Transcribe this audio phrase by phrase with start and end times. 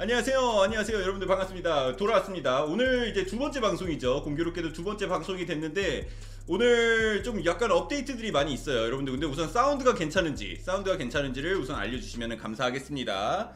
[0.00, 0.60] 안녕하세요.
[0.62, 0.96] 안녕하세요.
[0.96, 1.96] 여러분들 반갑습니다.
[1.96, 2.62] 돌아왔습니다.
[2.62, 4.22] 오늘 이제 두 번째 방송이죠.
[4.22, 6.08] 공교롭게도 두 번째 방송이 됐는데
[6.46, 8.84] 오늘 좀 약간 업데이트들이 많이 있어요.
[8.84, 13.52] 여러분들 근데 우선 사운드가 괜찮은지 사운드가 괜찮은지를 우선 알려주시면 감사하겠습니다.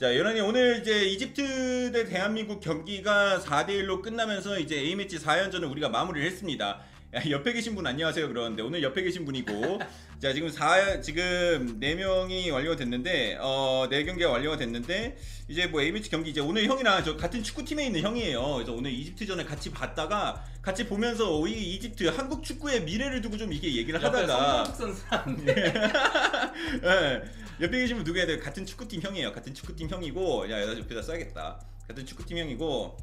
[0.00, 5.88] 자, 연한이 오늘 이제 이집트 대 대한민국 경기가 4대 1로 끝나면서 이제 A매치 4연전을 우리가
[5.88, 6.82] 마무리를 했습니다.
[7.12, 9.80] 야, 옆에 계신 분 안녕하세요 그러는데 오늘 옆에 계신 분이고.
[10.20, 15.16] 자 지금 4 지금 4명이 완료가 됐는데 어 4경기가 완료가 됐는데
[15.48, 18.54] 이제 뭐 A매치 경기 이제 오늘 형이랑 저 같은 축구팀에 있는 형이에요.
[18.54, 23.74] 그래서 오늘 이집트전을 같이 봤다가 같이 보면서 이 이집트 한국 축구의 미래를 두고 좀 이게
[23.74, 24.62] 얘기를 하다가
[26.84, 27.22] 예,
[27.60, 28.38] 옆에 계신 분 누구야 돼?
[28.38, 29.32] 같은 축구팀 형이에요.
[29.32, 30.48] 같은 축구팀 형이고.
[30.48, 31.60] 야 여기다 옆에다 써야겠다.
[31.88, 32.96] 같은 축구팀 형이고.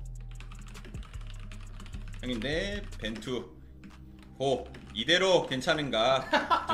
[2.22, 3.57] 형인데 벤투
[4.40, 6.30] 호 이대로 괜찮은가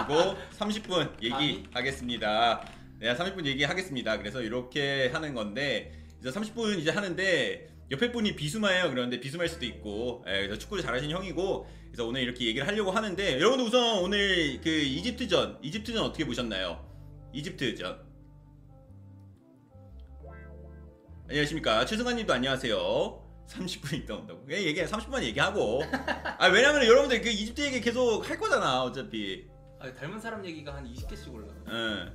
[0.08, 2.66] 두고 30분 얘기하겠습니다.
[3.00, 4.18] 네, 30분 얘기하겠습니다.
[4.18, 8.90] 그래서 이렇게 하는 건데 이제 30분 이제 하는데 옆에 분이 비수마예요.
[8.90, 13.36] 그런데 비수마일 수도 있고 예, 그래서 축구를 잘하시는 형이고 그래서 오늘 이렇게 얘기를 하려고 하는데
[13.36, 16.84] 여러분들 우선 오늘 그 이집트전 이집트전 어떻게 보셨나요?
[17.34, 18.14] 이집트전
[21.30, 25.84] 안녕하십니까 최승환님도 안녕하세요 30분 있다 온다고 그냥 얘기해 30분만 얘기하고
[26.40, 29.46] 아 왜냐면 여러분들 그 이집트 얘기 계속 할 거잖아 어차피
[29.84, 31.48] 아, 닮은 사람 얘기가 한 20개씩 올라.
[31.68, 32.10] 응.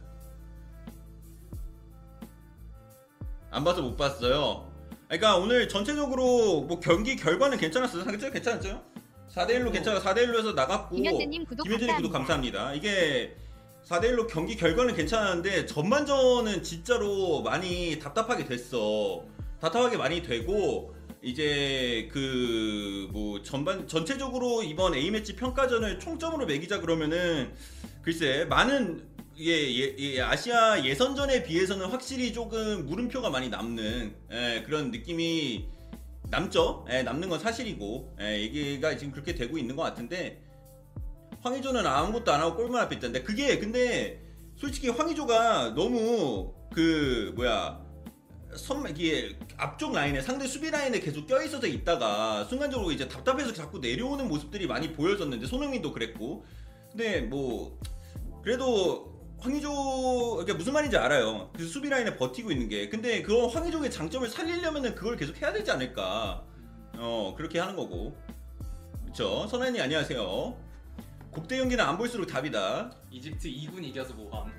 [3.50, 4.72] 안 봐서 못 봤어요.
[5.06, 8.04] 그러니까 오늘 전체적으로 뭐 경기 결과는 괜찮았어요.
[8.04, 8.82] 상대적 괜찮았죠?
[9.30, 10.00] 4대 1로 괜찮아.
[10.00, 12.58] 4대 1로 해서 나갔고 김현재님 구독 김현진님 구독 감사합니다.
[12.58, 12.74] 감사합니다.
[12.74, 13.36] 이게
[13.84, 19.24] 4대 1로 경기 결과는 괜찮았는데 전반전은 진짜로 많이 답답하게 됐어.
[19.60, 27.52] 답답하게 많이 되고 이제 그 뭐 전반 전체적으로 이번 A 매치 평가전을 총점으로 매기자 그러면은
[28.02, 29.06] 글쎄 많은
[29.40, 35.68] 예, 예, 예, 아시아 예선전에 비해서는 확실히 조금 물음표가 많이 남는 예, 그런 느낌이
[36.30, 36.84] 남죠.
[36.90, 40.42] 예, 남는 건 사실이고 예, 얘기가 지금 그렇게 되고 있는 것 같은데
[41.40, 44.20] 황의조는 아무것도 안 하고 골만 앞에 있던데 그게 근데
[44.56, 47.80] 솔직히 황의조가 너무 그 뭐야
[48.58, 54.28] 선 이게 앞쪽 라인에 상대 수비 라인에 계속 껴있어서 있다가 순간적으로 이제 답답해서 자꾸 내려오는
[54.28, 56.44] 모습들이 많이 보여졌는데 손흥민도 그랬고
[56.90, 57.78] 근데 뭐
[58.42, 61.50] 그래도 황의조 그러니까 무슨 말인지 알아요.
[61.56, 65.70] 그 수비 라인에 버티고 있는 게 근데 그 황의조의 장점을 살리려면은 그걸 계속 해야 되지
[65.70, 66.44] 않을까.
[66.96, 68.16] 어 그렇게 하는 거고.
[69.02, 69.46] 그렇죠.
[69.48, 70.67] 선현이 안녕하세요.
[71.30, 72.90] 곡대 연기는 안 볼수록 답이다.
[73.10, 74.50] 이집트 2군 이겨서 뭐함.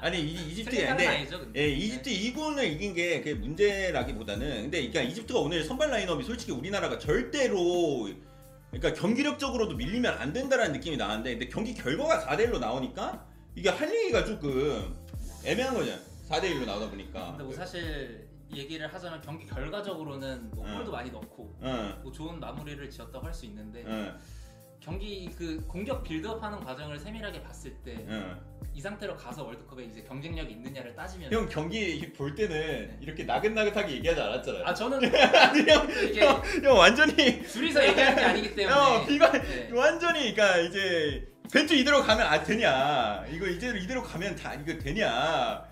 [0.00, 1.60] 아니 이, 이집트 근데 아니죠, 근데.
[1.60, 6.98] 예, 이집트 2군을 이긴 게 그게 문제라기보다는 근데 그러니까 이집트가 오늘 선발 라인업이 솔직히 우리나라가
[6.98, 8.08] 절대로
[8.70, 13.26] 그러니까 경기력적으로도 밀리면 안 된다라는 느낌이 나는데 근데 경기 결과가 4대 1로 나오니까
[13.56, 14.94] 이게 할 얘기가 조금
[15.44, 15.92] 애매한 거죠.
[16.28, 17.30] 4대 1로 나오다 보니까.
[17.30, 20.74] 근데 뭐 사실 얘기를 하자면 경기 결과적으로는 뭐 응.
[20.76, 21.98] 골도 많이 넣고 응.
[22.02, 24.16] 뭐 좋은 마무리를 지었다고 할 수 있는데 응.
[24.80, 28.50] 경기 그 공격 빌드업하는 과정을 세밀하게 봤을 때이 응.
[28.80, 34.64] 상태로 가서 월드컵에 이제 경쟁력이 있느냐를 따지면 형 경기 볼 때는 이렇게 나긋나긋하게 얘기하지 않았잖아요.
[34.64, 38.74] 아 저는 아니 형, 이게 형, 형 완전히 둘이서 얘기할 게 아니기 때문에.
[38.74, 39.70] 형 비관 네.
[39.74, 43.26] 완전히 그러니까 이제 벤투 이대로 가면 아 되냐.
[43.30, 45.62] 이거 이대로 이대로 가면 다 이거 되냐.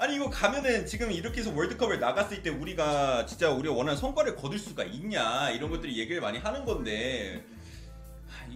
[0.00, 4.58] 아니 이거 가면은 지금 이렇게 해서 월드컵을 나갔을 때 우리가 진짜 우리가 원하는 성과를 거둘
[4.58, 5.50] 수가 있냐.
[5.50, 7.40] 이런 것들이 얘기를 많이 하는 건데.
[7.44, 7.57] 아,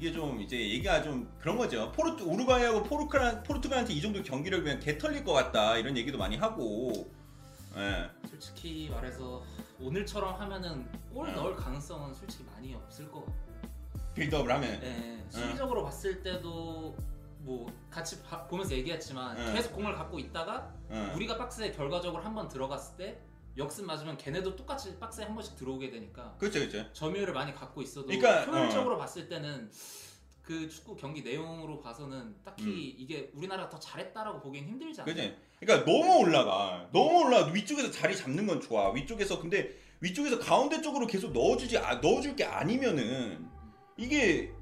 [0.03, 4.99] 이게 좀 이제 얘기가 좀 그런 거죠 포르투 우루과이하고 포르투갈 포르투갈한테 이 정도 경기력이면 개
[4.99, 7.09] 털릴 것 같다 이런 얘기도 많이 하고
[7.77, 8.11] 예.
[8.29, 9.45] 솔직히 말해서
[9.81, 11.35] 오늘처럼 하면은 골 응.
[11.37, 13.33] 넣을 가능성은 솔직히 많이 없을 것 같고
[14.17, 16.97] 빌드업을 하면 네, 수비적으로 봤을 때도
[17.39, 19.55] 뭐 같이 봐- 보면서 얘기했지만 응.
[19.55, 21.13] 계속 공을 갖고 있다가 응.
[21.15, 23.21] 우리가 박스에 결과적으로 한 번 들어갔을 때
[23.57, 28.07] 역습 맞으면 걔네도 똑같이 박스에 한 번씩 들어오게 되니까 그렇죠 그렇죠 점유율을 많이 갖고 있어도
[28.07, 29.71] 그러니까, 효율적으로 봤을 때는
[30.43, 35.15] 그 축구 경기 내용으로 봐서는 딱히 이게 우리나라가 더 잘했다라고 보기엔 힘들지 않아요.
[35.15, 35.37] 그지?
[35.61, 36.89] 그러니까 너무 올라가.
[36.93, 37.47] 너무 올라.
[37.47, 38.91] 위쪽에서 자리 잡는 건 좋아.
[38.93, 43.49] 위쪽에서 근데 위쪽에서 가운데 쪽으로 계속 넣어주지 아, 넣어줄 게 아니면은
[43.97, 44.53] 이게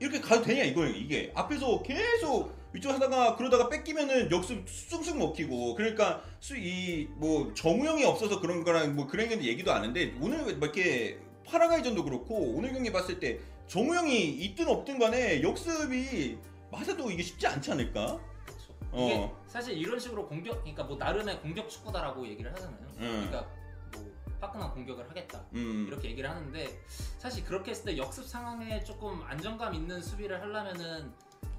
[0.00, 6.22] 이렇게 가도 되냐 이거 이게 앞에서 계속 위쪽 하다가 그러다가 뺏기면은 역습 쑥쑥 먹히고 그러니까
[6.56, 11.20] 이 뭐 정우영이 없어서 그런 거랑 뭐 그런 게 얘기도 안 하는데 오늘 뭐 이렇게
[11.46, 13.38] 파라가이전도 그렇고 오늘 경기 봤을 때
[13.68, 16.36] 정우영이 있든 없든 간에 역습이
[16.72, 18.18] 맞아도 이게 쉽지 않지 않을까?
[18.44, 18.72] 그렇죠.
[18.90, 19.06] 어.
[19.06, 22.86] 이게 사실 이런 식으로 공격, 그러니까 뭐 나름의 공격 축구다라고 얘기를 하잖아요.
[22.98, 23.28] 응.
[23.28, 23.46] 그러니까
[23.92, 24.10] 뭐
[24.40, 25.44] 화끈한 공격을 하겠다.
[25.52, 25.86] 음.
[25.86, 26.68] 이렇게 얘기를 하는데
[27.18, 31.12] 사실 그렇게 했을 때 역습 상황에 조금 안정감 있는 수비를 하려면은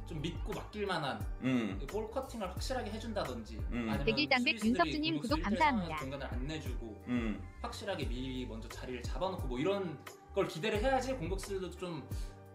[0.07, 1.79] 좀 믿고 맡길 만한 음.
[1.87, 3.87] 볼 커팅을 확실하게 해준다든지 음.
[3.89, 5.95] 아니면 백일당백 수비수들이 윤석주님 구독 감사합니다.
[5.97, 7.41] 공간을 안 내주고 음.
[7.61, 9.97] 확실하게 미리 먼저 자리를 잡아놓고 뭐 이런
[10.33, 12.07] 걸 기대를 해야지 공격수들도 좀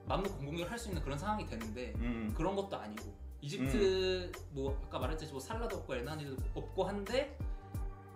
[0.06, 2.32] 마음 놓고 공격을 할 수 있는 그런 상황이 되는데 음.
[2.36, 7.36] 그런 것도 아니고 이집트 뭐 아까 말했듯이 뭐 살라도 없고 에나니도 없고 한데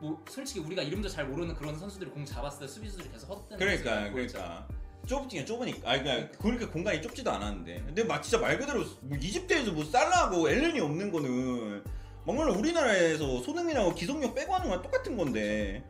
[0.01, 3.91] 뭐 솔직히 우리가 이름도 잘 모르는 그런 선수들이 공 잡았을 때 수비수들이 계속 헛되는 그러니까
[4.03, 4.69] 모습을 보였잖아.
[5.07, 9.73] 좁지 좁으니까 아 그러니까 그러니까 공간이 좁지도 않았는데 근데 막 진짜 말 그대로 뭐 이집트에서
[9.73, 11.85] 뭐 살라고 엘렌이 없는 거는
[12.25, 15.85] 정말 우리나라에서 손흥민하고 기성용 빼고 하는 거랑 똑같은 건데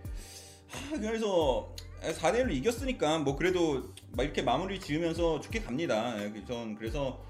[0.68, 1.72] 하, 그래서
[2.02, 6.14] 4대 1로 이겼으니까 뭐 그래도 막 이렇게 마무리 지으면서 좋게 갑니다.
[6.22, 7.22] 예, 전 그래서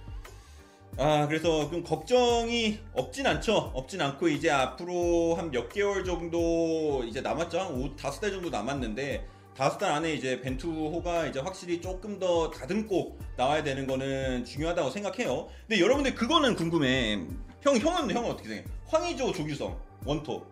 [0.96, 3.72] 아 그래서 좀 걱정이 없진 않죠.
[3.75, 7.60] 없진 않고 이제 앞으로 한 몇 개월 정도 이제 남았죠.
[7.60, 13.18] 한 5, 5달 정도 남았는데 다섯 달 안에 이제 벤투호가 이제 확실히 조금 더 다듬고
[13.36, 15.48] 나와야 되는 거는 중요하다고 생각해요.
[15.68, 17.24] 근데 여러분들 그거는 궁금해.
[17.62, 18.68] 형 형은 형은 어떻게 생각해?
[18.86, 20.46] 황의조 조규성 원톱.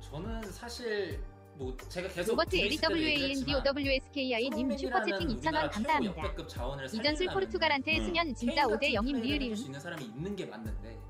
[0.00, 1.20] 저는 사실
[1.56, 5.60] 뭐 제가 계속 로버트 둘이 있을 때도 얘기를 했지만 LWANDWSKI님 슈퍼 채팅 손흥민이라는 2,000원 우리나라
[5.70, 6.16] 최고 감사합니다.
[6.22, 8.04] 역대급 자원을 이전술 살리려면 포르투갈한테 음.
[8.04, 9.42] 쓰면 진짜 케인 5대 같은 0인 플레이를 리을이음.
[9.50, 11.09] 해줄 수 있는 사람이 있는 게 맞는데 어,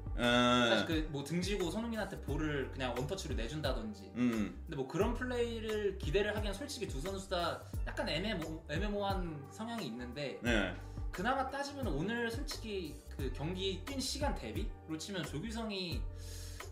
[0.68, 6.36] 사실 그 뭐 등지고 손흥민한테 볼을 그냥 원터치로 내준다든지 음, 근데 뭐 그런 플레이를 기대를
[6.36, 10.74] 하기엔 솔직히 두 선수 다 약간 애매모, 애매모호한 성향이 있는데 네,
[11.10, 16.00] 그나마 따지면 오늘 솔직히 그 경기 뛴 시간 대비로 치면 조규성이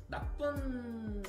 [0.08, 1.22] 나쁜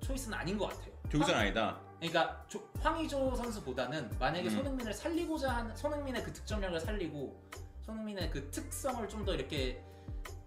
[0.00, 0.92] 초이스는 아닌 것 같아요.
[1.10, 1.78] 조규성 아니다.
[1.98, 4.50] 그러니까 조- 황의조 선수보다는 만약에 음.
[4.50, 7.40] 손흥민을 살리고자 하는 손흥민의 그 득점력을 살리고
[7.82, 9.82] 손흥민의 그 특성을 좀 더 이렇게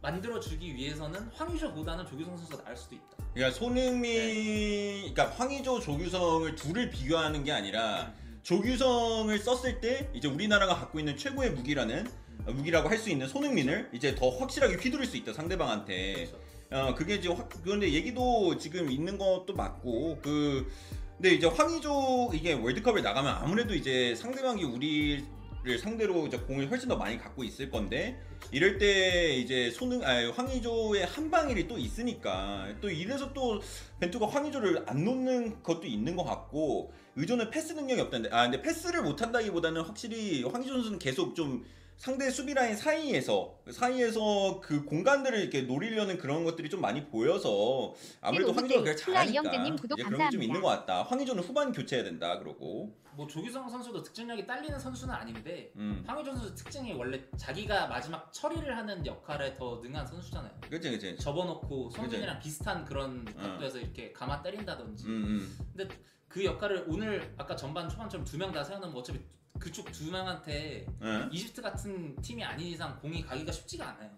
[0.01, 3.05] 만들어주기 위해서는 황의조보다는 조규성 선수가 나을 수도 있다.
[3.33, 8.13] 그러니까 손흥민, 그러니까 황의조 조규성을 둘을 비교하는 게 아니라
[8.43, 12.07] 조규성을 썼을 때 이제 우리나라가 갖고 있는 최고의 무기라는
[12.47, 16.13] 어, 무기라고 할 수 있는 손흥민을 이제 더 확실하게 휘두를 수 있다 상대방한테.
[16.13, 16.41] 그렇죠.
[16.71, 20.71] 어 그게 지금 확 그런데 얘기도 지금 있는 것도 맞고 그
[21.17, 25.25] 근데 이제 황의조 이게 월드컵을 나가면 아무래도 이제 상대방이 우리
[25.63, 28.19] 를 상대로 이제 공을 훨씬 더 많이 갖고 있을 건데
[28.51, 33.61] 이럴 때 이제 손흥 아 황의조의 한 방일이 또 있으니까 또 이래서 또
[33.99, 39.03] 벤투가 황의조를 안 놓는 것도 있는 것 같고 의존은 패스 능력이 없다는데 아 근데 패스를
[39.03, 41.63] 못 한다기보다는 확실히 황의조 선수는 계속 좀
[42.01, 48.55] 상대 수비 라인 사이에서 사이에서 그 공간들을 이렇게 노리려는 그런 것들이 좀 많이 보여서 아무래도
[48.55, 50.41] 그걸 플라 잘하니까 구독 이제 그런 게 좀.
[50.41, 51.03] 있는 것 같다.
[51.03, 56.55] 황의조는 후반 교체해야 된다 그러고 뭐 조규성 선수도 득점력이 딸리는 선수는 아닌데 음 황의조 선수
[56.55, 60.53] 특징이 원래 자기가 마지막 처리를 하는 역할에 더 능한 선수잖아요.
[60.71, 65.05] 그치 그치 접어놓고 손흥민이랑 비슷한 그런 각도에서 이렇게 감아 때린다든지.
[65.05, 65.57] 음, 음.
[65.77, 65.95] 근데
[66.27, 69.19] 그 역할을 오늘 아까 전반 초반처럼 두 명 다 세워놓으면 어차피
[69.61, 71.29] 그쪽 두 명한테 예?
[71.31, 74.11] 이집트 같은 팀이 아닌 이상 공이 가기가 쉽지가 않아요.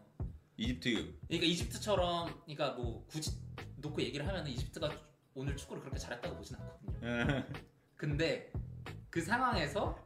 [0.57, 3.38] 이집트 그러니까 이집트처럼 그러니까 뭐 굳이
[3.75, 4.90] 놓고 얘기를 하면 이집트가
[5.36, 7.00] 오늘 축구를 그렇게 잘했다고 보진 않거든요.
[7.04, 7.45] 예.
[7.95, 8.51] 근데
[9.10, 10.00] 그 상황에서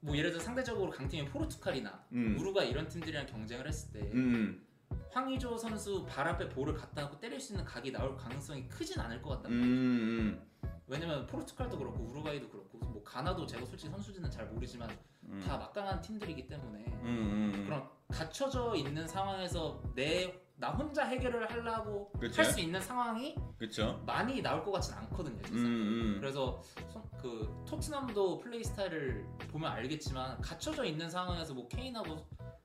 [0.00, 2.36] 뭐 예를 들어 상대적으로 강팀인 포르투갈이나 음.
[2.38, 4.66] 우루과 이런 팀들이랑 경쟁을 했을 때 음,
[5.10, 9.20] 황의조 선수 발 앞에 볼을 갖다 놓고 때릴 수 있는 각이 나올 가능성이 크진 않을
[9.20, 9.50] 것 같다.
[9.50, 14.88] 음, 음, 왜냐면 포르투갈도 그렇고 우루과이도 그렇고 뭐 가나도 제가 솔직히 선수진은 잘 모르지만
[15.24, 15.42] 음.
[15.46, 17.64] 다 막강한 팀들이기 때문에 음, 음, 음.
[17.64, 22.12] 그런 갇혀져 있는 상황에서 내 나 혼자 해결을 하려고.
[22.36, 25.40] 할 수 있는 상황이 그쵸 많이 나올 것 같진 않거든요.
[25.50, 25.56] 음.
[25.56, 26.16] 음.
[26.20, 32.16] 그래서 손- 그 토트넘도 플레이 스타일을 보면 알겠지만 갇혀져 있는 상황에서 뭐 케인하고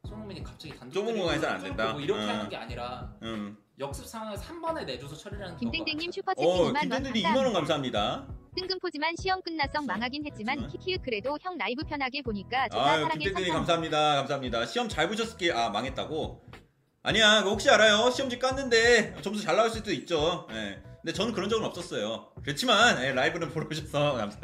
[0.08, 1.94] 손흥민이 갑자기 단독 좁은 공간에서는 안 된다.
[1.94, 2.30] 뭐 이렇게 음.
[2.30, 3.58] 하는 게 아니라 음.
[3.80, 8.28] 역습 상황에서 한 번에 내줘서 처리하는 김땡땡님 어 2만 원 김대들이 2만 원 감사합니다.
[8.58, 10.68] 뜬금포지만 시험 끝나성 망하긴 했지만.
[10.68, 13.98] 키키윽 그래도 형 라이브 편하게 보니까 존나 아유 사랑해 김대들이 감사합니다.
[13.98, 14.16] 감사합니다.
[14.16, 14.66] 감사합니다.
[14.66, 15.52] 시험 잘 보셨을게.
[15.52, 16.44] 아 망했다고?
[17.04, 18.10] 아니야 그거 혹시 알아요?
[18.10, 20.48] 시험지 깠는데 점수 잘 나올 수도 있죠.
[20.52, 20.82] 예.
[21.04, 22.32] 근데 저는 그런 적은 없었어요.
[22.44, 24.40] 그렇지만 예, 라이브는 보러 오셔서 감사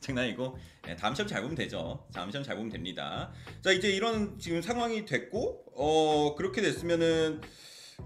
[0.00, 0.58] 장난이고.
[0.88, 2.06] 예, 다음 시험 잘 보면 되죠.
[2.12, 3.32] 다음 시험 잘 보면 됩니다.
[3.62, 7.40] 자 이제 이런 지금 상황이 됐고 어 그렇게 됐으면은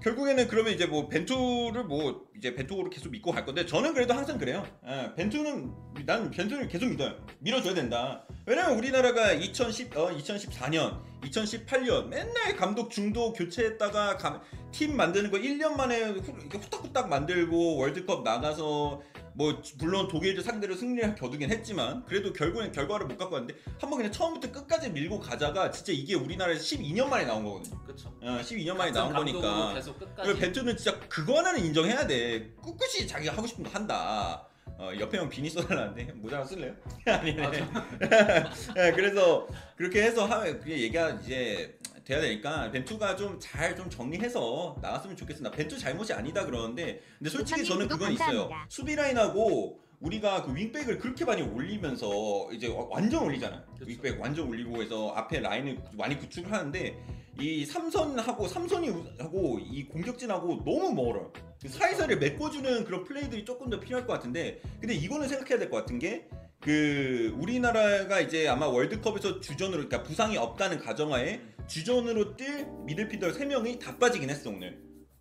[0.03, 4.39] 결국에는 그러면 이제 뭐 벤투를 뭐 이제 벤투로 계속 믿고 갈 건데 저는 그래도 항상
[4.39, 4.65] 그래요.
[4.87, 5.73] 예, 벤투는
[6.07, 7.15] 난 벤투를 계속 믿어요.
[7.41, 8.27] 밀어줘야 된다.
[8.49, 14.41] 왜냐면 우리나라가 2010, 어, 2014년, 2018년 맨날 감독 중도 교체했다가 감-
[14.73, 19.03] 팀 만드는 거 1년 만에 후, 이렇게 후딱후딱 만들고 월드컵 나가서
[19.35, 24.11] 뭐 물론 독일을 상대로 승리를 겨두긴 했지만 그래도 결국엔 결과를 못 갖고 왔는데 한번 그냥
[24.13, 27.79] 처음부터 끝까지 밀고 가자가 진짜 이게 우리나라에서 12년 만에 나온 거거든요.
[27.85, 28.09] 그렇죠.
[28.23, 29.75] 어, 12년 만에 나온 거니까.
[29.75, 32.51] 계속 끝까지 그리고 벤투는 진짜 그거 하나는 인정해야 돼.
[32.63, 34.48] 꿋꿋이 자기가 하고 싶은 거 한다.
[34.79, 36.75] 어, 옆에 형 비니 써달라는데 모자 쓸래요?
[37.07, 37.43] 아니네.
[38.77, 39.47] 예, 그래서
[39.77, 45.55] 그렇게 해서 하면 그게 얘기가 이제 돼야 되니까 벤투가 좀 잘 좀 정리해서 나갔으면 좋겠습니다.
[45.55, 48.49] 벤투 잘못이 아니다 그러는데 근데 솔직히 저는 그건 있어요.
[48.69, 53.65] 수비 라인하고 우리가 그 윙백을 그렇게 많이 올리면서 이제 와- 완전 올리잖아.
[53.73, 53.85] 그쵸.
[53.87, 56.97] 윙백 완전 올리고 해서 앞에 라인을 많이 구축을 하는데
[57.41, 61.31] 이 삼선하고 삼선이 하고 이 공격진하고 너무 멀어.
[61.61, 65.79] 그 사이사이를 메꿔주는 그런 플레이들이 조금 더 필요할 것 같은데 근데 이거는 생각해야 될 것
[65.79, 66.29] 같은 게
[66.61, 73.97] 그 우리나라가 이제 아마 월드컵에서 주전으로 그러니까 부상이 없다는 가정하에 주전으로 뛸 미들필더 3명이 다
[73.97, 74.77] 빠지긴 했어 오늘.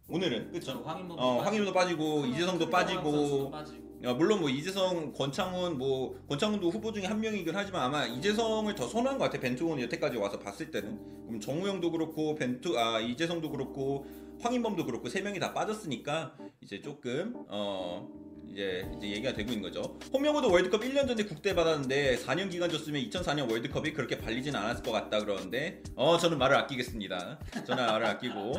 [0.10, 0.52] 오늘은.
[0.52, 0.82] 그쵸?
[0.84, 3.52] 황인범 어 황인우도 빠지고 이재성도 빠지고.
[3.52, 3.88] 빠지고.
[4.04, 8.88] 야, 물론 뭐 이재성, 권창훈 뭐 권창훈도 후보 중에 한 명이긴 하지만 아마 이재성을 더
[8.88, 10.98] 선호한 것 같아 벤투는 여태까지 와서 봤을 때는.
[11.28, 14.08] 그럼 정우영도 그렇고 벤투 아 이재성도 그렇고
[14.42, 18.08] 황인범도 그렇고 세 명이 다 빠졌으니까 이제 조금 어
[18.50, 19.98] 이제 이제 얘기가 되고 있는 거죠.
[20.14, 24.92] 홍명호도 월드컵 1년 전에 국대 받았는데 4년 기간 줬으면 2004년 월드컵이 그렇게 발리지는 않았을 것
[24.92, 27.40] 같다 그러는데 어 저는 말을 아끼겠습니다.
[27.66, 28.54] 저는 말을 아끼고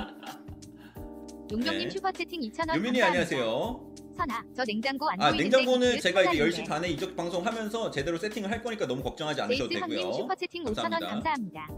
[1.50, 1.90] 용병님 네.
[1.90, 3.02] 슈퍼채팅 2,000원 유민이.
[3.02, 3.84] 안녕하세요.
[4.18, 6.62] 선아, 저 냉장고 안 아 냉장고는 제가 이제 찾았는데.
[6.62, 10.12] 10시 반에 이적 방송 하면서 제대로 세팅을 할 거니까 너무 걱정하지 않으셔도 되고요.
[10.12, 11.08] 슈퍼채팅 5,000원 감사합니다.
[11.08, 11.68] 감사합니다.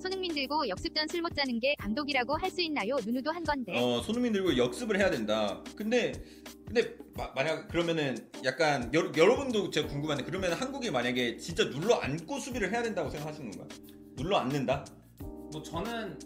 [0.00, 2.96] 손흥민 들고 역습전 술못 짜는 게 감독이라고 할 수 있나요?
[3.04, 3.78] 누누도 한 건데.
[3.78, 5.62] 어 손흥민 들고 역습을 해야 된다.
[5.76, 6.12] 근데
[6.66, 12.38] 근데 마- 만약 그러면은 약간 여, 여러분도 제가 궁금한데 그러면 한국이 만약에 진짜 눌러 앉고
[12.40, 13.68] 수비를 해야 된다고 생각하시는 건가요?
[14.16, 14.84] 눌러 앉는다?
[15.52, 16.18] 뭐 저는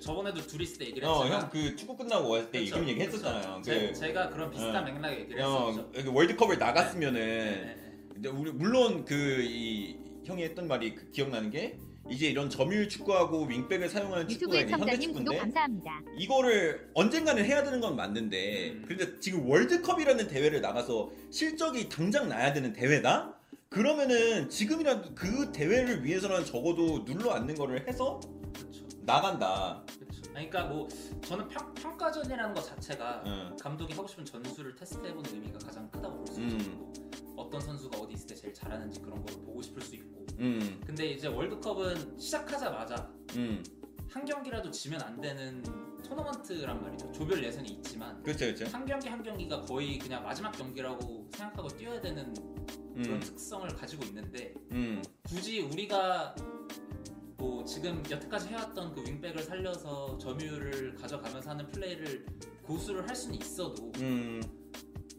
[0.00, 3.00] 저번에도 둘이 있을 때 얘기를 어 했지만 형그 축구 끝나고 왔을 때 그쵸, 이기는 얘기
[3.02, 3.56] 했었잖아요.
[3.58, 3.62] 그쵸.
[3.62, 4.84] 제, 그 제 가 그런 비슷한 어.
[4.92, 5.90] 맥락에 얘기를 형 했었죠.
[5.92, 7.98] 그 월드컵을 나갔으면은 네, 네.
[8.18, 11.78] 이제 우리 물론 그 이 형이 했던 말이 그 기억나는 게
[12.10, 16.02] 이제 이런 점유율 축구하고 윙백을 사용하는 축구가 유튜브의 이제 현대 구독 축구인데 감사합니다.
[16.16, 18.84] 이거를 언젠가는 해야 되는 건 맞는데 음.
[18.86, 23.36] 근데 지금 월드컵이라는 대회를 나가서 실적이 당장 나야 되는 대회다?
[23.68, 28.18] 그러면은 지금이라도 그 대회를 위해서는 적어도 눌러 앉는 거를 해서
[28.52, 28.84] 그렇죠.
[29.02, 29.84] 나간다.
[29.96, 30.22] 그렇죠.
[30.22, 30.88] 그러니까 뭐
[31.24, 33.56] 저는 평, 평가전이라는 것 자체가 응.
[33.60, 36.48] 감독이 하고 싶은 전술을 테스트해보는 의미가 가장 크다고 볼수 음.
[36.58, 36.92] 있죠.
[37.36, 40.09] 어떤 선수가 어디 있을 때 제일 잘하는지 그런 걸 보고 싶을 수 있고.
[40.40, 43.62] 음, 근데 이제 월드컵은 시작하자마자 음,
[44.10, 45.62] 한 경기라도 지면 안 되는
[46.02, 47.12] 토너먼트란 말이죠.
[47.12, 48.66] 조별 예선이 있지만 그렇죠, 그렇죠.
[48.66, 52.32] 한 경기 한 경기가 거의 그냥 마지막 경기라고 생각하고 뛰어야 되는
[52.94, 56.34] 그런 음, 특성을 가지고 있는데 음, 굳이 우리가
[57.36, 62.26] 뭐 지금 여태까지 해왔던 그 윙백을 살려서 점유율을 가져가면서 하는 플레이를
[62.62, 64.40] 고수를 할 수는 있어도 음,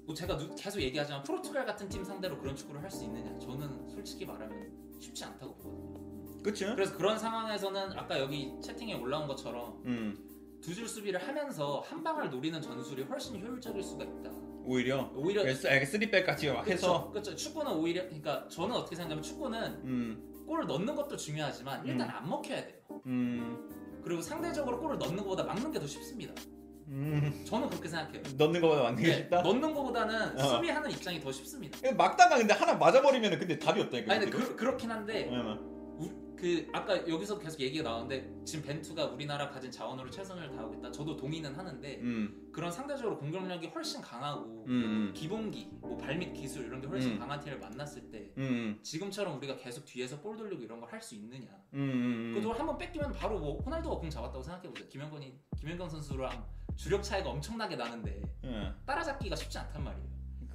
[0.05, 3.37] 뭐 제가 누- 계속 얘기하지만 포르투갈 같은 팀 상대로 그런 축구를 할 수 있느냐?
[3.39, 6.43] 저는 솔직히 말하면 쉽지 않다고 보거든요.
[6.43, 6.75] 그렇죠.
[6.75, 10.17] 그래서 그런 상황에서는 아까 여기 채팅에 올라온 것처럼 음,
[10.61, 14.31] 두줄 수비를 하면서 한 방을 노리는 전술이 훨씬 효율적일 수가 있다.
[14.63, 15.11] 오히려?
[15.15, 15.53] 오히려 아,
[15.85, 20.95] 쓰리백 같이 막 해서, 그렇죠 축구는 오히려 그러니까 저는 어떻게 생각하면 축구는 음, 골을 넣는
[20.95, 22.15] 것도 중요하지만 일단 음.
[22.15, 22.77] 안 먹혀야 돼요.
[23.07, 26.33] 음, 그리고 상대적으로 골을 넣는 것보다 막는 게 더 쉽습니다.
[26.91, 28.21] 음, 저는 그렇게 생각해요.
[28.37, 29.41] 넣는 거보다 맞는 게 네, 쉽다.
[29.41, 30.43] 넣는 것보다는 어.
[30.43, 31.79] 수비하는 입장이 더 쉽습니다.
[31.93, 34.13] 막다가 근데 하나 맞아버리면 근데 답이 없다니까.
[34.13, 39.05] 아니 근데 그, 그렇긴 한데 음, 우- 그 아까 여기서 계속 얘기가 나오는데 지금 벤투가
[39.05, 40.91] 우리나라 가진 자원으로 최선을 다하고 있다.
[40.91, 46.81] 저도 동의는 하는데 음, 그런 상대적으로 공격력이 훨씬 강하고 음, 기본기, 뭐 발밑 기술 이런
[46.81, 47.19] 게 훨씬 음.
[47.19, 51.13] 강한 팀을 만났을 때 음, 지금처럼 우리가 계속 뒤에서 볼 돌리고 이런 걸 할 수
[51.15, 51.47] 있느냐?
[51.75, 54.89] 음, 음, 그것도 한번 뺏기면 바로 뭐 호날두가 공 잡았다고 생각해 보세요.
[54.89, 56.43] 김영건이 김영건 선수랑
[56.81, 58.75] 주력 차이가 엄청나게 나는데 음.
[58.87, 60.03] 따라잡기가 쉽지 않단 말이에요.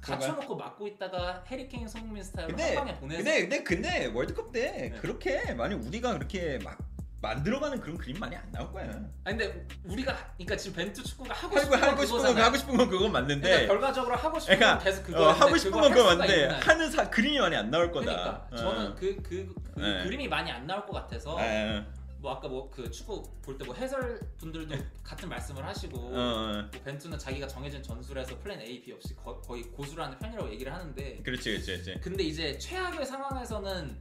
[0.01, 0.29] 그런가요?
[0.29, 4.89] 갖춰놓고 막고 있다가 해리케인 손흥민 스타일로 근데- 한 방에 보내서 근데 근데 근데 월드컵 때
[4.93, 4.99] 네.
[4.99, 6.77] 그렇게 많이 우리가 그렇게 막
[7.21, 8.83] 만들어가는 그런 그림 많이 안 나올 거야.
[9.23, 12.37] 아니 근데 우리가 그러니까 지금 벤투 축구가 하고 하고 싶은 건 하고 싶은 건.
[12.37, 13.67] 하고 싶은 건 그건 그러니까 맞는데.
[13.67, 17.09] 결과적으로 하고 싶은 그러니까, 건 계속 그거 어, 하고 싶은 건 그거 맞는데 하는 사,
[17.09, 18.45] 그림이 많이 안 나올 거다.
[18.49, 20.03] 그러니까 저는 그그 네.
[20.03, 21.83] 그림이 많이 안 나올 것 같아서 어, 에,
[22.19, 26.69] 뭐 아까 뭐 그 축구 볼 때 뭐 해설 분들도 같은 말씀을 하시고 어, 어,
[26.71, 30.73] 뭐 벤투는 자기가 정해진 전술에서 플랜 A, B 없이 거, 거의 고수를 하는 편이라고 얘기를
[30.73, 31.99] 하는데 그렇지 그렇지 그렇지.
[32.01, 33.97] 근데 이제 최악의 상황에서는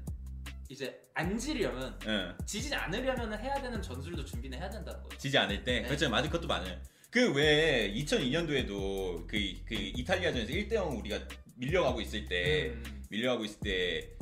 [0.69, 5.17] 이제 안 지려면 어, 지지 않으려면 해야 되는 전술도 준비는 해야 된다는 거죠.
[5.19, 5.87] 지지 않을 때 네.
[5.87, 6.77] 그렇죠 맞은 것도 많아요.
[7.11, 11.21] 그왜 2002년도에도 그, 그 이탈리아전에서 1대0 우리가
[11.55, 14.16] 밀려가고 있을 때 음, 밀려가고 있을 때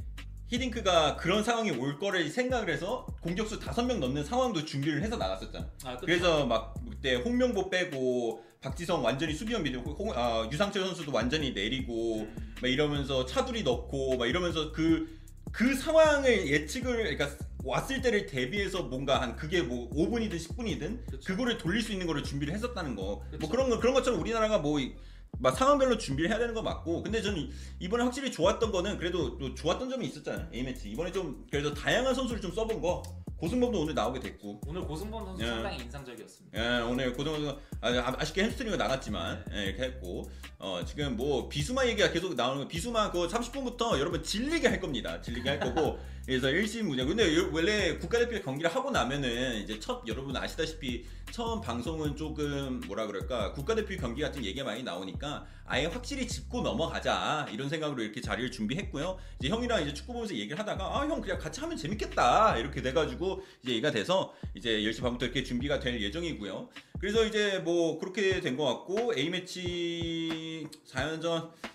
[0.48, 5.66] 히딩크가 그런 상황이 올 거를 생각을 해서 공격수 5명 넣는 상황도 준비를 해서 나갔었잖아.
[5.84, 5.96] 아.
[5.98, 12.20] 그래서 막 그때 홍명보 빼고 박지성 완전히 수비형 미드 홍, 아, 유상철 선수도 완전히 내리고
[12.20, 17.28] 음, 막 이러면서 차두리 넣고 막 이러면서 그그 상황을 예측을 그러니까
[17.62, 21.18] 왔을 때를 대비해서 뭔가 한 그게 뭐 5분이든 10분이든 그쵸.
[21.26, 23.22] 그거를 돌릴 수 있는 거를 준비를 했었다는 거.
[23.30, 23.38] 그쵸.
[23.40, 24.94] 뭐 그런 거 그런 것처럼 우리나라가 뭐 이-
[25.38, 27.50] 막 상황별로 준비를 해야 되는 거 맞고 근데 저는
[27.80, 30.48] 이번에 확실히 좋았던 거는 그래도 또 좋았던 점이 있었잖아요.
[30.52, 30.90] A 매치.
[30.90, 33.02] 이번에 좀 그래도 다양한 선수를 좀 써본 거
[33.44, 35.46] 고승범도 오늘 나오게 됐고 오늘 고승범 선수 예.
[35.48, 36.58] 상당히 인상적이었습니다.
[36.58, 42.10] 예, 오늘 고등학교 아, 아쉽게 햄스트링을 나갔지만 예, 이렇게 했고 어, 지금 뭐 비수마 얘기가
[42.10, 45.20] 계속 나오는 거 비수마 그거 30분부터 여러분 질리게 할 겁니다.
[45.20, 47.06] 질리게 할 거고 그래서 일심 무장.
[47.06, 53.06] 근데 요- 원래 국가대표 경기를 하고 나면은 이제 첫 여러분 아시다시피 처음 방송은 조금 뭐라
[53.06, 58.50] 그럴까 국가대표 경기 같은 얘기가 많이 나오니까 아예 확실히 짚고 넘어가자 이런 생각으로 이렇게 자리를
[58.50, 59.18] 준비했고요.
[59.38, 63.42] 이제 형이랑 이제 축구 보면서 얘기를 하다가 아 형 그냥 같이 하면 재밌겠다 이렇게 돼가지고
[63.62, 66.68] 이제 얘기가 돼서 이제 10시 반부터 이렇게 준비가 될 예정이고요.
[67.00, 71.73] 그래서 이제 뭐 그렇게 된 것 같고 A 매치 4연전 아,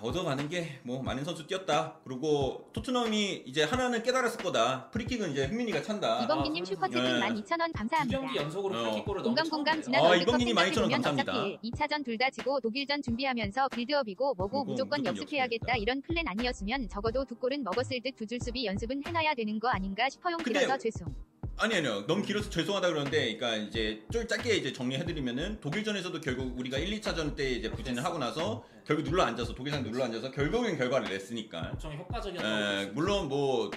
[0.00, 1.98] 얻어가는 게 뭐 많은 선수 뛰었다.
[2.04, 4.90] 그리고 토트넘이 이제 하나는 깨달았을 거다.
[4.90, 6.22] 프리킥은 이제 흥민이가 찬다.
[6.24, 7.20] 이범기님 아, 슈퍼채팅 네.
[7.20, 8.20] 12,000원 두 감사합니다.
[8.20, 8.82] 경기 연속으로 어.
[8.82, 9.82] 프리킥골을 공감 넣은 공감.
[9.82, 11.32] 지난 아, 월드컵 생각해보면 12,000원 감사합니다.
[11.32, 15.76] 어차피 2차전 둘 다 지고 독일전 준비하면서 빌드업이고 뭐고 무조건, 무조건 무조건 역습해야겠다 역습해야겠다.
[15.76, 19.68] 이런 플랜 아니었으면 적어도 두 골은 먹었을 듯 두 줄 수비 연습은 해놔야 되는 거
[19.68, 21.14] 아닌가 싶어요 근데- 길어서 죄송
[21.58, 22.06] 아니 아니요.
[22.06, 27.00] 너무 길어서 죄송하다 그러는데 그러니까 이제 좀 짧게 이제 정리해 드리면은 독일전에서도 결국 우리가 1,
[27.00, 31.70] 2차전 때 이제 부진을 하고 나서 결국 눌러 앉아서 독일상 눌러 앉아서 결국엔 결과를 냈으니까.
[31.72, 33.70] 엄청 에, 효과적이었다고 물론 뭐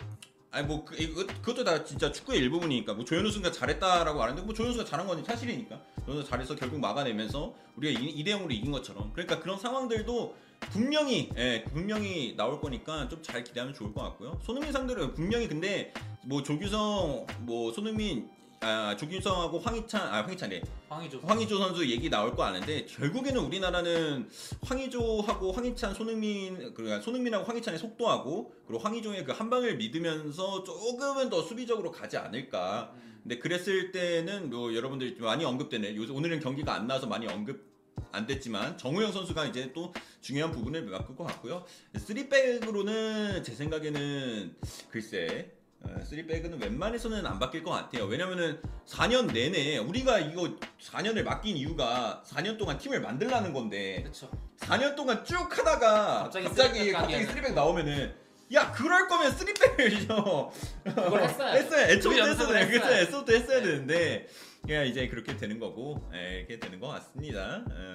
[0.52, 2.94] 아니 뭐 그, 이거- 그것도 다 진짜 축구의 일부분이니까.
[2.94, 5.82] 뭐 조현우 선수가 잘했다라고 하는데 뭐 조현우 선수가 잘한 건 사실이니까.
[6.06, 9.12] 조현우 잘해서 결국 막아내면서 우리가 2, 대 0으로 이긴 것처럼.
[9.14, 10.36] 그러니까 그런 상황들도
[10.72, 14.40] 분명히 예, 분명히 나올 거니까 좀 잘 기대하면 좋을 것 같고요.
[14.44, 15.92] 손흥민 상대로 분명히 근데
[16.24, 18.30] 뭐 조규성 뭐 손흥민
[18.62, 24.30] 아 조규성하고 황희찬 아 황희찬이 황의조 황의조 선수 얘기 나올 거 아는데 결국에는 우리나라는
[24.64, 31.42] 황의조하고 황희찬, 손흥민 그러니까 손흥민하고 황희찬의 속도하고 그리고 황의조의 그 한 방을 믿으면서 조금은 더
[31.42, 32.92] 수비적으로 가지 않을까.
[32.96, 35.96] 음, 근데 그랬을 때는 뭐 여러분들이 좀 많이 언급되네.
[35.96, 37.64] 요새 오늘은 경기가 안 나와서 많이 언급
[38.12, 41.64] 안 됐지만 정우영 선수가 이제 또 중요한 부분을 맡을 것 같고요.
[41.94, 44.56] 3백으로는 제 생각에는
[44.90, 48.06] 글쎄 어, 3백은 웬만해서는 안 바뀔 것 같아요.
[48.06, 50.50] 왜냐면은 4년 내내 우리가 이거
[50.82, 54.30] 4년을 맡긴 이유가 4년 동안 팀을 만들라는 건데 그렇죠.
[54.60, 58.14] 4년 동안 쭉 하다가 갑자기 갑자기 쓰리백 갑자기 가기에는- 3백 나오면은
[58.54, 60.50] 야 그럴 거면 3백을 좀
[60.84, 63.64] 그걸 했어야 했어야 애초부터 했어야 그쵸 했어야 애초부터 했어야 네.
[63.66, 64.28] 되는데
[64.66, 67.64] 그냥 이제 그렇게 되는 거고 예, 이렇게 되는 것 같습니다.
[67.70, 67.94] 예.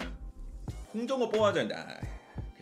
[0.94, 1.86] 홍정호 뽑아야 된다.
[1.86, 2.00] 아,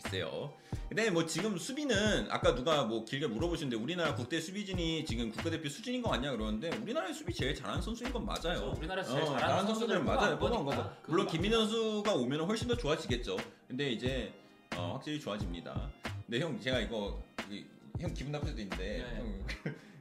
[0.02, 0.52] 글쎄요.
[0.88, 6.02] 근데 뭐 지금 수비는 아까 누가 뭐 길게 물어보시는데 우리나라 국대 수비진이 지금 국가대표 수준인
[6.02, 8.40] 거 같냐 그러는데 우리나라의 수비 제일 잘하는 선수인 건 맞아요.
[8.60, 8.74] 그렇죠.
[8.78, 10.38] 우리나라에서 제일 어, 잘하는 잘하는 선수들은 맞아요.
[10.38, 10.64] 뽑아온.
[10.66, 10.90] 거고.
[11.06, 13.36] 물론 맞- 김민현 선수가 오면 훨씬 더 좋아지겠죠.
[13.68, 14.32] 근데 이제
[14.76, 15.90] 어, 확실히 좋아집니다.
[16.26, 17.64] 근데 형 제가 이거 이-
[18.00, 19.04] 형 기분 나쁠 수도 있는데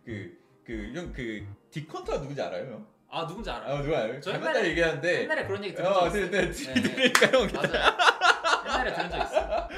[0.06, 0.26] 네.
[0.66, 2.86] 형그그형그 디컨터가 누군지 알아요?
[3.10, 3.76] 아 누군지 알아요.
[3.76, 4.20] 아 누가 알아요?
[4.22, 6.30] 저 옛날에- 얘기하는데 옛날에 그런 얘기 들은 어, 적 네.
[6.30, 7.12] 네, 네, 네.
[7.12, 7.98] 그러니까 형 맞아요.
[8.82, 9.70] 옛날에 들은 적 있어요.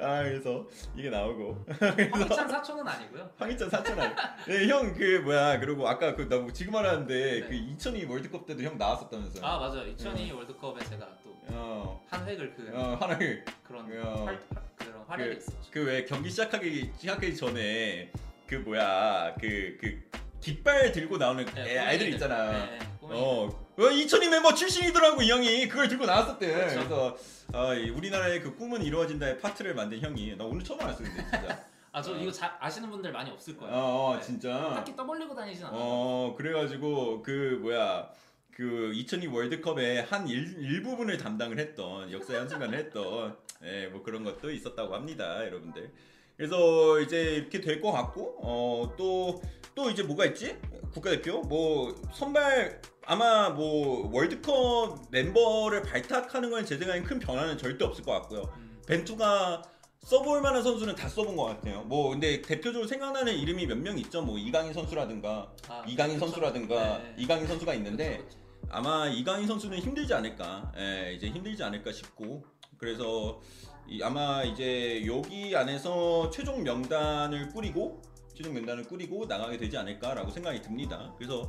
[0.00, 1.64] 아 그래서 이게 나오고
[2.12, 3.30] 황희찬 사촌은 아니고요.
[3.38, 4.16] 황희찬 사천알.
[4.46, 7.46] 네, 형그 뭐야 그리고 아까 그나 뭐 지금 알았는데 네.
[7.46, 9.44] 그 2002 월드컵 때도 형 나왔었다면서요?
[9.44, 9.86] 아 맞아요.
[9.88, 14.24] 2002 월드컵에 제가 또한 어, 획을 그어 하나를 그런 어.
[14.24, 15.70] 활, 활- 그런 활약이 그- 있었죠.
[15.70, 18.10] 그 왜 경기 시작하기 시작하기 전에
[18.46, 20.02] 그 뭐야 그그
[20.40, 22.08] 깃발 들고 나오는 네, 애, 아이들.
[22.08, 22.52] 있잖아.
[22.52, 26.46] 네, 네, 어, 2002 멤버 출신이더라고 이 형이 그걸 들고 나왔었대.
[26.52, 26.74] 그렇죠.
[26.76, 27.16] 그래서
[27.52, 31.64] 어, 이 우리나라의 그 꿈은 이루어진다의 파트를 만든 형이 나 오늘 처음 알았어 근데 진짜.
[31.92, 32.16] 아저 어.
[32.16, 33.72] 이거 잘 아시는 분들 많이 없을 거예요.
[33.74, 34.22] 어, 어 네.
[34.22, 34.72] 진짜.
[34.74, 35.78] 딱히 떠벌리고 다니진 않아요.
[35.80, 38.08] 어 그래가지고 그 뭐야
[38.52, 44.50] 그 2002 월드컵의 한 일, 일부분을 담당을 했던 역사 연수관을 했던 예, 뭐 그런 것도
[44.52, 45.90] 있었다고 합니다 여러분들
[46.36, 49.42] 그래서 이제 이렇게 될 것 같고 어 또또
[49.74, 50.56] 또 이제 뭐가 있지
[50.92, 58.04] 국가대표 뭐 선발 아마 뭐 월드컵 멤버를 발탁하는 건 제 생각엔 큰 변화는 절대 없을
[58.04, 58.80] 것 같고요 음.
[58.86, 59.62] 벤투가
[60.00, 61.82] 써볼 만한 선수는 다 써본 것 같아요.
[61.84, 64.20] 뭐 근데 대표적으로 생각나는 이름이 몇 명 있죠.
[64.22, 66.26] 뭐 이강인 선수라든가 아, 이강인 그쵸.
[66.26, 67.14] 선수라든가 네.
[67.18, 68.38] 이강인 선수가 있는데 그쵸, 그쵸.
[68.70, 70.72] 아마 이강인 선수는 힘들지 않을까.
[70.76, 72.44] 예, 이제 힘들지 않을까 싶고
[72.76, 73.40] 그래서
[73.88, 78.02] 이- 아마 이제 여기 안에서 최종 명단을 꾸리고
[78.34, 81.14] 최종 명단을 꾸리고 나가게 되지 않을까라고 생각이 듭니다.
[81.16, 81.48] 그래서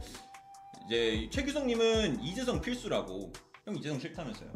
[0.86, 3.32] 이제 최규성님은 이재성 필수라고
[3.66, 4.52] 형 이재성 싫다면서요?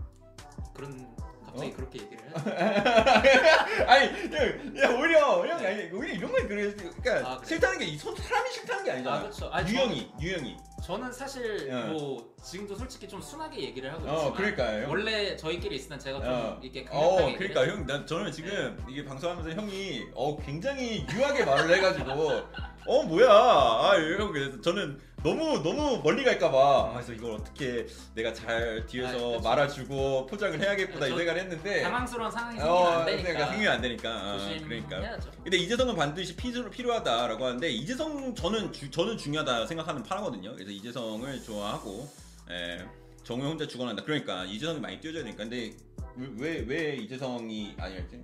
[0.74, 1.16] 그런
[1.46, 1.76] 갑자기 어?
[1.76, 2.32] 그렇게 얘기를 해.
[3.86, 6.74] 아니, 야, 야 오히려 형 아니 오히려 이런 걸 그래.
[6.74, 7.48] 그러니까 아, 그래?
[7.48, 9.16] 싫다는 게이선 사람이 싫다는 게 아니잖아.
[9.16, 9.50] 아 그렇죠.
[9.52, 10.58] 아니, 유형이, 유형이.
[10.86, 11.88] 저는, 사실 어.
[11.92, 14.90] 뭐 지금도 솔직히 좀 순하게 얘기를 하고 어, 있지만 그러니까요.
[14.90, 16.60] 원래 저희끼리 있을 땐 제가 좀 어.
[16.62, 17.76] 이렇게 어, 강력하게 얘기를 그러니까.
[17.78, 22.42] 형, 난 저는 지금 이게 방송하면서 형이 어 굉장히 유하게 말을 해가지고
[22.88, 28.80] 어 뭐야 아 이러고 그래서 저는 너무 너무 멀리 갈까봐 그래서 이걸 어떻게 내가 잘
[28.82, 29.42] 아, 뒤에서 그쵸.
[29.42, 33.28] 말아주고 포장을 해야겠구나 이 저- 생각을 했는데 당황스러운 상황이 생기면 어안 되니까.
[33.30, 35.32] 생각 생기면 안 되니까 어, 그러니까 조심해야죠.
[35.44, 40.56] 근데 이재성은 반드시 필요, 필요하다라고 하는데 이재성 저는 주, 저는 중요하다 생각하는 파라거든요.
[40.70, 42.08] 그래서 이재성을 좋아하고
[42.52, 42.88] 예,
[43.24, 44.04] 정우 혼자 죽어난다.
[44.04, 45.44] 그러니까 이재성이 많이 뛰어줘야 되니까.
[45.44, 45.76] 근데
[46.16, 48.24] 왜 왜 이재성이 아니었지?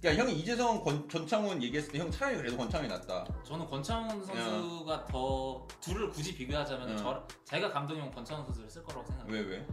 [0.00, 3.26] 그러니까 형이 이재성 권, 권창훈 얘기했을 때 형 차라리 그래도 권창훈이 낫다.
[3.44, 6.96] 저는 권창훈 선수가 더 둘을 굳이 비교하자면 어.
[6.96, 9.32] 저 제가 감독이면 권창훈 선수를 쓸 거라고 생각해요.
[9.34, 9.66] 왜 왜?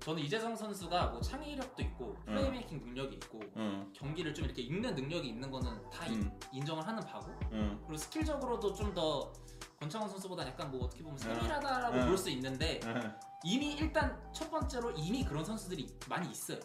[0.00, 5.28] 저는 이재성 선수가 뭐 창의력도 있고 플레이메이킹 능력이 있고 응, 경기를 좀 이렇게 읽는 능력이
[5.28, 9.32] 있는 거는 다 이- 음, 인정을 하는 바고 응, 그리고 스킬적으로도 좀 더
[9.82, 11.18] 권창훈 선수보다 약간 뭐 어떻게 보면 어.
[11.18, 12.06] 세밀하다라고 어.
[12.06, 13.12] 볼수 있는데 응.
[13.44, 16.58] 이미 일단 첫 번째로 이미 그런 선수들이 많이 있어요.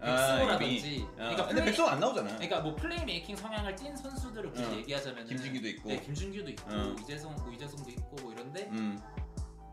[0.00, 1.06] 아, 백승호라든지.
[1.10, 2.28] 아, 그러니까 근데 플레이- 백성 안 나오잖아.
[2.30, 4.72] 그러니까 뭐 플레이메이킹 성향을 띈 선수들을 굳이 어.
[4.76, 5.88] 얘기하자면 김진규도 있고.
[5.88, 6.96] 네, 김준규도 있고 어.
[7.00, 9.00] 이재성 뭐 이재성도 있고 뭐 이런데 음,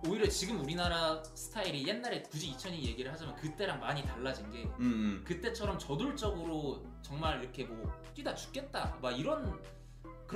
[0.07, 5.23] 오히려 지금 우리나라 스타일이 옛날에 굳이 2002 얘기를 하자면 그때랑 많이 달라진 게 음, 음.
[5.27, 9.61] 그때처럼 저돌적으로 정말 이렇게 뭐 뛰다 죽겠다 막 이런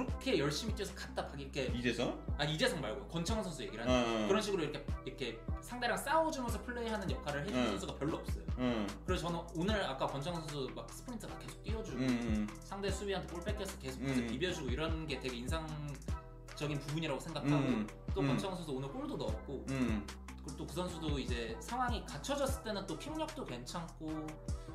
[0.06, 2.18] 그렇게 열심히 뛰어서 갔다 박 이렇게 이재성?
[2.38, 4.28] 아니 이재성 말고 권창훈 선수 얘기를 하는 어, 어.
[4.28, 7.70] 그런 식으로 이렇게 이렇게 상대랑 싸워주면서 플레이하는 역할을 해주는 응.
[7.72, 8.44] 선수가 별로 없어요.
[8.60, 12.50] 응, 그래서 저는 오늘 아까 권창훈 선수 막 스프린트 막 계속 띄워주고 음, 음.
[12.64, 14.28] 상대 수비한테 볼 뺏겨서 계속 음.
[14.30, 18.28] 비벼주고 이런 게 되게 인상적인 부분이라고 생각하고 음, 또 음.
[18.28, 20.06] 권창훈 선수 오늘 골도 넣었고 음.
[20.44, 24.28] 그리고 또 그 선수도 이제 상황이 갖춰졌을 때는 또 킥력도 괜찮고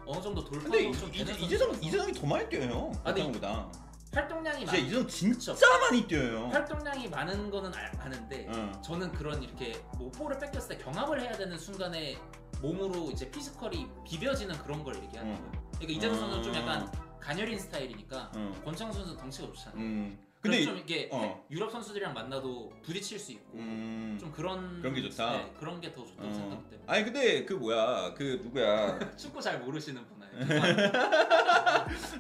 [0.07, 2.93] 어느 정도 돌파도 근데 좀 이, 되는 이, 이재성 선수라서 이재성이 더 많이 뛰어요.
[3.03, 3.84] 아, 근데 권창훈보다.
[4.15, 5.67] 활동량이 진짜 많, 이재성 진짜 그쵸.
[5.81, 6.47] 많이 뛰어요.
[6.49, 8.73] 활동량이 많은 거는 아, 아는데 응.
[8.83, 12.17] 저는 그런 이렇게 뭐 볼을 뺏겼을 때 경합을 해야 되는 순간에
[12.63, 15.37] 몸으로 이제 피지컬이 비벼지는 그런 걸 얘기하는 음.
[15.37, 15.65] 거예요.
[15.75, 16.59] 그러니까 이재성 선수는 좀 음.
[16.59, 18.55] 약간 가녀린 스타일이니까 응.
[18.65, 19.79] 권창훈 선수는 덩치가 좋잖아요.
[19.81, 20.19] 음.
[20.41, 21.43] 근데 근데 좀 이게 어.
[21.51, 24.19] 유럽 선수들이랑 만나도 부딪힐 수 있고 음.
[24.21, 25.33] 좀 그런 그런 게 좋다?
[25.39, 26.33] 네, 그런 게 더 좋다고 어.
[26.35, 28.99] 생각하기 때문에 아니 근데 그 뭐야 그 누구야?
[29.17, 30.19] 축구 잘 모르시는 분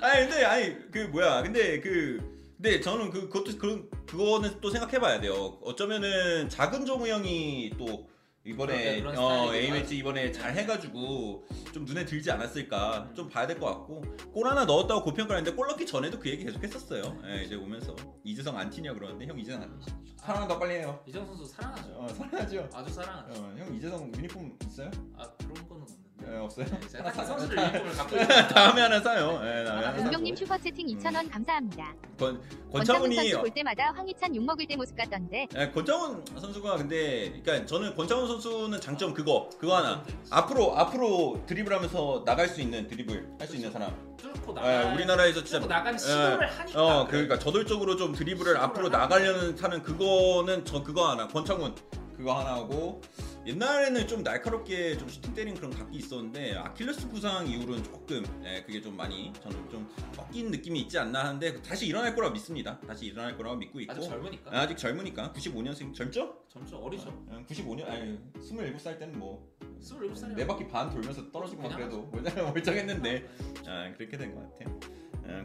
[0.01, 1.43] 아니 근데 아니 그 뭐야?
[1.43, 5.59] 근데 그 근데 저는 그 그것도 그 그거는 또 생각해봐야 돼요.
[5.63, 8.09] 어쩌면은 작은 정우 형이 또
[8.47, 9.57] 이번에 그런- 네, 그런 어 스타일이구나.
[9.57, 14.47] A 매치 이번에 잘 해가지고 좀 눈에 들지 않았을까 좀 봐야 될 것 같고 골
[14.49, 17.03] 하나 넣었다고 고평가를 했는데 골 넣기 전에도 그 얘기 계속 했었어요.
[17.27, 19.91] 예, 이제 오면서 이재성 안 튀냐 그러는데 형 이재성 안 튀.
[20.19, 21.03] 사랑한다 빨리 해요.
[21.07, 21.93] 이정 선수 사랑하죠.
[21.97, 22.69] 어 사랑하죠.
[22.73, 23.41] 아주 사랑하죠.
[23.43, 24.91] 어, 형 이재성 유니폼 있어요?
[25.17, 25.87] 아 그런 거는.
[26.33, 26.67] 예, 없어요.
[26.67, 27.27] 네, 제가 딱히 사요.
[27.27, 28.49] 선수들 유니폼을 갖고 있어요.
[28.49, 29.41] 다음에 하나 사요.
[29.45, 30.03] 예, 다음에 하나 사고.
[30.03, 31.95] 은경님 슈퍼채팅 2,000원 감사합니다.
[32.19, 32.41] 권
[32.73, 37.67] 권창훈 권창훈이 선수 볼 때마다 황희찬 욕먹을 때 모습 같던데 예, 권창훈 선수가 근데 그러니까
[37.67, 43.47] 저는 권창훈 선수는 장점 그거 그거 하나 앞으로 앞으로 드리블하면서 나갈 수 있는 드리블 할
[43.49, 43.93] 수 있는 사람.
[44.17, 44.95] 뚫고 예, 나가.
[44.95, 46.81] 우리나라에서 진짜 뚫고 나간 시도를 하니까.
[46.83, 47.23] 어 그래.
[47.25, 48.99] 그러니까 저돌적으로 좀 드리블을 앞으로 하니까.
[48.99, 51.75] 나가려는 사는 그거는 저 그거 하나 권창훈
[52.17, 53.01] 그거 하나 하고
[53.47, 58.81] 옛날에는 좀 날카롭게 좀 슈팅 때린 그런 각기 있었는데 아킬레스 부상 이후로는 조금 예, 그게
[58.81, 62.79] 좀 많이 저는 좀 꺾인 느낌이 있지 않나 하는데 다시 일어날 거라고 믿습니다.
[62.81, 64.51] 다시 일어날 거라고 믿고 있고 아주 젊으니까.
[64.59, 66.45] 아직 젊으니까 95년생 젊죠?
[66.49, 67.09] 점점 어리죠.
[67.29, 69.47] 어, 95년 아니 27살 때는 뭐
[69.83, 72.07] 27살이면 네 바퀴 반 돌면서 떨어지고 막 그냥 그래도
[72.53, 73.29] 멀쩡했는데
[73.67, 74.71] 아, 그렇게 된 것 같아.
[74.71, 74.79] 아,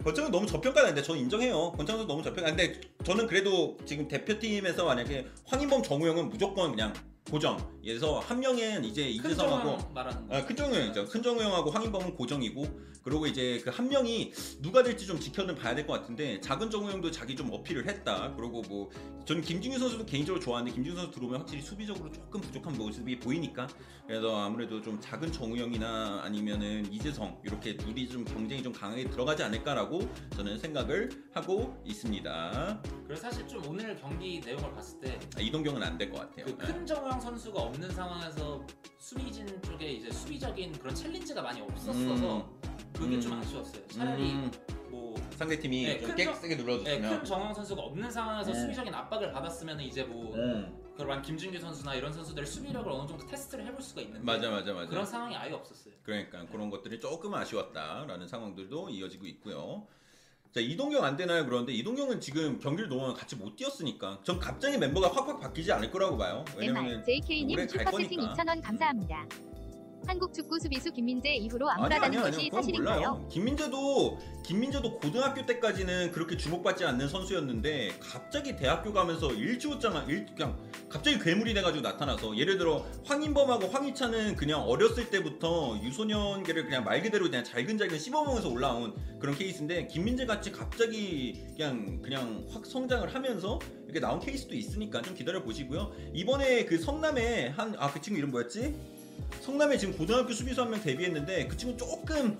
[0.04, 1.72] 권창훈 너무 저평가는데 저는 인정해요.
[1.74, 2.50] 권창훈 너무 저평가.
[2.50, 6.94] 근데 저는 그래도 지금 대표팀에서 만약에 황인범 정우영은 무조건 그냥
[7.30, 7.58] 고정.
[7.84, 10.36] 그래서 한 명은 이제 이재성하고 큰정 말하는 거.
[10.36, 11.06] 아, 큰 정우영이죠.
[11.08, 15.88] 큰 정우영하고 황인범은 고정이고 그리고 이제 그 한 명이 누가 될지 좀 지켜는 봐야 될
[15.88, 18.34] 것 같은데 작은 정우영도 자기 좀 어필을 했다.
[18.36, 18.90] 그리고 뭐
[19.26, 23.68] 저는 김진규 선수도 개인적으로 좋아하는데 김진규 선수 들어오면 확실히 수비적으로 조금 부족한 모습이 보이니까
[24.06, 30.02] 그래서 아무래도 좀 작은 정우영이나 아니면은 이재성 이렇게 둘이 좀 경쟁이 좀 강하게 들어가지 않을까라고
[30.36, 32.82] 저는 생각을 하고 있습니다.
[33.06, 36.46] 그래서 사실 좀 오늘 경기 내용을 봤을 때 아, 이동경은 안 될 것 같아요.
[36.46, 38.66] 그 큰 정우 영 선수가 없는 상황에서
[38.98, 42.50] 수비진 쪽에 이제 수비적인 그런 챌린지가 많이 없었어서
[42.94, 43.22] 그게 음.
[43.22, 43.88] 좀 아쉬웠어요.
[43.90, 44.52] 차라리 음,
[44.90, 48.60] 뭐 상대팀이 네, 좀 정- 세게 네, 눌러줬으면 큰 정우영 선수가 없는 상황에서 네.
[48.62, 53.66] 수비적인 압박을 받았으면 이제 뭐 음, 그런 김준규 선수나 이런 선수들의 수비력을 어느 정도 테스트를
[53.68, 54.90] 해볼 수가 있는데 맞아 맞아 맞아.
[54.90, 55.94] 그런 상황이 아예 없었어요.
[56.04, 59.86] 그러니까 그런 것들이 조금 아쉬웠다라는 상황들도 이어지고 있고요.
[60.52, 61.46] 자 이동경 안 되나요?
[61.46, 66.18] 그런데 이동경은 지금 경기를 너무 같이 못 뛰었으니까 전 갑자기 멤버가 확확 바뀌지 않을 거라고
[66.18, 66.44] 봐요.
[66.58, 68.44] 왜냐면 JK님 오래 갈 슈퍼채팅 거니까.
[68.44, 69.28] 2,000원 감사합니다.
[70.08, 73.28] 한국 축구 수비수 김민재 이후로 아니야 것이 그건 사실인가요?
[73.32, 80.58] 김민재도 김민재도 고등학교 때까지는 그렇게 주목받지 않는 선수였는데 갑자기 대학교 가면서 일치우장한 일 그냥
[80.90, 87.26] 갑자기 괴물이 돼가지고 나타나서 예를 들어 황인범하고 황희찬은 그냥 어렸을 때부터 유소년계를 그냥 말 그대로
[87.26, 94.00] 그냥 잘근잘근 씹어먹으면서 올라온 그런 케이스인데 김민재 같이 갑자기 그냥 그냥 확 성장을 하면서 이렇게
[94.00, 95.92] 나온 케이스도 있으니까 좀 기다려 보시고요.
[96.14, 98.76] 이번에 그 성남에 한 아 그 친구 이름 뭐였지?
[99.42, 102.38] 성남에 지금 고등학교 수비수 한 명 데뷔했는데 그 친구 조금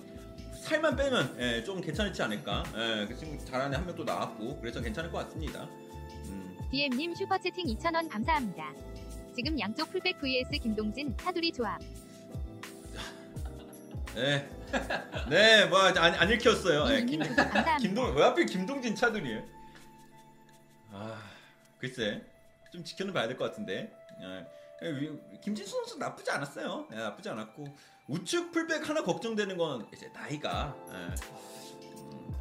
[0.62, 2.62] 살만 빼면 예, 좀 괜찮지 않을까?
[2.76, 5.64] 예, 그 친구 잘하는 한 명 또 나왔고 그래서 괜찮을 것 같습니다.
[6.28, 8.72] 음, DM님 슈퍼채팅 2,000원 감사합니다.
[9.34, 11.80] 지금 양쪽 풀백 vs 김동진 사두리 조합.
[14.14, 14.48] 네,
[15.28, 16.84] 네, 뭐 안 안 읽혔어요.
[16.92, 17.34] 예, 이님 김.
[17.80, 19.42] 김동 왜 하필 김동진 차들이에요?
[20.92, 21.22] 아,
[21.78, 22.20] 글쎄
[22.72, 23.92] 좀 지켜는 봐야 될 것 같은데.
[24.22, 24.46] 예.
[25.42, 26.86] 김진수 선수 나쁘지 않았어요.
[26.92, 27.64] 예, 나쁘지 않았고
[28.08, 30.74] 우측 풀백 하나 걱정되는 건 이제 나이가.
[30.88, 30.94] 예.
[30.94, 31.14] 음,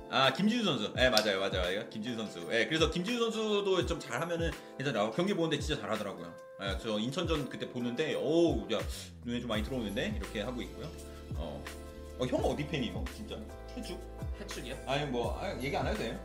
[0.09, 2.47] 아 김진수 선수, 예 맞아요, 맞아요, 김진수 선수.
[2.53, 5.11] 예 그래서 김진수 선수도 좀 잘하면은 괜찮아.
[5.11, 6.33] 경기 보는데 진짜 잘하더라고요.
[6.61, 8.79] 예, 저 인천전 그때 보는데, 오우, 야
[9.23, 10.87] 눈에 좀 많이 들어오는데 이렇게 하고 있고요.
[11.35, 11.63] 어,
[12.19, 13.03] 어, 형 어디 팬이요?
[13.15, 13.37] 진짜?
[13.77, 13.97] 해축?
[14.41, 14.75] 해축이요?
[14.85, 16.19] 아니 뭐 아, 얘기 안 해도 돼요.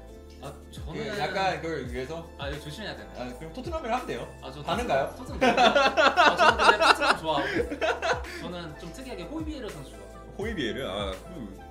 [0.45, 3.13] 아그 저는 약간 그걸 위해서 아 이거 조심해야 되나요?
[3.33, 4.35] 아, 그럼 토트넘을 하면 돼요.
[4.43, 5.15] 아저 가는가요?
[5.17, 10.35] 토트넘 아, 저는 근데 토트넘 좋아하고 저는 좀 특이하게 호이비에르 선수 좋아해요.
[10.39, 11.13] 호이비에를 아,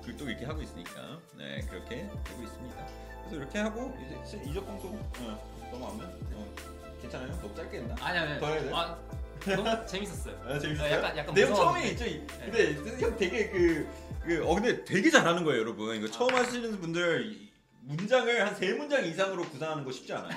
[0.04, 2.86] 그, 또 이렇게 하고 있으니까 네 그렇게 되고 있습니다.
[3.20, 3.94] 그래서 이렇게 하고
[4.26, 6.54] 이제 이적 방송 어, 넘어가면 어,
[7.00, 7.28] 괜찮아요?
[7.40, 7.94] 너무 짧게 했나?
[8.00, 8.76] 아니 아니 더 해야 돼요?
[8.76, 8.98] 아
[9.46, 10.34] 너무 재밌었어요.
[10.46, 10.86] 아, 재밌어요?
[10.86, 11.54] 아, 약간- 약간 내용.
[11.54, 12.04] 처음에 있죠.
[12.40, 13.86] 근데 형 되게 그,
[14.24, 15.94] 그, 어 근데 되게 잘하는 거예요, 여러분.
[15.96, 17.43] 이거 처음 하시는 분들 이-
[17.86, 20.30] 문장을 한 세 문장 이상으로 구상하는 거 쉽지 않아요.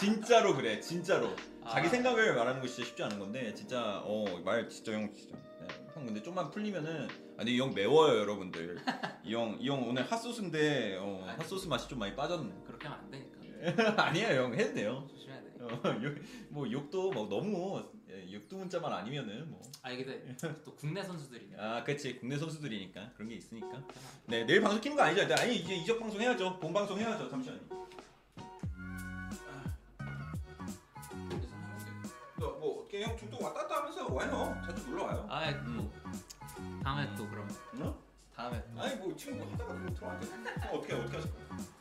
[0.00, 1.34] 진짜로 그래, 진짜로.
[1.68, 1.90] 자기 아.
[1.90, 6.06] 생각을 말하는 거 진짜 쉽지 않은 건데 진짜 어 말 진짜 형 진짜 네, 형
[6.06, 8.78] 근데 좀만 풀리면은 아니 이 형 매워요 여러분들
[9.24, 13.10] 이 형 이 형 오늘 핫소스인데 어, 핫소스 맛이 좀 많이 빠졌네 그렇게 하면 안
[13.10, 13.36] 되니까
[14.06, 15.46] 아니에요 형 해도 돼요 조심해야 돼.
[15.60, 16.14] 어, 욕,
[16.50, 17.82] 뭐 욕도 뭐 너무
[18.16, 21.56] 예, 욕도 문자만 아니면은 뭐아 이게 근데 또 국내 선수들이냐.
[21.58, 22.18] 아, 그렇지.
[22.18, 23.82] 국내 선수들이니까 그런 게 있으니까.
[24.26, 25.34] 네, 내일 방송 키는 거 아니죠?
[25.34, 26.58] 아니 이제 이적 방송 해야죠.
[26.58, 27.28] 본 방송 해야죠.
[27.28, 27.60] 잠시만요.
[32.38, 34.62] 너뭐 어떻게 형 중동 왔다 갔다 하면서 와요.
[34.64, 35.26] 자주 놀러 와요.
[35.30, 35.92] 아 또,
[36.82, 37.94] 다음에 또 그럼 응?
[38.34, 38.80] 다음에 또.
[38.80, 41.76] 아니 뭐 하다가 뭐 들어왔는데 어떻게 어떻게 하실 거예요?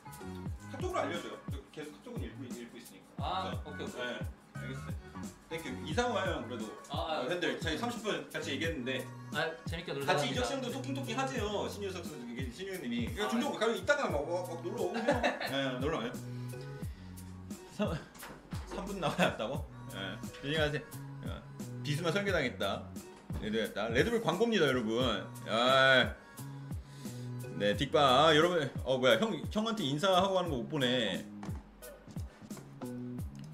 [0.71, 1.39] 카톡으로 알려줘요.
[1.51, 3.05] 저 계속 카톡은 읽고 읽고 있으니까.
[3.17, 4.17] 아 그래서, 오케이 오케이.
[4.17, 5.04] 네, 알겠어요.
[5.49, 5.69] 땡큐.
[5.85, 10.29] 이상화 형 그래도 아, 어, 아, 팬들 저희 30분 같이 얘기했는데 아 재밌게 놀다 같이.
[10.29, 14.81] 이적 시장도 토킹토킹 하세요 신유석 선수 신유님이 아, 중동 가면 이따가 막, 막, 막 놀러
[14.83, 16.11] 오고 네, 놀러 와요
[17.73, 19.65] 3, 분 나와야 한다고?
[19.93, 20.17] 네.
[20.43, 20.81] 안녕하세요
[21.83, 22.83] 비스마 설계당했다
[23.41, 26.13] 레드했다 레드불 광고입니다 여러분 아,
[27.57, 31.25] 네 딕바 아, 여러분 어 뭐야 형 형한테 인사하고 하는 거 못 보네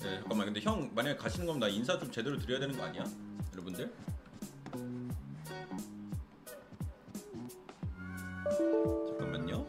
[0.02, 3.04] 네 잠깐만 근데 형 만약에 가시는 거면 나 인사 좀 제대로 드려야 되는 거 아니야
[3.54, 3.92] 여러분들
[9.08, 9.66] 잠깐만요.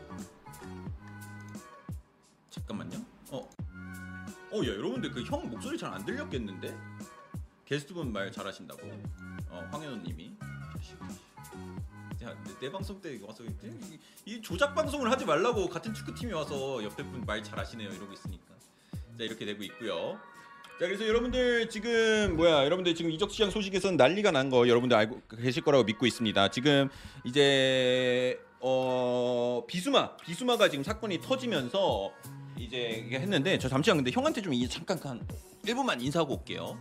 [2.50, 2.98] 잠깐만요.
[3.30, 3.38] 어.
[4.52, 6.76] 어, 야, 여러분들 그 형 목소리 잘 안 들렸겠는데?
[7.64, 8.82] 게스트분 말 잘하신다고.
[9.48, 10.36] 어, 황현우 님이.
[12.22, 16.82] 야, 내, 내 방송 때 와서 이, 이 조작 방송을 하지 말라고 같은 축구팀이 와서
[16.84, 17.90] 옆에 분 말 잘하시네요.
[17.90, 18.51] 이러고 있으니까.
[19.18, 20.18] 자, 이렇게 되고 있고요.
[20.80, 22.64] 자, 그래서 여러분들 지금 뭐야?
[22.64, 26.48] 여러분들 지금 이적 시장 소식에서는 난리가 난 거 여러분들 알고 계실 거라고 믿고 있습니다.
[26.50, 26.88] 지금
[27.24, 32.12] 이제 어 비수마 비수마가 지금 사건이 터지면서
[32.58, 35.26] 이제 했는데 저 잠시만 근데 형한테 좀 이- 잠깐 한
[35.64, 36.76] 1분만 인사하고 올게요.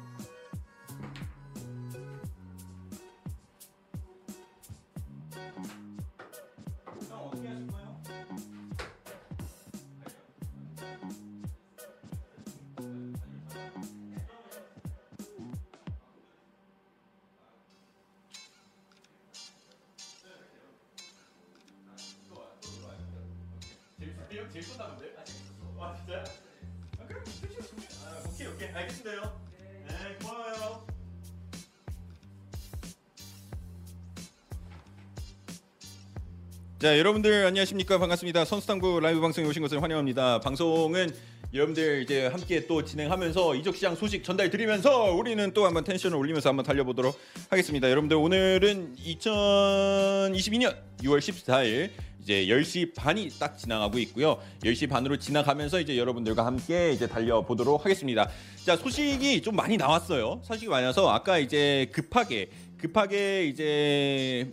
[36.82, 38.00] 자 여러분들 안녕하십니까?
[38.00, 38.44] 반갑습니다.
[38.44, 40.40] 선수당부 라이브 방송에 오신 것을 환영합니다.
[40.40, 41.12] 방송은
[41.54, 46.50] 여러분들 이제 함께 또 진행하면서 이적 시장 소식 전달 드리면서 우리는 또 한번 텐션을 올리면서
[46.50, 47.20] 한번 달려보도록
[47.52, 47.88] 하겠습니다.
[47.88, 51.92] 여러분들 오늘은 2022년 6월 14일
[52.24, 54.40] 이제 10시 반이 딱 지나가고 있고요.
[54.64, 58.28] 10시 반으로 지나가면서 이제 여러분들과 함께 이제 달려보도록 하겠습니다.
[58.66, 60.42] 자 소식이 좀 많이 나왔어요.
[60.44, 64.52] 소식이 많아서 아까 이제 급하게 급하게 이제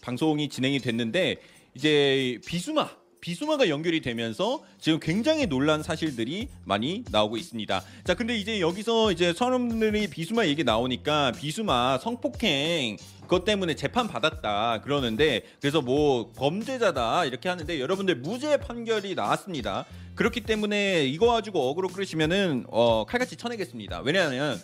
[0.00, 1.36] 방송이 진행이 됐는데
[1.78, 7.82] 이제 비수마 비수마가 연결이 되면서 지금 굉장히 놀란 사실들이 많이 나오고 있습니다.
[8.04, 14.80] 자, 근데 이제 여기서 이제 사람들이 비수마 얘기 나오니까 비수마 성폭행 그것 때문에 재판 받았다
[14.82, 19.84] 그러는데 그래서 뭐 범죄자다 이렇게 하는데 여러분들 무죄 판결이 나왔습니다.
[20.16, 24.00] 그렇기 때문에 이거 가지고 어그로 끌으시면은 어, 칼같이 쳐내겠습니다.
[24.00, 24.60] 왜냐하면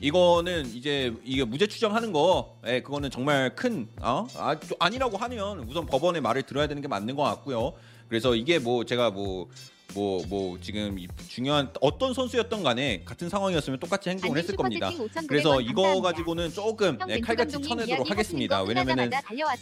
[0.00, 4.26] 이거는 이제 이게 무죄 추정하는 거, 예, 그거는 정말 큰 어?
[4.36, 7.74] 아, 또 아니라고 하면 우선 법원의 말을 들어야 되는 게 맞는 것 같고요.
[8.08, 9.48] 그래서 이게 뭐 제가 뭐
[9.94, 14.90] 뭐 뭐 지금 이 중요한 어떤 선수였던 간에 같은 상황이었으면 똑같이 행동을 했을 겁니다.
[15.28, 18.62] 그래서 이거 가지고는 조금 네, 칼같이 쳐내도록 하겠습니다.
[18.62, 19.10] 왜냐면은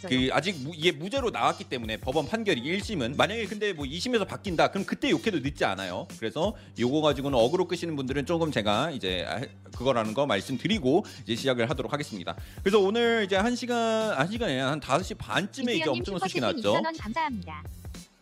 [0.09, 4.69] 그 아직 무, 이게 무죄로 나왔기 때문에 법원 판결이 1심은 만약에 근데 뭐 2심에서 바뀐다
[4.69, 6.07] 그럼 그때 욕해도 늦지 않아요.
[6.19, 9.41] 그래서 요거 가지고는 어그로 끄시는 분들은 조금 제가 이제 아,
[9.77, 12.37] 그거라는 거 말씀드리고 이제 시작을 하도록 하겠습니다.
[12.63, 16.81] 그래서 오늘 이제 1시간 1시간에 한 5시 반쯤에 이제 엄청난 소식이 나왔죠.
[17.01, 17.63] 감사합니다.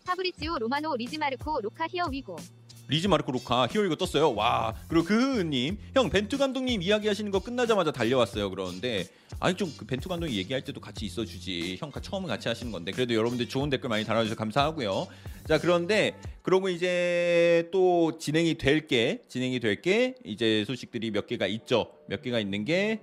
[0.06, 2.36] 파브리치오 로마노 리즈마르코 로카 here we go
[2.88, 4.32] 리즈 마르코 루카 here we go 떴어요.
[4.36, 8.48] 와 그리고 그님 형 벤투 감독님 이야기하시는 거 끝나자마자 달려왔어요.
[8.48, 9.08] 그러는데
[9.40, 11.78] 아니 좀 그 벤투 감독이 얘기할 때도 같이 있어주지.
[11.80, 15.08] 형 처음 같이 하시는 건데 그래도 여러분들 좋은 댓글 많이 달아주셔서 감사하고요.
[15.48, 21.48] 자 그런데 그러고 이제 또 진행이 될 게 진행이 될 게 이제 소식들이 몇 개가
[21.48, 21.90] 있죠.
[22.06, 23.00] 몇 개가 있는 게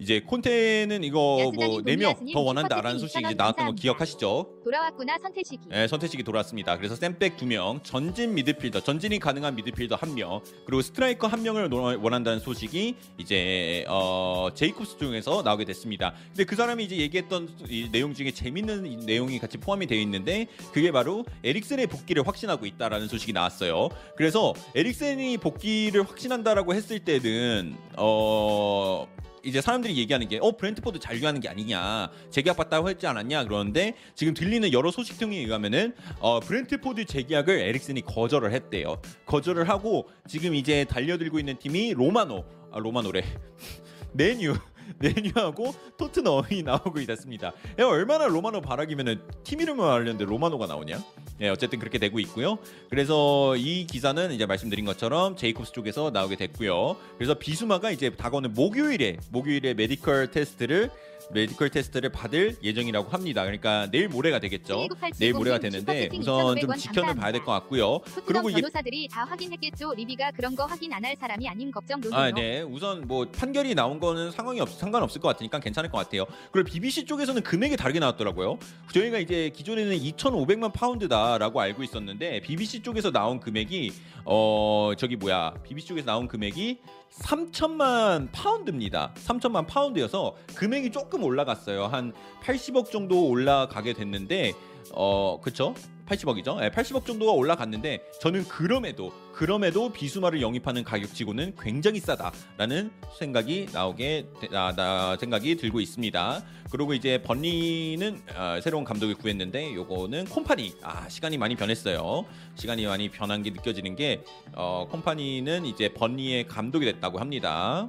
[0.00, 4.46] 이제 콘테는 이거 뭐 네 명 더 원한다라는 소식이 이제 나왔던 거 기억하시죠?
[4.64, 5.68] 돌아왔구나 선태식이.
[5.68, 6.76] 네, 선태식이 돌아왔습니다.
[6.78, 11.68] 그래서 센백 두 명, 전진 미드필더, 전진이 가능한 미드필더 한 명, 그리고 스트라이커 한 명을
[11.68, 16.14] 노- 원한다는 소식이 이제 어, 제이콥스 중에서 나오게 됐습니다.
[16.28, 20.46] 근데 그 사람이 이제 얘기했던 이 내용 중에 재밌는 이 내용이 같이 포함이 되어 있는데
[20.72, 23.88] 그게 바로 에릭센의 복귀를 확신하고 있다라는 소식이 나왔어요.
[24.16, 29.06] 그래서 에릭센이 복귀를 확신한다라고 했을 때는 어
[29.44, 34.34] 이제 사람들이 얘기하는 게 어 브랜트포드 잔류하는 게 아니냐 재계약 받다고 했지 않았냐 그러는데 지금
[34.34, 41.38] 들리는 여러 소식통에 의하면은 어 브랜트포드 재계약을 에릭센이 거절을 했대요 거절을 하고 지금 이제 달려들고
[41.38, 43.22] 있는 팀이 로마노 아 로마노래
[44.12, 44.54] 맨유
[44.98, 47.46] 맨유하고 토트넘이 나오고 있습니다.
[47.78, 50.98] 야, 얼마나 로마노 바라기면은 팀 이름을 알렸는데 로마노가 나오냐?
[51.40, 52.58] 네, 어쨌든 그렇게 되고 있고요.
[52.90, 56.98] 그래서 이 기사는 이제 말씀드린 것처럼 제이콥스 쪽에서 나오게 됐고요.
[57.16, 60.90] 그래서 비수마가 이제 다가오는 목요일에 목요일에 메디컬 테스트를
[61.32, 63.42] 메디컬 테스트를 받을 예정이라고 합니다.
[63.42, 64.86] 그러니까 내일 모레가 되겠죠.
[65.18, 68.00] 내일 모레가 되는데 우선 좀 지켜는 봐야 될 것 같고요.
[68.26, 69.94] 그리고 이게 변호사들이 다 확인했겠죠.
[69.94, 72.14] 레비가 그런 거 확인 안 할 사람이 아님 걱정 no no.
[72.14, 72.60] 아, 네.
[72.60, 76.26] 우선 뭐 판결이 나온 거는 상황이 없 상관없을 것 같으니까 괜찮을 것 같아요.
[76.52, 78.58] 그리고 BBC 쪽에서는 금액이 다르게 나왔더라고요.
[78.92, 83.92] 저희가 이제 기존에는 2,500만 파운드다라고 알고 있었는데 BBC 쪽에서 나온 금액이
[84.26, 86.78] 어 저기 뭐야 BBC 쪽에서 나온 금액이
[87.12, 89.12] 3천만 파운드입니다.
[89.16, 91.86] 3천만 파운드여서 금액이 조금 올라갔어요.
[91.86, 94.54] 한 80억 정도 올라가게 됐는데
[94.94, 95.74] 어 그쵸?
[96.06, 96.58] 80억이죠.
[96.58, 104.48] 네, 80억 정도가 올라갔는데 저는 그럼에도 그럼에도 비수마를 영입하는 가격치고는 굉장히 싸다라는 생각이 나오게 되-
[104.48, 106.42] 나, 나 생각이 들고 있습니다.
[106.72, 112.24] 그리고 이제 번리는 어, 새로운 감독을 구했는데 요거는 콤파니 아 시간이 많이 변했어요.
[112.56, 114.24] 시간이 많이 변한 게 느껴지는 게
[114.54, 117.88] 어, 콤파니는 이제 번리의 감독이 됐다고 합니다.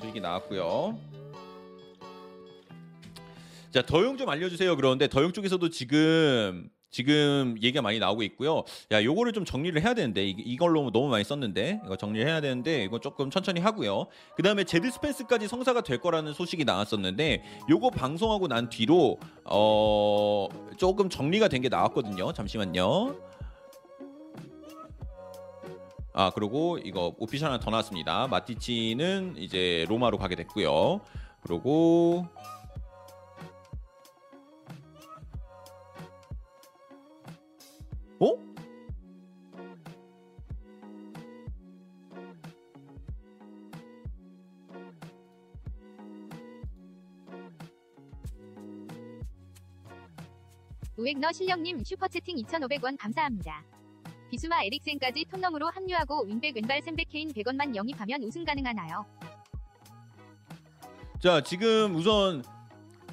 [0.00, 1.15] 소식이 나왔고요.
[3.76, 4.74] 자 더용 좀 알려주세요.
[4.74, 8.64] 그러는데 더용 쪽에서도 지금 지금 얘기가 많이 나오고 있고요.
[8.90, 12.84] 야, 요거를 좀 정리를 해야 되는데 이, 이걸로 너무 많이 썼는데 이거 정리를 해야 되는데
[12.84, 14.06] 이거 조금 천천히 하고요.
[14.34, 21.10] 그 다음에 제드 스펜스까지 성사가 될 거라는 소식이 나왔었는데 요거 방송하고 난 뒤로 어 조금
[21.10, 22.32] 정리가 된 게 나왔거든요.
[22.32, 23.14] 잠시만요.
[26.14, 28.26] 아 그리고 이거 오피셜 하나 더 나왔습니다.
[28.28, 31.02] 마티치는 이제 로마로 가게 됐고요.
[31.42, 32.26] 그리고
[38.20, 38.46] 어?
[50.96, 53.62] 우엑너 실령님 슈퍼채팅 2,500원 감사합니다.
[54.30, 59.04] 비수마 에릭센까지 톤넘으로 합류하고 윙백 왼발 센백 케인 백업만 영입하면 우승 가능하나요?
[61.20, 62.42] 자 지금 우선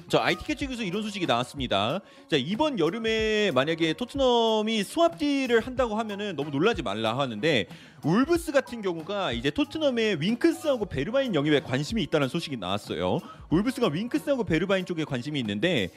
[0.08, 2.00] 저 ITK 측에서 이런 소식이 나왔습니다.
[2.28, 7.66] 자 이번 여름에 만약에 토트넘이 swap deal을 한다고 하면은 너무 놀라지 말라 하는데
[8.04, 13.20] 울브스 같은 경우가 이제 토트넘의 윙크스하고 베르바인 영입에 관심이 있다는 소식이 나왔어요.
[13.50, 15.90] 울브스가 윙크스하고 베르바인 쪽에 관심이 있는데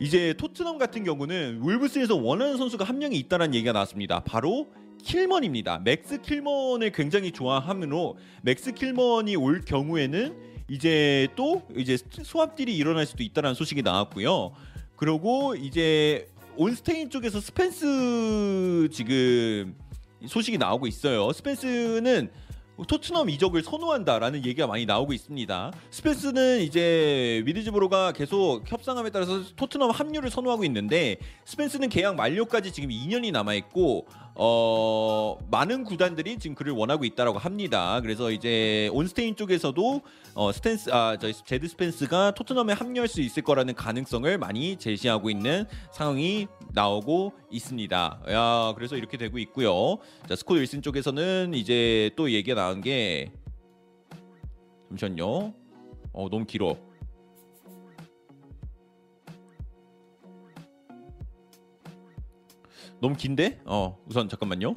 [0.00, 4.20] 이제 토트넘 같은 경우는 울브스에서 원하는 선수가 한 명이 있다는 얘기가 나왔습니다.
[4.24, 4.68] 바로
[5.02, 5.78] 킬먼입니다.
[5.78, 13.22] 맥스 킬먼을 굉장히 좋아하므로 맥스 킬먼이 올 경우에는 이제 또 이제 swap deal이 일어날 수도
[13.22, 14.52] 있다는 소식이 나왔고요.
[14.96, 16.26] 그리고 이제
[16.56, 19.76] 온스테인 쪽에서 스펜스 지금
[20.26, 21.30] 소식이 나오고 있어요.
[21.30, 22.30] 스펜스는
[22.88, 25.72] 토트넘 이적을 선호한다라는 얘기가 많이 나오고 있습니다.
[25.90, 33.30] 스펜스는 이제 미드즈브로가 계속 협상함에 따라서 토트넘 합류를 선호하고 있는데 스펜스는 계약 만료까지 지금 2년이
[33.30, 38.00] 남아 있고 어 많은 구단들이 지금 그를 원하고 있다라고 합니다.
[38.00, 40.00] 그래서 이제 온스테인 쪽에서도
[40.34, 45.66] 어 스펜스 아 저 제드 스펜스가 토트넘에 합류할 수 있을 거라는 가능성을 많이 제시하고 있는
[45.92, 48.20] 상황이 나오고 있습니다.
[48.30, 49.98] 야 그래서 이렇게 되고 있고요.
[50.28, 53.30] 자 스콧 윌슨 쪽에서는 이제 또 얘기가 나온 게
[54.88, 55.52] 잠시만요.
[56.14, 56.76] 어 너무 길어.
[63.02, 63.62] 너무 긴데?
[63.66, 64.76] 어 우선 잠깐만요.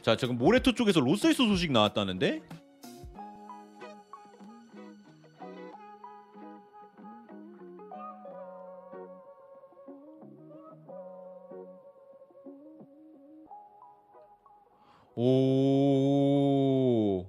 [0.00, 2.40] 자 지금 모레토 쪽에서 로셀소 소식 나왔다는데
[15.14, 17.26] 오.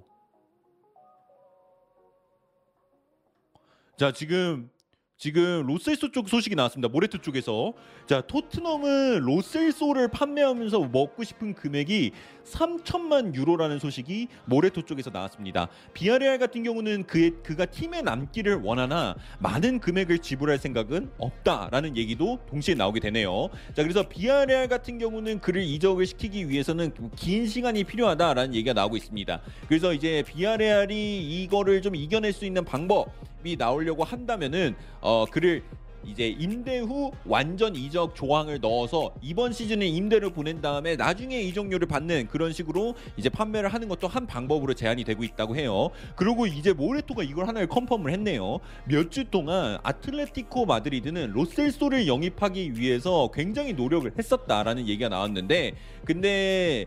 [3.98, 4.70] 자 지금
[5.18, 6.88] 지금 로셀소 쪽 소식이 나왔습니다.
[6.88, 7.72] 모레토 쪽에서
[8.06, 12.12] 자 토트넘은 로셀소를 판매하면서 먹고 싶은 금액이
[12.44, 15.68] 3천만 유로라는 소식이 모레토 쪽에서 나왔습니다.
[15.94, 22.74] 비아레알 같은 경우는 그 그가 팀에 남기를 원하나 많은 금액을 지불할 생각은 없다라는 얘기도 동시에
[22.74, 23.48] 나오게 되네요.
[23.74, 29.40] 자 그래서 비아레알 같은 경우는 그를 이적을 시키기 위해서는 긴 시간이 필요하다라는 얘기가 나오고 있습니다.
[29.66, 33.10] 그래서 이제 비아레알이 이거를 좀 이겨낼 수 있는 방법
[33.46, 35.62] 이 나오려고 한다면은 어 그를
[36.04, 42.28] 이제 임대 후 완전 이적 조항을 넣어서 이번 시즌에 임대를 보낸 다음에 나중에 이적료를 받는
[42.28, 45.90] 그런 식으로 이제 판매를 하는 것도 한 방법으로 제한이 되고 있다고 해요.
[46.14, 48.60] 그리고 이제 모레토가 이걸 하나를 컨펌을 했네요.
[48.84, 55.72] 몇 주 동안 아틀레티코 마드리드는 로셀소를 영입하기 위해서 굉장히 노력을 했었다라는 얘기가 나왔는데
[56.04, 56.86] 근데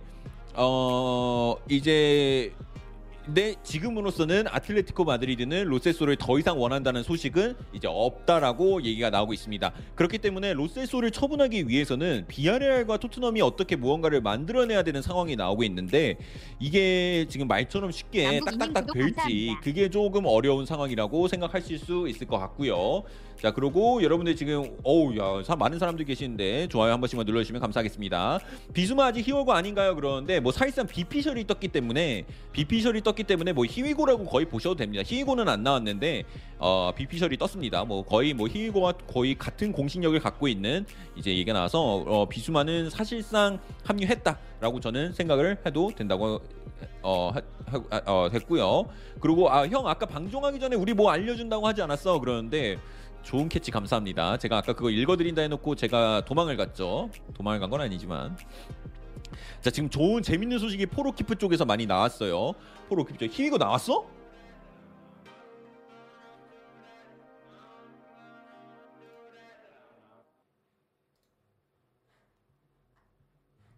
[0.55, 2.53] 어 이제
[3.30, 9.72] 근데 지금으로서는 아틀레티코 마드리드는 로세소를 더 이상 원한다는 소식은 이제 없다라고 얘기가 나오고 있습니다.
[9.94, 16.18] 그렇기 때문에 로세소를 처분하기 위해서는 비아레알과 토트넘이 어떻게 무언가를 만들어내야 되는 상황이 나오고 있는데
[16.60, 19.56] 이게 지금 말처럼 쉽게 딱딱딱 될지.
[19.62, 23.04] 그게 조금 어려운 상황이라고 생각하실 수 있을 것 같고요.
[23.40, 28.40] 자 그리고 여러분들 지금 어우 야 사- 많은 사람들 계시는데 좋아요 한 번씩만 눌러주시면 감사하겠습니다.
[28.74, 29.96] 비수마 아직 히어고 아닌가요?
[29.96, 35.03] 그러는데 뭐 사실상 비피셜이 떴기 때문에 비피셜이 떴기 때문에 뭐 히위고라고 거의 보셔도 됩니다.
[35.05, 36.24] 히위고는 안 나왔는데
[36.57, 37.84] 어 비피셜이 떴습니다.
[37.86, 43.59] 뭐 거의 뭐 히위고와 거의 같은 공신력을 갖고 있는 이제 얘기가 나와서 어 비수마는 사실상
[43.84, 46.41] 합류했다라고 저는 생각을 해도 된다고
[47.01, 47.32] 어,
[47.65, 48.86] 하- 하- 어 했고요.
[49.20, 52.20] 그리고 아 형 아까 방송하기 전에 우리 뭐 알려준다고 하지 않았어?
[52.20, 52.78] 그러는데
[53.22, 54.38] 좋은 캐치 감사합니다.
[54.38, 57.09] 제가 아까 그거 읽어드린다 해놓고 제가 도망을 갔죠.
[57.34, 58.38] 도망을 간 건 아니지만.
[59.62, 62.54] 자 지금 좋은 재밌는 소식이 포로키프 쪽에서 많이 나왔어요.
[62.88, 64.06] 포로키프 쪽 히위고 나왔어?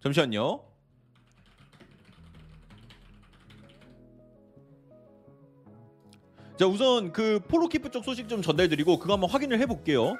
[0.01, 0.63] 잠시만요.
[6.57, 10.15] 자 우선 그 포로키프 쪽 소식 좀 전달드리고 그거 한번 확인을 해볼게요.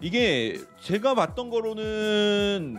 [0.00, 2.76] 이게 제가 봤던 거로는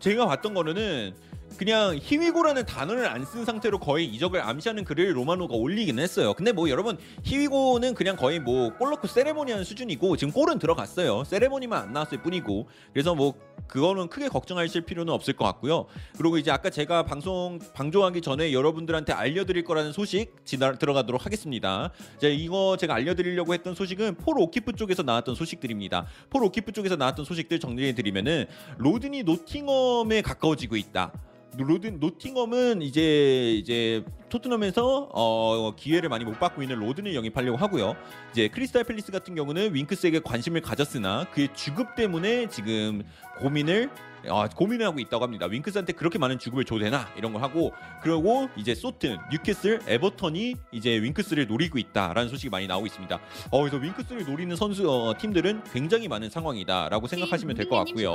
[0.00, 1.14] 제가 봤던 거는
[1.62, 6.34] 그냥 히위고라는 단어를 안 쓴 상태로 거의 이적을 암시하는 글을 로마노가 올리긴 했어요.
[6.34, 11.22] 근데 뭐 여러분 히위고는 그냥 거의 뭐골 넣고 세레모니하는 수준이고 지금 골은 들어갔어요.
[11.22, 13.34] 세레모니만 안 나왔을 뿐이고 그래서 뭐
[13.68, 15.86] 그거는 크게 걱정하실 필요는 없을 것 같고요.
[16.18, 21.92] 그리고 이제 아까 제가 방송 방송하기 전에 여러분들한테 알려드릴 거라는 소식 지나 들어가도록 하겠습니다.
[22.18, 26.06] 자 이거 제가 알려드리려고 했던 소식은 폴 오키프 쪽에서 나왔던 소식들입니다.
[26.28, 28.46] 폴 오키프 쪽에서 나왔던 소식들 정리해드리면은
[28.78, 31.12] 로든이 노팅엄에 가까워지고 있다.
[31.58, 37.94] 로든 노팅엄은 이제 이제 토트넘에서 어, 기회를 많이 못 받고 있는 로든을 영입하려고 하고요.
[38.32, 43.02] 이제 크리스탈 팰리스 같은 경우는 윙크스에게 관심을 가졌으나 그의 주급 때문에 지금
[43.38, 43.90] 고민을
[44.28, 45.46] 어, 고민을 하고 있다고 합니다.
[45.46, 47.72] 윙크스한테 그렇게 많은 주급을 줘도 되나 이런 걸 하고
[48.02, 53.20] 그리고 이제 소튼, 뉴캐슬, 에버턴이 이제 윙크스를 노리고 있다라는 소식이 많이 나오고 있습니다.
[53.50, 58.12] 어, 그래서 윙크스를 노리는 선수 어, 팀들은 굉장히 많은 상황이다라고 생각하시면 될 것 같고요.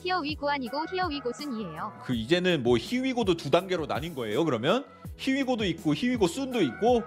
[0.00, 0.02] 슈퍼채팅 2,000원 감사합니다.
[0.02, 1.92] 히어 위 고안이고 히어 위 고순이에요.
[2.04, 4.44] 그 이제는 뭐 히위고도 두 단계로 나뉜 거예요.
[4.44, 4.84] 그러면
[5.18, 7.02] 히위고도 있고 히위고 순도 있고.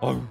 [0.00, 0.22] 어휴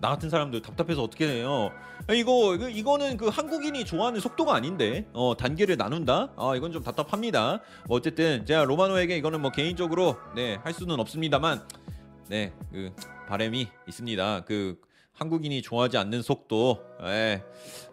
[0.00, 1.70] 나 같은 사람들 답답해서 어떻게 해요?
[2.06, 6.32] 아, 이거 이거- 이거는 그 한국인이 좋아하는 속도가 아닌데 어, 단계를 나눈다?
[6.36, 7.60] 아 이건 좀 답답합니다.
[7.86, 11.62] 뭐 어쨌든 제가 로마노에게 이거는 뭐 개인적으로 네할 수는 없습니다만
[12.28, 12.94] 네그
[13.28, 14.44] 바람이 있습니다.
[14.46, 14.80] 그
[15.20, 17.42] 한국인이 좋아하지 않는 속도, 에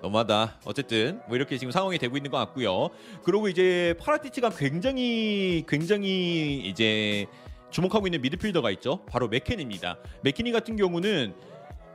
[0.01, 0.61] 너무하다.
[0.63, 2.89] 어쨌든 뭐 이렇게 지금 상황이 되고 있는 것 같고요.
[3.25, 7.25] 그리고 이제 파라티치가 굉장히 굉장히 이제
[7.69, 9.03] 주목하고 있는 미드필더가 있죠.
[9.07, 9.97] 바로 맥켄입니다.
[10.21, 11.35] 맥케니 같은 경우는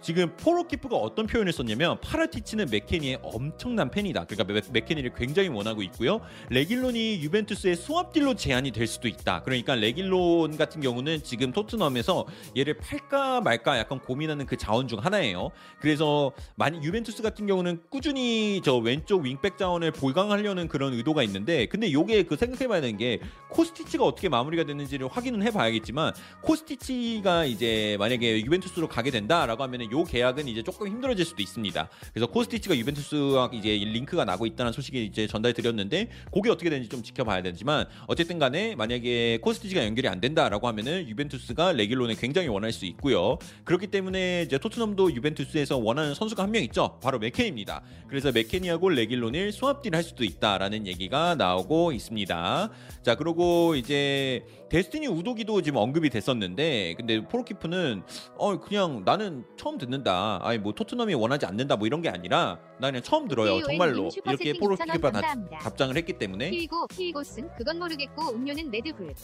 [0.02, 4.24] 지금 포로키프가 어떤 표현을 썼냐면 파라티치는 맥케니의 엄청난 팬이다.
[4.24, 6.20] 그러니까 맥- 맥케니를 굉장히 원하고 있고요.
[6.50, 9.42] 레길론이 유벤투스의 swap deal로 제안이 될 수도 있다.
[9.44, 12.26] 그러니까 레길론 같은 경우는 지금 토트넘에서
[12.56, 15.52] 얘를 팔까 말까 약간 고민하는 그 자원 중 하나예요.
[15.80, 21.92] 그래서 많이 유벤투스 같은 경우는 꾸준히 저 왼쪽 윙백 자원을 보강하려는 그런 의도가 있는데 근데
[21.92, 28.88] 요게 그 생각해봐야 되는 게 코스티치가 어떻게 마무리가 됐는지를 확인은 해봐야겠지만 코스티치가 이제 만약에 유벤투스로
[28.88, 31.88] 가게 된다라고 하면은 요 계약은 이제 조금 힘들어질 수도 있습니다.
[32.12, 37.02] 그래서 코스티치가 유벤투스와 이제 링크가 나고 있다는 소식이 이제 전달 드렸는데 그게 어떻게 되는지 좀
[37.02, 42.86] 지켜봐야 되지만 어쨌든 간에 만약에 코스티치가 연결이 안 된다라고 하면은 유벤투스가 레길론을 굉장히 원할 수
[42.86, 43.38] 있고요.
[43.64, 46.98] 그렇기 때문에 이제 토트넘도 유벤투스에서 원하는 선수가 한 명 있죠.
[47.02, 47.82] 바로 맥케니입니다.
[48.08, 52.70] 그래서 맥케니하고 레길론을 수합딜 할 수도 있다라는 얘기가 나오고 있습니다.
[53.02, 58.02] 자, 그리고 이제 데스티니 우도기도 지금 언급이 됐었는데 근데 포로키프는
[58.36, 60.38] 어 그냥 나는 처음 듣는다.
[60.42, 63.60] 아니 뭐 토트넘이 원하지 않는다 뭐 이런 게 아니라 나 그냥 처음 들어요.
[63.62, 65.58] 정말로 이렇게 채팅 포로키프가 2,000원 다 감사합니다.
[65.58, 69.14] 답장을 했기 때문에 키위고 키위고슨 그건 모르겠고 음료는 레드불.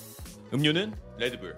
[0.52, 1.56] 음료는 레드불.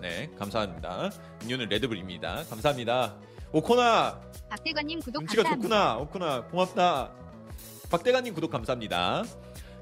[0.00, 1.10] 네, 감사합니다.
[1.42, 2.44] 음료는 레드불입니다.
[2.48, 3.16] 감사합니다.
[3.52, 5.94] 오코나 박대관님 구독 눈치가 감사합니다.
[5.98, 5.98] 좋구나.
[5.98, 7.12] 오코나 고맙다.
[7.90, 9.24] 박대관님 구독 감사합니다.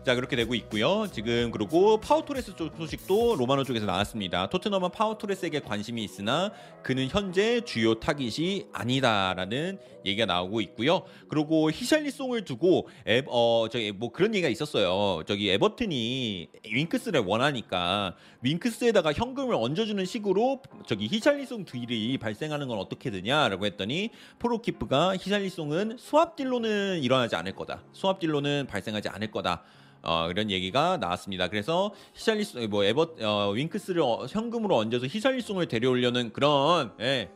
[0.08, 1.06] 자 그렇게 되고 있고요.
[1.12, 4.48] 지금 그리고 파우토레스 쪽 소식도 로마노 쪽에서 나왔습니다.
[4.48, 6.50] 토트넘은 파우토레스에게 관심이 있으나
[6.82, 11.02] 그는 현재 주요 타깃이 아니다라는 얘기가 나오고 있고요.
[11.28, 15.24] 그리고 히샬리송을 두고 에, 어 저기 뭐 그런 얘기가 있었어요.
[15.26, 23.66] 저기 에버튼이 윙크스를 원하니까 윙크스에다가 현금을 얹어주는 식으로 저기 히샬리송 deal이 발생하는 건 어떻게 되냐라고
[23.66, 27.82] 했더니 포로키프가 히샬리송은 수합딜로는 일어나지 않을 거다.
[27.92, 29.64] 수합딜로는 발생하지 않을 거다.
[30.02, 31.48] 어, 이런 얘기가 나왔습니다.
[31.48, 37.28] 그래서 히샬리송 뭐 에버 어, 윙크스를 어, 현금으로 얹어서 히샬리송을 데려오려는 그런 예,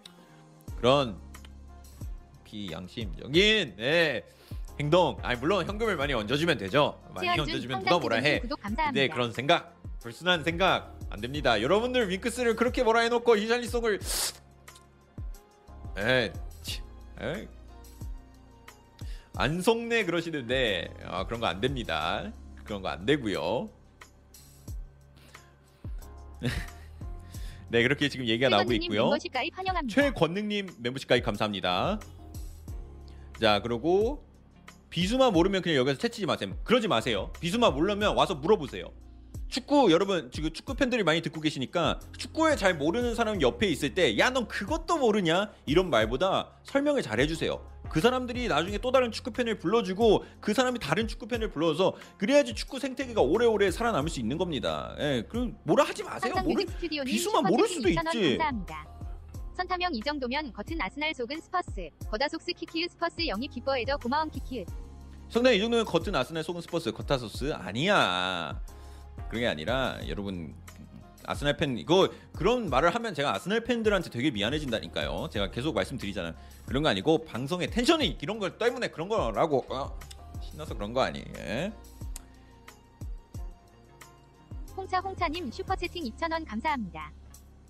[0.76, 1.16] 그런
[2.44, 4.24] 비양심적인 예,
[4.78, 5.16] 행동.
[5.22, 7.00] 아니 물론 현금을 많이 얹어주면 되죠.
[7.14, 8.40] 많이 얹어주면 누가 뭐라 해.
[8.92, 11.60] 네 그런 생각 불순한 생각 안 됩니다.
[11.60, 14.00] 여러분들 윙크스를 그렇게 뭐라 해놓고 히샬리송을
[15.98, 16.32] 에,
[16.62, 16.80] 치,
[17.20, 17.46] 에이.
[19.36, 22.30] 안 속네 그러시는데 아, 그런 거 안 됩니다.
[22.72, 23.68] 그런 거 안 되고요.
[27.68, 29.10] 네 그렇게 지금 얘기가 나오고 있고요.
[29.88, 32.00] 최권능님 멤버십 가입 감사합니다.
[33.40, 34.24] 자 그리고
[34.90, 36.56] 비수마 모르면 그냥 여기서 채치지 마세요.
[36.64, 37.30] 그러지 마세요.
[37.40, 38.90] 비수마 모르면 와서 물어보세요.
[39.52, 44.16] 축구 여러분 지금 축구 팬들이 많이 듣고 계시니까 축구에 잘 모르는 사람 옆에 있을 때
[44.18, 47.60] 야 넌 그것도 모르냐 이런 말보다 설명을 잘 해주세요.
[47.90, 52.54] 그 사람들이 나중에 또 다른 축구 팬을 불러주고 그 사람이 다른 축구 팬을 불러서 그래야지
[52.54, 54.96] 축구 생태계가 오래오래 살아남을 수 있는 겁니다.
[54.98, 56.32] 예, 그럼 뭐라 하지 마세요.
[56.42, 56.64] 모르
[57.04, 58.38] 비수만 모를 수도 2,000원 있지.
[59.54, 61.90] 선타명 이 정도면 겉은 아스날 속은 스퍼스.
[62.10, 64.64] 거다속스 키키유 스퍼스 영입 기뻐해줘 고마운 키키유.
[65.28, 68.58] 상당히 이 정도면 겉은 아스날 속은 스퍼스 겉타소스 아니야
[69.32, 70.54] 그런 게 아니라 여러분
[71.24, 76.34] 아스날 팬 이거 그런 말을 하면 제가 아스날 팬들한테 되게 미안해진다니까요 제가 계속 말씀드리잖아요
[76.66, 79.98] 그런 거 아니고 방송에 텐션이 이런 걸 때문에 그런 거라고 어,
[80.42, 81.72] 신나서 그런 거 아니에요 예?
[84.76, 87.12] 홍차 홍차님 슈퍼 채팅 2,000원 감사합니다.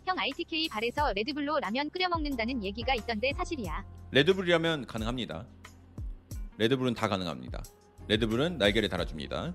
[0.04, 3.84] 형 ITK 발에서 레드불로 라면 끓여 먹는다는 얘기가 있던데 사실이야.
[4.10, 5.46] 레드불이라면 가능합니다
[6.58, 7.62] 레드불은 다 가능합니다
[8.08, 9.54] 레드불은 날개를 달아줍니다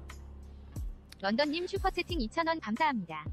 [1.22, 3.26] 런던님 슈퍼 채팅 2,000원 감사합니다.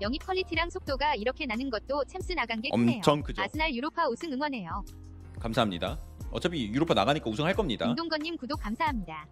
[0.00, 2.96] 영입 퀄리티랑 속도가 이렇게 나는 것도 챔스 나간 게 크네요.
[2.96, 4.84] 엄청 크죠 아스날 유로파 우승 응원해요.
[5.40, 6.00] 감사합니다
[6.30, 9.26] 어차피 유로파 나가니까 우승할 겁니다 김동건님 구독 감사합니다.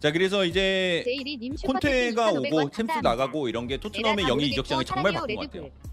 [0.00, 3.10] 자 그래서 이제 제이리님 슈퍼 채팅 콘테가 2,500원 오고 챔스 감사합니다.
[3.10, 5.70] 나가고 이런 게 토트넘의 다 영입 모르겠고 이적장을 정말 사랑해요, 바꾼 것 레드불.
[5.70, 5.92] 같아요.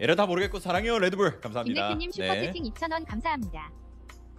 [0.00, 1.88] 에라 다 모르겠고 사랑해요 레드불 감사합니다.
[1.88, 2.40] 김백현님 슈퍼 네.
[2.46, 3.70] 채팅 2,000원 감사합니다.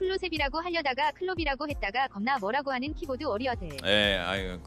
[0.02, 3.70] 클로셉이라고 하려다가 클롭이라고 했다가 겁나 뭐라고 하는 키보드 워리어들.
[3.84, 4.60] 네, 아유,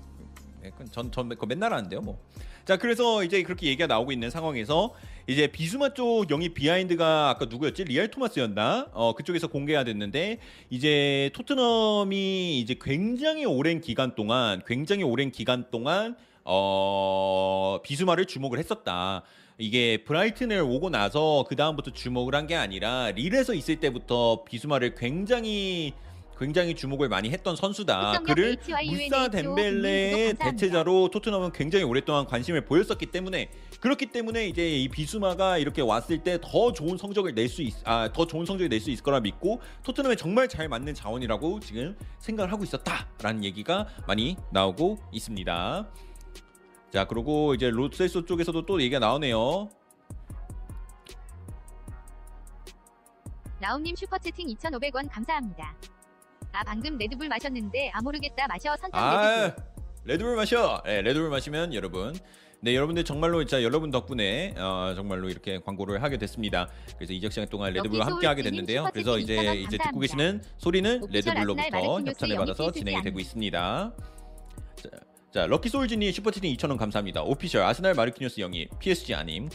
[0.93, 2.21] 전 전 그거 맨날 하는데요, 뭐.
[2.65, 4.95] 자, 그래서 이제 그렇게 얘기가 나오고 있는 상황에서
[5.27, 7.85] 이제 비수마 쪽 영입 비하인드가 아까 누구였지?
[7.85, 8.91] 리알 토마스였나?
[8.93, 10.39] 어, 그쪽에서 공개가 됐는데
[10.71, 19.23] 이제 토트넘이 이제 굉장히 오랜 기간 동안 굉장히 오랜 기간 동안 어, 비수마를 주목을 했었다.
[19.59, 25.95] 이게 브라이튼을 오고 나서 그 다음부터 주목을 한 게 아니라 릴에서 있을 때부터 비수마를 굉장히
[26.39, 28.11] 굉장히 주목을 많이 했던 선수다.
[28.35, 28.57] 그를
[29.05, 30.35] 무사 덴벨레의.
[30.35, 33.49] 대체자로 토트넘은 굉장히 오랫동안 관심을 보였었기 때문에
[33.81, 38.11] 그렇기 때문에 이제 이 비수마가 이렇게 왔을 때 더 좋은 성적을 낼 수 있, 아,
[38.13, 42.51] 더 좋은 성적을 낼 수 있을 거라 믿고 토트넘에 정말 잘 맞는 자원이라고 지금 생각을
[42.53, 45.89] 하고 있었다라는 얘기가 많이 나오고 있습니다.
[46.95, 49.69] 자, 그리고 이제 로셀소 쪽에서도 또 얘기가 나오네요.
[53.61, 55.75] 라움님 슈퍼채팅 2,500원 감사합니다.
[56.53, 59.65] 아 방금 레드불 마셨는데 아 모르겠다 마셔 아, 레드불.
[60.05, 60.83] 레드불 마셔.
[60.85, 62.15] 네, 레드불 마시면 여러분.
[62.61, 66.69] 네, 여러분들 정말로 진짜 여러분 덕분에 어, 정말로 이렇게 광고를 하게 됐습니다.
[66.97, 68.87] 그래서 이적 시간 동안 레드불과 함께 하게 됐는데요.
[68.93, 69.99] 그래서 이제 2,000원 이제 듣고.
[69.99, 73.93] 계시는 소리는 레드불로부터 협찬을 받아서 진행이 되고 않- 있습니다.
[74.77, 74.89] 자,
[75.35, 77.25] 자 럭키 소울즈님 슈퍼채팅 2,000원 감사합니다.
[77.25, 79.49] 오피셜 아스날 마르키뉴스 영입 PSG 아님.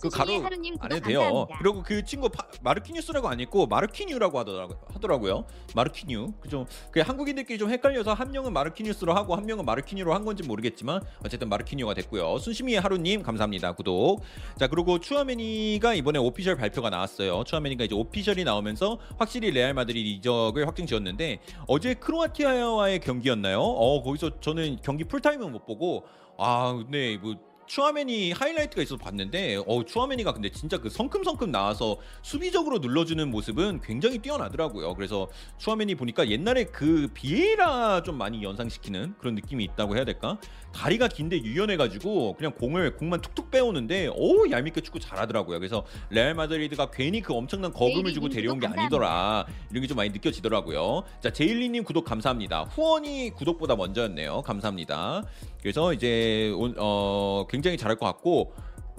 [0.00, 1.20] 그 가로 안 해도 돼요.
[1.20, 1.58] 감사합니다.
[1.58, 4.78] 그리고 그 친구 파, 마르키뉴스라고 안 읽고 마르키뉴라고 하더라고요.
[4.94, 5.44] 하더라고요.
[5.74, 6.32] 마르키뉴.
[6.40, 11.02] 그좀 그 한국인들끼리 좀 헷갈려서 한 명은 마르키뉴스로 하고 한 명은 마르키뉴로 한 건지 모르겠지만
[11.24, 12.38] 어쨌든 마르키뉴가 됐고요.
[12.38, 13.72] 순심이의 하루님 감사합니다.
[13.72, 14.22] 구독.
[14.58, 17.44] 자 그리고 추아메니가 이번에 official 발표가 나왔어요.
[17.44, 23.60] 추아메니가 이제 official이 나오면서 확실히 레알 마드리드 이적을 확정 지었는데 어제 크로아티아와의 경기였나요?
[23.60, 26.04] 어 거기서 저는 경기 풀타임은 못 보고
[26.38, 27.34] 아 근데 뭐
[27.70, 34.18] 추아메니 하이라이트가 있어서 봤는데 어 추아메니가 근데 진짜 그 성큼성큼 나와서 수비적으로 눌러주는 모습은 굉장히
[34.18, 34.92] 뛰어나더라고요.
[34.96, 40.36] 그래서 추아메니 보니까 옛날에 그 비에라 좀 많이 연상시키는 그런 느낌이 있다고 해야 될까?
[40.72, 45.58] 다리가 긴데 유연해가지고 그냥 공을 공만 툭툭 빼오는데 오 얄밉게 축구 잘하더라고요.
[45.58, 50.10] 그래서 레알 마드리드가 괜히 그 엄청난 거금을 주고 데려온 게 아니더라 이런 게 좀 많이
[50.10, 51.02] 느껴지더라고요.
[51.20, 52.62] 자 제일리님 구독 감사합니다.
[52.64, 54.42] 후원이 구독보다 먼저였네요.
[54.42, 55.24] 감사합니다.
[55.60, 58.54] 그래서 이제 온- 어 굉장히 잘할 것 같고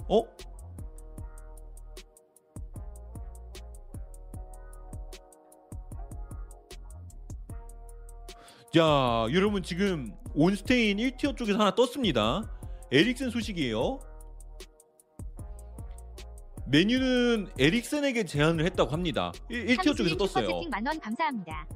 [0.08, 0.24] 어
[8.74, 12.50] 자, 여러분 지금 온스테인 1tier 쪽에서 하나 떴습니다.
[12.90, 13.98] 에릭센 소식이에요.
[16.66, 19.32] 맨유는 에릭센에게 제안을 했다고 합니다.
[19.50, 20.62] 1, tier 쪽에서 떴어요.
[20.70, 21.66] 만원 감사합니다.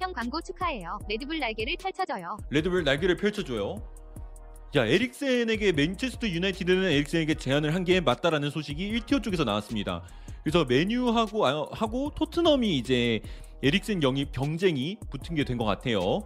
[0.00, 0.98] 형 광고 축하해요.
[1.08, 2.36] 레드불 날개를 펼쳐줘요.
[2.50, 3.76] 레드불 날개를 펼쳐줘요.
[4.74, 10.02] 자, 에릭센에게 맨체스터 유나이티드는 에릭센에게 제안을 한 게 맞다라는 소식이 1tier 쪽에서 나왔습니다.
[10.42, 13.20] 그래서 맨유하고 아, 하고 토트넘이 이제
[13.62, 16.20] 에릭센 영입 경쟁이 붙은 게 된 것 같아요.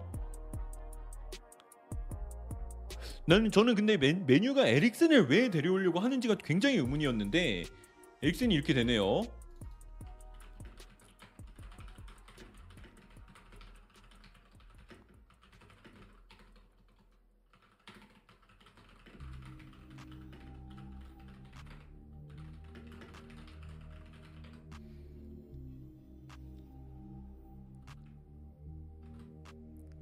[3.29, 7.65] 나는 저는 근데 메, 메뉴가 에릭센을 왜 데려오려고 하는지가 굉장히 의문이었는데
[8.23, 9.21] 에릭센이 이렇게 되네요.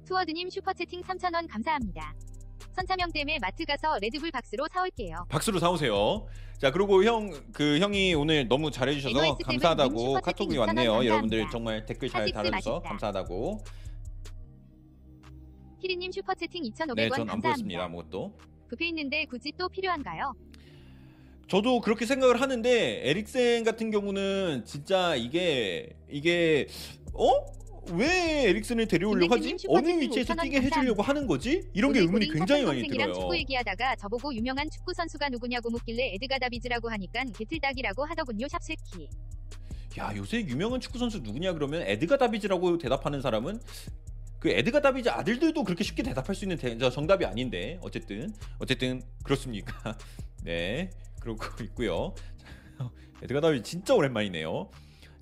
[0.05, 2.26] 투어드님 슈퍼채팅 3,000원 감사합니다.
[2.77, 5.25] 선차명 때문에 마트 가서 레드불 박스로 사올게요.
[5.29, 6.27] 박수로 사오세요.
[6.59, 10.91] 자 그리고 형 그 형이 오늘 너무 잘해주셔서 NYS 감사하다고 카톡이 2,000원 왔네요.
[10.91, 11.05] 감사합니다.
[11.11, 12.89] 여러분들 정말 댓글 잘 카직스 달아주셔서 맛있다.
[12.89, 13.63] 감사하다고.
[15.81, 17.83] 키리님 슈퍼채팅 2,500원 네, 전 안 보였습니다 감사합니다.
[17.83, 18.33] 아무것도.
[18.69, 20.33] 부페 있는데 굳이 또 필요한가요?
[21.47, 26.67] 저도 그렇게 생각을 하는데 에릭센 같은 경우는 진짜 이게 이게
[27.13, 27.29] 어?
[27.93, 29.55] 왜 에릭센을 데려오려고 하지?
[29.67, 31.01] 어느 위치에서 5,000원 뛰게 해주려고.
[31.01, 31.67] 하는 거지?
[31.73, 33.13] 이런 게 의문이 고딩 굉장히 많이 들어요.
[33.13, 38.47] 축구 얘기하다가 저보고 유명한 축구 선수가 누구냐고 묻길래 에드가 다비즈라고 하니까 게틀닥이라고 하더군요.
[38.47, 39.09] 샵새끼.
[39.97, 43.59] 야 요새 유명한 축구 선수 누구냐 그러면 에드가 다비즈라고 대답하는 사람은
[44.39, 49.97] 그 에드가 다비즈 아들들도 그렇게 쉽게 대답할 수 있는 대- 정답이 아닌데 어쨌든 어쨌든 그렇습니까?
[50.43, 52.13] 네 그러고 있고요.
[52.77, 52.91] 자,
[53.23, 54.69] 에드가 다비즈 진짜 오랜만이네요.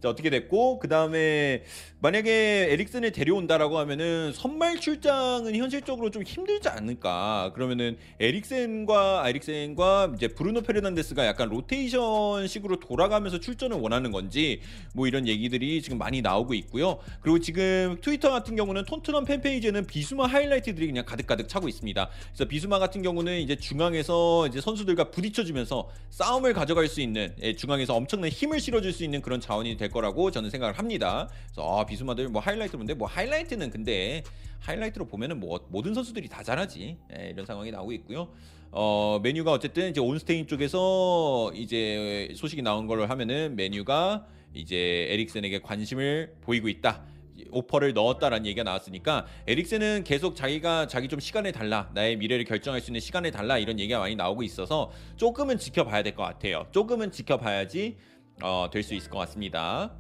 [0.01, 1.63] 자 어떻게 됐고 그 다음에
[2.05, 7.51] 만약에 에릭슨을 데려온다라고 하면은 선발 출장은 현실적으로 좀 힘들지 않을까.
[7.55, 14.61] 그러면은 에릭센과 아, 에릭센과 이제 브루노 페르난데스가 약간 로테이션식으로 돌아가면서 출전을 원하는 건지
[14.93, 16.99] 뭐 이런 얘기들이 지금 많이 나오고 있고요.
[17.21, 22.09] 그리고 지금 트위터 같은 경우는 톤트넘 팬페이지에는 비수마 하이라이트들이 그냥 가득가득 차고 있습니다.
[22.27, 27.95] 그래서 비수마 같은 경우는 이제 중앙에서 이제 선수들과 부딪혀주면서 싸움을 가져갈 수 있는 예, 중앙에서
[27.95, 31.27] 엄청난 힘을 실어줄 수 있는 그런 자원이 될 거라고 저는 생각을 합니다.
[31.45, 34.23] 그래서 아, 비수마들 뭐 하이라이트 보는데 뭐 하이라이트는 근데
[34.59, 38.29] 하이라이트로 보면은 뭐 모든 선수들이 다 잘하지 예, 이런 상황이 나오고 있고요.
[38.71, 46.35] 어 메뉴가 어쨌든 이제 온스테인 쪽에서 이제 소식이 나온 걸로 하면은 메뉴가 이제 에릭센에게 관심을
[46.41, 47.03] 보이고 있다.
[47.51, 52.89] 오퍼를 넣었다라는 얘기가 나왔으니까 에릭센은 계속 자기가 자기 좀 시간을 달라 나의 미래를 결정할 수
[52.91, 56.65] 있는 시간을 달라 이런 얘기가 많이 나오고 있어서 조금은 지켜봐야 될 것 같아요.
[56.71, 57.97] 조금은 지켜봐야지
[58.41, 59.95] 어, 될 수 있을 것 같습니다.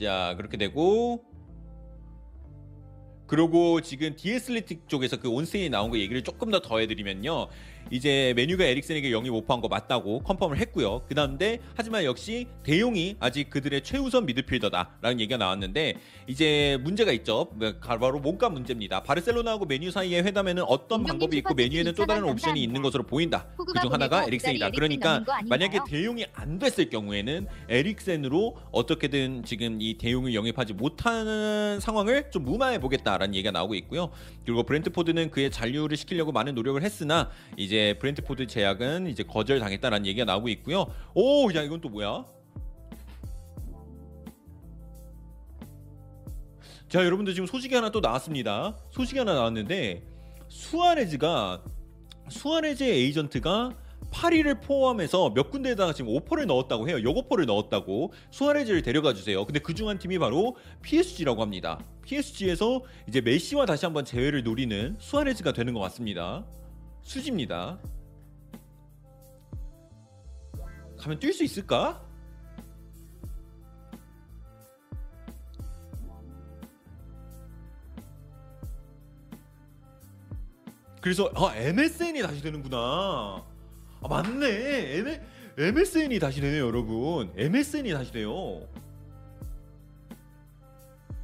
[0.00, 1.24] 자 그렇게 되고
[3.26, 7.48] 그리고 지금 디에슬리틱 쪽에서 그 온세이 나온 거 얘기를 조금 더 더해드리면요.
[7.94, 11.02] 이제 메뉴가 에릭센에게 영입 오퍼한 거 맞다고 컨펌을 했고요.
[11.06, 15.94] 그 다음에 하지만 역시 대용이 아직 그들의 최우선 미드필더다라는 얘기가 나왔는데
[16.26, 17.52] 이제 문제가 있죠.
[17.80, 19.04] 바로 몸값 문제입니다.
[19.04, 22.84] 바르셀로나하고 메뉴 사이의 회담에는 어떤 방법이 있고 메뉴에는 또 다른 2,000원 옵션이 있는.
[22.84, 23.46] 것으로 보인다.
[23.56, 24.70] 그중 하나가 에릭센이다.
[24.70, 25.78] 기다리 그러니까 만약에?
[25.86, 33.34] 대용이 안 됐을 경우에는 에릭센으로 어떻게든 지금 이 대용을 영입하지 못하는 상황을 좀 무마해 보겠다라는
[33.36, 34.10] 얘기가 나오고 있고요.
[34.44, 40.48] 그리고 브렌트포드는 그의 잔류를 시키려고 많은 노력을 했으나 이제 브렌트포드 제안은 이제 거절당했다라는 얘기가 나오고
[40.50, 40.86] 있고요.
[41.14, 42.26] 오, 야 이건 또 뭐야?
[46.88, 48.76] 자, 여러분들 지금 소식이 하나 또 나왔습니다.
[48.90, 50.06] 소식이 하나 나왔는데
[50.48, 51.64] 수아레즈가
[52.28, 53.83] 수아레즈의 에이전트가
[54.14, 57.02] 파리를 포함해서 몇 군데에다가 지금 오퍼를 넣었다고 해요.
[57.02, 59.44] 역오퍼를 넣었다고 수아레즈를 데려가 주세요.
[59.44, 61.78] 근데 그 중 한 팀이 바로 PSG라고 합니다.
[62.02, 66.46] PSG에서 이제 메시와 다시 한번 재회를 노리는 수아레즈가 되는 것 같습니다.
[67.02, 67.78] 수지입니다.
[70.96, 72.00] 가면 뛸 수 있을까?
[81.00, 83.44] 그래서 아 MSN이 다시 되는구나.
[84.04, 84.98] 아 맞네.
[84.98, 85.20] M,
[85.56, 87.32] MSN이 다시 되네요, 여러분.
[87.36, 88.68] MSN이 다시 돼요.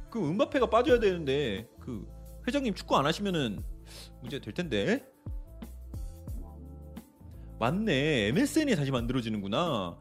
[0.09, 2.07] 그 은바페가 빠져야 되는데 그
[2.47, 3.63] 회장님 축구 안 하시면은
[4.21, 5.05] 문제 될 텐데.
[7.59, 8.29] 맞네.
[8.29, 9.99] MSN이 다시 만들어지는구나.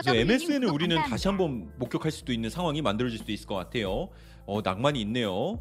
[0.00, 0.96] 이제 MSN을 우리는.
[1.10, 4.08] 다시 한번 목격할 수도 있는 상황이 만들어질 수도 있을 것 같아요.
[4.46, 5.60] 어, 낭만이 있네요.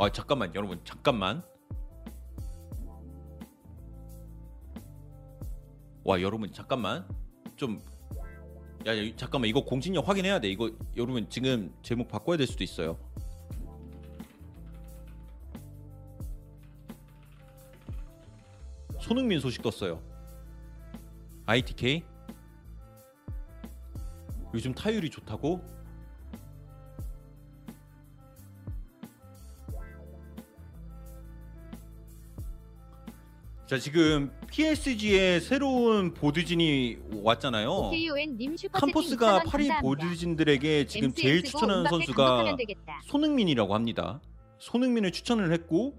[0.00, 1.42] 아 잠깐만 여러분 잠깐만.
[6.04, 7.06] 와 여러분 잠깐만
[7.56, 7.80] 좀.
[8.86, 10.48] 야, 야 잠깐만 이거 공신력 확인해야 돼.
[10.48, 12.96] 이거 여러분 지금 제목 바꿔야 될 수도 있어요.
[19.00, 20.00] 손흥민 소식 떴어요.
[21.46, 22.04] ITK
[24.54, 25.77] 요즘 타율이 좋다고?
[33.68, 37.90] 자 지금 PSG의 새로운 보드진이 왔잖아요.
[37.90, 39.68] KON님 캄포스가 2,000원 파리.
[39.82, 42.56] 보드진들에게 지금 제일 추천하는 선수가.
[43.08, 44.22] 손흥민이라고 합니다.
[44.56, 45.94] 손흥민을 추천을 했고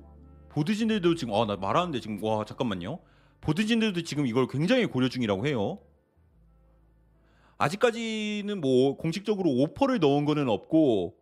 [0.49, 3.01] 보드진들도 지금 아나 말하는데 지금 와 잠깐만요.
[3.41, 5.77] 보드진들도 지금 이걸 굉장히 고려 중이라고 해요.
[7.59, 11.18] 아직까지는 뭐 공식적으로 오퍼를 넣은 거는 없고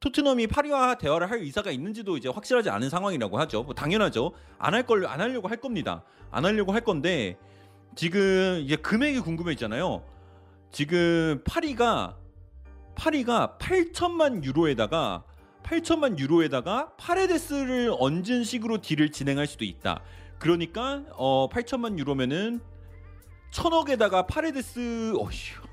[0.00, 3.64] 토트넘이 파리와 대화를 할 의사가 있는지도 이제 확실하지 않은 상황이라고 하죠.
[3.64, 4.32] 뭐 당연하죠.
[4.58, 6.04] 안 할 걸 안 하려고 할 겁니다.
[6.30, 7.36] 안 하려고 할 건데
[7.96, 10.04] 지금 이제 금액이 궁금했잖아요.
[10.70, 12.16] 지금 파리가
[12.94, 15.24] 파리가 8천만 유로에다가
[15.64, 20.00] 8천만 유로에다가 파레데스를 얹은 식으로 딜을 진행할 수도 있다.
[20.38, 22.60] 그러니까 어 8천만 유로면은
[23.50, 25.67] 천억에다가 파레데스 어휴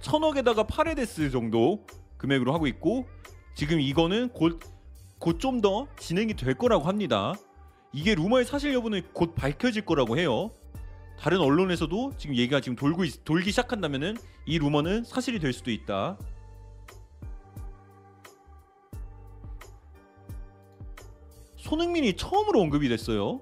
[0.00, 1.84] 천억에다가 파레데스 정도
[2.18, 3.06] 금액으로 하고 있고
[3.54, 4.58] 지금 이거는 곧
[5.22, 7.34] 곧 좀 더 진행이 될 거라고 합니다.
[7.92, 10.50] 이게 루머의 사실 여부는 곧 밝혀질 거라고 해요.
[11.18, 16.16] 다른 언론에서도 지금 얘기가 지금 돌고 있- 돌기 시작한다면은 이 루머는 사실이 될 수도 있다.
[21.56, 23.40] 손흥민이 처음으로 언급이 됐어요.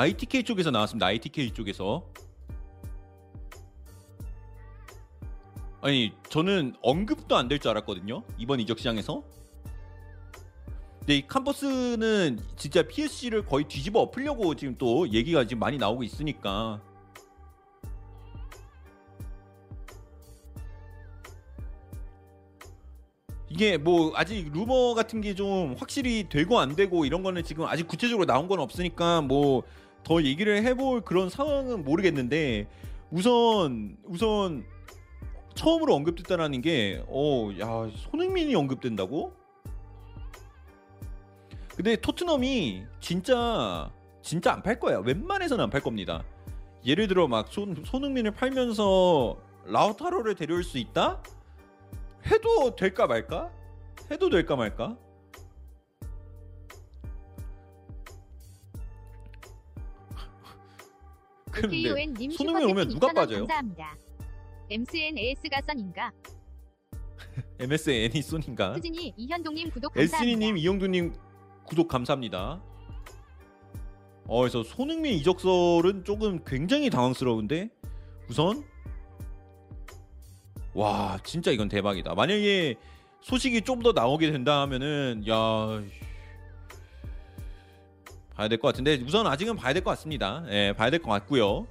[0.00, 1.06] ITK 쪽에서 나왔습니다.
[1.06, 2.04] ITK 쪽에서.
[5.80, 8.22] 아니 저는 언급도 안 될 줄 알았거든요.
[8.36, 9.22] 이번 이적 시장에서.
[11.00, 16.80] 근데 이 캄퍼스는 진짜 PSG를 거의 뒤집어 엎으려고 지금 또 얘기가 지금 많이 나오고 있으니까.
[23.50, 27.86] 이게 뭐 아직 루머 같은 게 좀 확실히 되고 안 되고 이런 거는 지금 아직
[27.86, 29.62] 구체적으로 나온 건 없으니까 뭐
[30.04, 32.66] 더 얘기를 해볼 그런 상황은 모르겠는데
[33.10, 34.64] 우선 우선
[35.54, 39.32] 처음으로 언급됐다라는 게, 어, 야, 손흥민이 언급된다고?
[41.74, 43.90] 근데 토트넘이 진짜
[44.22, 45.00] 진짜 안 팔 거예요.
[45.00, 46.24] 웬만해서는 안 팔 겁니다.
[46.86, 49.36] 예를 들어 막 손, 손흥민을 팔면서
[49.66, 51.22] 라우타로를 데려올 수 있다?
[52.26, 53.50] 해도 될까 말까?
[54.10, 54.96] 해도 될까 말까?
[61.60, 63.40] 근데 손흥민 오면 누가 빠져요?
[63.46, 63.96] 감사합니다.
[64.70, 66.12] MCNAS가 썬인가?
[67.58, 68.74] MSN이 쏜인가?
[68.74, 70.18] 수진이 이현동님 구독 감사합니다.
[70.34, 71.12] 에스니님, 이영두님
[71.64, 72.62] 구독 감사합니다.
[74.26, 77.70] 어, 그래서 손흥민 이적설은 조금 굉장히 당황스러운데
[78.28, 78.62] 우선
[80.74, 82.14] 와 진짜 이건 대박이다.
[82.14, 82.76] 만약에
[83.22, 85.82] 소식이 좀 더 나오게 된다 하면은 야
[88.38, 90.44] 봐야 될 것 같은데 우선 아직은 봐야 될 것 같습니다.
[90.48, 91.66] 예, 봐야 될 것 같고요.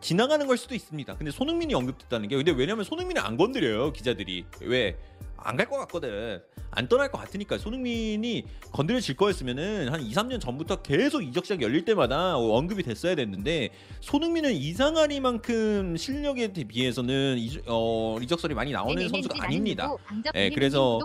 [0.00, 1.16] 지나가는 걸 수도 있습니다.
[1.16, 4.96] 근데 손흥민이 언급됐다는 게 근데 왜냐면 손흥민을 안 건드려요 기자들이 왜
[5.42, 6.42] 안 갈 것 같거든.
[6.72, 11.84] 안 떠날 것 같으니까 손흥민이 건드려질 거였으면은 한 2, 3년 전부터 계속 이적 시장 열릴
[11.84, 13.70] 때마다 언급이 됐어야 됐는데
[14.00, 19.88] 손흥민은 이상하리만큼 실력에 비해서는 이적, 어, 이적설이 많이 나오는 선수가 아닙니다.
[20.36, 20.98] 예, 그래서.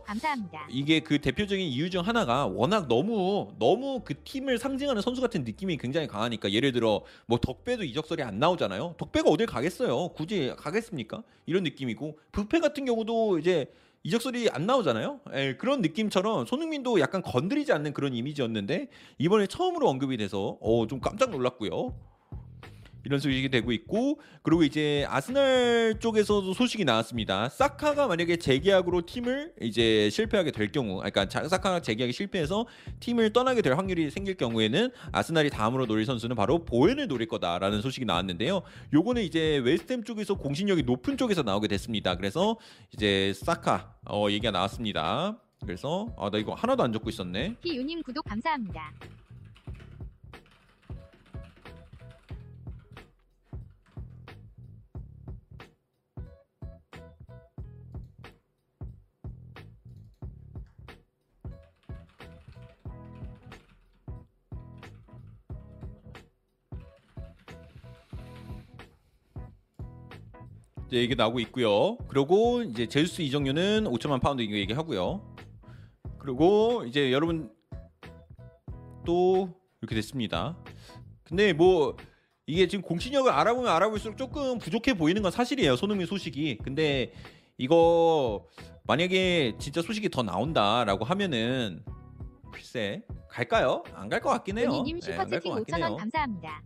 [0.70, 5.78] 이게 그 대표적인 이유 중 하나가 워낙 너무 너무 그 팀을 상징하는 선수 같은 느낌이
[5.78, 8.96] 굉장히 강하니까 예를 들어 뭐 덕배도 이적설이 안 나오잖아요.
[9.00, 10.10] 덕배가 어딜 가겠어요?
[10.10, 11.24] 굳이 가겠습니까?
[11.48, 13.66] 이런 느낌이고 부페 같은 경우도 이제
[14.06, 15.20] 이적설이 안 나오잖아요.
[15.34, 18.88] 예, 그런 느낌처럼 손흥민도 약간 건드리지 않는 그런 이미지였는데
[19.18, 21.92] 이번에 처음으로 언급이 돼서 어, 좀 깜짝 놀랐고요.
[23.06, 27.50] 이런 소식이 되고 있고 그리고 이제 아스날 쪽에서도 소식이 나왔습니다.
[27.50, 32.66] 사카가 만약에 재계약으로 팀을 이제 실패하게 될 경우, 그러니까 자- 사카가 재계약이 실패해서
[33.00, 38.06] 팀을 떠나게 될 확률이 생길 경우에는 아스날이 다음으로 노릴 선수는 바로 보엔을 노릴 거다라는 소식이
[38.06, 38.62] 나왔는데요.
[38.94, 42.16] 요거는 이제 웨스트햄 쪽에서 공신력이 높은 쪽에서 나오게 됐습니다.
[42.16, 42.58] 그래서
[42.92, 45.38] 이제 사카 어, 얘기가 나왔습니다.
[45.62, 47.56] 그래서 아 나 이거 하나도 안 적고 있었네.
[47.62, 48.92] 피유님 구독 감사합니다.
[71.00, 71.98] 얘기 나오고 있고요.
[72.08, 75.36] 그리고 이제 제주스 이적료는 5천만 파운드 이거 얘기하고요.
[76.20, 77.52] 그리고 이제 여러분
[79.06, 79.50] 또
[79.82, 80.58] 이렇게 됐습니다.
[81.24, 81.96] 근데 뭐
[82.48, 85.76] 이게 지금 공신력을 알아보면 알아볼수록 조금 부족해 보이는 건 사실이에요.
[85.76, 86.58] 손흥민 소식이.
[86.64, 87.12] 근데
[87.58, 88.46] 이거
[88.84, 91.84] 만약에 진짜 소식이 더 나온다라고 하면은
[92.52, 93.84] 글쎄 갈까요?
[93.94, 94.70] 안 갈 것 같긴 해요.
[94.70, 95.98] 은희님 네, 안갈 슈퍼채팅 것 같긴 5,000원 해요.
[95.98, 96.62] 감사합니다.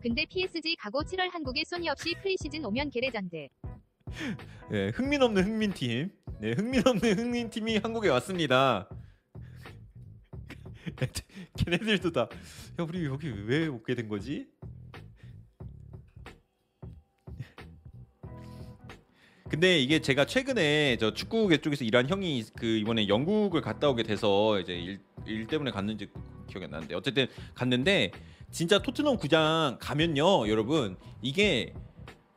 [0.00, 3.48] 근데 PSG 가고 7월 한국에 소니 없이 프리시즌 오면 게레전드.
[4.70, 6.10] 네, 흥민 없는 흥민 팀.
[6.40, 8.88] 네, 흥민 없는 흥민 팀이 한국에 왔습니다.
[11.58, 12.22] 걔네들도 다.
[12.22, 14.46] 야, 우리 여기 왜 오게 된 거지?
[19.48, 24.60] 근데 이게 제가 최근에 저 축구계 쪽에서 일한 형이 그 이번에 영국을 갔다 오게 돼서
[24.60, 26.08] 이제 일, 일 때문에 갔는지
[26.48, 28.12] 기억이 안 나는데 어쨌든 갔는데
[28.50, 31.74] 진짜 토트넘 구장 가면요 여러분 이게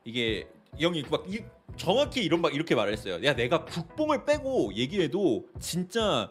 [0.04, 0.48] 이게
[0.78, 1.40] 형이 막 이,
[1.78, 3.24] 정확히 이런 막 이렇게 말했어요.
[3.24, 6.30] 야 내가 국뽕을 빼고 얘기해도 진짜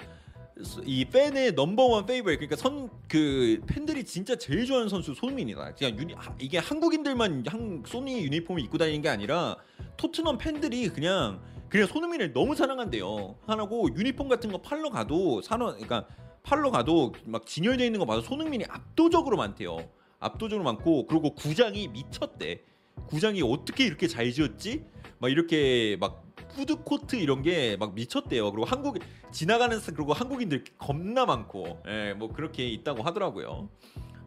[0.84, 5.74] 이 팬의 넘버원 페이버 그러니까 선 그 팬들이 진짜 제일 좋아하는 선수 손흥민이다.
[5.74, 9.56] 그냥 유니, 하- 이게 한국인들만 한 소니 유니폼을 입고 다니는 게 아니라
[9.96, 13.34] 토트넘 팬들이 그냥 그냥 손흥민을 너무 사랑한대요.
[13.46, 16.06] 하나고 유니폼 같은 거 팔러 가도 사러 그러니까
[16.42, 19.78] 팔러 가도 막 진열돼 있는 거 봐도 손흥민이 압도적으로 많대요.
[20.18, 22.62] 압도적으로 많고 그리고 구장이 미쳤대.
[23.06, 24.84] 구장이 어떻게 이렇게 잘 지었지?
[25.18, 26.24] 막 이렇게 막
[26.54, 28.50] 푸드 코트 이런 게 막 미쳤대요.
[28.52, 28.98] 그리고 한국
[29.30, 33.68] 지나가는 사- 그리고 한국인들 겁나 많고, 예, 뭐 그렇게 있다고 하더라고요.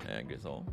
[0.09, 0.64] 예, 그래서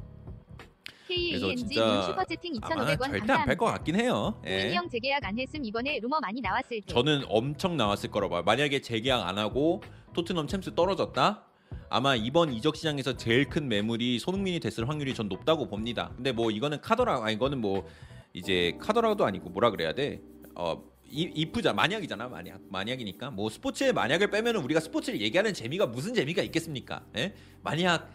[1.17, 3.67] 그래서 KANG 진짜 님 슈퍼채팅 아마 2,500원 절대 안팔 것.
[3.67, 4.41] 같긴 해요.
[4.47, 4.75] 예.
[4.75, 6.87] 형 재계약 안 했음 이번에 루머 많이 나왔을 때.
[6.87, 8.43] 저는 엄청 나왔을 거라고 봐요.
[8.45, 9.83] 만약에 재계약 안 하고
[10.15, 11.45] 토트넘 챔스 떨어졌다?
[11.89, 16.13] 아마 이번 이적 시장에서 제일 큰 매물이 손흥민이 됐을 확률이 전 높다고 봅니다.
[16.15, 17.87] 근데 뭐 이거는 카더라, 아 이거는 뭐
[18.33, 20.21] 이제 카더라도 아니고 뭐라 그래야 돼?
[20.55, 26.15] 어 이, 이프자 만약이잖아 만약 만약이니까 뭐 스포츠의 만약을 빼면은 우리가 스포츠를 얘기하는 재미가 무슨
[26.15, 27.03] 재미가 있겠습니까?
[27.17, 27.35] 예?
[27.63, 28.09] 만약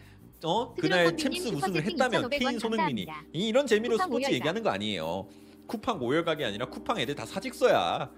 [0.44, 3.06] 어 그날 챔스 우승을 했다면 2,500원 케인 손흥민이.
[3.32, 4.32] 이- 이런 재미로 스포츠 오열각.
[4.32, 5.28] 얘기하는 거 아니에요.
[5.66, 8.10] 쿠팡 오열각이 아니라 쿠팡 애들 다 사직서야.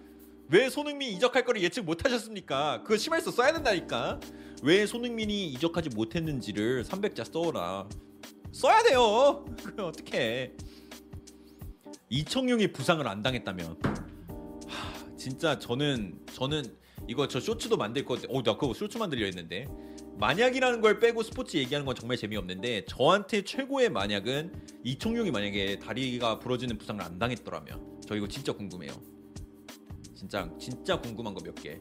[0.50, 2.82] 왜 손흥민 이적할 거를 예측 못 하셨습니까?
[2.82, 4.18] 그거 심할서 써야 된다니까.
[4.62, 7.88] 왜 손흥민이 이적하지 못했는지를 300자 써오라.
[8.52, 9.44] 써야 돼요.
[9.62, 10.52] 그럼 어떻게?
[12.10, 13.78] 이청용이 부상을 안 당했다면
[14.66, 16.64] 하, 진짜 저는 저는
[17.06, 19.66] 이거 저 쇼츠도 만들 건데 어나 그거 쇼츠 만들려 했는데
[20.18, 24.52] 만약이라는 걸 빼고 스포츠 얘기하는 건 정말 재미없는데 저한테 최고의 만약은
[24.84, 28.92] 이청용이 만약에 다리가 부러지는 부상을 안 당했더라면 저 이거 진짜 궁금해요
[30.16, 31.80] 진짜 진짜 궁금한 거 몇 개.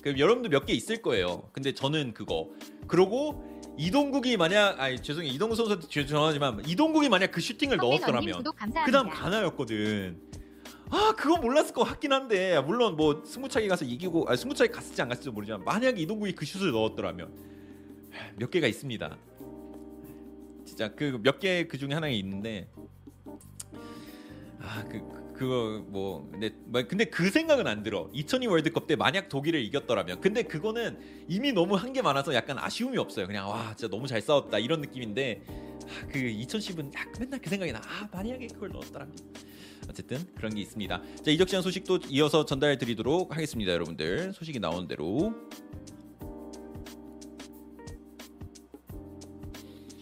[0.00, 1.48] 그 여러분들 몇개 있을 거예요.
[1.52, 2.50] 근데 저는 그거.
[2.86, 3.42] 그러고
[3.78, 8.44] 이동국이 만약 아니 죄송해요 이동국 선수한테 죄송하지만 이동국이 만약 그 슈팅을 넣었더라면.
[8.84, 10.20] 그다음 가나였거든.
[10.90, 15.08] 아 그거 몰랐을 것 같긴 한데 물론 뭐 승부차기 가서 이기고 아 승부차기 갔을지 안
[15.08, 17.53] 갔을지 모르지만 만약에 이동국이 그 슛을 넣었더라면
[18.36, 19.16] 몇 개가 있습니다.
[20.64, 22.68] 진짜 그 몇 개 그 중에 하나가 있는데
[24.60, 28.08] 아그 그거 뭐 근데 뭐 근데 그 생각은 안 들어.
[28.12, 30.98] 2002 월드컵 때 만약 독일을 이겼더라면 근데 그거는
[31.28, 33.26] 이미 너무 한 게 많아서 약간 아쉬움이 없어요.
[33.26, 37.72] 그냥 와 진짜 너무 잘 싸웠다 이런 느낌인데 아, 그 2010은 약간 맨날 그 생각이
[37.72, 37.80] 나.
[37.84, 39.14] 아 만약에 그걸 넣었더라면.
[39.88, 41.02] 어쨌든 그런 게 있습니다.
[41.22, 44.32] 자 이적 시한 소식도 이어서 전달해 드리도록 하겠습니다, 여러분들.
[44.32, 45.34] 소식이 나온 대로.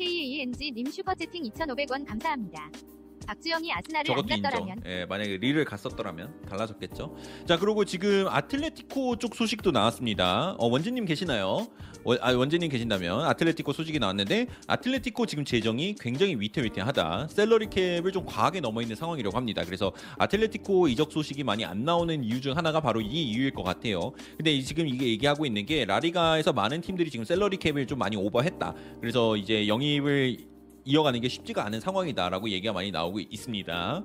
[0.02, 2.91] KANG 님 슈퍼채팅 2,500원 감사합니다.
[3.26, 4.42] 박주영이 아스날을 안 저것도 인정.
[4.50, 7.16] 갔더라면 예, 만약에 릴을 갔었더라면 달라졌겠죠.
[7.46, 10.54] 자, 그리고 지금 아틀레티코 쪽 소식도 나왔습니다.
[10.58, 11.66] 어, 원진님 계시나요?
[12.04, 17.28] 원, 아, 원진님 계신다면 아틀레티코 소식이 나왔는데 아틀레티코 지금 재정이 굉장히 위태위태하다.
[17.30, 19.62] salary cap을 좀 과하게 넘어 있는 상황이라고 합니다.
[19.64, 24.12] 그래서 아틀레티코 이적 소식이 많이 안 나오는 이유 중 하나가 바로 이 이유일 것 같아요.
[24.36, 28.16] 근데 이- 지금 이게 얘기하고 있는 게 라리가에서 많은 팀들이 지금 salary cap을 좀 많이
[28.16, 28.74] 오버했다.
[29.00, 30.38] 그래서 이제 영입을
[30.84, 34.04] 이어가는 게 쉽지가 않은 상황이다라고 얘기가 많이 나오고 있습니다.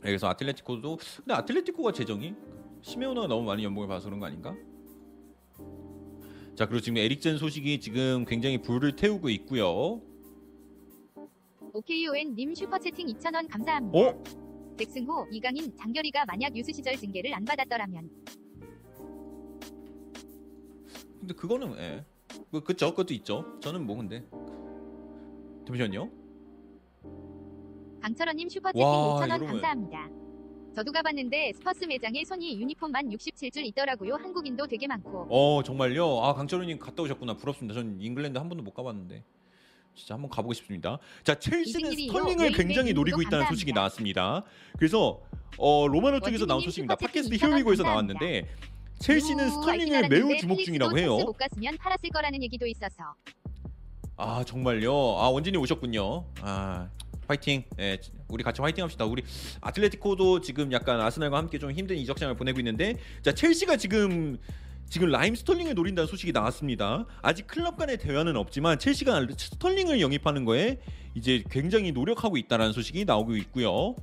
[0.00, 2.34] 그래서 아틀레티코도 근데 아틀레티코가 재정이
[2.82, 4.54] 시메오너가 너무 많이 연봉을 받아서 그런 거 아닌가?
[6.54, 10.00] 자 그리고 지금 에릭젠 소식이 지금 굉장히 불을 태우고 있고요.
[11.72, 13.98] OKON 님 슈퍼채팅 2,000원 감사합니다.
[13.98, 14.22] 어?
[14.76, 18.10] 백승호, 이강인, 장결이가 만약 유스 시절 징계를 안 받았더라면
[21.20, 22.04] 근데 그거는 예.
[22.50, 23.44] 그 그쵸 그것도 있죠.
[23.60, 24.24] 저는 뭐 근데
[25.66, 26.10] 잠시만요.
[28.02, 30.08] 강철원님 슈퍼채팅 와, 5,000원 이러면- 감사합니다.
[30.74, 34.14] 저도 가봤는데 스퍼스 매장에 손이 유니폼만 67줄 있더라고요.
[34.14, 35.26] 한국인도 되게 많고.
[35.28, 36.20] 어 정말요?
[36.22, 37.74] 아 강철우님 갔다 오셨구나 부럽습니다.
[37.74, 39.22] 전 잉글랜드 한 번도 못 가봤는데
[39.94, 40.98] 진짜 한번 가보고 싶습니다.
[41.24, 42.12] 자 첼시는 이승일이요.
[42.12, 43.50] 스털링을 굉장히 노리고 있다는 감사합니다.
[43.50, 44.44] 소식이 나왔습니다.
[44.78, 45.20] 그래서
[45.58, 46.94] 어 로마노 쪽에서 나온 원진님 소식입니다.
[46.96, 48.18] 팟캐스트 2,000원 히어리고에서 감사합니다.
[48.20, 48.48] 나왔는데
[49.00, 51.16] 첼시는 유, 스털링을 매우 주목 중이라고 해요.
[51.18, 53.14] 못 갔으면 팔았을 거라는 얘기도 있어서.
[54.16, 54.92] 아 정말요?
[54.92, 56.24] 아 원진이 오셨군요.
[56.42, 56.88] 아
[57.26, 57.64] 화이팅.
[57.78, 57.98] 예,
[58.28, 59.06] 우리 같이 화이팅 합시다.
[59.06, 59.22] 우리
[59.62, 64.38] 아틀레티코도 지금 약간 아스날과 함께 좀 힘든 이적 시장을 보내고 있는데 자 첼시가 지금
[64.90, 67.06] 지금 라힘 스털링을 노린다는 소식이 나왔습니다.
[67.22, 70.78] 아직 클럽 간의 대화는 없지만 첼시가 스털링을 영입하는 거에
[71.14, 73.94] 이제 굉장히 노력하고 있다는 소식이 나오고 있고요.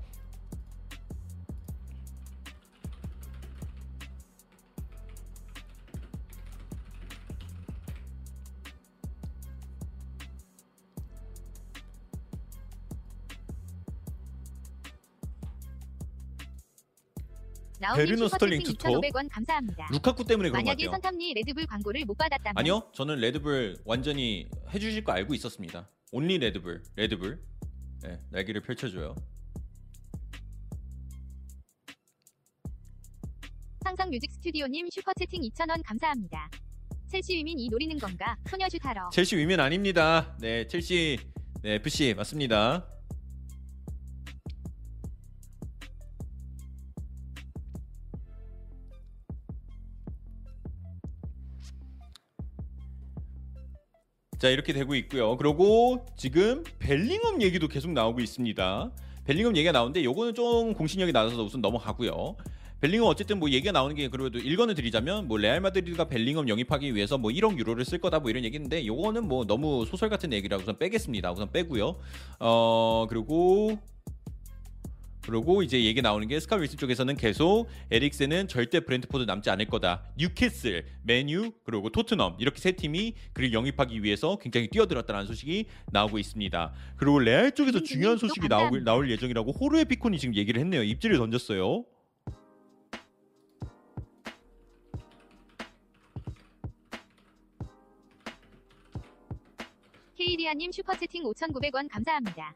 [17.96, 19.02] 베르너 스털링 투톱.
[19.02, 19.88] 2,500원 감사합니다.
[19.92, 20.92] 루카쿠 때문에 그런 것 만약에 같아요.
[21.02, 25.90] 선탐리 레드불 광고를 못 받았다면 아니요, 저는 레드불 완전히 해 주실 거 알고 있었습니다.
[26.12, 27.42] only 레드불, 레드불.
[28.04, 29.16] 네, 날개를 펼쳐 줘요.
[33.84, 36.50] 상상 뮤직 스튜디오님 슈퍼 채팅 2,000원 감사합니다.
[37.08, 38.36] 첼시 women 이 노리는 건가?
[38.50, 39.10] 소녀슛 하러.
[39.12, 40.36] 첼시 women 아닙니다.
[40.42, 41.18] 네, 첼시
[41.62, 42.86] 네, FC 맞습니다.
[54.38, 55.36] 자 이렇게 되고 있고요.
[55.38, 58.92] 그리고 지금 벨링엄 얘기도 계속 나오고 있습니다.
[59.26, 62.36] 벨링엄 얘기가 나오는데 요거는 좀 공신력이 낮아서 우선 넘어가고요.
[62.80, 67.18] 벨링엄 어쨌든 뭐 얘기가 나오는 게 그래도 일권을 드리자면 뭐 레알 마드리드가 벨링엄 영입하기 위해서
[67.18, 70.78] 뭐 1억 유로를 쓸 거다 뭐 이런 얘기인데 요거는 뭐 너무 소설 같은 얘기라 우선
[70.78, 71.32] 빼겠습니다.
[71.32, 71.98] 우선 빼고요.
[72.40, 73.80] 어 그리고
[75.28, 80.04] 그리고 이제 얘기 나오는 게 스카 윌슨 쪽에서는 계속 에릭센은 절대 브랜트포드 남지 않을 거다.
[80.18, 86.74] 뉴캐슬, 맨유 그리고 토트넘 이렇게 세 팀이 그를 영입하기 위해서 굉장히 뛰어들었다는 소식이 나오고 있습니다.
[86.96, 88.84] 그리고 레알 쪽에서 음, 중요한 소식이 나올.
[88.86, 90.82] 나올 예정이라고 호르에 피콘이 지금 얘기를 했네요.
[90.84, 91.84] 입지를 던졌어요.
[100.16, 102.56] 케이리아님 슈퍼채팅 5,900원 감사합니다.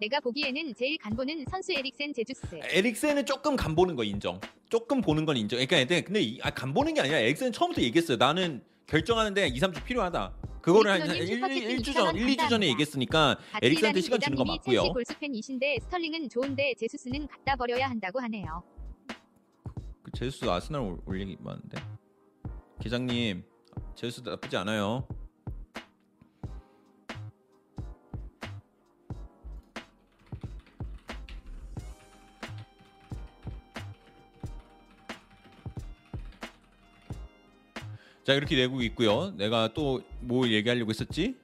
[0.00, 2.46] 내가 보기에는 제일 간보는 선수 에릭센 제주스.
[2.62, 4.40] 에릭센은 조금 간 보는 거 인정.
[4.70, 5.58] 조금 보는 건 인정.
[5.64, 8.16] 그러니까 근데, 이- 아, 간 보는 게 아니라 에릭센은 처음부터 얘기했어요.
[8.16, 10.34] 나는 결정하는데 2, 3주 필요하다.
[10.62, 12.66] 그거를 한 리크노님 1, 슈퍼채팅 1주 전, 1, 2주 전에.
[12.68, 14.80] 얘기했으니까 에릭센한테 시간 주는 거님 맞고요.
[14.80, 18.62] 첼시 골수 팬이신데 스털링은 좋은데 제수스는 갖다 버려야 한다고 하네요.
[20.02, 21.78] 그 제수스 아스날 올- 올리기 많은데
[22.80, 23.42] 계장님
[23.94, 25.06] 제수스 나쁘지 않아요.
[38.24, 39.32] 자 이렇게 내고 있고요.
[39.36, 41.34] 내가 또 뭐 얘기하려고 했었지?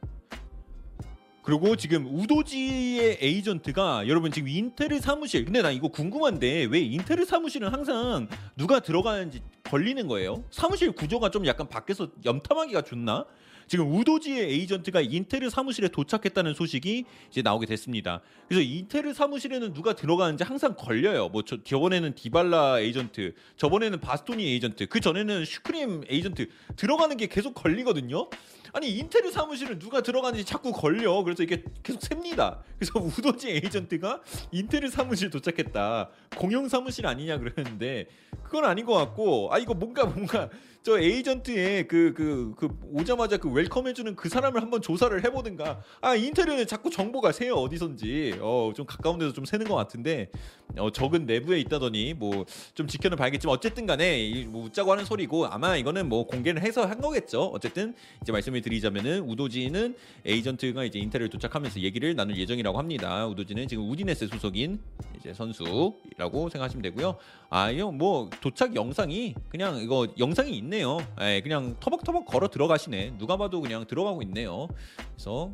[1.43, 7.68] 그리고 지금 우도지의 에이전트가 여러분 지금 인테르 사무실 근데 나 이거 궁금한데 왜 인테르 사무실은
[7.68, 10.43] 항상 누가 들어가는지 걸리는 거예요?
[10.51, 13.24] 사무실 구조가 좀 약간 밖에서 염탐하기가 좋나?
[13.66, 18.20] 지금 우도지의 에이전트가 인테르 사무실에 도착했다는 소식이 이제 나오게 됐습니다.
[18.48, 21.28] 그래서 인테르 사무실에는 누가 들어가는지 항상 걸려요.
[21.28, 27.54] 뭐 저, 저번에는 디발라 에이전트, 저번에는 바스토니 에이전트, 그 전에는 슈크림 에이전트 들어가는 게 계속
[27.54, 28.28] 걸리거든요.
[28.72, 31.22] 아니 인테르 사무실은 누가 들어가는지 자꾸 걸려.
[31.22, 32.62] 그래서 이게 계속 샙니다.
[32.78, 34.20] 그래서 우도지 에이전트가
[34.52, 36.10] 인테르 사무실 도착했다.
[36.36, 38.06] 공용 사무실 아니냐 그러는데
[38.44, 40.50] 그건 아닌 것 같고 아 이거 뭔가 뭔가
[40.87, 45.82] 저 에이전트의 그그 그 오자마자 그 welcome 해주는 그 사람을 한번 조사를 해보든가.
[46.01, 47.55] 아 인테르는 자꾸 정보가 새요.
[47.57, 48.39] 어디선지.
[48.41, 50.30] 어 좀 가까운 데서 좀 새는 것 같은데.
[50.78, 52.45] 어 적은 내부에 있다더니 뭐
[52.76, 57.01] 좀 지켜는 봐야겠지만 어쨌든 간에 이뭐 웃자고 하는 소리고 아마 이거는 뭐 공개를 해서 한
[57.01, 57.47] 거겠죠.
[57.47, 63.26] 어쨌든 이제 말씀을 드리자면은 우도지는 에이전트가 이제 인테리어 도착하면서 얘기를 나눌 예정이라고 합니다.
[63.26, 64.78] 우도지는 지금 우디네스 소속인
[65.18, 67.16] 이제 선수라고 생각하시면 되고요.
[67.51, 70.99] 아 이거 뭐 도착 영상이 그냥 이거 영상이 있네 요.
[71.20, 73.14] 예, 그냥 터벅터벅 걸어 들어가시네.
[73.18, 74.68] 누가 봐도 그냥 들어가고 있네요.
[75.14, 75.53] 그래서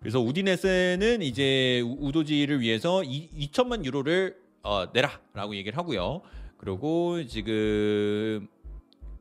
[0.00, 6.22] 그래서 우디네스는 이제 우- 우도지를 위해서 2, 2천만 유로를 어, 내라라고 얘기를 하고요.
[6.58, 8.48] 그리고 지금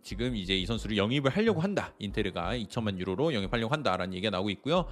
[0.01, 1.93] 지금 이제 이 선수를 영입을 하려고 한다.
[1.99, 4.85] 인테르가 2천만 유로로 영입하려고 한다라는 얘기가 나오고 있고요.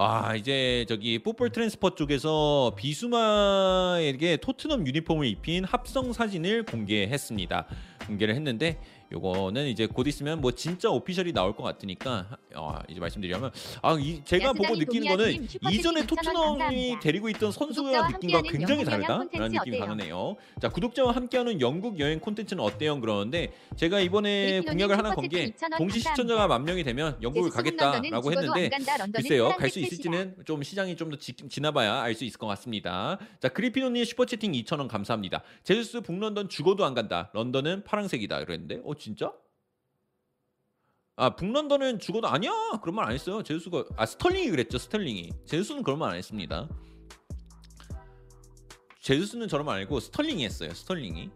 [0.00, 7.66] 아 이제 저기 Football Transfer 쪽에서 비수마에게 토트넘 유니폼을 입힌 합성 사진을 공개했습니다.
[8.06, 13.50] 공개를 했는데 요거는 이제 곧 있으면 뭐 진짜 official이 나올 것 같으니까 어, 이제 말씀드리자면
[13.82, 16.96] 아 이, 제가 보고 야수장이 느낀 동의하는 거는 이전에 2,000원 토트넘이.
[17.00, 19.78] 데리고 있던 선수와 느낌과 굉장히 다르다라는 느낌이?
[19.78, 20.36] 강하네요.
[20.60, 23.00] 자 구독자와 함께하는 영국 여행 콘텐츠는 어때요?
[23.00, 26.00] 그러는데 제가 이번에 그리피노님 공약을 하나 건게 2,000원 동시.
[26.00, 28.70] 시청자가 만 명이 되면 영국을 가겠다라고 했는데
[29.14, 29.78] 글쎄요 갈 수.
[29.80, 34.88] 있을지는 좀 시장이 좀 더 지나봐야 알 수 있을 것 같습니다 자 그리피노님 슈퍼채팅 2,000원
[34.88, 39.32] 감사합니다 제주스 북런던 죽어도 안 간다 런던은 파란색이다 그랬는데 어 진짜?
[41.16, 45.98] 아 북런던은 죽어도 아니야 그런 말 안 했어요 제주스가 아 스털링이 그랬죠 스털링이 제주스는 그런
[45.98, 46.68] 말 안 했습니다
[49.00, 51.30] 제주스는 저런 말 아니고 스털링이 했어요 스털링이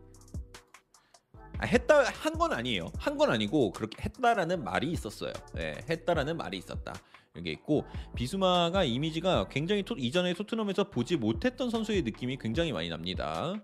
[1.59, 2.91] 아, 했다 한 건 아니에요.
[2.99, 5.33] 한 건 아니고 그렇게 했다라는 말이 있었어요.
[5.59, 6.93] 예, 했다라는 말이 있었다.
[7.37, 7.85] 이게 있고
[8.17, 13.55] 비수마가 이미지가 굉장히 토, 이전에 토트넘에서 보지 못했던 선수의 느낌이 굉장히 많이 납니다.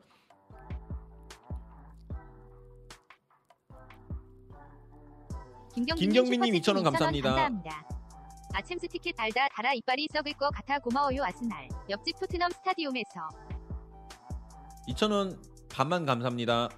[5.84, 7.30] 김경민님 2,000원 감사합니다.
[7.30, 7.88] 감사합니다.
[8.54, 11.68] 아침 스 티켓 달다 달아 이빨이 썩을 것 같아 고마워요 아스날.
[11.90, 13.28] 옆집 토트넘 스타디움에서
[14.88, 16.68] 2,000원 반만 감사합니다.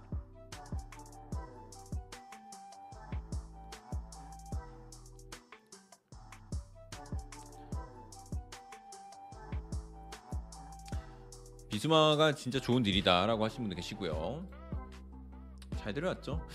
[11.71, 14.45] 비수마가 진짜 좋은 deal이다라고 하시는 분들 계시고요.
[15.79, 16.47] 잘 들어왔죠.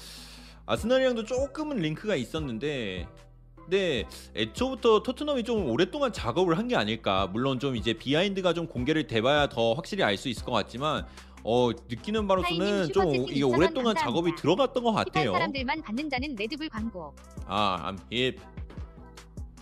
[0.65, 3.07] 아스날이랑도 조금은 링크가 있었는데
[3.55, 7.27] 근데 애초부터 토트넘이 좀 오랫동안 작업을 한 게 아닐까.
[7.27, 11.05] 물론 좀 이제 behind가 좀 공개를 돼봐야 더 확실히 알 수 있을 것 같지만
[11.43, 13.99] 어 느끼는 바로서는 좀 이게 2,000원 오랫동안 감사합니다.
[14.03, 15.31] 작업이 들어갔던 것 같아요.
[15.33, 17.15] 사람들만 받는다는 Red Bull 광고.
[17.45, 18.39] 아, I'm hip.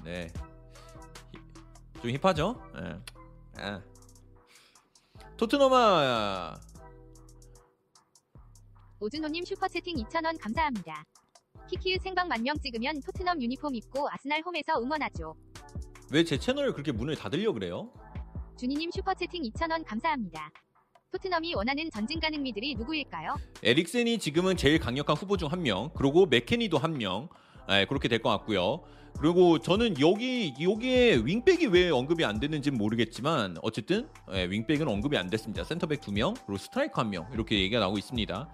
[0.03, 0.27] 네.
[2.01, 2.61] 좀 힙하죠?
[2.81, 2.95] 예.
[3.61, 3.81] 아.
[5.37, 6.55] 토트넘아
[9.07, 11.03] 오준호님 슈퍼채팅 2,000원 감사합니다.
[11.69, 15.35] 키키우 생방 만명 찍으면 토트넘 유니폼 입고 아스날 홈에서 응원하죠.
[16.09, 17.91] 왜 제 채널을 그렇게 문을 닫으려 그래요?
[18.57, 20.49] 준이님 슈퍼채팅 2,000원 감사합니다.
[21.11, 23.35] 토트넘이 원하는 전진 가능 미들이 누구일까요?
[23.61, 27.27] 에릭센이 지금은 제일 강력한 후보 중 한 명, 그리고 맥케니도 한 명,
[27.71, 28.83] 예, 그렇게 될 것 같고요.
[29.19, 35.29] 그리고 저는 여기 여기에 윙백이 왜 언급이 안 됐는지는 모르겠지만 어쨌든 예, 윙백은 언급이 안
[35.29, 35.63] 됐습니다.
[35.63, 38.49] 센터백 두 명, 그리고 스트라이커 한 명 이렇게 얘기가 나오고 있습니다.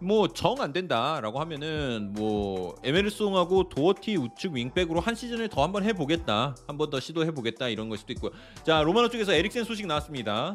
[0.00, 6.54] 뭐 정 안 된다라고 하면은 뭐 에메르송하고 도어티 우측 윙백으로 한 시즌을 더 한번 해보겠다,
[6.66, 8.30] 한 번 더 시도해 보겠다 이런 걸 수도 있고요.
[8.62, 10.54] 자 로마노 쪽에서 에릭센 소식 나왔습니다.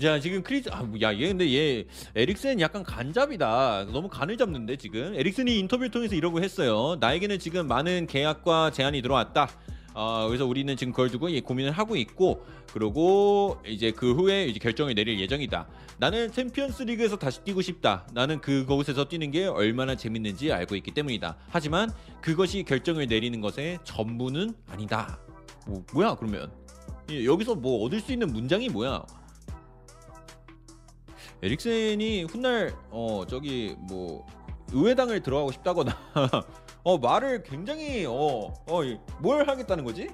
[0.00, 3.86] 자 지금 크리스 아야얘 근데 얘 에릭센 약간 간잡이다.
[3.92, 5.14] 너무 간을 잡는데 지금?
[5.14, 6.98] 에릭슨이 인터뷰를 통해서 이러고 했어요.
[7.00, 9.48] 나에게는 지금 많은 계약과 제안이 들어왔다.
[9.94, 12.44] 어, 그래서 우리는 지금 그걸 두고 예, 고민을 하고 있고
[12.74, 15.66] 그리고 이제 그 후에 이제 결정을 내릴 예정이다.
[15.96, 18.06] 나는 챔피언스 리그에서 다시 뛰고 싶다.
[18.12, 21.38] 나는 그곳에서 뛰는 게 얼마나 재밌는지 알고 있기 때문이다.
[21.48, 21.90] 하지만
[22.20, 25.18] 그것이 결정을 내리는 것의 전부는 아니다.
[25.66, 26.52] 뭐, 뭐야 그러면?
[27.10, 29.02] 예, 여기서 뭐 얻을 수 있는 문장이 뭐야
[31.42, 34.26] 에릭센이 훗날 어 저기 뭐
[34.72, 35.92] 의회당을 들어가고 싶다거나
[36.82, 40.08] 어 말을 굉장히 어어뭘 하겠다는 거지?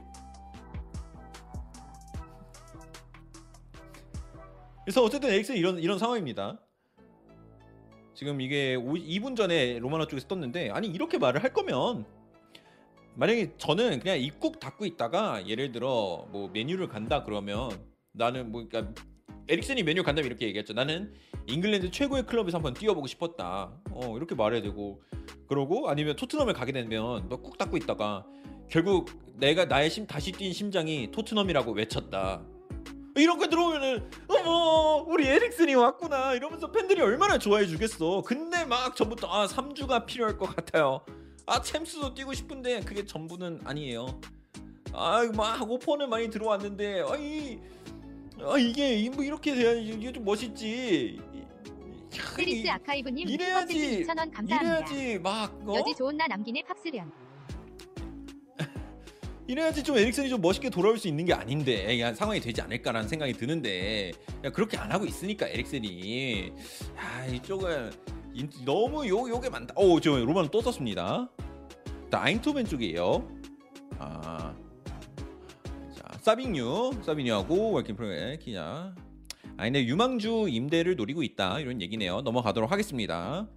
[4.85, 6.59] 그래서 어쨌든 에릭센 이런 이런 상황입니다.
[8.15, 12.05] 지금 이게 2분 전에 로마노 쪽에서 떴는데 아니 이렇게 말을 할 거면
[13.15, 17.71] 만약에 저는 그냥 입국 닫고 있다가 예를 들어 뭐 메뉴를 간다 그러면
[18.13, 18.95] 나는 뭐 그러니까
[19.49, 20.73] 에릭슨이 메뉴 간다면 이렇게 얘기했죠.
[20.73, 21.13] 나는
[21.47, 23.73] 잉글랜드 최고의 클럽에서 한번 뛰어보고 싶었다.
[23.91, 25.03] 어 이렇게 말해야 되고
[25.49, 28.25] 그러고 아니면 토트넘에 가게 되면 너 꾹 닫고 있다가
[28.71, 32.43] 결국 내가 나의 심 다시 뛴 심장이 토트넘이라고 외쳤다.
[33.17, 38.23] 이런 거 들어오면은 어머 우리 에릭슨이 왔구나 이러면서 팬들이 얼마나 좋아해 주겠어.
[38.23, 41.05] 근데 막 전부터 아 3주가 필요할 것 같아요.
[41.47, 44.21] 아 챔스도 뛰고 싶은데 그게 전부는 아니에요.
[44.95, 47.59] 아막 오퍼는 많이 들어왔는데 아이
[48.45, 51.21] 아 이게 뭐 이렇게 돼야지 이게 좀 멋있지.
[52.41, 54.61] 이- 아카이브님 이래야지, 슈퍼채팅 2,000원 감사합니다.
[54.95, 55.75] 이래야지 막 어?
[55.79, 57.11] 여지 좋은 나 남기네 팍스련.
[59.47, 63.33] 이래야지 좀 에릭슨이 좀 멋있게 돌아올 수 있는 게 아닌데 야, 상황이 되지 않을까라는 생각이
[63.33, 64.13] 드는데
[64.45, 66.53] 야, 그렇게 안 하고 있으니까 에릭슨이
[66.97, 67.91] 야 이쪽은
[68.35, 69.73] 인- 너무 요 요게 많다.
[69.77, 71.31] 어저 로만 또 썼습니다.
[72.11, 73.27] 아인토벤 쪽이에요.
[73.99, 74.55] 아.
[76.23, 78.95] 자, 사비뉴, 사비뉴하고 월킹 프로의 기자.
[79.57, 82.21] 아, 근데 유망주 임대를 노리고 있다 이런 얘기네요.
[82.21, 83.49] 넘어가도록 하겠습니다.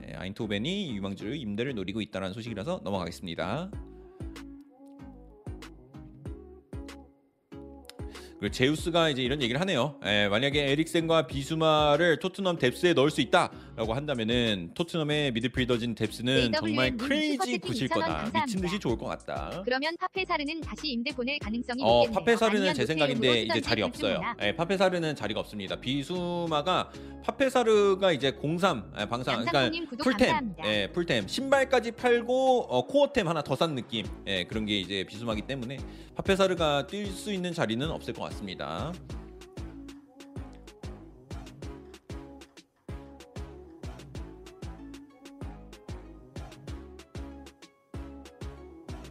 [0.00, 3.68] 네, 아인토벤이 유망주 임대를 노리고 있다라는 소식이라서 넘어가겠습니다.
[8.44, 9.98] 그리고 제우스가 이제 이런 얘기를 하네요.
[10.04, 17.56] 예, 만약에 에릭센과 비수마를 토트넘 depth에 넣을 수 있다라고 한다면은 토트넘의 미드필더진 depth는 정말 crazy
[17.60, 18.30] good일 2,000원 거다.
[18.44, 19.62] 미친 듯이 좋을 것 같다.
[19.64, 22.12] 그러면 파페사르는 다시 임대 보낼 가능성이 어 높겠네요.
[22.12, 24.20] 파페사르는 제 생각인데 이제 자리 없어요.
[24.42, 25.76] 예, 파페사르는 자리가 없습니다.
[25.80, 26.90] 비수마가
[27.24, 28.30] 파페사르가 이제
[28.60, 29.70] 03 예, 방상 그러니까
[30.02, 30.68] full템, 감사합니다.
[30.68, 35.42] 예, full템 신발까지 팔고 어, core템 하나 더 산 느낌, 예, 그런 게 이제 비수마기
[35.42, 35.78] 때문에
[36.16, 38.33] 파페사르가 뛸 수 있는 자리는 없을 것 같습니다.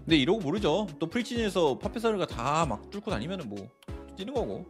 [0.04, 0.88] 근데 이러고 모르죠.
[1.00, 3.68] 또 프리치즌에서 파페사르가 다 막 뚫고 다니면은 뭐
[4.18, 4.66] 뛰는 거고.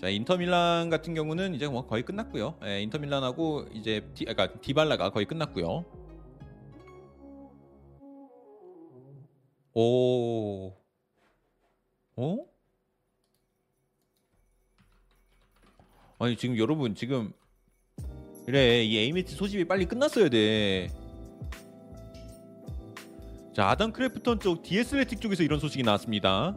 [0.00, 2.58] 자 인터밀란 같은 경우는 이제 뭐 거의 끝났고요.
[2.64, 5.84] 예, 인터밀란하고 이제 디, 그러니까 디발라가 거의 끝났고요.
[9.74, 10.74] 오,
[12.16, 12.51] 어?
[16.22, 17.32] 아니 지금 여러분 지금
[18.46, 20.88] 그래 이 에이미트 소집이 빨리 끝났어야 돼.
[23.52, 26.56] 자 아담 크래프턴 쪽 The Athletic 쪽에서 이런 소식이 나왔습니다.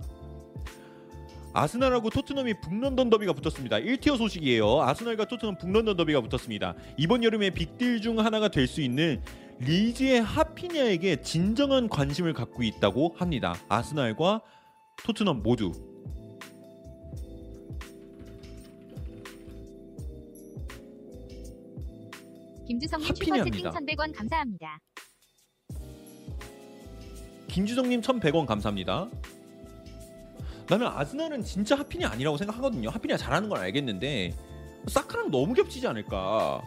[1.54, 3.78] 아스날하고 토트넘이 북런던 더비가 붙었습니다.
[3.78, 4.82] 1tier 소식이에요.
[4.84, 6.76] 아스날과 토트넘 북런던 더비가 붙었습니다.
[6.98, 9.20] 이번 여름에 빅딜 중 하나가 될 수 있는
[9.62, 13.56] 리즈의 하피냐에게 진정한 관심을 갖고 있다고 합니다.
[13.68, 14.42] 아스날과
[15.06, 15.72] 토트넘 모두.
[22.68, 23.08] 김주성님.
[23.08, 24.80] 슈퍼채팅 1,100원 감사합니다.
[27.48, 29.10] 김주성님 1,100원 감사합니다.
[30.68, 32.90] 나는 아스날은 진짜 하피냐 아니라고 생각하거든요.
[32.90, 34.34] 하피냐 잘하는 건 알겠는데
[34.88, 36.62] 사카랑 너무 겹치지 않을까.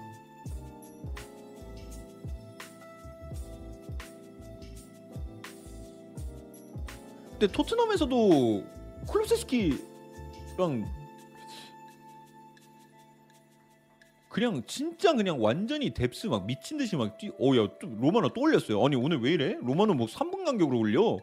[7.31, 8.65] 근데 토트넘에서도
[9.07, 9.79] 콜로세스키랑
[14.39, 17.31] 그냥 진짜 그냥 완전히 뎁스 막 미친 듯이 막 뛰.
[17.41, 18.85] 어야 로마노 또 올렸어요.
[18.85, 19.57] 아니 오늘 왜 이래?
[19.61, 21.19] 로마노 뭐 3분 간격으로 올려.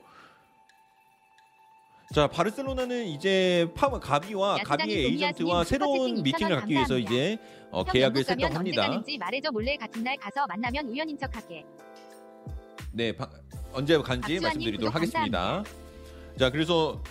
[2.14, 7.12] 자 바르셀로나는 이제 파 가비와 가비의 에이전트와 새로운 미팅을 2,000원 갖기 위해서 감사합니다.
[7.12, 7.38] 이제
[7.72, 8.24] 어, 형 계약을.
[8.76, 11.66] 가는지 말해줘 몰래 같은 날 가서 만나면 우연인 척할게.
[12.92, 13.30] 네, 바-
[13.74, 15.64] 언제 간지 말씀드리도록 하겠습니다.
[16.38, 17.02] 자, 그래서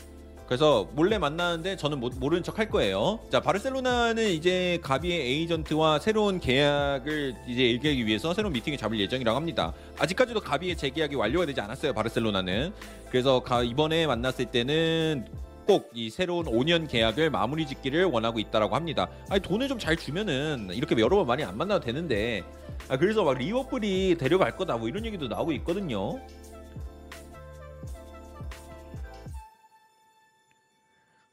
[0.47, 3.19] 그래서 몰래 만나는데 저는 모, 모르는 척 할 거예요.
[3.31, 9.73] 자, 바르셀로나는 이제 가비의 에이전트와 새로운 계약을 이제 일기하기 위해서 새로운 미팅을 잡을 예정이라고 합니다.
[9.99, 11.95] 아직까지도 가비의 재계약이 완료가 되지 않았어요.
[11.95, 12.73] 바르셀로나는.
[13.11, 15.25] 그래서 가, 이번에 만났을 때는
[15.67, 19.09] 꼭 이 새로운 5년 계약을 마무리 짓기를 원하고 있다라고 합니다.
[19.31, 22.43] 아니 돈을 좀 잘 주면은 이렇게 여러 번 많이 안 만나도 되는데
[22.89, 26.21] 아 그래서 막 리버풀이 데려갈 거다 뭐 이런 얘기도 나오고 있거든요.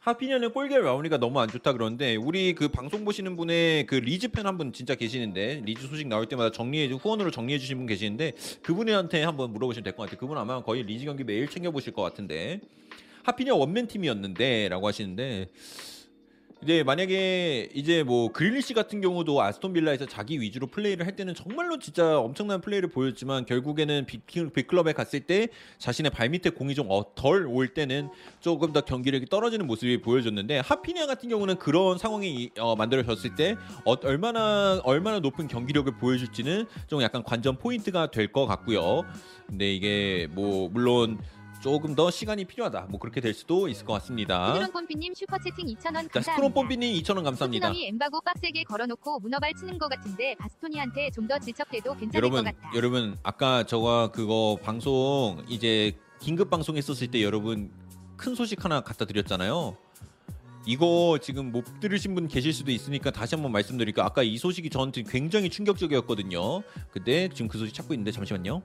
[0.01, 4.47] 하피냐는 골결 마무리가 너무 안 좋다 그러는데 우리 그 방송 보시는 분의 그 리즈 팬
[4.47, 8.31] 한 분 진짜 계시는데 리즈 소식 나올 때마다 정리해 주 후원으로 정리해 주신 분 계시는데
[8.63, 10.17] 그분한테 한번 물어보시면 될 것 같아요.
[10.19, 12.61] 그분 아마 거의 리즈 경기 매일 챙겨 보실 것 같은데
[13.23, 15.49] 하피냐 one man team이었는데라고 하시는데
[16.63, 21.79] 이제 만약에 이제 뭐 그릴리시 같은 경우도 아스톤 빌라에서 자기 위주로 플레이를 할 때는 정말로
[21.79, 25.47] 진짜 엄청난 플레이를 보였지만 결국에는 big, big club에 갔을 때
[25.79, 28.09] 자신의 발밑에 공이 좀 덜 올 때는
[28.41, 33.55] 조금 더 경기력이 떨어지는 모습이 보여줬는데 하피냐 같은 경우는 그런 상황이 어, 만들어졌을 때
[33.85, 39.03] 어, 얼마나 얼마나 높은 경기력을 보여줄지는 좀 약간 관전 포인트가 될 것 같고요.
[39.47, 41.17] 근데 이게 뭐 물론
[41.61, 42.87] 조금 더 시간이 필요하다.
[42.89, 44.47] 뭐 그렇게 될 수도 있을 것 같습니다.
[44.53, 46.53] 스크론 pom피님 슈퍼채팅 2,000원 자, 감사합니다.
[46.53, 47.67] pom비님 2,000원 감사합니다.
[47.67, 52.71] 토트넘이 엠바고 빡세게 걸어놓고 문어발 치는 것 같은데 바스토니한테 좀더 질척대도 괜찮을 여러분, 것 같다.
[52.75, 57.71] 여러분 아까 저가 그거 방송 이제 긴급 방송 했었을 때 여러분
[58.17, 59.77] 큰 소식 하나 갖다 드렸잖아요.
[60.65, 64.05] 이거 지금 못 들으신 분 계실 수도 있으니까 다시 한번 말씀드릴게요.
[64.05, 66.61] 아까 이 소식이 저한테 굉장히 충격적이었거든요.
[66.91, 68.61] 근데 지금 그 소식 찾고 있는데 잠시만요.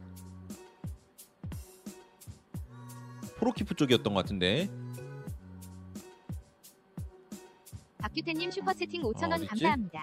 [3.39, 4.69] 프로키프 쪽이었던 것 같은데
[7.99, 9.47] 박규태님 슈퍼채팅 5,000원 어, 어딨지?
[9.49, 10.03] 감사합니다.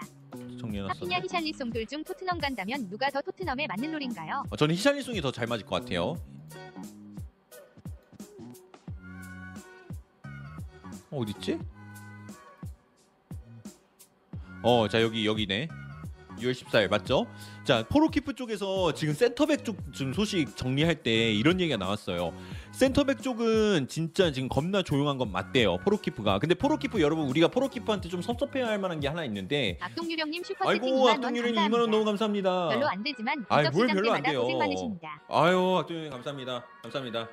[0.59, 0.93] 정리해놨어.
[0.95, 4.43] 하피냐 히샬리송둘 중 토트넘 간다면 누가 더 토트넘에 맞는 롤인가요?
[4.49, 6.15] 어, 저는 히샬리송이 더 잘 맞을 것 같아요.
[11.11, 11.59] 어, 어디 있지?
[14.63, 15.67] 어, 자 여기 여기네.
[16.39, 17.27] 6월 14일 맞죠?
[17.63, 22.33] 자 포로키프 쪽에서 지금 센터백 쪽 지금 소식 정리할 때 이런 얘기가 나왔어요.
[22.73, 25.77] 센터백 쪽은 진짜 지금 겁나 조용한 건 맞대요.
[25.77, 26.39] 포로키프가.
[26.39, 31.01] 근데 포로키프 여러분 우리가 포로키프한테 좀 섭섭해할 만한 게 하나 있는데 악동유령님 슈퍼채팅 아이고 2만
[31.03, 31.77] 원 악동유령 감사합니다.
[31.77, 32.69] 2만 원 너무 감사합니다.
[32.69, 34.41] 별로 안 되지만 아이, 뭘 별로 안 돼요.
[34.41, 35.21] 고생 많으십니다.
[35.29, 36.65] 아유 악동님 감사합니다.
[36.81, 37.29] 감사합니다.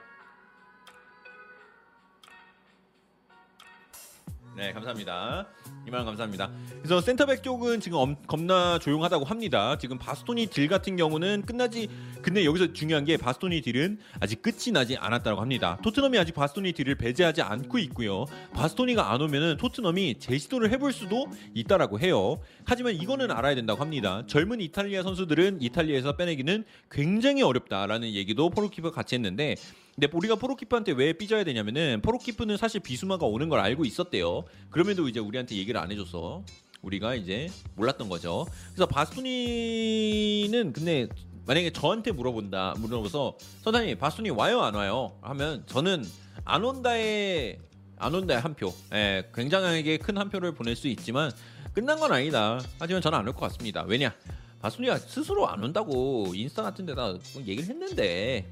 [4.60, 5.46] 네 감사합니다.
[5.88, 6.50] 이만 감사합니다.
[6.82, 9.78] 그래서 센터백 쪽은 지금 엄- 겁나 조용하다고 합니다.
[9.78, 11.88] 지금 바스토니 딜 같은 경우는 끝나지
[12.20, 15.78] 근데 여기서 중요한 게 바스토니 딜은 아직 끝이 나지 않았다고 합니다.
[15.82, 18.26] 토트넘이 아직 바스토니 딜을 배제하지 않고 있고요.
[18.52, 22.36] 바스토니가 안 오면은 토트넘이 재시도를 해볼 수도 있다라고 해요.
[22.66, 24.24] 하지만 이거는 알아야 된다고 합니다.
[24.26, 29.56] 젊은 이탈리아 선수들은 이탈리아에서 빼내기는 굉장히 어렵다라는 얘기도 포로키프가 같이 했는데
[30.00, 34.44] 근데 우리가 포로키프한테 왜 삐져야 되냐면은 포로키프는 사실 비수마가 오는 걸 알고 있었대요.
[34.70, 36.42] 그럼에도 이제 우리한테 얘기를 안 해줘서
[36.80, 38.46] 우리가 이제 몰랐던 거죠.
[38.72, 41.06] 그래서 바스토니는 근데
[41.44, 46.02] 만약에 저한테 물어본다 물어봐서 선생님 바스토니 와요 안 와요 하면 저는
[46.46, 47.58] 안 온다에
[47.98, 48.72] 안 온다에 한 표.
[48.94, 51.30] 예, 굉장하게 큰 한 표를 보낼 수 있지만
[51.74, 52.58] 끝난 건 아니다.
[52.78, 53.82] 하지만 저는 안 올 것 같습니다.
[53.82, 54.14] 왜냐?
[54.62, 58.50] 바스토니가 스스로 안 온다고 인스타 같은 데다 얘기를 했는데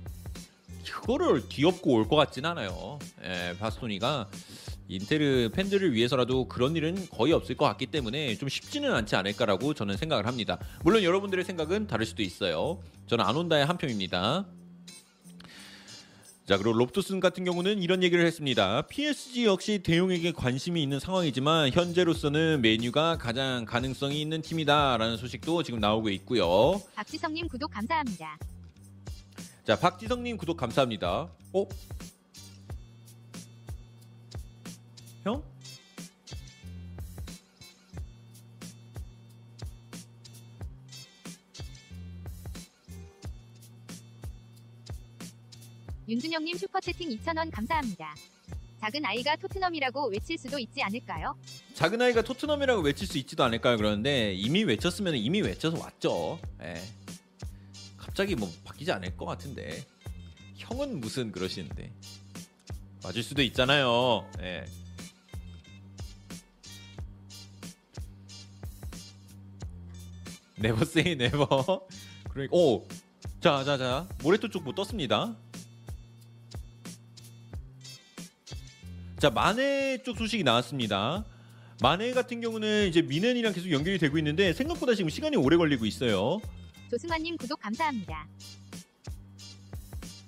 [0.93, 2.99] 그거를 뒤엎고 올 것 같진 않아요.
[3.23, 4.29] 예, 바스토니가
[4.89, 9.97] 인테르 팬들을 위해서라도 그런 일은 거의 없을 것 같기 때문에 좀 쉽지는 않지 않을까라고 저는
[9.99, 10.59] 생각을 합니다.
[10.83, 12.81] 물론 여러분들의 생각은 다를 수도 있어요.
[13.07, 14.47] 저는 안 온다의 한 표입니다.
[16.47, 18.81] 자 그리고 롭토슨 같은 경우는 이런 얘기를 했습니다.
[18.87, 26.09] PSG 역시 대용에게 관심이 있는 상황이지만 현재로서는 메뉴가 가장 가능성이 있는 팀이다라는 소식도 지금 나오고
[26.09, 26.81] 있고요.
[26.95, 28.39] 박지성님 구독 감사합니다.
[29.69, 31.31] 자 박지성님 구독 감사합니다.
[31.53, 31.67] 어?
[35.25, 35.43] 형?
[46.09, 48.15] 윤준영님 슈퍼채팅 2,000원 감사합니다.
[48.81, 51.37] 작은 아이가 토트넘이라고 외칠 수도 있지 않을까요?
[51.75, 53.77] 작은 아이가 토트넘이라고 외칠 수 있지도 않을까요?
[53.77, 56.41] 그러는데 이미 외쳤으면 이미 외쳐서 왔죠.
[56.63, 56.98] 예.
[58.19, 59.87] 갑자기 뭐 바뀌지 않을 것 같은데
[60.57, 61.93] 형은 무슨 그러시는데
[63.05, 64.29] 맞을 수도 있잖아요.
[64.41, 64.65] 예.
[70.57, 71.87] Never say never.
[72.31, 72.89] 그러니까 오.
[73.41, 74.09] 자, 자, 자.
[74.25, 75.37] 모레토 쪽뭐 떴습니다.
[79.21, 81.25] 자, 마네 쪽 소식이 나왔습니다.
[81.81, 86.41] 마네 같은 경우는 이제 뮌헨이랑 계속 연결이 되고 있는데 생각보다 지금 시간이 오래 걸리고 있어요.
[86.91, 88.27] 조승환님 구독 감사합니다.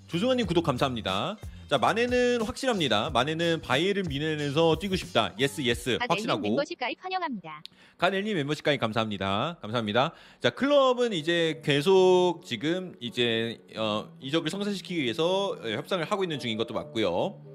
[0.09, 1.37] 조승환님 구독 감사합니다.
[1.69, 3.11] 자, 마네는 확실합니다.
[3.11, 5.33] 마네는 바이에른 뮌헨에서 뛰고 싶다.
[5.39, 5.99] yes, yes.
[6.01, 6.43] 확실하고.
[6.43, 7.63] 멤버십 가입 환영합니다.
[7.97, 9.59] 간엘님 멤버십까지 감사합니다.
[9.61, 10.13] 감사합니다.
[10.41, 16.57] 자 클럽은 이제 계속 지금 이제 어, 이적을 성사시키기 위해서 어, 협상을 하고 있는 중인
[16.57, 17.50] 것도 맞고요.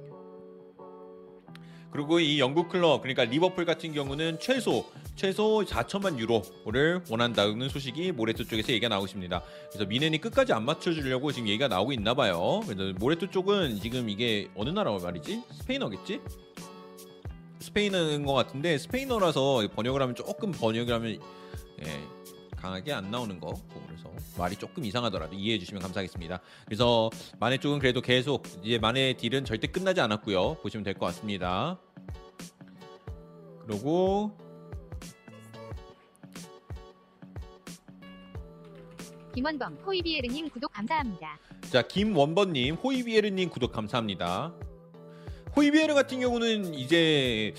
[1.95, 4.85] 그리고 이 영국 클럽 그러니까 리버풀 같은 경우는 최소
[5.15, 9.41] 최소 4천만 유로를 원한다는 소식이 모레토 쪽에서 얘기가 나오고 있습니다.
[9.69, 12.59] 그래서 미넨이 끝까지 안 맞춰주려고 지금 얘기가 나오고 있나 봐요.
[12.67, 15.43] 그래서 모레토 쪽은 지금 이게 어느 나라 말이지?
[15.53, 16.19] 스페인어겠지?
[17.59, 21.17] 스페인어인 것 같은데 스페인어라서 번역을 하면 조금 번역을 하면
[21.79, 22.03] 예,
[22.57, 23.53] 강하게 안 나오는 거
[23.87, 26.41] 그래서 말이 조금 이상하더라도 이해해 주시면 감사하겠습니다.
[26.65, 27.09] 그래서
[27.39, 30.55] 마네 쪽은 그래도 계속 이제 마네 딜은 절대 끝나지 않았고요.
[30.55, 31.79] 보시면 될 것 같습니다.
[33.65, 34.31] 그리고
[39.33, 41.37] 김원범 호이비에르님 구독 감사합니다.
[41.71, 44.53] 자 김원범님 호이비에르님 구독 감사합니다.
[45.55, 47.53] 호이비에르 같은 경우는 이제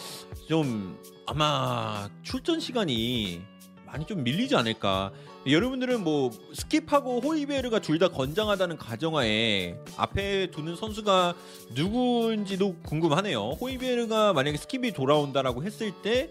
[0.49, 3.43] 좀 아마 출전 시간이
[3.85, 5.13] 많이 좀 밀리지 않을까.
[5.47, 11.35] 여러분들은 뭐 스킵하고 호이비에르가 둘 다 건강하다는 가정하에 앞에 두는 선수가
[11.75, 13.53] 누구인지도 궁금하네요.
[13.61, 16.31] 호이비에르가 만약에 스킵이 돌아온다라고 했을 때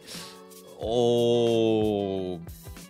[0.78, 2.40] 어...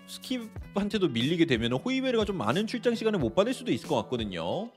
[0.10, 4.70] 스킵한테도 밀리게 되면 호이베르가 좀 많은 출장 시간을 못 받을 수도 있을 것 같거든요.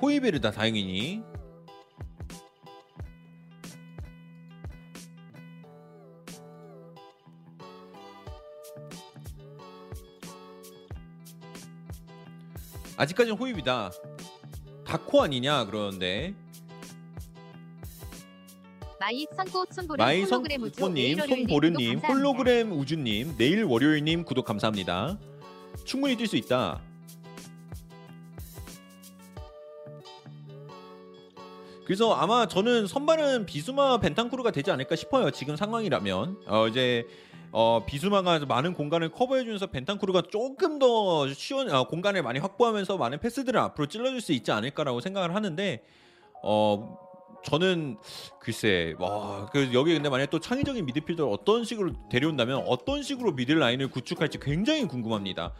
[0.00, 1.35] 호이베르다 다행이니.
[12.96, 13.90] 아직까지는 호입이다.
[14.84, 16.34] 다코 아니냐 그러는데
[18.98, 21.98] 마이 선꽃 손보름 마이 홀로그램 우주 월요일님 손보르님.
[21.98, 25.18] 홀로그램 우주님, 내일 월요일님 구독 감사합니다.
[25.84, 26.80] 충분히 뛸 수 있다.
[31.84, 35.30] 그래서 아마 저는 선발은 비수마 벤탄쿠르가 되지 않을까 싶어요.
[35.30, 37.06] 지금 상황이라면 어 이제
[37.52, 43.18] 어 비수마가 많은 공간을 커버해 주면서 벤탄쿠르가 조금 더 쉬운 어, 공간을 많이 확보하면서 많은
[43.20, 45.82] 패스들을 앞으로 찔러줄 수 있지 않을까라고 생각을 하는데
[46.42, 46.98] 어
[47.44, 47.96] 저는
[48.40, 53.58] 글쎄 와, 그 여기 근데 만약 또 창의적인 미드필더를 어떤 식으로 데려온다면 어떤 식으로 미들
[53.58, 55.52] 라인을 구축할지 굉장히 궁금합니다.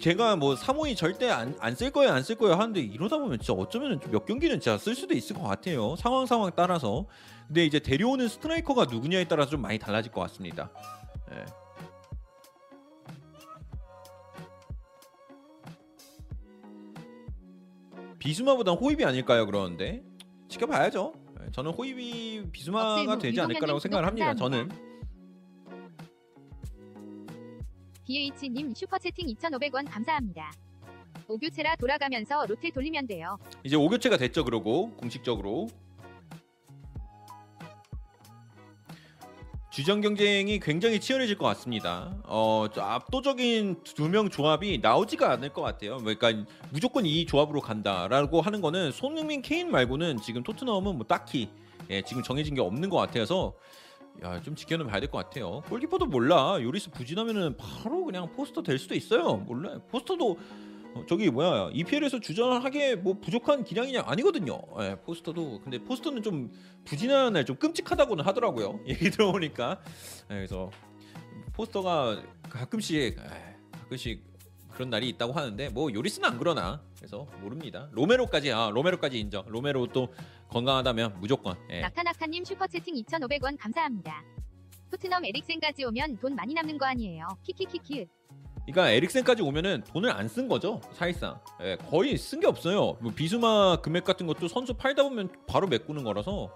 [0.00, 3.98] 제가 뭐 3호이 절대 안 쓸 거예요, 안 쓸 거예요 하는데 이러다 보면 진짜 어쩌면
[4.10, 5.96] 몇 경기는 진짜 쓸 수도 있을 것 같아요.
[5.96, 7.06] 상황 상황 따라서.
[7.46, 10.70] 근데 이제 데려오는 스트라이커가 누구냐에 따라서 좀 많이 달라질 것 같습니다.
[11.32, 11.44] 예.
[18.18, 19.46] 비수마보단 호입이 아닐까요?
[19.46, 20.04] 그러는데
[20.48, 21.12] 지켜봐야죠.
[21.42, 24.34] 예, 저는 호입이 비수마가 억세무 되지 않을까라고 생각을 합니다.
[24.34, 24.68] 저는
[28.04, 30.52] DH님 슈퍼채팅 2,500원 감사합니다.
[31.28, 33.38] 오교체라 돌아가면서 로테 돌리면 돼요.
[33.64, 34.44] 이제 5교체가 됐죠.
[34.44, 35.68] 그러고 공식적으로
[39.72, 42.14] 주전 경쟁이 굉장히 치열해질 것 같습니다.
[42.24, 45.96] 어, 저 압도적인 두 명 조합이 나오지가 않을 것 같아요.
[45.96, 51.48] 그러니까 무조건 이 조합으로 간다라고 하는 거는 손흥민, 케인 말고는 지금 토트넘은 뭐 딱히
[51.88, 53.54] 예, 지금 정해진 게 없는 것 같아서
[54.22, 55.62] 야, 좀 지켜는 봐야 될 것 같아요.
[55.70, 56.58] 골키퍼도 몰라.
[56.60, 59.36] 요리스 부진하면은 바로 그냥 포스터 될 수도 있어요.
[59.36, 59.78] 몰라.
[59.90, 60.36] 포스터도 어,
[61.08, 64.60] 저기 뭐야 EPL에서 주전하게 뭐 부족한 기량이냐 아니거든요.
[64.80, 66.52] 예, 포스터도 근데 포스터는 좀
[66.84, 68.80] 부진한 날 좀 끔찍하다고는 하더라고요.
[68.86, 69.80] 얘기 들어보니까
[70.30, 70.70] 예, 그래서
[71.54, 74.22] 포스터가 가끔씩 에, 가끔씩
[74.70, 77.88] 그런 날이 있다고 하는데 뭐 요리스는 안 그러나 그래서 모릅니다.
[77.92, 79.44] 로메로까지 아 로메로까지 인정.
[79.48, 80.12] 로메로 또
[80.48, 81.80] 건강하다면 무조건 예.
[81.80, 84.22] 낙타낙타님 슈퍼채팅 2,500원 감사합니다.
[84.90, 87.26] 토트넘 에릭센까지 오면 돈 많이 남는 거 아니에요.
[87.42, 88.06] 키키키키.
[88.64, 91.38] 그러니까 에릭센까지 오면은 돈을 안 쓴 거죠 사실상.
[91.62, 92.96] 예, 거의 쓴 게 없어요.
[93.00, 96.50] 뭐 비수마 금액 같은 것도 선수 팔다 보면 바로 메꾸는 거라서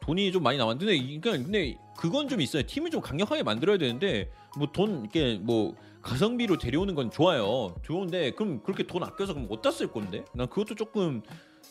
[0.00, 2.62] 돈이 좀 많이 남았는데 그러니까 근데 그건 좀 있어요.
[2.64, 7.74] 팀을 좀 강력하게 만들어야 되는데 뭐 돈 이렇게 뭐 가성비로 데려오는 건 좋아요.
[7.82, 10.24] 좋은데 그럼 그렇게 돈 아껴서 그럼 어디다 쓸 건데?
[10.32, 11.22] 난 그것도 조금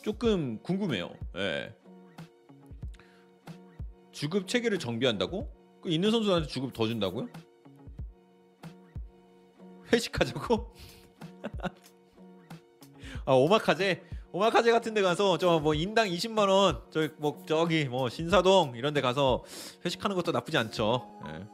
[0.04, 1.10] 조금 궁금해요.
[1.38, 1.74] 예.
[4.12, 5.50] 주급 체계를 정비한다고?
[5.82, 7.28] 그 있는 선수한테 주급 더 준다고요?
[9.92, 10.74] 회식하자고?
[13.26, 18.74] 아 오마카제 오마카제 같은 데 가서 저 뭐 인당 20만 원, 저뭐 저기 뭐 신사동
[18.76, 19.44] 이런 데 가서
[19.86, 21.20] 회식하는 것도 나쁘지 않죠.
[21.28, 21.48] 예.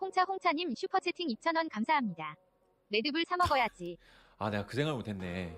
[0.00, 2.34] 홍차 홍차님 슈퍼채팅 2,000원 감사합니다.
[2.90, 3.96] 레드불 사 먹어야지.
[4.38, 5.56] 아 내가 그 생각을 못했네.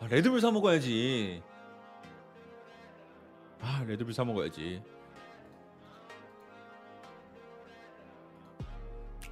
[0.00, 1.42] 아, 레드불 사 먹어야지.
[3.60, 4.82] 아 레드불 사 먹어야지.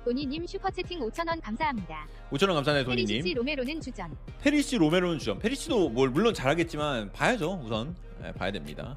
[0.05, 2.09] 도니님 슈퍼채팅 5,000원 감사합니다.
[2.31, 3.37] 5천 원 감사해요 페리시치 도니님.
[3.37, 4.17] 로메로는 주전.
[4.41, 5.39] 페리시 로메로는 주전.
[5.39, 8.97] 페리시도 뭘 물론 잘하겠지만 봐야죠 우선 네, 봐야 됩니다.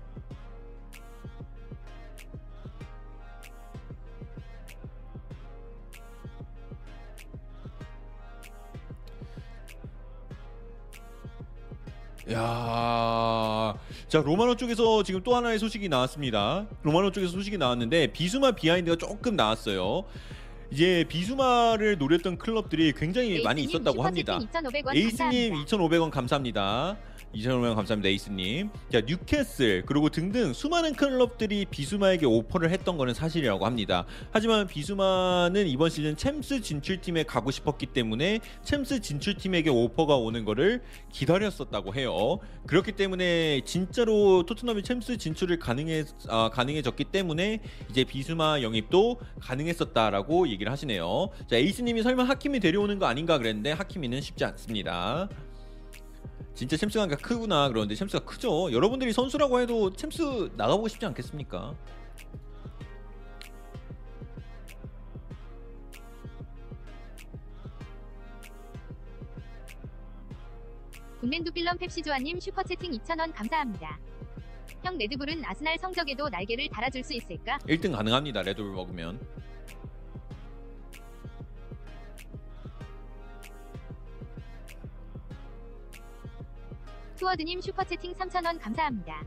[12.33, 13.73] 야,
[14.07, 16.65] 자 로마노 쪽에서 지금 또 하나의 소식이 나왔습니다.
[16.83, 20.05] 로마노 쪽에서 소식이 나왔는데 비수마 behind가 조금 나왔어요.
[20.71, 24.39] 이제 비수마를 노렸던 클럽들이 굉장히 많이 있었다고 합니다.
[24.39, 25.77] 슈퍼채팅 2,500원 에이스님 감사합니다.
[25.77, 26.97] 2,500원 감사합니다.
[27.35, 28.69] 2,500원 감사합니다, 에이스님.
[28.91, 34.05] 자, 뉴캐슬 그리고 등등 수많은 클럽들이 비수마에게 오퍼를 했던 거는 사실이라고 합니다.
[34.31, 40.81] 하지만 비수마는 이번 시즌 챔스 진출팀에 가고 싶었기 때문에 챔스 진출팀에게 오퍼가 오는 거를
[41.11, 42.39] 기다렸었다고 해요.
[42.67, 50.71] 그렇기 때문에 진짜로 토트넘이 챔스 진출을 가능해 아, 가능해졌기 때문에 이제 비수마 영입도 가능했었다라고 얘기를
[50.71, 51.29] 하시네요.
[51.49, 55.29] 자, 에이스님이 설마 하키미 데려오는 거 아닌가 그랬는데 하키미는 쉽지 않습니다.
[56.53, 58.71] 진짜 챔스가 크구나 그러는데 챔스가 크죠.
[58.71, 60.21] 여러분들이 선수라고 해도 챔스
[60.55, 61.75] 나가보고 싶지 않겠습니까?
[71.21, 73.99] 군맨두 빌런 펩시조아님 슈퍼채팅 2,000원 감사합니다.
[74.83, 77.59] 형 레드불은 아스날 성적에도 날개를 달아줄 수 있을까?
[77.59, 78.41] 1등 가능합니다.
[78.41, 79.19] 레드불 먹으면.
[87.21, 89.23] 투어드님 슈퍼채팅 3,000원 감사합니다.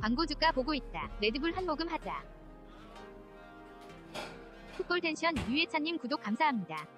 [0.00, 1.10] 광고 주가 보고 있다.
[1.20, 2.24] 레드불 한 모금 하자.
[4.78, 6.88] 풋볼 텐션 유예찬님 구독 감사합니다.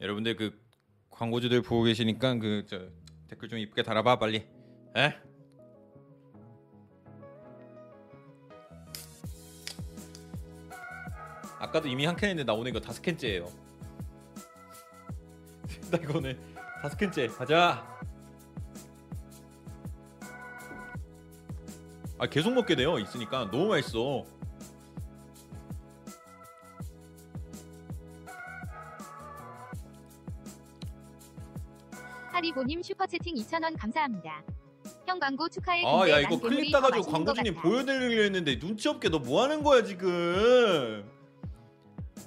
[0.00, 0.56] 여러분들 그
[1.10, 2.88] 광고주들 보고 계시니까 그 저
[3.26, 4.46] 댓글 좀 이쁘게 달아봐 빨리.
[4.96, 5.16] 에?
[11.58, 13.65] 아까도 이미 한 캔인데 나 오늘 이거 다섯 캔째예요.
[15.90, 16.38] 나 이거 오늘
[16.82, 17.84] 다섯 캔째 가자.
[22.18, 24.24] 아 계속 먹게 돼요 있으니까 너무 맛있어.
[32.32, 34.42] 하리보님 슈퍼채팅 2,000원 감사합니다.
[35.06, 35.84] 형 광고 축하해.
[35.84, 37.54] 아야난 이거 클립 더 따가지고 광고주님.
[37.54, 41.08] 보여드리려 했는데 눈치 없게 너 뭐 하는 거야 지금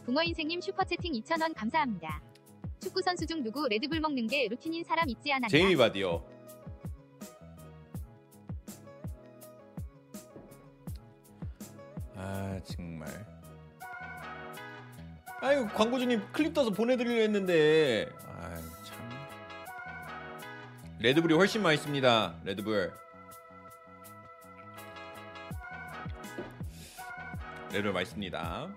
[0.06, 2.22] 붕어 인생님 슈퍼채팅 2,000원 감사합니다.
[2.80, 5.48] 축구 선수 중 누구 레드불 먹는 게 루틴인 사람 있지 않았나?
[5.48, 6.24] 제이미 바디요
[12.16, 13.08] 아 정말.
[15.42, 18.10] 아이고 광고주님 클립 따서 보내드리려 했는데.
[18.28, 19.10] 아참.
[21.00, 22.92] 레드불이 훨씬 맛있습니다 레드불.
[27.72, 28.68] 레드불 맛있습니다.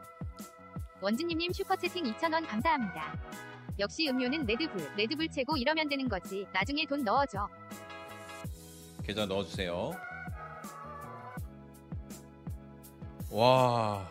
[1.00, 3.12] 원진님님 슈퍼채팅 2,000원 감사합니다.
[3.78, 6.46] 역시 음료는 레드불, 레드불 최고 이러면 되는 거지.
[6.52, 7.48] 나중에 돈 넣어줘.
[9.02, 9.92] 계좌 넣어주세요.
[13.30, 14.10] 와.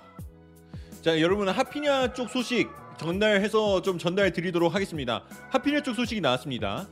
[1.02, 5.24] 자, 여러분 하피냐 쪽 소식 전달해서 좀 전달 드리도록 하겠습니다.
[5.50, 6.88] 하피냐 쪽 소식이 나왔습니다.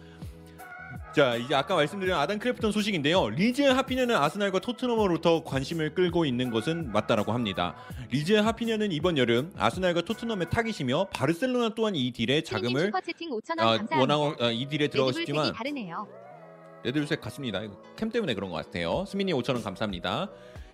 [1.14, 3.30] 자, 이제 아까 말씀드린 아담 크래프턴 소식인데요.
[3.30, 7.76] 리즈 하피냐는 아스날과 토트넘으로부터 관심을 끌고 있는 것은 맞다라고 합니다.
[8.12, 14.00] 리즈 하피냐는 이번 여름 아스날과 토트넘의 타깃이며 바르셀로나 또한 이 deal에 자금을 슈퍼채팅 5,000원 아.
[14.00, 15.12] 원하고 아, 이 deal에 들어가
[15.52, 16.08] 다르네요.
[16.84, 17.62] 레드불색 같습니다.
[17.98, 19.04] 캠 때문에 그런 것 같아요.
[19.08, 20.30] 스미니 5천 원 감사합니다.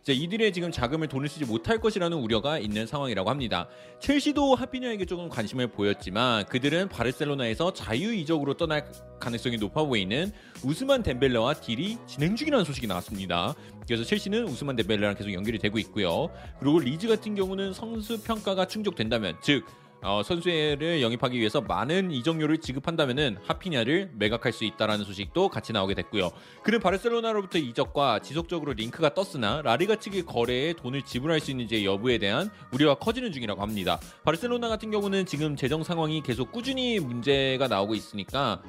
[0.06, 3.68] 이제 이들의 지금 자금을 돈을 쓰지 못할 것이라는 우려가 있는 상황이라고 합니다.
[3.99, 8.86] 첼시도 하피냐에게 조금 관심을 보였지만 그들은 바르셀로나에서 자유 이적으로 떠날
[9.19, 10.32] 가능성이 높아 보이는
[10.64, 13.56] 우스만 덴벨레와 deal이 진행 중이라는 소식이 나왔습니다.
[13.88, 16.30] 그래서 첼시는 우스만 덴벨레랑 계속 연결이 되고 있고요.
[16.60, 19.65] 그리고 리즈 같은 경우는 선수 평가가 충족된다면 즉
[20.01, 26.31] 어, 선수를 영입하기 위해서 많은 이적료를 지급한다면은 하피냐를 매각할 수 있다라는 소식도 같이 나오게 됐고요.
[26.63, 32.49] 그는 바르셀로나로부터 이적과 지속적으로 링크가 떴으나 라리가 측의 거래에 돈을 지불할 수 있는지 여부에 대한
[32.72, 33.99] 우려가 커지는 중이라고 합니다.
[34.23, 38.61] 바르셀로나 같은 경우는 지금 재정 상황이 계속 꾸준히 문제가 나오고 있으니까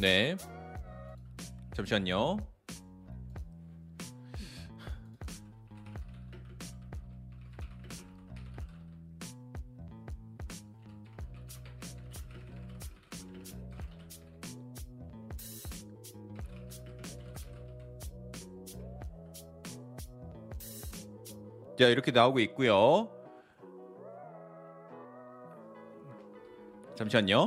[0.00, 0.36] 네
[1.74, 2.57] 잠시만요.
[21.78, 23.08] 자 이렇게 나오고 있고요.
[26.96, 27.46] 잠시만요.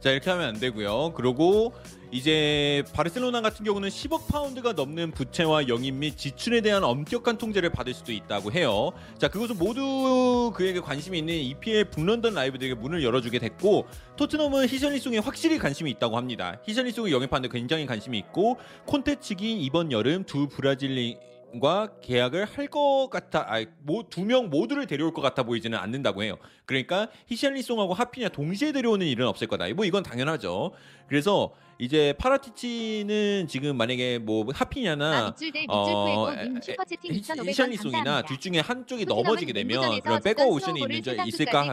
[0.00, 1.12] 자 이렇게 하면 안 되고요.
[1.12, 1.72] 그리고
[2.12, 7.94] 이제 바르셀로나 같은 경우는 10억 파운드가 넘는 부채와 영입 및 지출에 대한 엄격한 통제를 받을
[7.94, 8.92] 수도 있다고 해요.
[9.16, 13.86] 자 그것은 모두 그에게 관심이 있는 EPL 북런던 라이브들에게 문을 열어주게 됐고
[14.16, 16.60] 토트넘은 히샬리송에 확실히 관심이 있다고 합니다.
[16.66, 23.46] 히샬리송을 영입하는데 굉장히 관심이 있고 콘테 측이 이번 여름 두 Brazilian과 계약을 할 것 같아,
[23.82, 26.36] 뭐두 명 모두를 데려올 것 같아 보이지는 않는다고 해요.
[26.64, 29.68] 그러니까 히샬리송하고 하피냐 동시에 데려오는 일은 없을 거다.
[29.74, 30.72] 뭐 이건 당연하죠.
[31.08, 36.60] 그래서 이제 파라티치는 지금 만약에 뭐 하피냐나 아, 밑줄 대 밑줄 어, 구했고 님 에,
[36.62, 38.22] 슈퍼채팅 히- 2,500원 히샬리송이나.
[38.22, 41.64] 둘 중에 한쪽이 넘어지게 되면 그런 백업 옵션이 세상 있을까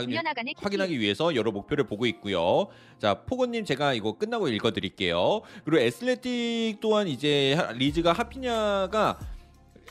[0.57, 2.67] 확인하기 위해서 여러 목표를 보고 있고요.
[2.97, 5.41] 자, 포고님 제가 이거 끝나고 읽어드릴게요.
[5.63, 9.19] 그리고 에슬레틱 또한 이제 하- 리즈가 하피냐가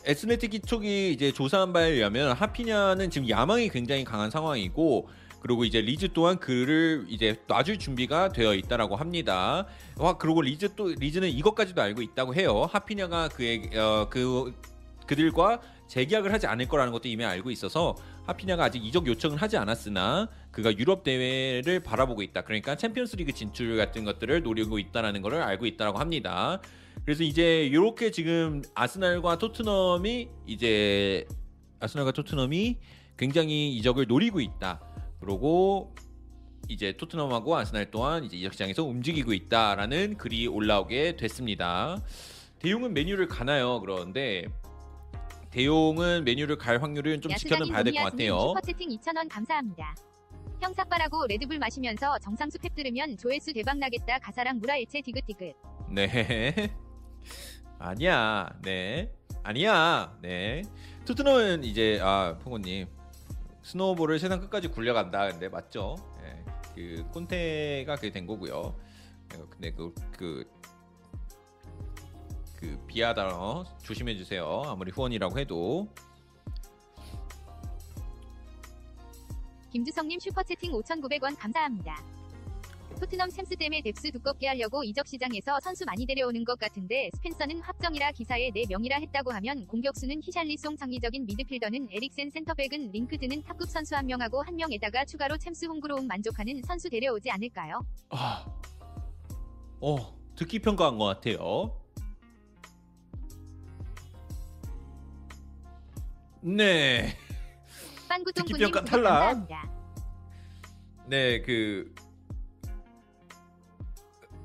[0.05, 5.09] 에슬레틱 쪽이 이제 조사한 바에 의하면 하피냐는 지금 야망이 굉장히 강한 상황이고
[5.41, 9.67] 그리고 이제 리즈 또한 그를 이제 놔줄 준비가 되어 있다라고 합니다.
[9.97, 12.69] 와 그리고 리즈 또 리즈는 이것까지도 알고 있다고 해요.
[12.71, 14.55] 하피냐가 그의 어, 그
[15.07, 17.97] 그들과 재계약을 하지 않을 거라는 것도 이미 알고 있어서
[18.27, 22.43] 하피냐가 아직 이적 요청을 하지 않았으나 그가 유럽 대회를 바라보고 있다.
[22.43, 26.61] 그러니까 챔피언스리그 진출 같은 것들을 노리고 있다라는 것을 알고 있다라고 합니다.
[27.09, 31.27] 그래서 이제 이렇게 지금 아스날과 토트넘이 이제
[31.81, 32.77] 아스날과 토트넘이
[33.17, 34.79] 굉장히 이적을 노리고 있다.
[35.19, 35.95] 그리고
[36.69, 41.97] 이제 토트넘하고 아스날 또한 이제 이적 시장에서 움직이고 있다라는 글이 올라오게 됐습니다.
[42.59, 43.81] 데용은 맨유를 가나요?
[43.81, 44.45] 그런데
[45.49, 48.39] 데용은 맨유를 갈 확률은 좀 지켜는 봐야 될 것 같아요.
[48.39, 49.95] 슈퍼채팅 2,000원 감사합니다.
[50.61, 54.19] 형 삭발하고 레드불 마시면서 정상수 랩 들으면 조회수 대박 나겠다.
[54.19, 55.55] 가사랑 물아일체 디귿디귿.
[55.91, 56.71] 네.
[57.79, 58.51] 아니야.
[58.63, 59.13] 네.
[59.43, 60.17] 아니야.
[60.21, 60.63] 네.
[61.07, 62.87] 토트넘은 이제 아, 포고님
[63.63, 65.29] snowball을 세상 끝까지 굴려간다.
[65.31, 65.97] 근데 맞죠?
[66.23, 66.45] 네.
[66.75, 68.75] 그 콘테가 그게 된 거고요.
[69.31, 70.59] 네, 근데 그 그
[72.59, 74.63] 그 비하다 조심해 주세요.
[74.67, 75.89] 아무리 후원이라고 해도
[79.71, 82.03] 김주성님 슈퍼채팅 5,900원 감사합니다.
[82.99, 88.11] 토트넘 챔스 때문에 depth 두껍게 하려고 이적 시장에서 선수 많이 데려오는 것 같은데 스펜스는 확정이라
[88.11, 94.07] 기사에 4명이라 했다고 하면 공격수는 히샬리송 창의적인 미드필더는 에릭센 센터백은 링크 뜨는 top급 선수 한
[94.07, 97.81] 명하고 한 명에다가 추가로 챔스 homegrown 만족하는 선수 데려오지 않을까요?
[98.11, 98.45] 아,
[99.81, 101.81] 어 듣기 평가한 것 같아요.
[106.41, 107.17] 네,
[108.85, 109.49] 탈락.
[109.49, 109.79] 감사합니다.
[111.09, 111.95] 네, 그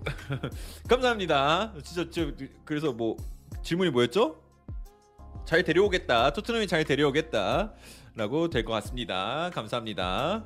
[0.88, 1.73] 감사합니다.
[1.84, 2.31] 진짜 저
[2.65, 3.17] 그래서 뭐
[3.63, 4.41] 질문이 뭐였죠?
[5.45, 6.31] 잘 데려오겠다.
[6.34, 7.73] 토트넘이 잘 데려오겠다
[8.15, 9.49] 라고 될 것 같습니다.
[9.53, 10.43] 감사합니다.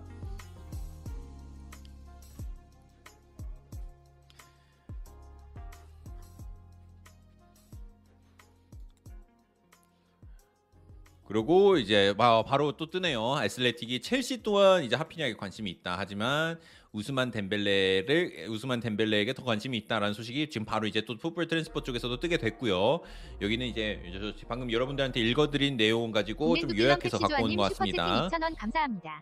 [11.27, 13.33] 그리고 이제 바- 바로 또 뜨네요.
[13.35, 15.95] 아슬레틱이 첼시 또한 이제 하피냐에게 관심이 있다.
[15.97, 16.57] 하지만
[16.97, 22.19] 우스만 덴벨레를 우스만 덴벨레에게 더 관심이 있다라는 소식이 지금 바로 이제 또 풋볼 트랜스포 쪽에서도
[22.19, 23.01] 뜨게 됐고요.
[23.39, 24.01] 여기는 이제
[24.39, 28.27] 저 방금 여러분들한테 읽어드린 내용 가지고 좀 요약해서 갖고 온 것 같습니다.
[28.29, 29.21] 2,000원 감사합니다.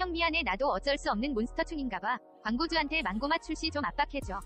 [0.00, 2.18] 형 미안해 나도 어쩔 수 없는 몬스터충인가봐.
[2.42, 4.40] 광고주한테 망고맛 출시 좀 압박해줘.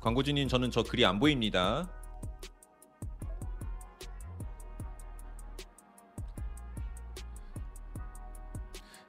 [0.00, 1.90] 광고주님 저는 저 글이 안 보입니다.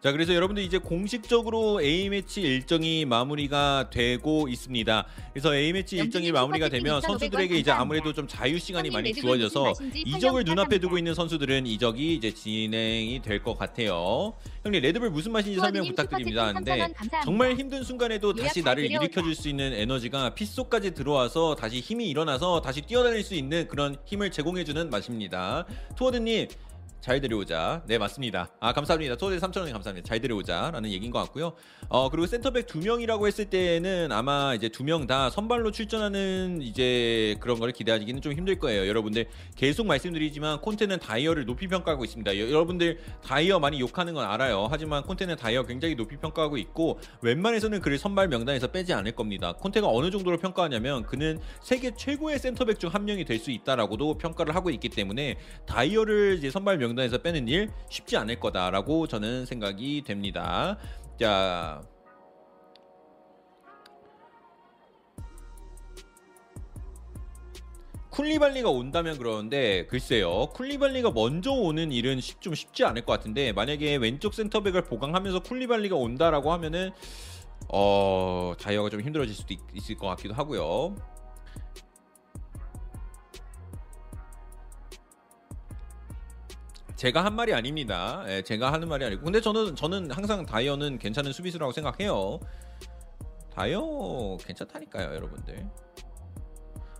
[0.07, 5.05] 자 그래서 여러분들 이제 공식적으로 A 매치 일정이 마무리가 되고 있습니다.
[5.33, 7.71] 그래서 A 매치 일정이 마무리가 되면 2,500원 선수들에게 이제.
[7.71, 9.73] 아무래도 좀 자유 시간이 많이 주어져서
[10.05, 10.77] 이적을 눈앞에.
[10.77, 14.31] 두고 있는 선수들은 이적이 이제 진행이 될 것 같아요.
[14.63, 16.53] 형님 레드불 무슨 맛인지 설명 부탁드립니다.
[16.53, 17.21] 근데 3,000원 감사합니다.
[17.25, 19.03] 정말 힘든 순간에도 다시 잘 나를 데려오자.
[19.03, 23.97] 일으켜 줄 수 있는 에너지가 핏속까지 들어와서 다시 힘이 일어나서 다시 뛰어다닐 수 있는 그런
[24.05, 25.65] 힘을 제공해 주는 맛입니다.
[25.97, 26.47] 투어드님
[26.99, 27.83] 잘 데려오자.
[27.87, 28.49] 네 맞습니다.
[28.59, 29.15] 아 감사합니다.
[29.15, 30.05] 투어드 3,000원 감사합니다.
[30.05, 31.53] 잘 데려오자 라는 얘기인 것 같고요.
[31.87, 37.35] 어 그리고 센터백 두 명이라고 했을 때는 아마 이제 두 명 다 선발로 출전하는 이제
[37.39, 38.87] 그런 걸 기대하기는 좀 힘들 거예요.
[38.87, 42.37] 여러분들 계속 말씀드리지만 콘테는 다이어를 높이 평가하고 있습니다.
[42.39, 44.67] 여- 여러분들 다이어 많이 욕하는 건 알아요.
[44.69, 49.53] 하지만 콘테는 다이어 굉장히 높이 평가하고 있고 웬만해서는 그를 선발 명단에서 빼지 않을 겁니다.
[49.53, 54.55] 콘테가 어느 정도로 평가하냐면 그는 세계 최고의 센터백 중 한 명이 될 수 있다라고도 평가를
[54.55, 55.37] 하고 있기 때문에
[55.67, 60.77] 다이어를 이제 선발 명 단에서 빼는 일 쉽지 않을 거다라고 저는 생각이 됩니다.
[61.19, 61.81] 자.
[68.09, 73.97] 쿨리발리가 온다면 그러는데 글쎄요 쿨리발리가 먼저 오는 일은 쉽- 좀 쉽지 않을 것 같은데 만약에
[73.97, 76.91] 왼쪽 센터백을 보강하면서 쿨리발리가 온다라고 하면은
[77.69, 80.95] 어 다이어가 좀 힘들어질 수도 있, 있을 것 같기도 하고요.
[86.97, 88.25] 제가 한 말이 아닙니다.
[88.27, 92.39] 예, 제가 하는 말이 아니고 근데 저는 저는 항상 다이어는 괜찮은 수비수라고 생각해요.
[93.53, 95.67] 다이어 괜찮다니까요, 여러분들.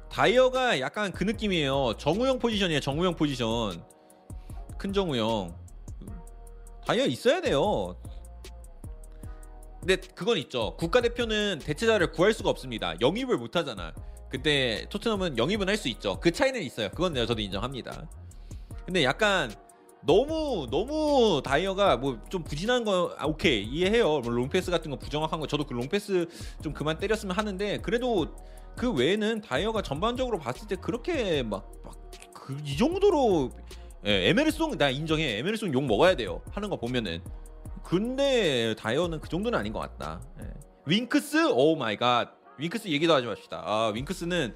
[0.10, 1.96] 다이어가 약간 그 느낌이에요.
[1.98, 2.80] 정우영 포지션이에요.
[2.80, 3.84] 정우영 포지션.
[4.78, 5.56] 큰 정우영.
[6.86, 7.96] 다이어 있어야 돼요.
[9.80, 10.76] 근데 그건 있죠.
[10.78, 12.96] 국가대표는 대체자를 구할 수가 없습니다.
[13.02, 13.94] 영입을 못 하잖아.
[14.30, 16.20] 근데 토트넘은 영입은 할 수 있죠.
[16.20, 16.90] 그 차이는 있어요.
[16.90, 18.08] 그건 내가 저도 인정합니다.
[18.86, 19.54] 근데 약간
[20.08, 24.22] 너무 너무 다이어가 뭐 좀 부진한 거 아, 오케이 이해해요.
[24.22, 26.28] 뭐 롱패스 같은 거 부정확한 거 저도 그 롱패스
[26.64, 28.36] 좀 그만 때렸으면 하는데 그래도
[28.76, 33.52] 그 외에는 다이어가 전반적으로 봤을 때 그렇게 막막이 정도로
[34.06, 35.38] 예, 에메르송 나 인정해.
[35.40, 36.42] 에메르송 욕 먹어야 돼요.
[36.52, 37.22] 하는 거 보면은
[37.84, 40.22] 근데 다이어는 그 정도는 아닌 것 같다.
[40.42, 40.46] 예.
[40.86, 42.32] 윙크스 oh my god.
[42.60, 43.62] 윙크스 얘기도 하지 맙시다.
[43.66, 44.56] 아 윙크스는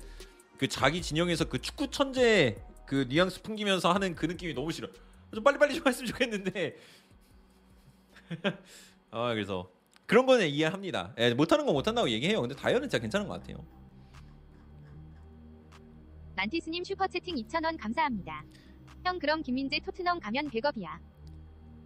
[0.57, 2.55] 그 자기 진영에서 그 축구 천재
[2.85, 4.87] 그 뉘앙스 풍기면서 하는 그 느낌이 너무 싫어.
[5.33, 6.75] 좀 빨리빨리 좀 했으면 좋겠는데.
[9.11, 9.71] 아 그래서
[10.05, 11.13] 그런 거는 이해합니다.
[11.17, 12.41] 예, 못하는 건 못한다고 얘기해요.
[12.41, 13.65] 근데 다이어는 진짜 괜찮은 것 같아요.
[16.35, 18.43] 만티스님 슈퍼채팅 2,000원 감사합니다.
[19.05, 20.99] 형 그럼 김민재 토트넘 가면 백업이야.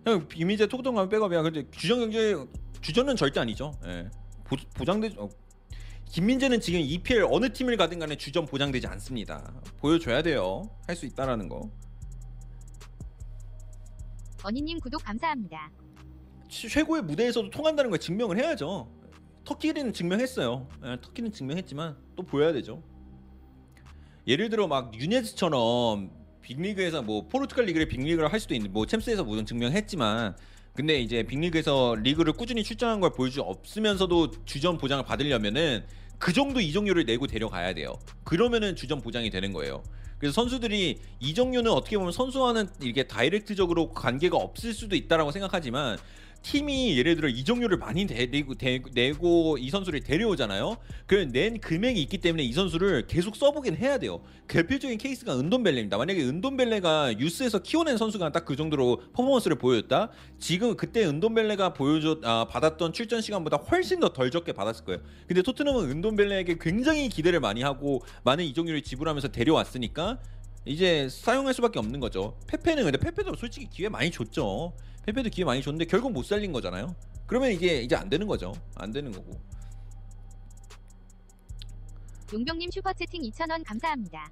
[0.05, 1.41] 형 이미제 톡톡 가면 백업이야.
[1.41, 2.35] 근데 주전 경제
[2.81, 3.73] 주전은 절대 아니죠.
[3.85, 4.09] 예.
[4.43, 5.27] 보, 보장돼 어,
[6.09, 9.53] 김민재는 지금 EPL 어느 팀을 가든 간에 주전 보장되지 않습니다.
[9.79, 10.69] 보여줘야 돼요.
[10.87, 11.69] 할 수 있다라는 거.
[14.45, 15.71] 언니님 구독 감사합니다.
[16.47, 18.87] 최- 최고의 무대에서도 통한다는 걸 증명을 해야죠.
[19.43, 20.67] 터키는 증명했어요.
[20.85, 22.83] 예, 터키는 증명했지만 또 보여야 되죠.
[24.27, 26.11] 예를 들어 막 유네즈처럼
[26.41, 30.35] 빅리그에서 뭐 포르투갈 리그를 빅리그를 할 수도 있는 뭐 챔스에서 무슨 증명했지만
[30.73, 35.85] 근데 이제 빅리그에서 리그를 꾸준히 출전한 걸 보여줄 수 없으면서도 주전 보장을 받으려면은
[36.19, 37.93] 그 정도 이적료를 내고 데려가야 돼요.
[38.23, 39.81] 그러면은 주전 보장이 되는 거예요.
[40.17, 45.97] 그래서 선수들이 이적료는 어떻게 보면 선수와는 이게 direct적으로 관계가 없을 수도 있다라고 생각하지만
[46.49, 50.77] 팀이 예를 들어 이적료를 많이 내고, 대- 내고 이 선수를 데려오잖아요.
[51.07, 54.21] 그럼 낸 금액이 있기 때문에 이 선수를 계속 써보긴 해야 돼요.
[54.47, 55.97] 대표적인 케이스가 은돈벨레입니다.
[55.97, 60.11] 만약에 은돈벨레가 유스에서 키워낸 선수가 딱 그 정도로 퍼포먼스를 보여줬다.
[60.37, 65.01] 지금 그때 은돈벨레가 보여줬 아, 받았던 출전 시간보다 훨씬 더 덜 적게 받았을 거예요.
[65.27, 70.19] 근데 토트넘은 은돈벨레에게 굉장히 기대를 많이 하고 많은 이적료를 지불하면서 데려왔으니까
[70.65, 72.37] 이제 사용할 수밖에 없는 거죠.
[72.47, 74.73] 페페는 근데 페페도 솔직히 기회 많이 줬죠.
[75.05, 76.95] 페페도 기회 많이 줬는데 결국 못 살린 거잖아요.
[77.27, 78.53] 그러면 이게 이제 안 되는 거죠.
[78.75, 79.39] 안 되는 거고.
[82.33, 84.29] 용병님 슈퍼채팅 2,000원 감사합니다.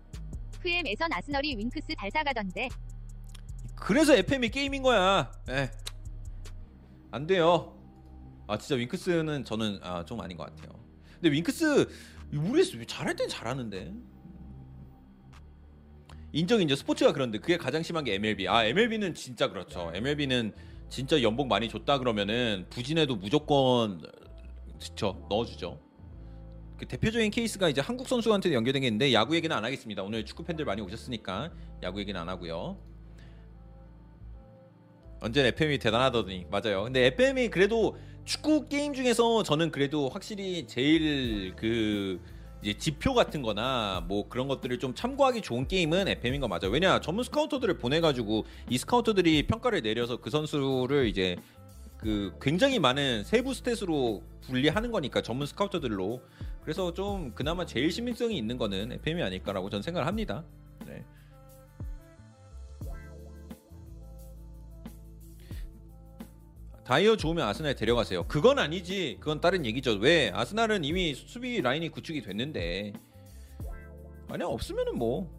[0.61, 2.69] 프엠에선 아스널이 윙크스 달사가던데
[3.75, 5.31] 그래서 FM이 게임인 거야.
[5.49, 5.69] 에.
[7.11, 7.77] 안 돼요.
[8.47, 10.73] 아 진짜 윙크스는 저는 아, 좀 아닌 것 같아요.
[11.15, 11.89] 근데 윙크스
[12.31, 12.83] 모르겠어.
[12.87, 13.93] 잘할 땐 잘하는데.
[16.33, 18.47] 인정 인정 스포츠가 그런데 그게 가장 심한 게 MLB.
[18.47, 19.91] 아 MLB는 진짜 그렇죠.
[19.93, 20.53] MLB는
[20.89, 24.01] 진짜 연봉 많이 줬다 그러면은 부진해도 무조건
[24.81, 25.79] 그쵸 넣어주죠.
[26.77, 30.01] 그 대표적인 케이스가 이제 한국 선수한테 연결된 게 있는데 야구 얘기는 안 하겠습니다.
[30.01, 31.51] 오늘 축구 팬들 많이 오셨으니까
[31.83, 32.79] 야구 얘기는 안 하고요.
[35.21, 36.83] 언제나 FM이 대단하더니 맞아요.
[36.83, 37.95] 근데 FM이 그래도
[38.25, 42.19] 축구 게임 중에서 저는 그래도 확실히 제일 그
[42.63, 46.69] 이제 지표 같은 거나 뭐 그런 것들을 좀 참고하기 좋은 게임은 FM인 거 맞아요.
[46.71, 51.35] 왜냐 전문 스카우터들을 보내가지고 이 스카우터들이 평가를 내려서 그 선수를 이제
[51.97, 56.21] 그 굉장히 많은 세부 스탯으로 분리하는 거니까 전문 스카우터들로
[56.63, 60.45] 그래서 좀 그나마 제일 신빙성이 있는 거는 FM이 아닐까라고 저는 생각을 합니다.
[60.87, 61.03] 네.
[66.85, 68.25] 다이어 좋으면 아스날 데려가세요.
[68.27, 69.17] 그건 아니지.
[69.19, 69.93] 그건 다른 얘기죠.
[69.93, 70.31] 왜?
[70.33, 72.93] 아스날은 이미 수비 라인이 구축이 됐는데.
[74.27, 75.31] 아니야 없으면은 뭐.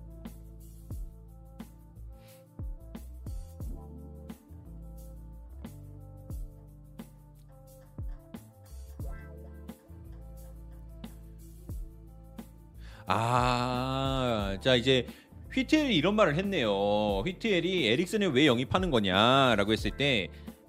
[13.06, 15.06] 아, 자 이제
[15.52, 17.20] 휘트웰이 이런 말을 했네요.
[17.20, 20.28] 휘트웰이 에릭슨을 왜 영입하는 거냐라고 했을 때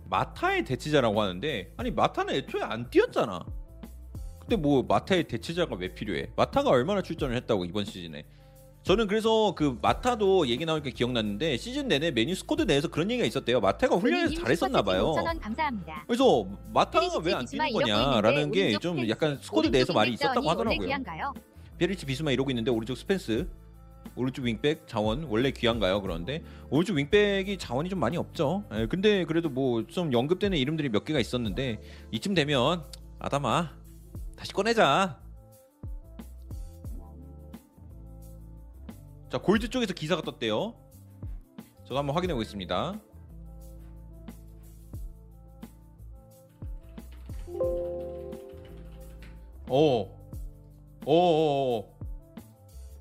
[0.10, 3.40] 마타의 대체자라고 하는데 아니 마타는 애초에 안 뛰었잖아.
[4.42, 6.32] 근데 뭐 마타의 대체자가 왜 필요해?
[6.36, 8.24] 마타가 얼마나 출전을 했다고 이번 시즌에?
[8.84, 13.60] 저는 그래서 그 마타도 얘기 나오니까 기억났는데 시즌 내내 맨유 squad 내에서 그런 얘기가 있었대요.
[13.60, 15.14] 마타가 훈련에서 잘했었나 봐요.
[15.16, 16.04] 슈퍼채팅 5,000원 감사합니다.
[16.06, 20.88] 그래서 마타가 왜 안 뛰는 거냐라는 게 좀 약간 squad 내에서 말이 있었다고 하더라고요.
[21.80, 23.48] 페리시치 비수마 이러고 있는데 오른쪽 스펜스
[24.16, 26.02] 오른쪽 윙백 자원 원래 귀한가요?
[26.02, 28.64] 그런데 오른쪽 윙백이 자원이 좀 많이 없죠.
[28.74, 31.82] 예, 근데 그래도 뭐 좀 언급되는 이름들이 몇 개가 있었는데
[32.12, 32.84] 이쯤 되면
[33.20, 33.72] 아다마
[34.36, 35.20] 다시 꺼내자.
[39.30, 40.76] 자 골드 쪽에서 기사가 떴대요.
[41.84, 43.00] 저도 한번 확인해 보겠습니다.
[49.68, 50.10] 오,
[51.06, 51.95] 오, 오, 오.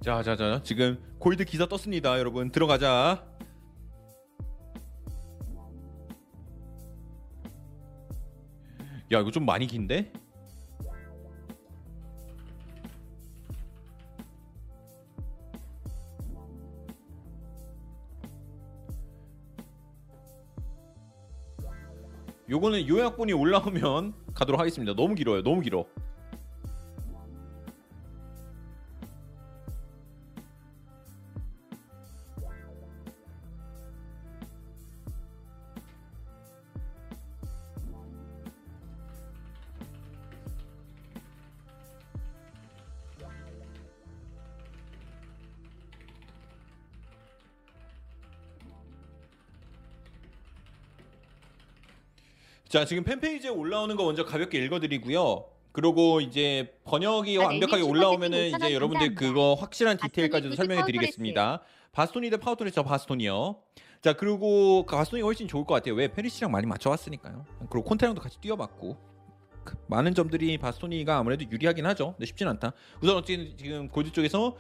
[0.05, 3.25] 자, 자, 자, 지금 골드 기사 떴습니다, 여러분 들어가자.
[9.13, 10.13] 야, 이거 좀 많이 긴데?
[22.51, 24.95] 요거는 요약본이 올라오면 가도록 하겠습니다.
[24.95, 25.43] 너무 길어요.
[25.43, 25.87] 너무 길어.
[52.75, 55.45] 자 지금 팬페이지에 올라오는 거 먼저 가볍게 읽어드리고요.
[55.71, 59.21] 그리고 이제 번역이 아, 완벽하게 네이밍 올라오면은 슈퍼채팅 5,000원 이제 여러분들 감사합니다.
[59.21, 61.63] 그거 확실한 바스토니 디테일까지도 설명해 드리겠습니다.
[61.93, 63.61] 바스토니 대 파우 토레스 저 바스토니요.
[64.03, 65.95] 자 그리고 그 바스토니가 훨씬 좋을 것 같아요.
[65.95, 67.47] 왜 페리시치랑 많이 맞춰왔으니까요.
[67.71, 68.97] 그리고 콘테랑도 같이 뛰어봤고
[69.63, 72.15] 그 많은 점들이 바스토니가 아무래도 유리하긴 하죠.
[72.15, 72.73] 근데 쉽진 않다.
[73.01, 74.57] 우선 어쨌든 지금 골드 쪽에서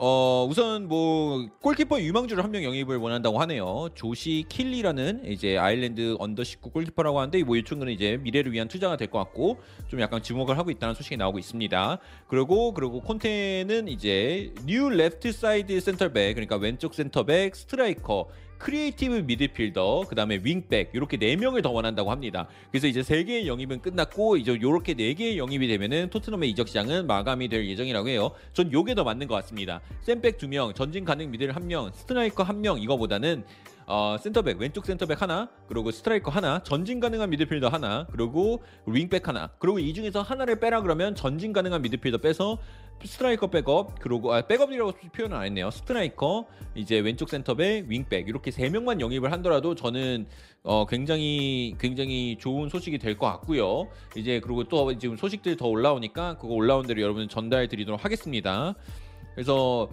[0.00, 3.88] 어 우선 뭐 골키퍼 유망주를 한 명 영입을 원한다고 하네요.
[3.94, 9.08] 조시 킬리라는 이제 아일랜드 under 19 골키퍼라고 하는데 뭐이 친구는 이제 미래를 위한 투자가 될
[9.08, 9.58] 것 같고
[9.88, 11.98] 좀 약간 주목을 하고 있다는 소식이 나오고 있습니다.
[12.28, 20.04] 그리고 그리고 콘테는 이제 new left side center back 그러니까 왼쪽 센터백 스트라이커 creative 미드필더
[20.08, 22.48] 그 다음에 윙백 이렇게 네 명을 더 원한다고 합니다.
[22.70, 27.06] 그래서 이제 세 개의 영입은 끝났고 이제 이렇게 네 개의 영입이 되면은 토트넘의 이적 시장은
[27.06, 28.32] 마감이 될 예정이라고 해요.
[28.52, 29.80] 전 요게 더 맞는 것 같습니다.
[30.02, 33.44] 센백 두 명, 전진 가능 미들 한 명, 스트라이커 한 명 이거보다는
[33.86, 39.48] 어, 센터백 왼쪽 센터백 하나 그리고 스트라이커 하나 전진 가능한 미드필더 하나 그리고 윙백 하나
[39.58, 42.58] 그리고 이 중에서 하나를 빼라 그러면 전진 가능한 미드필더 빼서
[43.04, 45.70] 스트라이커 백업 그리고 아, 백업이라고 표현은 안 했네요.
[45.70, 50.26] 스트라이커 이제 왼쪽 센터백 윙백 이렇게 세 명만 영입을 하더라도 저는
[50.64, 53.88] 어, 굉장히 굉장히 좋은 소식이 될 것 같고요.
[54.16, 58.74] 이제 그리고 또 지금 소식들 더 올라오니까 그거 올라온 대로 여러분 전달 드리도록 하겠습니다.
[59.34, 59.88] 그래서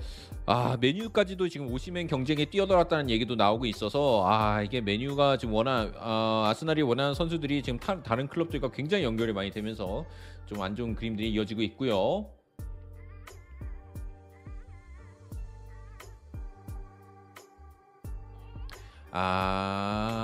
[0.48, 6.48] 아 맨유까지도 지금 오시멘 경쟁에 뛰어들었다는 얘기도 나오고 있어서 아 이게 맨유가 지금 워낙 아,
[6.49, 10.06] 아스날이 원하는 선수들이 지금 타, 다른 클럽들과 굉장히 연결이 많이 되면서
[10.48, 12.27] 좀 안 좋은 그림들이 이어지고 있고요.
[19.17, 20.21] 아.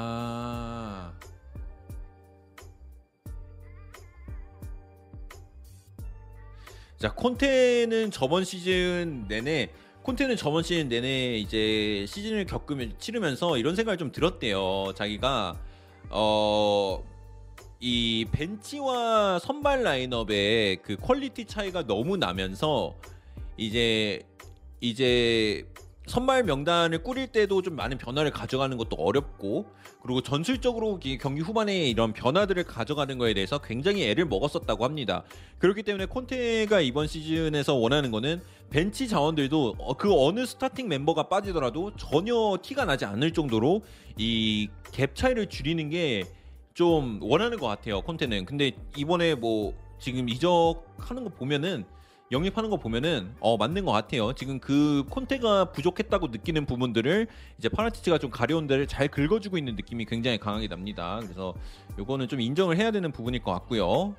[6.98, 9.70] 자 콘테는 저번 시즌 내내
[10.04, 14.92] 콘테는 저번 시즌 내내 이제 시즌을 겪으면 치르면서 이런 생각을 좀 들었대요.
[14.94, 15.58] 자기가
[16.10, 17.02] 어.
[17.84, 22.96] 이 벤치와 선발 라인업의 그 quality 차이가 너무 나면서
[23.58, 24.22] 이제
[24.82, 25.66] 이제
[26.08, 29.72] 선발 명단을 꾸릴 때도 좀 많은 변화를 가져가는 것도 어렵고
[30.02, 35.24] 그리고 전술적으로 이 경기 후반에 이런 변화들을 가져가는 거에 대해서 굉장히 애를 먹었었다고 합니다.
[35.60, 38.42] 그렇기 때문에 콘테가 이번 시즌에서 원하는 거는
[38.72, 43.84] 벤치 자원들도 어, 그 어느 스타팅 멤버가 빠지더라도 전혀 티가 나지 않을 정도로
[44.18, 46.24] 이 갭 차이를 줄이는 게
[46.74, 48.02] 좀 원하는 것 같아요.
[48.02, 48.46] 콘테는.
[48.46, 51.86] 근데 이번에 뭐 지금 이적하는 거 보면은
[52.32, 54.32] 영입하는 거 보면은 어 맞는 것 같아요.
[54.34, 57.28] 지금 그 콘테가 부족했다고 느끼는 부분들을
[57.58, 61.20] 이제 파라티치가 좀 가려운 데를 잘 긁어주고 있는 느낌이 굉장히 강하게 납니다.
[61.22, 61.54] 그래서
[62.00, 64.16] 요거는 좀 인정을 해야 되는 부분일 것 같고요.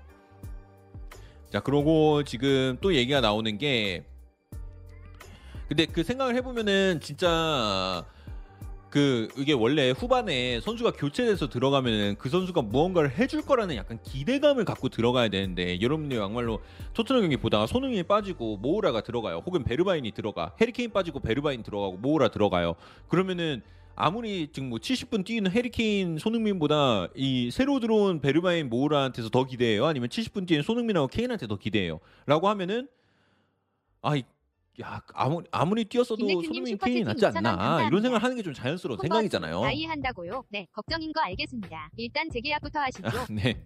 [1.51, 4.05] 자 그러고 지금 또 얘기가 나오는 게
[5.69, 8.05] 근데 그 생각을 해보면은 진짜
[8.93, 14.91] 그 이게 원래 후반에 선수가 교체돼서 들어가면은 그 선수가 무언가를 해줄 거라는 약간 기대감을 갖고
[14.91, 16.61] 들어가야 되는데 여러분들 막말로
[16.93, 19.43] 토트넘 경기 보다가 손흥민이 빠지고 모우라가 들어가요.
[19.47, 20.55] 혹은 베르바인이 들어가.
[20.61, 22.75] 해리케인 빠지고 베르바인 들어가고 모우라 들어가요.
[23.09, 23.63] 그러면은
[23.97, 29.87] 아무리 지금 뭐 70분 뛰는 해리케인 손흥민보다 이 새로 들어온 베르바인 모우라한테서 더 기대해요.
[29.87, 31.99] 아니면 70분 뛰는 손흥민하고 케인한테 더 기대해요.
[32.27, 32.89] 라고 하면은
[34.03, 34.25] 아, 이-
[34.81, 37.89] 야 아무리 아무리 뛰었어도 손흥민 슈퍼채팅 케인이 낫지 2,000원 않나 감사합니다.
[37.89, 39.61] 이런 생각을 하는 게 좀 자연스러운 생각이잖아요.
[39.61, 40.45] 나이 한다고요?
[40.49, 41.91] 네, 걱정인 거 알겠습니다.
[41.97, 43.07] 일단 재계약부터 하시죠.
[43.07, 43.63] 아, 네.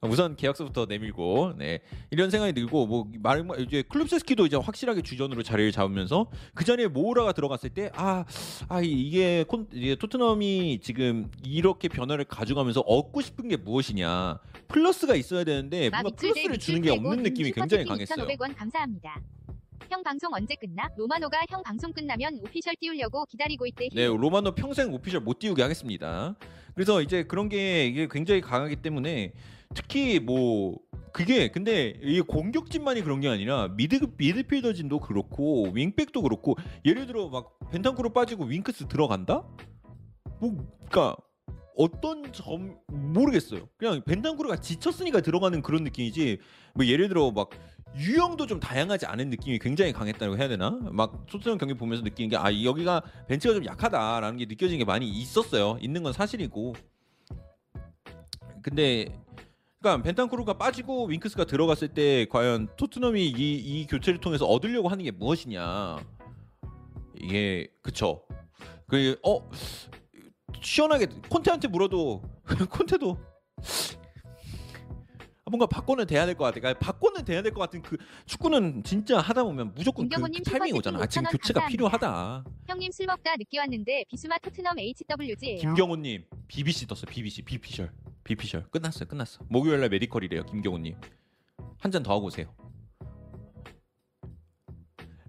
[0.00, 1.80] 우선 계약서부터 내밀고 네
[2.12, 7.70] 이런 생각이 들고 뭐말 이제 클럽세스키도 이제 확실하게 주전으로 자리를 잡으면서 그 자리에 모우라가 들어갔을
[7.70, 8.24] 때 아
[8.68, 14.38] 아 이게 콘 이게 토트넘이 지금 이렇게 변화를 가져가면서 얻고 싶은 게 무엇이냐
[14.68, 18.24] 플러스가 있어야 되는데 마 뭔가 플러스를 주는 게 없는 님 느낌이 굉장히 강했어요.
[18.24, 19.20] 2,500원 감사합니다.
[19.90, 20.90] 형 방송 언제 끝나?
[20.96, 23.88] 로마노가 형 방송 끝나면 official 띄우려고 기다리고 있대.
[23.94, 26.36] 네, 로마노 평생 official 못 띄우게 하겠습니다.
[26.74, 29.32] 그래서 이제 그런 게 이게 굉장히 강하기 때문에
[29.74, 30.78] 특히 뭐
[31.12, 37.58] 그게 근데 이 공격진만이 그런 게 아니라 미드 미드필더진도 그렇고 윙백도 그렇고 예를 들어 막
[37.70, 39.42] 벤탄쿠르 빠지고 윙크스 들어간다?
[40.38, 40.56] 뭐
[40.88, 41.16] 그러니까
[41.78, 43.68] 어떤 점 모르겠어요.
[43.76, 46.38] 그냥 벤탄쿠르가 지쳤으니까 들어가는 그런 느낌이지.
[46.74, 47.50] 뭐 예를 들어 막
[47.96, 50.70] 유형도 좀 다양하지 않은 느낌이 굉장히 강했다고 해야 되나?
[50.90, 55.78] 막 토트넘 경기 보면서 느끼는 게아 여기가 벤치가 좀 약하다라는 게 느껴지는 게 많이 있었어요.
[55.80, 56.74] 있는 건 사실이고.
[58.60, 59.06] 근데
[59.80, 65.12] 그러니까 벤탄쿠르가 빠지고 윙크스가 들어갔을 때 과연 토트넘이 이, 이 교체를 통해서 얻으려고 하는 게
[65.12, 65.98] 무엇이냐?
[67.20, 68.24] 이게 그쵸?
[68.88, 69.48] 그어
[70.60, 72.22] 시원하게 콘테한테 물어도
[72.70, 73.18] 콘테도
[75.44, 76.60] 아, 뭔가 바꿔는 돼야 될 것 같아.
[76.60, 77.96] 그러니까 바꿔는 돼야 될 것 같은 그
[78.26, 80.98] 축구는 진짜 하다 보면 무조건 그, 김경호님 그 타이밍이 오잖아.
[81.00, 81.68] 아, 지금 5,000원 교체가 감사합니다.
[81.68, 82.44] 필요하다.
[82.66, 85.58] 형님 술 먹다 늦게 왔는데 비수마 토트넘 HWG예요.
[85.60, 87.00] 김경호님 BBC 떴어.
[87.08, 87.90] BBC 비피셜
[88.24, 89.08] 비피셜 끝났어요.
[89.08, 89.40] 끝났어.
[89.48, 90.44] 목요일날 메디컬이래요.
[90.44, 90.96] 김경호님
[91.80, 92.54] 한 잔 더 하고 오세요.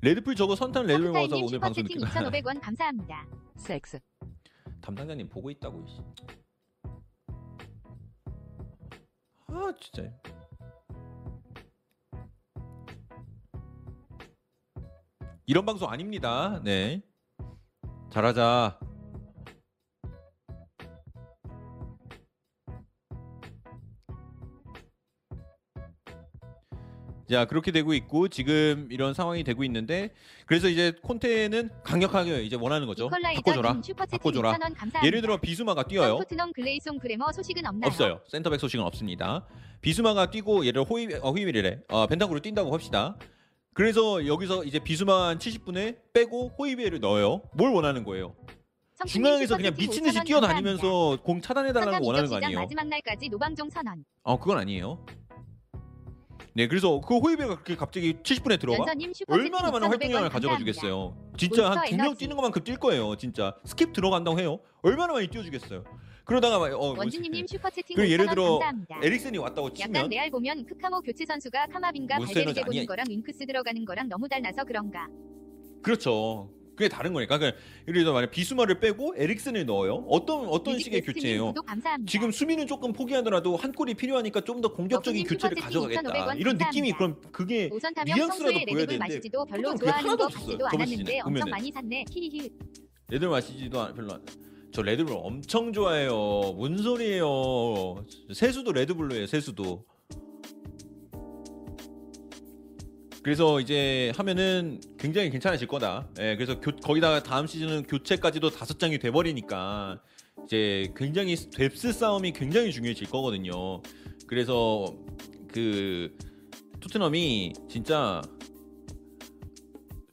[0.01, 3.27] 레드풀 저거 선탄 레드불 먹어서 님 오늘 방송 느끼 2,500원 감사합니다.
[3.57, 3.99] 섹스
[4.89, 5.83] 담당자님 보고 있다고.
[5.85, 6.01] 이씨.
[9.47, 10.11] 아 진짜.
[15.45, 16.59] 이런 방송 아닙니다.
[16.63, 17.03] 네.
[18.09, 18.79] 잘하자.
[27.29, 30.09] 자 그렇게 되고 있고 지금 이런 상황이 되고 있는데
[30.47, 33.07] 그래서 이제 콘테는 강력하게 이제 원하는 거죠.
[33.07, 33.81] 바꿔줘라.
[34.09, 34.53] 바꿔줘라.
[34.53, 35.05] 2,000원 감사합니다.
[35.05, 36.17] 예를 들어 비수마가 뛰어요.
[36.17, 37.87] 토트넘 글레이송 브레머 소식은 없나요?
[37.87, 38.21] 없어요.
[38.27, 39.45] 센터백 소식은 없습니다.
[39.81, 41.81] 비수마가 뛰고 예를 들어 호이 어, 호이비레래.
[41.89, 43.15] 어, 벤타구로 뛴다고 합시다.
[43.75, 47.43] 그래서 여기서 이제 비수마 한 70분에 빼고 호이비에를 넣어요.
[47.53, 48.35] 뭘 원하는 거예요?
[49.07, 51.99] 중앙에서 그냥 미친 듯이 5,000원 뛰어다니면서 공 차단해 달라는 감사합니다.
[52.01, 52.59] 거 원하는 거 아니에요?
[52.59, 54.03] 마지막 날까지 노방종 선언.
[54.23, 55.05] 어, 그건 아니에요.
[56.53, 58.79] 네, 그래서 그 호이비가 그렇게 갑자기 70분에 들어가?
[58.79, 60.57] 연서님 얼마나 많은 2,500원 활동량을 가져가 감사합니다.
[60.73, 61.17] 주겠어요.
[61.37, 62.19] 진짜 한 몬스터 두명 에너지.
[62.19, 63.15] 뛰는 것만큼 뛸 거예요.
[63.17, 64.59] 진짜 스킵 들어간다고 해요.
[64.81, 65.83] 얼마나 많이 뛰어주겠어요.
[66.25, 68.99] 그러다가 막, 어, 원진이님 슈퍼 채팅 그리고 예를 5,000원 들어 감사합니다.
[69.03, 72.85] 에릭센이 왔다고 약간 치면 레알 보면 크카모 교체 선수가 발베르데 에너지 보는 아니야.
[72.85, 75.07] 거랑 윙크스 들어가는 거랑 너무 달라서 그런가.
[75.81, 76.51] 그렇죠.
[76.79, 77.37] 그게 다른 거니까.
[77.37, 79.95] 그러니까 예를 들어 만약 비수마를 빼고 에릭센을 넣어요.
[80.07, 81.53] 어떤 어떤 식의 교체예요?
[82.07, 86.01] 지금 수비는 조금 포기하더라도 한 골이 필요하니까 좀 더 공격적인 너구님 교체를 가져가겠다.
[86.01, 86.91] 2,500원 이런 느낌이.
[86.93, 87.69] 그럼 그게
[88.05, 90.27] 뉘앙스라도 보여야 되는데 별로 좋아하는 거.
[90.27, 91.49] 같지도 않았는데 엄청.
[91.49, 92.05] 많이 샀네.
[92.11, 92.49] 히히히.
[93.09, 94.21] 레드 마시지도 않- 별로 안.
[94.71, 96.11] 저 레드불 엄청 좋아해요.
[96.55, 98.05] 뭔 소리예요?
[98.33, 99.27] 세수도 레드불로예요.
[99.27, 99.83] 세수도.
[103.23, 106.07] 그래서 이제 하면은 굉장히 괜찮아질 거다.
[106.19, 110.01] 예, 그래서 교- 거기다가 다음 시즌은 교체까지도 다섯 장이 돼버리니까
[110.45, 113.81] 이제 굉장히 뎁스 싸움이 굉장히 중요해질 거거든요.
[114.25, 114.85] 그래서
[115.51, 116.15] 그
[116.79, 118.21] 토트넘이 진짜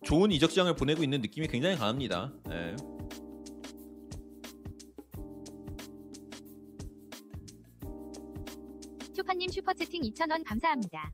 [0.04, 2.32] 좋은 이적 시장을 보내고 있는 느낌이 굉장히 강합니다.
[2.50, 2.74] 예.
[9.14, 11.12] 슈파님 슈퍼채팅 2,000원 감사합니다.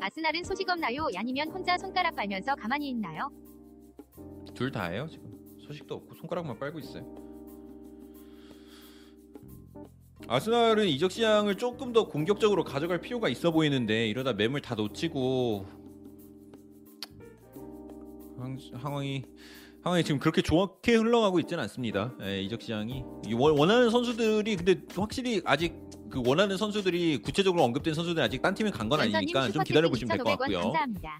[0.00, 1.06] 아스날은 소식 없나요?
[1.16, 3.30] 아니면 혼자 손가락 빨면서 가만히 있나요?
[4.54, 5.32] 둘 다예요 지금
[5.66, 7.04] 소식도 없고 손가락만 빨고 있어요.
[10.26, 15.66] 아스날은 이적 시장을 조금 더 공격적으로 가져갈 필요가 있어 보이는데 이러다 매물 다 놓치고
[18.36, 19.24] 상황- 상황이
[19.82, 22.14] 상황이 지금 그렇게 좋게 흘러가고 있지는 않습니다.
[22.22, 25.74] 예, 이적 시장이 원하는 선수들이 근데 확실히 아직
[26.14, 30.16] 그 원하는 선수들이 구체적으로 언급된 선수들이 아직 딴 팀에 간 건 아니니까 좀 기다려 보시면
[30.16, 30.60] 될것 2,500원 같고요.
[30.60, 31.18] 감사합니다.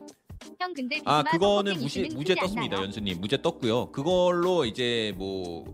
[0.60, 2.76] 형 근데 아 그거는 무시 무죄 떴습니다?
[2.80, 5.64] 연수님 무죄 떴고요 그걸로 이제 뭐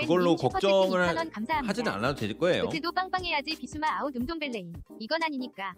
[0.00, 1.60] 그걸로 걱정을 2,000원 감사합니다.
[1.68, 4.72] 하지는 않아도 될 거예요 교체도 빵빵해야지 비수마 아웃 은돔벨레 인.
[4.98, 5.74] 이건 아니니까.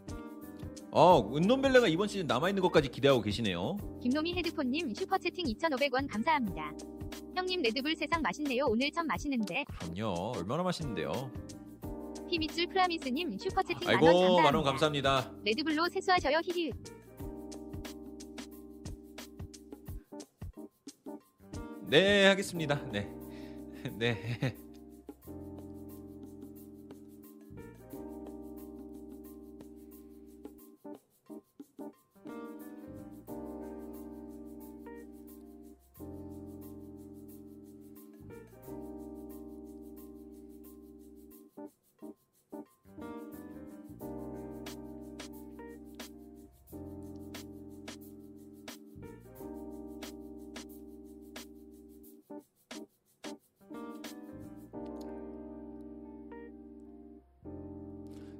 [0.90, 6.73] 어 은돔벨레가 이번 시즌 남아있는 것까지 기대하고 계시네요 김노미 헤드폰님 슈퍼채팅 2,500원 감사합니다.
[7.36, 8.65] 형님 레드불 세상 맛있네요.
[8.66, 9.65] 오늘 참 맛있는데.
[9.81, 11.31] 그럼요 얼마나 맛있는데요
[12.29, 14.41] 피미줄 프라미스님 슈퍼채팅 만원 아이고.
[14.43, 16.41] 만원 감사합니다 레드불로 세수하셔요.
[16.45, 16.71] 히히.
[21.89, 23.09] 네 하겠습니다 네
[23.97, 24.55] 네.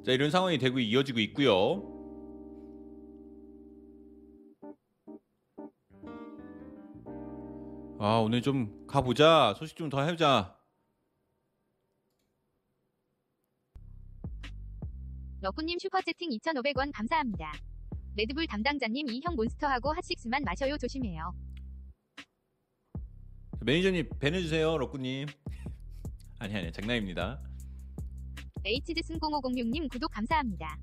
[0.09, 1.83] 자 이런 상황이 되고 이어지고 있고요.
[8.01, 10.57] 아 오늘 좀 가보자 소식 좀 더 해보자.
[15.43, 17.53] 러꾸님 슈퍼채팅 2,500원 감사합니다.
[18.17, 21.35] 레드불 담당자님 이형 몬스터하고 핫식스만 마셔요 조심해요.
[23.61, 25.27] 매니저님 밴해주세요 러꾸님.
[26.41, 27.43] 아니 아니 장난입니다.
[28.65, 30.79] H즈슨 0506님 구독 감사합니다.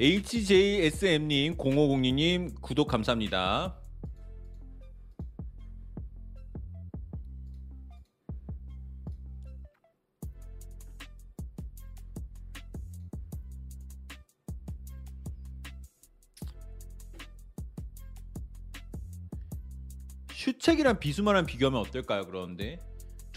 [0.00, 3.76] HJSM님 0506님 구독 감사합니다.
[20.32, 22.24] 수첵이랑 비수마랑 비교하면 어떨까요?
[22.24, 22.78] 그러는데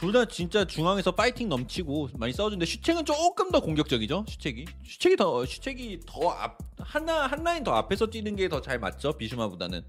[0.02, 4.26] 둘 다 진짜 중앙에서 파이팅 넘치고 많이 싸워주는데 수첵은 조금 더 공격적이죠.
[4.28, 8.80] 수첵이 수첵이 더 수첵이 더 앞 하나 한 라인 더 앞에서 뛰는 게 더 잘
[8.80, 9.14] 맞죠.
[9.14, 9.86] 비수마보다는.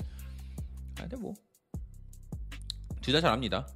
[0.99, 1.41] 아, 근데 뭐 둘
[3.15, 3.67] 다 잘합니다.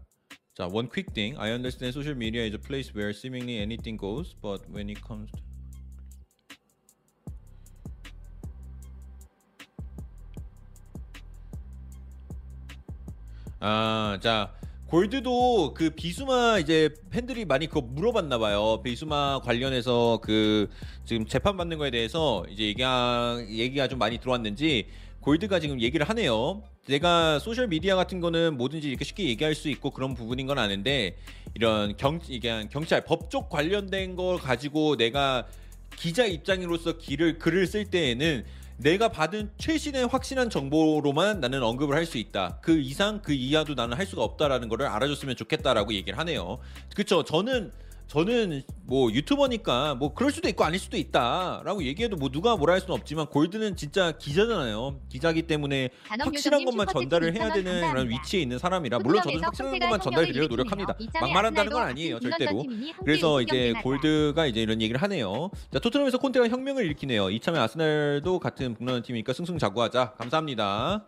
[0.55, 1.39] 자, one quick thing.
[1.41, 5.31] I understand social media is a place where seemingly anything goes, but when it comes
[5.33, 5.41] to
[13.61, 14.53] 아, 자
[14.89, 18.81] 골드도 그 비수마 이제 팬들이 많이 그거 물어봤나 봐요.
[18.85, 20.71] 비수마 관련해서 그
[21.05, 24.87] 지금 재판 받는 거에 대해서 이제 얘기가 얘기가 좀 많이 들어왔는지
[25.21, 26.63] 골드가 지금 얘기를 하네요.
[26.87, 31.17] 내가 소셜 미디어 같은 거는 뭐든지 이렇게 쉽게 얘기할 수 있고 그런 부분인 건 아는데
[31.55, 32.21] 이런 경
[32.71, 35.49] 경찰 법적 관련된 걸 가지고 내가
[35.97, 38.45] 기자 입장으로서 길을 글을 쓸 때에는
[38.79, 42.59] 내가 받은 최신의 확실한 정보로만 나는 언급을 할 수 있다.
[42.63, 46.59] 그 이상 그 이하도 나는 할 수가 없다라는 거를 알아줬으면 좋겠다라고 얘기를 하네요.
[46.95, 47.25] 그렇죠.
[47.25, 47.73] 저는
[48.07, 52.81] 저는 뭐 유튜버니까 뭐 그럴 수도 있고 아닐 수도 있다라고 얘기해도 뭐 누가 뭐라 할
[52.81, 55.01] 수는 없지만 골드는 진짜 기자잖아요.
[55.09, 60.01] 기자기 때문에 확실한 것만 전달을 해야 되는 그런 위치에 있는 사람이라 물론 저도 확실한 것만
[60.01, 60.97] 전달드리려 노력합니다.
[61.21, 62.65] 막말한다는 건 아니에요, 절대로.
[63.05, 65.51] 그래서 이제 골드가 이제 이런 얘기를 하네요.
[65.73, 67.31] 자 토트넘에서 콘테가 혁명을 일으키네요.
[67.31, 70.15] 이참에 아스날도 같은 북런는 팀이니까 승승장구하자.
[70.17, 71.05] 감사합니다.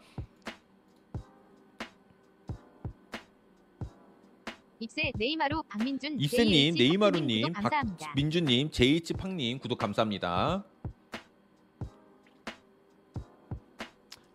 [4.81, 8.13] 입세 네이마루 박민준 입세님, JH 네이마루님, 구독 감사합니다.
[8.15, 10.65] 민주님, JH팡님 구독 감사합니다.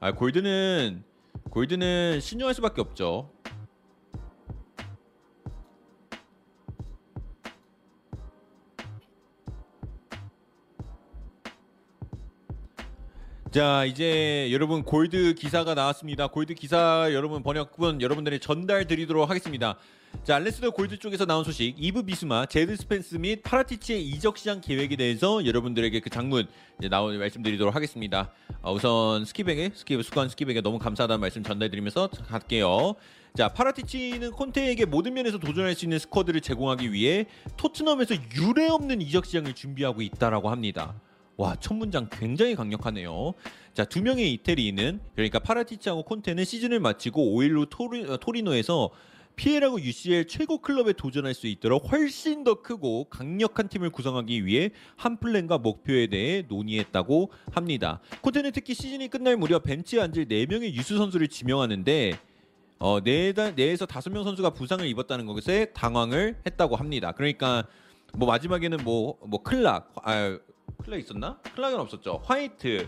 [0.01, 1.03] 아 골드는
[1.49, 3.32] 골드는 신중할 수밖에 없죠.
[13.53, 16.25] 자 이제 여러분 골드 기사가 나왔습니다.
[16.25, 19.77] 골드 기사 여러분 번역분 여러분들이 전달 드리도록 하겠습니다.
[20.23, 24.95] 자 알레스데어 골드 쪽에서 나온 소식 이브 비수마, 제드 스펜스 및 파라티치의 이적 시장 계획에
[24.95, 26.47] 대해서 여러분들에게 그 장문
[26.79, 28.31] 이제 나오 말씀드리도록 하겠습니다.
[28.63, 32.95] 어, 우선 스키백에 스키 수건 스키백에 너무 감사하다는 말씀 전달드리면서 갈게요.
[33.37, 37.27] 자 파라티치는 콘테에게 모든 면에서 도전할 수 있는 스쿼드를 제공하기 위해
[37.57, 40.95] 토트넘에서 유례 없는 이적 시장을 준비하고 있다라고 합니다.
[41.37, 43.33] 와, 첫 문장 굉장히 강력하네요.
[43.73, 48.91] 자, 두 명의 이태리는 그러니까 파라티치하고 콘테는 시즌을 마치고 5일로 토리, 어, 토리노에서
[49.35, 55.17] 피에라고 UCL 최고 클럽에 도전할 수 있도록 훨씬 더 크고 강력한 팀을 구성하기 위해 한
[55.17, 57.99] 플랜과 목표에 대해 논의했다고 합니다.
[58.21, 62.19] 콘테는 특히 시즌이 끝날 무렵 벤치에 앉을 4명의 유스 선수를 지명하는데
[62.77, 67.11] 어, 네, 네에서 다섯 명 선수가 부상을 입었다는 것에 당황을 했다고 합니다.
[67.13, 67.65] 그러니까
[68.13, 70.37] 뭐 마지막에는 뭐 뭐 클락 아
[70.83, 71.37] 클락 있었나?
[71.55, 72.21] 클락은 없었죠.
[72.25, 72.87] 화이트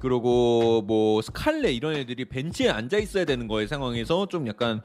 [0.00, 4.80] 그리고 뭐 스칼레 이런 애들이 벤치에 앉아 있어야 되는 거의 상황에서 좀 약간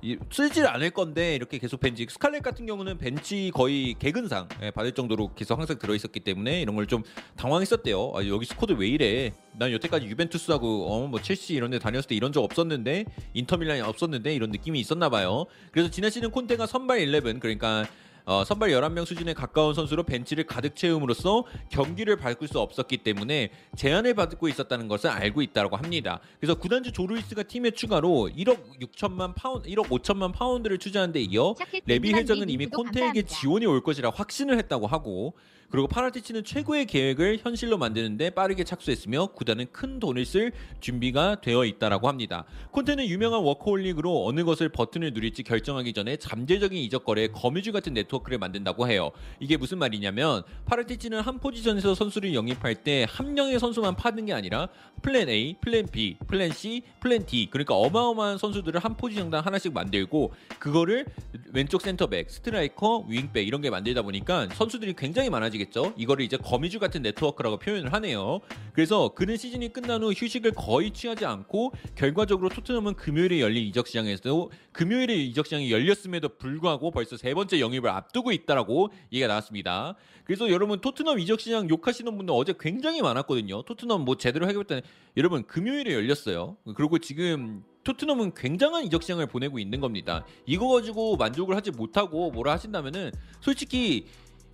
[0.00, 4.92] 이, 쓰질 않을 건데 이렇게 계속 벤치 스칼렛 같은 경우는 벤치 거의 개근상 예, 받을
[4.92, 7.02] 정도로 계속 항상 들어 있었기 때문에 이런 걸 좀
[7.36, 8.12] 당황했었대요.
[8.14, 9.32] 아, 여기 스쿼드 왜 이래?
[9.58, 13.04] 난 여태까지 유벤투스하고 어 뭐 첼시 이런 데 다녔을 때 이런 적 없었는데
[13.34, 15.44] 인터밀란이 없었는데 이런 느낌이 있었나 봐요.
[15.72, 17.84] 그래서 지난 시즌 콘테가 선발 11 그러니까
[18.28, 24.12] 어, 선발 11명 수준에 가까운 선수로 벤치를 가득 채움으로써 경기를 바꿀 수 없었기 때문에 제한을
[24.12, 26.20] 받고 있었다는 것을 알고 있다고 합니다.
[26.38, 31.54] 그래서 구단주 조 루이스가 팀에 추가로 1억 6천만 파운드, 1억 5천만 파운드를 투자한 데 이어
[31.86, 35.32] 레비 회장은 이미 콘테에게 지원이 올 것이라 확신을 했다고 하고
[35.70, 42.08] 그리고 파라티치는 최고의 계획을 현실로 만드는데 빠르게 착수했으며 구단은 큰 돈을 쓸 준비가 되어 있다라고
[42.08, 42.44] 합니다.
[42.72, 48.18] 콘테는 유명한 워커홀릭으로 어느 것을 버튼을 누릴지 결정하기 전에 잠재적인 이적 거래에 거미줄 같은 네트워크
[48.18, 49.10] 네트워크를 만든다고 해요.
[49.40, 54.68] 이게 무슨 말이냐면 파라티치는 한 포지션에서 선수를 영입할 때 한 명의 선수만 파는 게 아니라
[55.02, 60.32] 플랜 A, 플랜 B, 플랜 C, 플랜 D 그러니까 어마어마한 선수들을 한 포지션당 하나씩 만들고
[60.58, 61.06] 그거를
[61.52, 65.92] 왼쪽 센터백, 스트라이커, 윙백 이런 게 만들다 보니까 선수들이 굉장히 많아지 겠죠.
[65.96, 68.40] 이거를 이제 거미줄 같은 네트워크라고 표현을 하네요.
[68.72, 74.48] 그래서 그는 시즌이 끝난 후 휴식을 거의 취하지 않고 결과적으로 토트넘은 금요일에 열린 이적 시장에서
[74.72, 79.96] 금요일에 이적 시장이 열렸음에도 불구하고 벌써 세 번째 영입을 앞두고 있다라고 얘기가 나왔습니다.
[80.24, 83.62] 그래서 여러분 토트넘 이적 시장 욕하시는 분들 어제 굉장히 많았거든요.
[83.62, 84.82] 토트넘 뭐 제대로 하겠다는
[85.16, 86.56] 여러분 금요일에 열렸어요.
[86.74, 90.26] 그리고 지금 토트넘은 굉장한 이적 시장을 보내고 있는 겁니다.
[90.44, 94.06] 이거 가지고 만족을 하지 못하고 뭐라 하신다면은 솔직히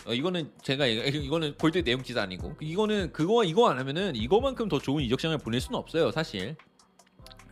[0.06, 4.78] 어, 이거는 제가 이거는 골드 내용 기사 아니고 이거는 그거 이거 안 하면은 이거만큼 더
[4.78, 6.56] 좋은 이적 시장을 보낼 수는 없어요 사실.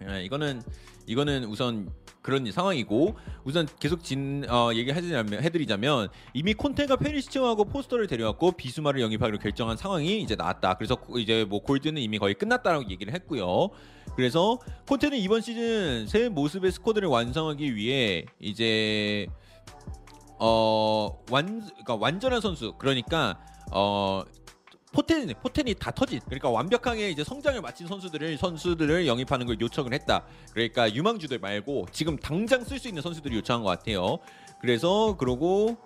[0.09, 0.63] 예, 이거는
[1.07, 1.91] 이거는 우선
[2.21, 9.39] 그런 상황이고 우선 계속 진 어, 얘기해드리자면 해드리자면 이미 콘테가 페리시치하고 포스터를 데려왔고 비수마를 영입하기로
[9.39, 10.75] 결정한 상황이 이제 나왔다.
[10.75, 13.71] 그래서 고- 이제 뭐 골드는 이미 거의 끝났다라고 얘기를 했고요.
[14.15, 14.59] 그래서
[14.89, 19.27] 콘테는 이번 시즌 새 모습의 스쿼드를 완성하기 위해 이제
[20.45, 23.39] 어 완 그러니까 완전한 선수 그러니까
[23.71, 24.25] 어
[24.93, 30.25] 포텐 포텐이 다 터진 그러니까 완벽하게 이제 성장을 마친 선수들을 선수들을 영입하는 걸 요청을 했다.
[30.53, 34.19] 그러니까 유망주들 말고 지금 당장 쓸 수 있는 선수들이 요청한 것 같아요.
[34.61, 35.77] 그래서 그러고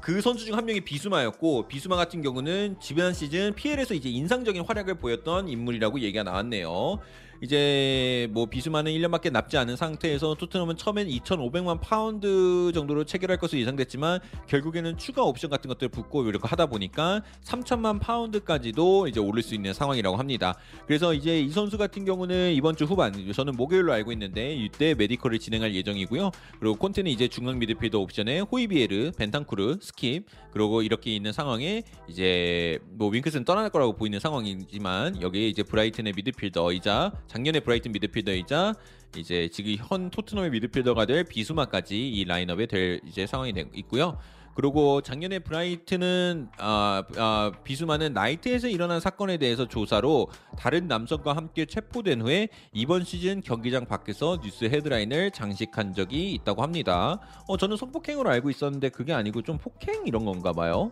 [0.00, 4.94] 그 선수 중 한 명이 비수마였고 비수마 같은 경우는 지난 시즌 PL에서 이제 인상적인 활약을
[4.98, 6.98] 보였던 인물이라고 얘기가 나왔네요.
[7.40, 14.20] 이제 뭐 비수마는 1년밖에 남지 않은 상태에서 토트넘은 처음엔 2,500만 파운드 정도로 체결할 것으로 예상됐지만
[14.46, 19.72] 결국에는 추가 옵션 같은 것들 붙고 이렇게 하다 보니까 3천만 파운드까지도 이제 오를 수 있는
[19.72, 20.56] 상황이라고 합니다.
[20.86, 25.38] 그래서 이제 이 선수 같은 경우는 이번 주 후반 저는 목요일로 알고 있는데 이때 medical을
[25.38, 26.30] 진행할 예정이고요.
[26.58, 33.08] 그리고 콘테는 이제 중앙 미드필더 옵션에 호이비에르, 벤탄쿠르, 스킵 그리고 이렇게 있는 상황에 이제 뭐
[33.10, 38.74] 윙크스는 떠날 거라고 보이는 상황이지만 여기에 이제 브라이튼의 미드필더이자 작년에 브라이튼 미드필더이자
[39.16, 44.18] 이제 지금 현 토트넘의 미드필더가 될 비수마까지 이 라인업에 될 이제 상황이 되고 있고요.
[44.54, 52.22] 그리고 작년에 브라이트는 아, 아, 비수마는 나이트에서 일어난 사건에 대해서 조사로 다른 남성과 함께 체포된
[52.22, 57.20] 후에 이번 시즌 경기장 밖에서 뉴스 헤드라인을 장식한 적이 있다고 합니다.
[57.46, 60.90] 어, 저는 성폭행으로 알고 있었는데 그게 아니고 좀 폭행 이런 건가 봐요.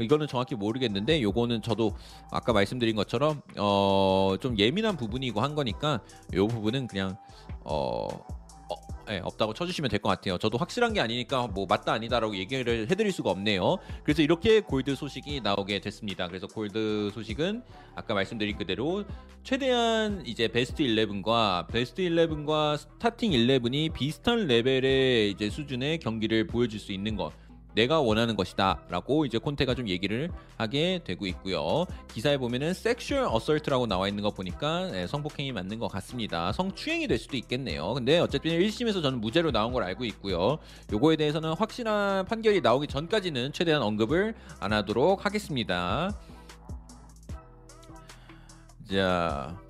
[0.00, 1.92] 이거는 정확히 모르겠는데 요거는 저도
[2.30, 6.00] 아까 말씀드린 것처럼 어, 좀 예민한 부분이고 한 거니까
[6.34, 7.16] 요 부분은 그냥
[7.64, 8.76] 어, 어,
[9.10, 10.38] 예, 없다고 쳐주시면 될 것 같아요.
[10.38, 13.76] 저도 확실한 게 아니니까 뭐 맞다 아니다라고 얘기를 해드릴 수가 없네요.
[14.02, 16.26] 그래서 이렇게 골드 소식이 나오게 됐습니다.
[16.28, 17.62] 그래서 골드 소식은
[17.94, 19.04] 아까 말씀드린 그대로
[19.42, 26.92] 최대한 이제 베스트 11과 베스트 11과 스타팅 11이 비슷한 레벨의 이제 수준의 경기를 보여줄 수
[26.92, 27.30] 있는 것.
[27.74, 31.86] 내가 원하는 것이다라고 이제 콘테가 좀 얘기를 하게 되고 있고요.
[32.12, 36.52] 기사에 보면은 sexual assault라고 나와 있는 거 보니까 네, 성폭행이 맞는 것 같습니다.
[36.52, 37.94] 성추행이 될 수도 있겠네요.
[37.94, 40.58] 근데 어쨌든 1심에서 저는 무죄로 나온 걸 알고 있고요.
[40.92, 46.10] 요거에 대해서는 확실한 판결이 나오기 전까지는 최대한 언급을 안 하도록 하겠습니다.
[48.90, 49.63] 자.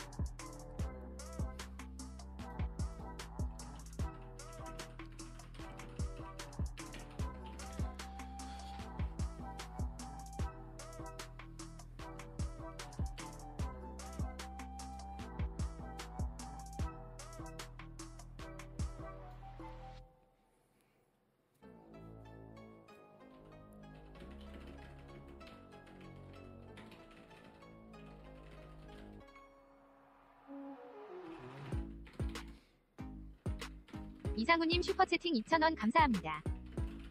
[34.54, 36.40] 이상우님 슈퍼채팅 2,000원 감사합니다.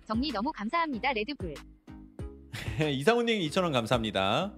[0.05, 1.11] 정리 너무 감사합니다.
[1.11, 1.53] 레드불.
[2.89, 4.53] 이상훈님 2,000원 감사합니다.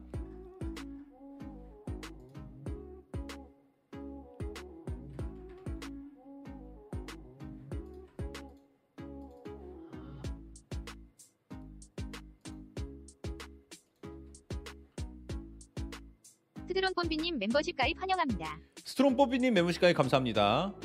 [16.68, 18.60] 트드론 꼼비님 멤버십 가입 환영합니다.
[18.84, 20.76] 스트롬 뽀비님 메모시까지 감사합니다.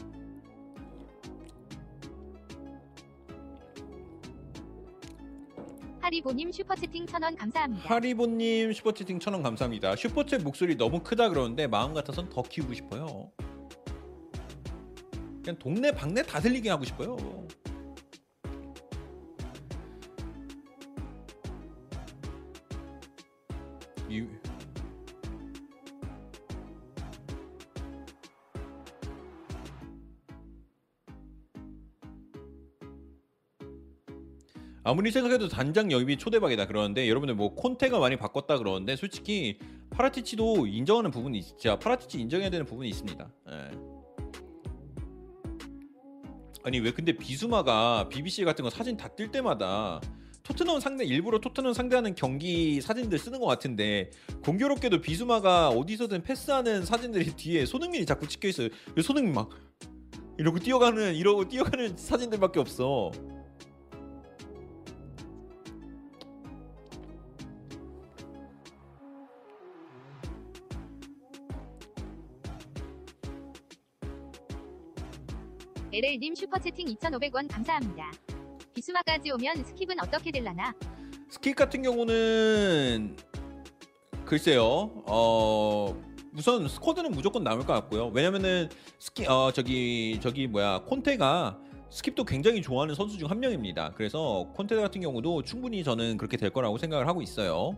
[6.10, 7.88] 하리보님 슈퍼채팅 1,000원 감사합니다.
[7.88, 9.94] 하리보님 슈퍼채팅 1,000원 감사합니다.
[9.94, 13.30] 슈퍼챗 목소리 너무 크다 그러는데 마음 같아선 더 키우고 싶어요.
[15.44, 17.16] 그냥 동네 방네 다 들리게 하고 싶어요.
[24.08, 24.26] 이...
[34.82, 39.58] 아무리 생각해도 단장 영입이 초대박이다 그러는데 여러분들 뭐 콘테가 많이 바꿨다 그러는데 솔직히
[39.90, 43.30] 파라티치도 인정하는 부분이 있- 진짜 파라티치 인정해야 되는 부분이 있습니다.
[43.50, 43.70] 예.
[46.62, 50.00] 아니 왜 근데 비수마가 BBC 같은 거 사진 다 뜰 때마다
[50.42, 54.10] 토트넘 상대 일부러 토트넘 상대하는 경기 사진들 쓰는 것 같은데
[54.44, 58.68] 공교롭게도 비수마가 어디서든 패스하는 사진들이 뒤에 손흥민이 자꾸 찍혀 있어요.
[58.94, 59.50] 왜 손흥민 막
[60.38, 63.10] 이러고 뛰어가는 이러고 뛰어가는 사진들밖에 없어.
[75.92, 78.10] LL님 슈퍼채팅 2,500원 감사합니다.
[78.74, 80.72] 비수마까지 오면 스킵은 어떻게 될라나?
[81.30, 83.16] 스킵 같은 경우는
[84.24, 85.02] 글쎄요.
[85.06, 85.96] 어
[86.36, 88.06] 우선 스쿼드는 무조건 나올 것 같고요.
[88.14, 88.68] 왜냐면은
[89.00, 91.58] 스키 어 저기 저기 뭐야 콘테가
[91.90, 93.92] 스킵도 굉장히 좋아하는 선수 중 한 명입니다.
[93.96, 97.76] 그래서 콘테 같은 경우도 충분히 저는 그렇게 될 거라고 생각을 하고 있어요.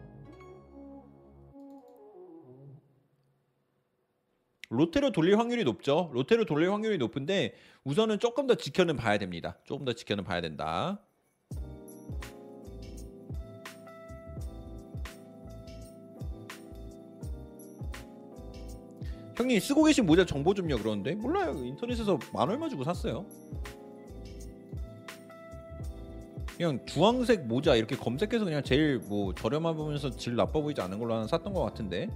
[4.73, 6.11] 로테로 돌릴 확률이 높죠.
[6.15, 7.55] 로테로 돌릴 확률이 높은데
[7.85, 9.59] 우선은 조금 더 지켜는 봐야 됩니다.
[9.65, 10.99] 조금 더 지켜는 봐야 된다.
[19.37, 23.25] 형님 쓰고 계신 모자 정보 좀요 그러는데 몰라요 인터넷에서 만 얼마 주고 샀어요
[26.57, 31.15] 그냥 주황색 모자 이렇게 검색해서 그냥 제일 뭐 저렴해 보면서 질 나빠 보이지 않은 걸로
[31.15, 32.11] 하나 샀던 것 같은데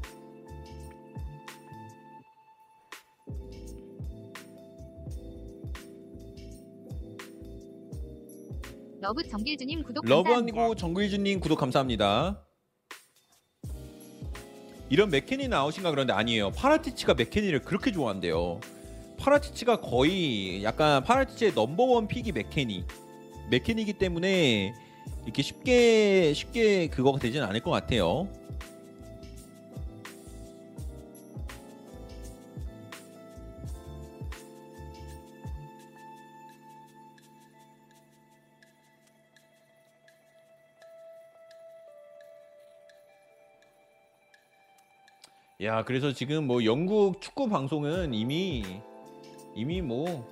[9.01, 10.32] 러브 정길주님 구독 러브.
[10.32, 12.43] 아니고 정글주님 구독 감사합니다.
[14.89, 16.52] 이런 맥케니 나오신가 그런데 아니에요.
[16.52, 18.60] 파라티치가 맥케니를 그렇게 좋아한대요.
[19.18, 22.85] 파라티치가 거의 약간 파라티치의 number one pick이 맥케니
[23.51, 24.74] 맥케니이기 때문에
[25.24, 28.28] 이렇게 쉽게 쉽게 그거가 되지는 않을 것 같아요
[45.62, 48.62] 야 그래서 지금 뭐 영국 축구 방송은 이미
[49.55, 50.28] 이미 뭐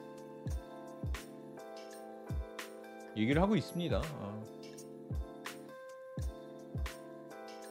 [3.17, 3.97] 얘기를 하고 있습니다.
[3.97, 4.41] 아.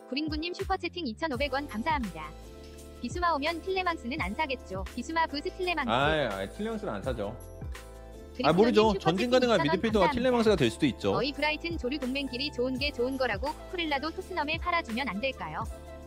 [0.10, 2.32] 구린구님 슈퍼채팅 2,500원 감사합니다.
[3.02, 4.84] 비수마 오면 틸레망스는 안 사겠죠.
[4.96, 5.90] 비수마 부스 틸레망스.
[5.92, 7.38] 아, 아 틸레망스는 안 사죠.
[8.44, 8.94] 아 모르죠.
[8.98, 10.10] 전진 가능한 2,000원 미드필더가.
[10.12, 11.14] 틸레망스가 될 수도 있죠.
[11.14, 15.64] 저희 브라이튼 조류 동맹끼리 좋은 게 좋은 거라고 쿠쿠렐라도 토트넘에 팔아주면 안 될까요?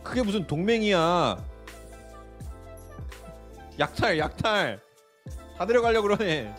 [0.07, 1.37] 그게 무슨 동맹이야?
[3.77, 4.81] 약탈, 약탈.
[5.57, 6.55] 다 데려가려 고 그러네.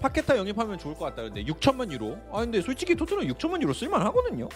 [0.00, 1.22] 파케타 영입하면 좋을 것 같다.
[1.22, 2.18] 근데 6천만 유로.
[2.30, 4.48] 아 근데 솔직히 토트넘 6천만 유로 쓸만 하거든요.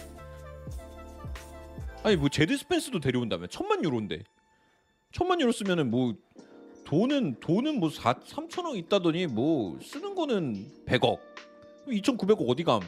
[2.03, 4.23] 아니 뭐 제드 스펜스도 데려온다면 천만 유로인데.
[5.11, 6.13] 천만 유로 쓰면은 뭐
[6.83, 11.19] 돈은 돈은 뭐 4, 3천억 있다더니 뭐 쓰는 거는 100억.
[11.87, 12.81] 2,900억 어디 감?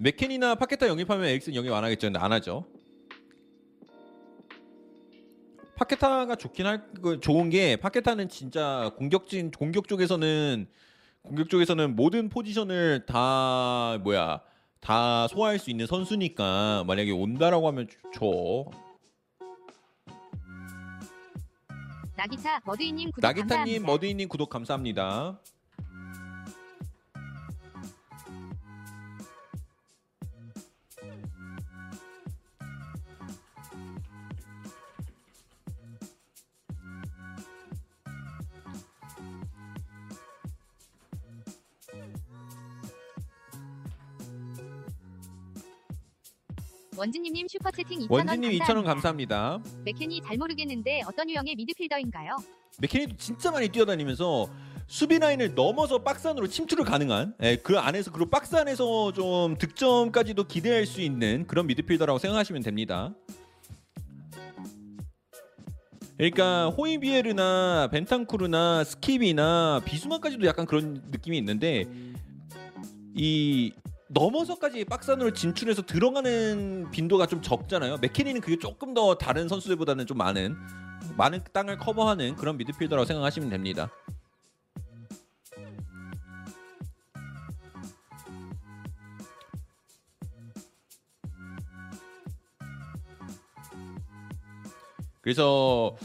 [0.00, 2.06] 맥켄이나 파케타 영입하면 에릭슨 영입 안 하겠죠.
[2.06, 2.64] 근데 안 하죠.
[5.76, 10.66] 파케타가 좋긴 할그 좋은 게 파케타는 진짜 공격진 공격 쪽에서는
[11.22, 14.40] 공격 쪽에서는 모든 포지션을 다 뭐야
[14.80, 18.70] 다 소화할 수 있는 선수니까 만약에 온다라고 하면 좋죠.
[22.16, 23.86] 나기타 머드이님 구독 나기타님 감사합니다.
[23.86, 25.40] 머드이님 구독 감사합니다.
[47.00, 49.58] 원진님님 슈퍼채팅 2,000원 원진님 2,000원 감사합니다.
[49.86, 52.36] 맥케니 잘 모르겠는데 어떤 유형의 미드필더인가요?
[52.78, 54.50] 맥케니도 진짜 많이 뛰어다니면서
[54.86, 60.44] 수비 라인을 넘어서 박스 안으로 침투를 가능한 예, 그 안에서 그리고 박스 안에서 좀 득점까지도
[60.44, 63.14] 기대할 수 있는 그런 미드필더라고 생각하시면 됩니다.
[66.18, 71.86] 그러니까 호이비에르나 벤탄쿠르나 스킵이나 비수마까지도 약간 그런 느낌이 있는데
[73.14, 73.72] 이
[74.12, 77.98] 넘어서까지 박스 안으로 진출해서 들어가는 빈도가 좀 적잖아요.
[77.98, 80.56] 맥케니는 그게 조금 더 다른 선수들보다는 좀 많은
[81.16, 83.88] 많은 땅을 커버하는 그런 미드필더라고 생각하시면 됩니다.
[95.20, 95.96] 그래서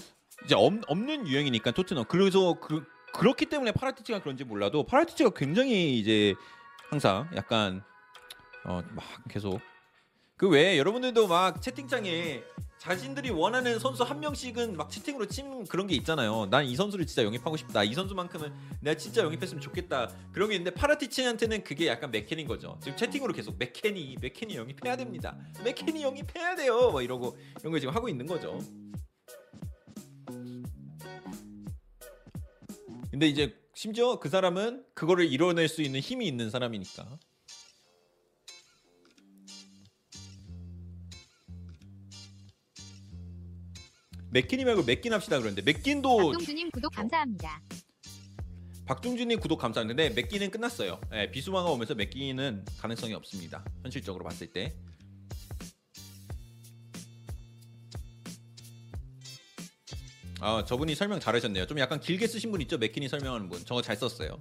[0.44, 6.36] 이제 없, 없는 유형이니까 토트넘 그래서 그, 그렇기 때문에 파라티치가 그런지 몰라도 파라티치가 굉장히 이제
[6.90, 7.84] 항상 약간
[8.65, 9.59] 어 막 계속
[10.37, 12.43] 그 외에 여러분들도 막 채팅창에
[12.77, 16.47] 자신들이 원하는 선수 한 명씩은 막 채팅으로 치는 그런 게 있잖아요.
[16.47, 17.83] 난 이 선수를 진짜 영입하고 싶다.
[17.83, 20.09] 이 선수만큼은 내가 진짜 영입했으면 좋겠다.
[20.33, 22.77] 그런 게 있는데 파라티치한테는 그게 약간 맥케닌 거죠.
[22.83, 25.37] 지금 채팅으로 계속 맥케니, 맥케니 영입해야 됩니다.
[25.63, 26.91] 맥케니 영입해야 돼요.
[26.91, 28.59] 뭐 이러고 이런 걸 지금 하고 있는 거죠.
[33.09, 37.17] 근데 이제 심지어 그 사람은 그거를 이뤄낼 수 있는 힘이 있는 사람이니까.
[44.36, 47.62] 맥킨이 말고 맥킨 합시다 그러는데 맥킨도 박동주님 구독 감사합니다.
[48.86, 49.62] 박중준님 구독.
[49.62, 50.99] 근데 맥기는 끝났어요.
[51.14, 53.64] 예, 비수마가 오면서 맥기는 가능성이 없습니다.
[53.82, 54.76] 현실적으로 봤을 때.
[60.41, 61.66] 아 저분이 설명 잘하셨네요.
[61.66, 62.78] 좀 약간 길게 쓰신 분 있죠?
[62.78, 63.64] 맥키니 설명하는 분.
[63.64, 64.34] 저거 잘 썼어요.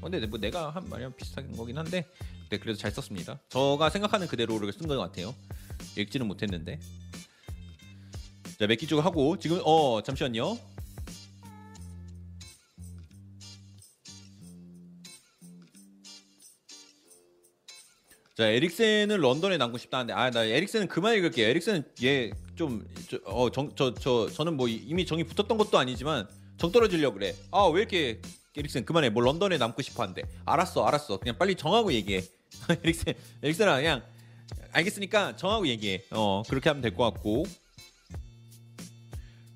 [0.00, 2.06] 어, 근데 뭐 내가 한 말이랑 비슷한 거긴 한데,
[2.48, 3.38] 네 그래도 잘 썼습니다.
[3.50, 5.34] 저가 생각하는 그대로를 쓴것 같아요.
[5.94, 6.80] 읽지는 못했는데.
[8.62, 10.56] 자 맥기 쪽 하고 지금 어 잠시만요.
[18.36, 21.48] 자 에릭센은 런던에 남고 싶다는데 아 나 에릭센은 그만 읽을게요.
[21.48, 26.26] 에릭센은 얘좀어정저 저 저 는 뭐 이미 정이 붙었던 것도 아니지만
[26.56, 27.34] 정 떨어지려 그래.
[27.50, 28.20] 아 왜 이렇게
[28.56, 29.10] 에릭센 그만해.
[29.10, 30.22] 뭐 런던에 남고 싶어 한대.
[30.46, 31.18] 알았어 알았어.
[31.18, 32.22] 그냥 빨리 정하고 얘기해.
[32.84, 34.02] 에릭센 에릭센아 그냥
[34.72, 36.04] 알겠으니까 정하고 얘기해.
[36.12, 37.44] 어 그렇게 하면 될 것 같고.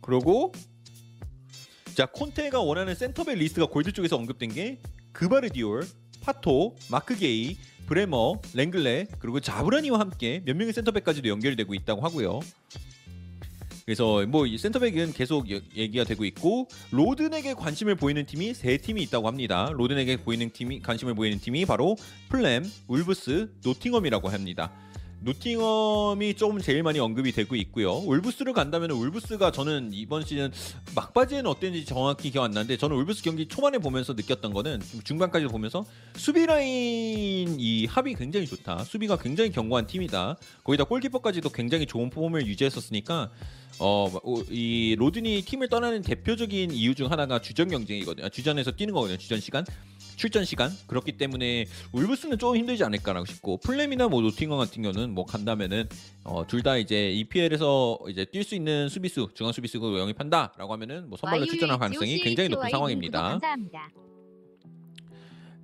[0.06, 0.52] 그러고
[1.94, 4.78] 자 콘테가 원하는 센터백 리스트가 골드 쪽에서 언급된 게
[5.12, 5.86] 그바르디올,
[6.20, 7.56] 파토, 마크 게히,
[7.86, 12.40] 브레머, 랭글레 그리고 자브라니와 함께 몇 명의 센터백까지도 연결되고 있다고 하고요.
[13.84, 19.28] 그래서 뭐이 센터백은 계속 여- 얘기가 되고 있고 로든에게 관심을 보이는 팀이 세 팀이 있다고
[19.28, 19.70] 합니다.
[19.72, 21.96] 로든에게 보이는 팀이 관심을 보이는 팀이 바로
[22.28, 24.72] 풀럼, 울브스, 노팅엄이라고 합니다.
[25.26, 27.94] 노팅엄이 조금 제일 많이 언급이 되고 있고요.
[27.96, 30.52] 울브스를 간다면 울브스가 저는 이번 시즌
[30.94, 35.46] 막바지에는 어땠는지 정확히 기억 안 나는데 저는 울브스 경기 초반에 보면서 느꼈던 거는 좀 중반까지
[35.46, 35.84] 보면서
[36.14, 38.84] 수비 라인 이 합이 굉장히 좋다.
[38.84, 40.36] 수비가 굉장히 견고한 팀이다.
[40.62, 43.30] 거기다 골키퍼까지도 굉장히 좋은 폼을 유지했었으니까
[43.80, 44.06] 어
[44.50, 48.26] 이 로든이 팀을 떠나는 대표적인 이유 중 하나가 주전 경쟁이거든요.
[48.26, 49.18] 아, 주전에서 뛰는 거거든요.
[49.18, 49.64] 주전 시간.
[50.16, 55.24] 출전 시간 그렇기 때문에 울브스는 조금 힘들지 않을까라고 싶고 플렘이나 뭐 노팅엄 같은 경우는 뭐
[55.26, 55.88] 간다면은
[56.24, 61.16] 어, 둘 다 이제 EPL에서 이제 뛸 수 있는 수비수 중앙 수비수로 영입한다라고 하면은 뭐
[61.18, 63.22] 선발로 출전할 가능성이 굉장히 높은 상황입니다.
[63.22, 63.90] 감사합니다.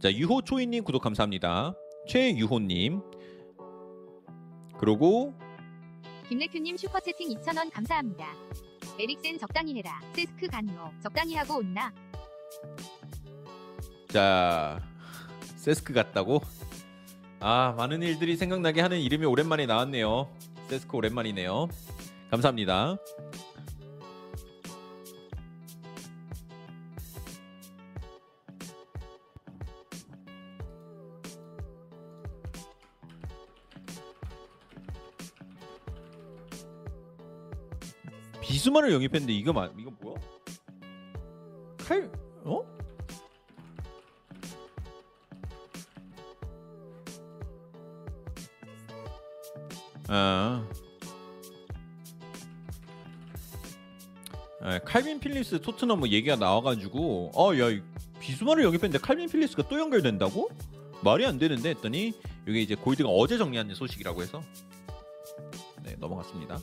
[0.01, 1.75] 자 유호 초이님 구독 감사합니다.
[2.09, 3.01] 최유호님
[4.79, 5.33] 그리고
[6.29, 8.27] 김래큐님 슈퍼채팅 2,000원 감사합니다.
[8.99, 10.01] 에릭센 적당히 해라.
[10.13, 10.73] 세스크 간노
[11.03, 11.93] 적당히 하고 온나.
[14.13, 14.79] 자
[15.57, 16.43] 세스크 같다고
[17.41, 20.29] 아 많은 일들이 생각나게 하는 이름이 오랜만에 나왔네요.
[20.69, 21.69] 세스크 오랜만이네요.
[22.31, 22.99] 감사합니다.
[38.43, 40.17] 비수만을 영입했는데 이거 마, 이거 뭐야?
[41.79, 42.11] 칼
[42.45, 42.82] 어?
[50.15, 50.63] 아.
[54.61, 57.81] 아, 칼빈 필립스 토트넘 뭐 얘기가 나와가지고 어야
[58.21, 60.51] 비수마를 영입했는데 칼빈 필립스가 또 연결된다고?
[61.03, 62.13] 말이 안 되는데 했더니
[62.47, 64.43] 이게 이제 골드가 어제 정리한 소식이라고 해서
[65.83, 66.59] 네 넘어갔습니다.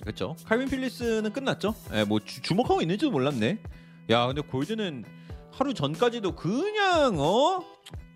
[0.00, 0.36] 그렇죠.
[0.44, 1.74] 칼빈 필립스는 끝났죠.
[1.94, 3.60] 예, 뭐 주, 주목하고 있는지도 몰랐네.
[4.10, 5.04] 야 근데 골드는
[5.50, 7.64] 하루 전까지도 그냥 어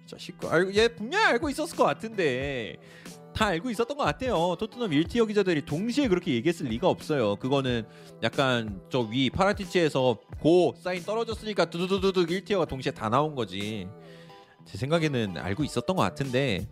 [0.06, 2.76] 자식 알고 얘 분명히 알고 있었을 것 같은데
[3.36, 4.56] 다 알고 있었던 것 같아요.
[4.58, 7.36] 토트넘 1티어 기자들이 동시에 그렇게 얘기했을 리가 없어요.
[7.36, 7.84] 그거는
[8.22, 13.88] 약간 저 위 파라티치에서 고 사인 떨어졌으니까 두두두두두 1티어가 동시에 다 나온 거지.
[14.64, 16.66] 제 생각에는 알고 있었던 것 같은데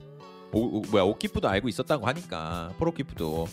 [0.53, 3.47] 오, 오, 뭐야 오키프도 알고 있었다고 하니까 프로키프도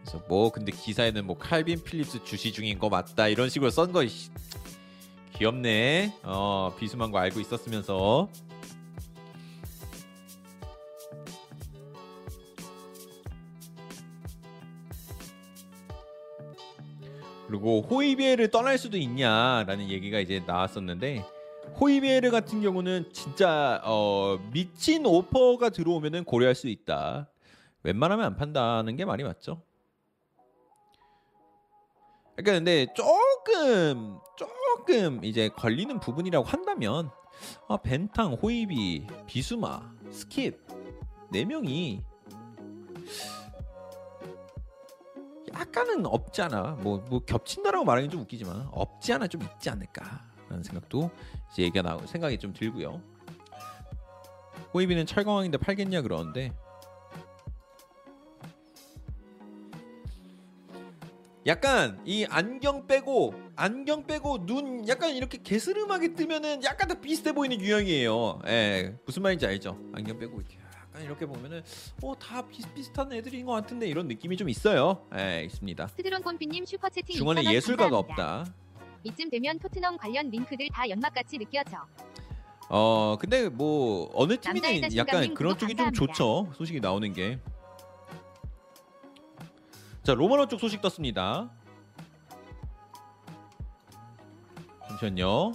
[0.00, 4.02] 그래서 뭐 근데 기사에는 뭐 칼빈 필립스 주시 중인 거 맞다 이런 식으로 쓴 거
[5.34, 6.14] 귀엽네.
[6.22, 8.28] 어 비수만 거 알고 있었으면서
[17.46, 21.24] 그리고 호이비에를 떠날 수도 있냐라는 얘기가 이제 나왔었는데
[21.80, 27.28] 호이비에르 같은 경우는 진짜 어, 미친 오퍼가 들어오면은 고려할 수 있다.
[27.82, 29.62] 웬만하면 안 판다는 게 말이 맞죠.
[32.34, 37.10] 그러니까 근데 조금 조금 이제 걸리는 부분이라고 한다면
[37.68, 40.58] 아, 벤탕, 호이비, 비수마, 스킵
[41.30, 42.02] 네 명이
[45.58, 51.10] 약간은 없지 않아 뭐, 뭐 겹친다라고 말하기 좀 웃기지만 없지 않아 좀 있지 않을까라는 생각도
[51.52, 53.00] 이제 얘기가 나오 생각이 좀 들고요.
[54.74, 56.52] 호이비는 철강왕인데 팔겠냐 그러는데
[61.46, 67.58] 약간 이 안경 빼고 안경 빼고 눈 약간 이렇게 게스름하게 뜨면은 약간 다 비슷해 보이는
[67.60, 68.40] 유형이에요.
[68.48, 69.78] 예, 무슨 말인지 알죠?
[69.94, 70.58] 안경 빼고 이렇게
[70.96, 71.62] 약간 이렇게 보면은
[72.02, 75.06] 어다 비슷비슷한 애들인 것 같은데 이런 느낌이 좀 있어요.
[75.16, 75.88] 예, 있습니다.
[75.88, 78.40] 스드론 꼼비님 슈퍼 채팅 중원에 2,000원 예술가가 감사합니다.
[78.40, 78.54] 없다.
[79.04, 81.86] 이쯤 되면 토트넘 관련 링크들 다 연막같이 느껴져.
[82.68, 86.12] 어 근데 뭐 어느 남자의 팀이든 자신감인 약간 그런 구독 쪽이 좀 감사합니다.
[86.14, 87.38] 좋죠 소식이 나오는 게.
[90.02, 91.50] 자 로마노 쪽 소식 떴습니다.
[94.88, 95.52] 잠시만요.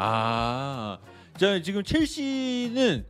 [0.00, 0.98] 아,
[1.36, 3.04] 자 지금 첼시는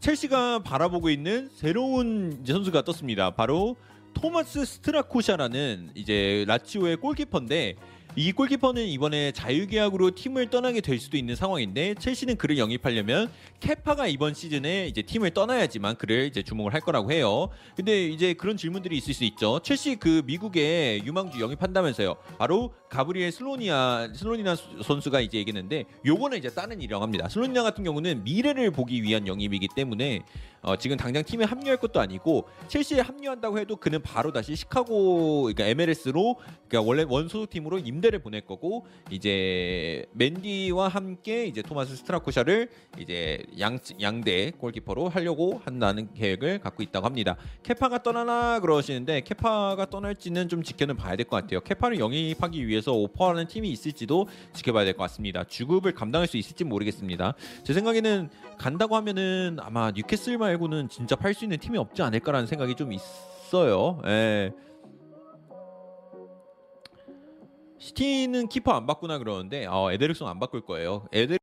[0.00, 3.30] 첼시가 바라보고 있는 새로운 이제 선수가 떴습니다.
[3.30, 3.76] 바로
[4.14, 7.76] 토마스 스트라코샤라는 이제 라치오의 골키퍼인데
[8.16, 13.30] 이 골키퍼는 이번에 자유계약으로 팀을 떠나게 될 수도 있는 상황인데 첼시는 그를 영입하려면
[13.60, 17.48] 케파가 이번 시즌에 이제 팀을 떠나야지만 그를 이제 주목을 할 거라고 해요.
[17.76, 19.60] 근데 이제 그런 질문들이 있을 수 있죠.
[19.62, 22.16] 첼시 그 미국에 유망주 영입한다면서요.
[22.38, 27.28] 바로 가브리엘 슬로니아 슬로니나 수- 선수가 이제 얘기했는데 요거는 이제 다른 일이라고 합니다.
[27.28, 30.22] 슬로니아 같은 경우는 미래를 보기 위한 영입이기 때문에
[30.62, 35.64] 어, 지금 당장 팀에 합류할 것도 아니고 첼시에 합류한다고 해도 그는 바로 다시 시카고 그러니까
[35.66, 36.36] MLS로
[36.68, 42.68] 그러니까 원래 원소속 팀으로 임대를 보낼 거고 이제 맨디와 함께 이제 토마스 스트라코샤를
[42.98, 47.36] 이제 양 양대 골키퍼로 하려고 한다는 계획을 갖고 있다고 합니다.
[47.62, 51.60] 케파가 떠나나 그러시는데 케파가 떠날지는 좀 지켜는 봐야 될 것 같아요.
[51.60, 55.44] 케파를 영입하기 위해서 오퍼하는 팀이 있을지도 지켜봐야 될 것 같습니다.
[55.44, 57.34] 주급을 감당할 수 있을지 모르겠습니다.
[57.62, 58.28] 제 생각에는
[58.58, 64.00] 간다고 하면은 아마 뉴캐슬 말고는 진짜 팔 수 있는 팀이 없지 않을까라는 생각이 좀 있어요.
[64.06, 64.52] 예.
[67.78, 71.06] 시티는 키퍼 안 바꾸나 그러는데 어, 에데르송 안 바꿀 거예요.
[71.12, 71.38] 에데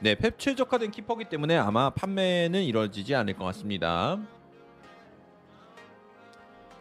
[0.00, 4.18] 네, 펩 최적화된 키퍼기 때문에 아마 판매는 이루어지지 않을 것 같습니다.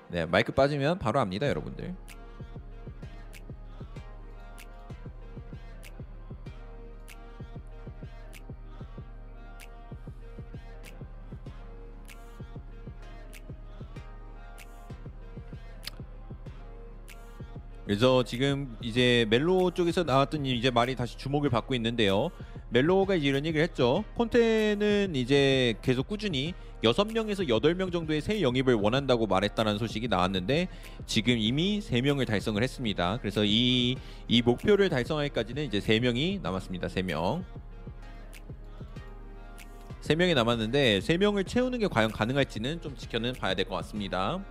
[0.10, 1.96] 네, 마이크 빠지면 바로 압니다, 여러분들.
[17.86, 22.32] 그래서 지금 이제 멜로 쪽에서 나왔던 이제 말이 다시 주목을 받고 있는데요.
[22.70, 24.04] 멜로가 이런 얘기를 했죠.
[24.16, 26.54] 콘테는 이제 계속 꾸준히
[26.84, 30.68] 6명에서 8명 정도의 새 영입을 원한다고 말했다는 소식이 나왔는데
[31.06, 33.20] 지금 이미 3명을 달성을 했습니다.
[33.22, 33.96] 그래서 이,
[34.28, 36.88] 이 목표를 달성하기까지는 이제 3명이 남았습니다.
[36.88, 37.44] 3명.
[40.02, 44.44] 3명이 남았는데 3명을 채우는 게 과연 가능할지는 좀 지켜는 봐야 될 것 같습니다.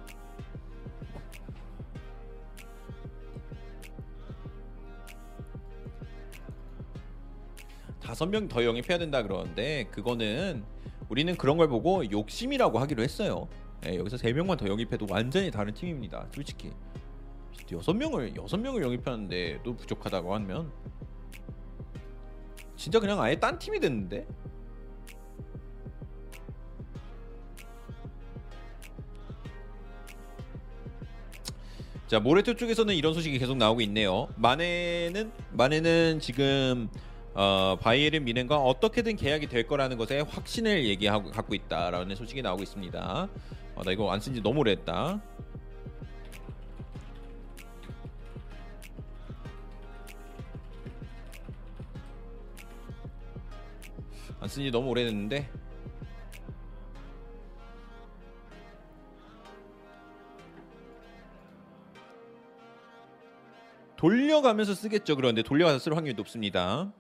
[8.05, 10.63] 다섯 명 더 영입해야 된다 그러는데 그거는
[11.09, 13.49] 우리는 그런 걸 보고 욕심이라고 하기로 했어요.
[13.87, 16.27] 예, 여기서 세 명만 더 영입해도 완전히 다른 팀입니다.
[16.35, 16.71] 솔직히
[17.73, 20.71] 여섯 명을 여섯 명을 영입하는데 또 부족하다고 하면
[22.77, 24.27] 진짜 그냥 아예 딴 팀이 됐는데.
[32.07, 34.29] 자 모레토 쪽에서는 이런 소식이 계속 나오고 있네요.
[34.37, 36.89] 마네는 마네는 지금
[37.35, 43.29] 어, 바이에른 미넨과 어떻게든 계약이 될 거라는 것에 확신을 얘기하고 갖고 있다라는 소식이 나오고 있습니다.
[43.75, 45.21] 어, 나 이거 안 쓴 지 너무 오래됐다.
[54.41, 55.49] 안 쓴 지 너무 오래됐는데
[63.97, 65.17] 돌려가면서 쓰겠죠.
[65.17, 66.93] 그런데 돌려가서 쓸 확률이 높습니다.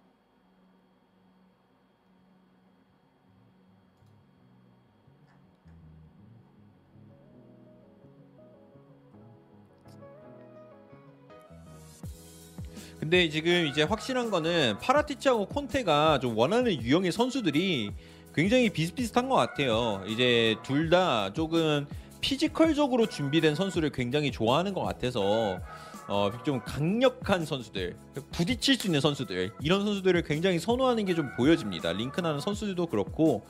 [13.04, 17.90] 근데 지금 이제 확실한 거는 파라티치하고 콘테가 좀 원하는 유형의 선수들이
[18.34, 20.02] 굉장히 비슷비슷한 것 같아요.
[20.06, 21.86] 이제 둘 다 조금
[22.22, 25.60] 피지컬적으로 준비된 선수를 굉장히 좋아하는 것 같아서
[26.08, 27.94] 어, 좀 강력한 선수들,
[28.32, 31.92] 부딪힐 수 있는 선수들 이런 선수들을 굉장히 선호하는 게 좀 보여집니다.
[31.92, 33.44] 링크나는 선수들도 그렇고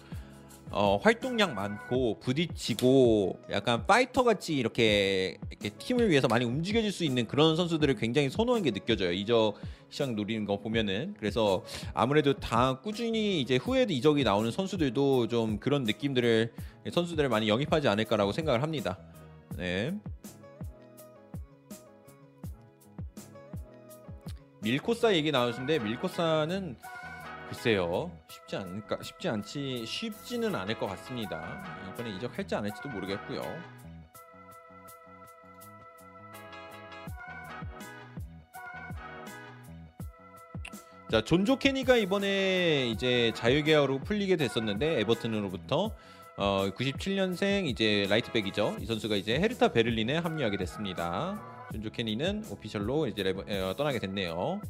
[0.77, 7.29] 어, 활동량 많고 부딪히고 약간 파이터 같이 이렇게, 이렇게 팀을 위해서 많이 움직여질 수 있는
[7.29, 9.13] 그런 선수들을 굉장히 선호하는 게 느껴져요.
[9.13, 9.55] 이적
[9.89, 11.63] 시장 노리는 거 보면은 그래서
[11.95, 16.53] 아무래도 다 꾸준히 이제 후에도 이적이 나오는 선수들도 좀 그런 느낌들을
[16.93, 18.99] 선수들을 많이 영입하지 않을까라고 생각을 합니다.
[19.57, 19.95] 네.
[24.61, 26.77] 밀코사 얘기 나오신데 밀코사는
[27.55, 28.11] 글쎄요.
[28.29, 31.65] 쉽지 않을까 쉽지 않지 쉽지는 않을 것 같습니다.
[31.93, 33.43] 이번에 이적할지 안 할지도 모르겠고요.
[41.11, 45.93] 자 존조 케니가 이번에 이제 자유계약으로 풀리게 됐었는데 에버튼으로부터
[46.37, 48.79] 어 97년생 이제 라이트백이죠.
[48.81, 51.41] 이 선수가 이제 헤르타 베를린에 합류하게 됐습니다.
[51.73, 54.61] 존조 케니는 official로 이제 레버, 어, 떠나게 됐네요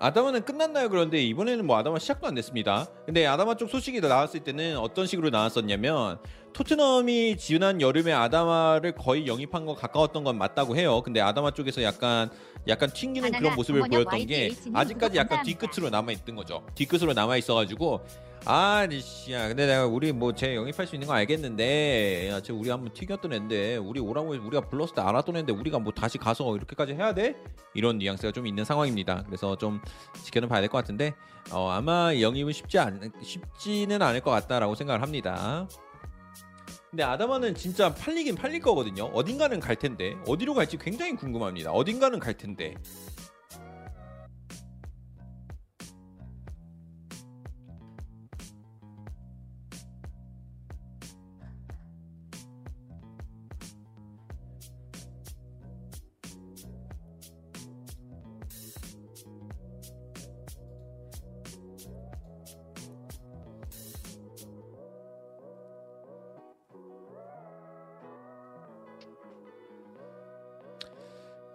[0.00, 0.88] 아다마는 끝났나요?
[0.88, 2.86] 그런데 이번에는 뭐 아다마 시작도 안 됐습니다.
[3.04, 6.18] 근데 아다마 쪽 소식이 나왔을 때는 어떤 식으로 나왔었냐면
[6.52, 11.02] 토트넘이 지난 여름에 아다마를 거의 영입한 거 가까웠던 건 맞다고 해요.
[11.02, 12.30] 근데 아다마 쪽에서 약간
[12.68, 15.42] 약간 튕기는 그런 모습을 보였던 게 아직까지 약간.
[15.42, 16.64] 뒤끝으로 남아 있던 거죠.
[16.74, 18.00] 뒤끝으로 남아 있어가지고
[18.44, 19.48] 아, 니 씨야.
[19.48, 23.32] 근데 내가 우리 뭐 쟤 영입할 수 있는 거 알겠는데, 야, 쟤 우리 한번 튀겼던
[23.32, 27.12] 애인데, 우리 오라고 해서 우리가 불렀을 때 알았던 애인데, 우리가 뭐 다시 가서 이렇게까지 해야
[27.12, 27.36] 돼?
[27.74, 29.24] 이런 뉘앙스가 좀 있는 상황입니다.
[29.26, 29.80] 그래서 좀
[30.24, 31.14] 지켜는 봐야 될 것 같은데,
[31.50, 35.68] 어, 아마 영입은 쉽지 않, 쉽지는 않을 것 같다라고 생각을 합니다.
[36.90, 39.04] 근데 아다마는 진짜 팔리긴 팔릴 거거든요.
[39.12, 41.70] 어딘가는 갈 텐데, 어디로 갈지 굉장히 궁금합니다.
[41.72, 42.74] 어딘가는 갈 텐데.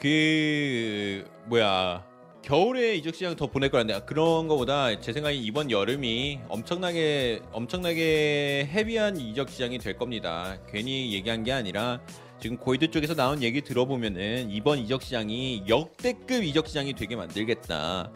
[0.03, 2.05] 그 뭐야
[2.41, 9.15] 겨울에 이적 시장 더 보낼 거란데 그런 거보다 제 생각에 이번 여름이 엄청나게 엄청나게 헤비한
[9.15, 10.57] 이적 시장이 될 겁니다.
[10.69, 12.01] 괜히 얘기한 게 아니라
[12.41, 18.11] 지금 고이드 쪽에서 나온 얘기 들어보면은 이번 이적 시장이 역대급 이적 시장이 되게 만들겠다.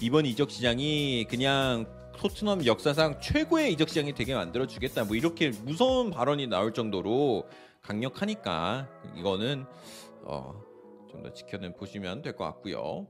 [0.00, 1.86] 이번 이적 시장이 그냥
[2.18, 5.02] 토트넘 역사상 최고의 이적 시장이 되게 만들어 주겠다.
[5.02, 7.48] 뭐 이렇게 무서운 발언이 나올 정도로
[7.82, 9.66] 강력하니까 이거는
[10.22, 10.54] 어,
[11.12, 13.06] 좀 더 지켜는 보시면 될 것 같고요.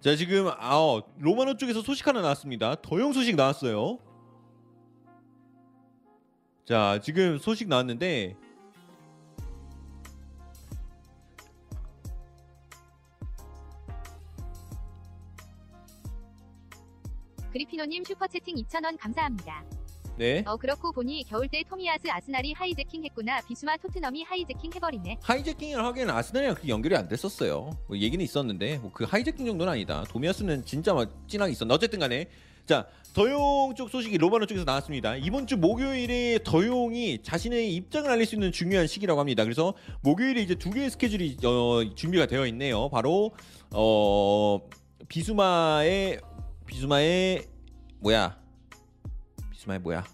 [0.00, 2.76] 자 지금 아 어, 로마노 쪽에서 소식 하나 나왔습니다.
[2.76, 3.98] 더용 소식 나왔어요.
[6.64, 8.36] 자 지금 소식 나왔는데
[17.62, 19.64] 그리피노님 슈퍼채팅 2,000원 감사합니다.
[20.16, 23.40] 네 어 그러고 보니 겨울 때 토미야스 아스날이 하이재킹 했구나.
[23.48, 25.18] 비수마 토트넘이 하이재킹 해버리네.
[25.22, 27.70] 하이재킹을 하기에는 아스날이랑 그렇게 연결이 안 됐었어요.
[27.88, 30.04] 뭐 얘기는 있었는데 뭐 그 하이재킹 정도는 아니다.
[30.08, 32.28] 토미야스는 진짜 막 찐하게 있었는데 어쨌든 간에
[32.66, 35.16] 자 더용 쪽 소식이 로마노 쪽에서 나왔습니다.
[35.16, 39.42] 이번 주 목요일에 더용이 자신의 입장을 알릴 수 있는 중요한 시기라고 합니다.
[39.42, 42.88] 그래서 목요일에 이제 두 개의 스케줄이 어, 준비가 되어 있네요.
[42.90, 43.32] 바로
[43.72, 44.60] 어
[45.08, 46.20] 비수마의
[46.68, 47.46] 비수마의
[48.00, 48.38] 뭐야
[49.50, 50.04] 비수마의 뭐야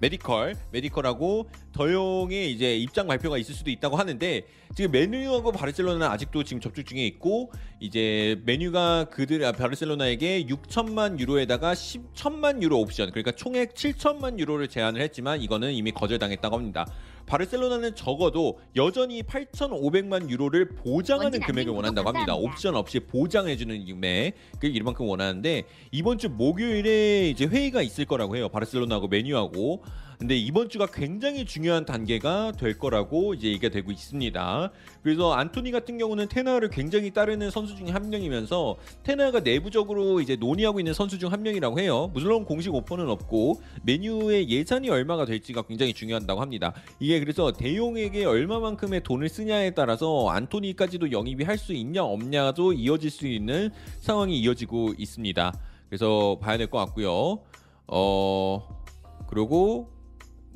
[0.00, 6.60] medical medical하고 더용의 이제 입장 발표가 있을 수도 있다고 하는데 지금 맨유하고 바르셀로나는 아직도 지금
[6.60, 13.74] 접촉 중에 있고 이제 메뉴가 그들 아, 바르셀로나에게 6천만 유로에다가 10천만 유로 옵션 그러니까 총액
[13.74, 16.86] 7천만 유로를 제안을 했지만 이거는 이미 거절당했다고 합니다.
[17.30, 22.34] 바르셀로나는 적어도 여전히 8,500만 유로를 보장하는 금액을 원한다고 합니다.
[22.34, 28.48] 옵션 없이 보장해주는 금액 그 이만큼 원하는데 이번 주 목요일에 이제 회의가 있을 거라고 해요.
[28.48, 29.84] 바르셀로나하고 메뉴하고.
[30.20, 34.70] 근데 이번 주가 굉장히 중요한 단계가 될 거라고 이제 얘기가 되고 있습니다.
[35.02, 40.78] 그래서 안토니 같은 경우는 테나를 굉장히 따르는 선수 중에 한 명이면서 테나가 내부적으로 이제 논의하고
[40.78, 42.10] 있는 선수 중 한 명이라고 해요.
[42.12, 46.74] 물론 공식 오퍼는 없고 메뉴의 예산이 얼마가 될지가 굉장히 중요하다고 합니다.
[46.98, 53.26] 이게 그래서 대용에게 얼마만큼의 돈을 쓰냐에 따라서 안토니까지도 영입이 할 수 있냐 없냐도 이어질 수
[53.26, 55.54] 있는 상황이 이어지고 있습니다.
[55.88, 57.40] 그래서 봐야 될 것 같고요.
[57.86, 58.84] 어
[59.28, 59.99] 그리고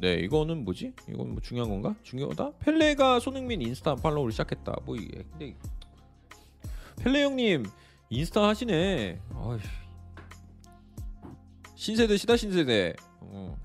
[0.04, 0.92] 네 이거는 뭐지?
[1.08, 1.94] 이건 뭐 중요한 건가?
[2.02, 2.58] 중요하다?
[2.58, 4.76] 펠레가 손흥민 인스타 팔로우를 시작했다.
[4.84, 5.56] 뭐 이게 근데
[6.98, 7.64] 펠레 형님
[8.10, 9.18] 인스타 하시네.
[9.34, 9.58] 어이.
[11.74, 12.92] 신세대 시다 신세대.
[13.20, 13.56] 어.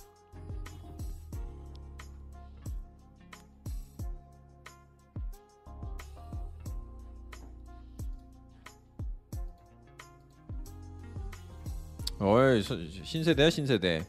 [12.20, 14.06] 어이 서- 신세대야 신세대.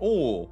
[0.00, 0.48] 오.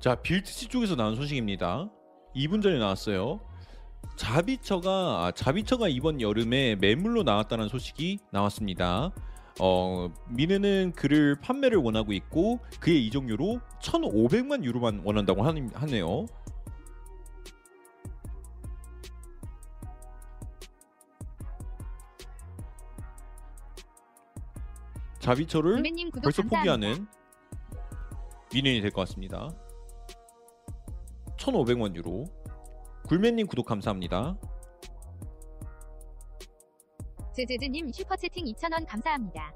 [0.00, 1.90] 자, 빌트시 쪽에서 나온 소식입니다.
[2.34, 3.40] 2분 전에 나왔어요.
[4.16, 9.12] 자비처가 아, 자비처가 이번 여름에 매물로 나왔다는 소식이 나왔습니다.
[9.60, 16.26] 어, 미네는 그를 판매를 원하고 있고 그의 이적료로 1,500만 유로만 원한다고 하네요.
[26.10, 26.42] 구독 벌써.
[26.42, 27.06] 포기하는
[28.52, 29.48] 미넨이 될 것 같습니다.
[31.36, 32.24] 1,500만 유로.
[33.06, 34.36] 굴맨님 구독 감사합니다.
[37.34, 39.54] 제제즈님 슈퍼채팅 2,000원 감사합니다.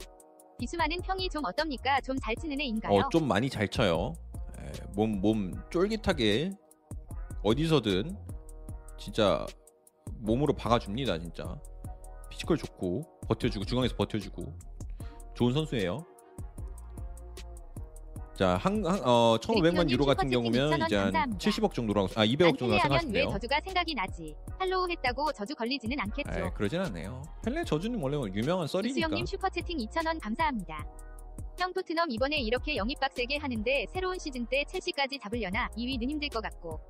[0.58, 2.00] 비수마는 평이 좀 어떻습니까?
[2.00, 2.92] 좀 잘 치는 애인가요?
[3.00, 4.14] 어, 좀 많이 잘 쳐요.
[4.58, 6.52] 에, 몸, 몸 쫄깃하게
[7.42, 8.16] 어디서든
[8.96, 9.44] 진짜
[10.20, 11.60] 몸으로 박아줍니다, 진짜.
[12.30, 14.56] 피지컬 좋고 버텨주고 중앙에서 버텨주고
[15.34, 16.04] 좋은 선수예요.
[18.34, 21.38] 자, 한, 한 어, 1,500만 유로 같은 경우면 2,000원 이제 한 감사합니다.
[21.38, 23.28] 70억 정도라고 아 200억 정도라고 펠레 하면 왜 생각하시네요.
[23.30, 24.34] 저주가 생각이 나지?
[24.58, 26.40] 팔로우 했다고 저주 걸리지는 않겠죠.
[26.46, 27.22] 에, 그러진 않네요.
[27.44, 28.90] 펠레 저주는 원래 유명한 썰이니까.
[28.90, 30.84] 이수영님 슈퍼채팅 2,000원 감사합니다.
[31.58, 36.42] 형 토트넘 이번에 이렇게 영입 빡세게 하는데 새로운 시즌 때 첼시까지 잡으려나 2위는 힘들 것
[36.42, 36.80] 같고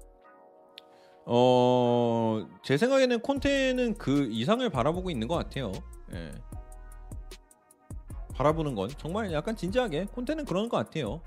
[1.27, 5.73] 어, 제 생각에는 콘테는 그 이상을 바라보고 있는 것 같아요.
[6.15, 6.33] 예.
[8.35, 11.21] 바라보는 건 정말 약간 진지하게 콘테는 그러는 것 같아요.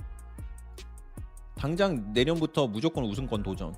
[1.56, 3.74] 당장 내년부터 무조건 우승권 도전.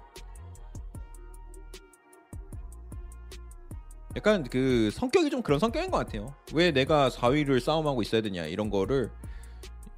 [4.18, 6.34] 약간 그 성격이 좀 그런 성격인 것 같아요.
[6.54, 9.12] 왜 내가 4위를 싸움하고 있어야 되냐 이런 거를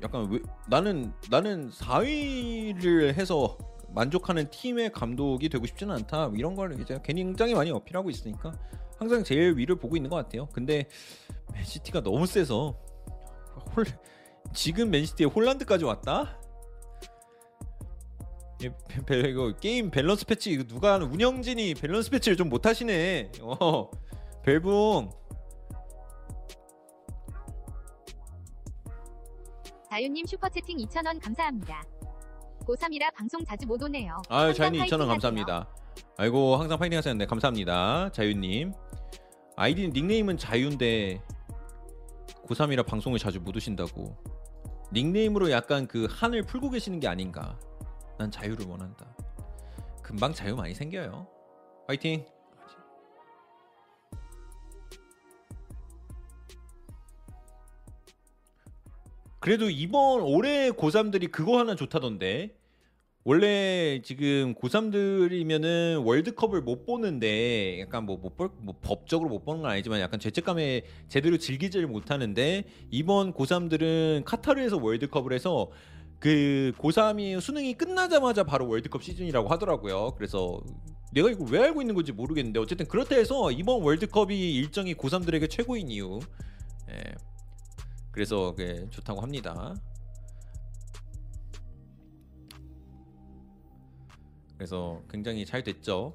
[0.03, 3.57] 약간 왜 나는 나는 4위를 해서
[3.93, 8.53] 만족하는 팀의 감독이 되고 싶지는 않다 뭐 이런 걸 이제 굉장히 많이 어필하고 있으니까
[8.97, 10.47] 항상 제일 위를 보고 있는 것 같아요.
[10.53, 10.87] 근데
[11.53, 12.75] 맨시티가 너무 세서
[13.75, 13.85] 홀
[14.53, 16.37] 지금 맨시티에 홀란드까지 왔다?
[18.63, 18.71] 예,
[19.29, 23.31] 이거 게임 밸런스 패치 이거 누가 하는 운영진이 밸런스 패치를 좀 못하시네.
[23.41, 23.89] 어,
[24.43, 25.09] 벨붕
[29.89, 31.83] 자유님 슈퍼채팅 2,000원 감사합니다.
[32.65, 34.21] 고3이라 방송 자주 못 오네요.
[34.29, 35.67] 아유 항상 자유님 2,000원 파이팅 감사합니다.
[36.17, 38.11] 아이고 항상 파이팅 하셨는데 감사합니다.
[38.11, 38.73] 자유님.
[39.57, 41.21] 아이디 닉네임은 자유인데
[42.47, 44.15] 고3이라 방송을 자주 못 오신다고.
[44.93, 47.57] 닉네임으로 약간 그 한을 풀고 계시는 게 아닌가.
[48.17, 49.15] 난 자유를 원한다.
[50.03, 51.27] 금방 자유 많이 생겨요.
[51.87, 52.25] 파이팅.
[59.39, 62.60] 그래도 이번 올해 고3들이 그거 하나 좋다던데.
[63.23, 69.71] 원래 지금 고3들이면은 월드컵을 못 보는데 약간 뭐 못 볼 뭐 법적으로 못 보는 건
[69.71, 75.69] 아니지만 약간 죄책감에 제대로 즐기지를 못하는데 이번 고3들은 카타르에서 월드컵을 해서
[76.19, 80.13] 그 고3이 수능이 끝나자마자 바로 월드컵 시즌이라고 하더라고요.
[80.17, 80.59] 그래서
[81.13, 85.89] 내가 이거 왜 알고 있는 건지 모르겠는데 어쨌든 그렇다 해서 이번 월드컵이 일정이 고3들에게 최고인
[85.89, 86.19] 이유.
[86.89, 87.03] 예.
[88.11, 88.55] 그래서
[88.89, 89.75] 좋다고 합니다.
[94.61, 96.13] 그래서 굉장히 잘 됐죠.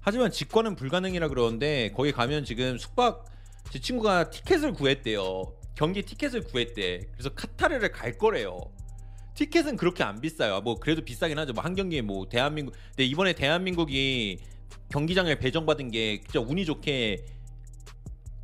[0.00, 3.24] 하지만 직관은 불가능이라 그러는데 거기 가면 지금 숙박
[3.70, 5.54] 제 친구가 티켓을 구했대요.
[5.76, 6.98] 경기 티켓을 구했대.
[7.12, 8.58] 그래서 카타르를 갈 거래요.
[9.34, 10.62] 티켓은 그렇게 안 비싸요.
[10.62, 11.52] 뭐 그래도 비싸긴 하죠.
[11.52, 12.74] 뭐 한 경기에 뭐 대한민국.
[12.88, 14.40] 근데 이번에 대한민국이
[14.90, 17.24] 경기장을 배정받은 게 진짜 운이 좋게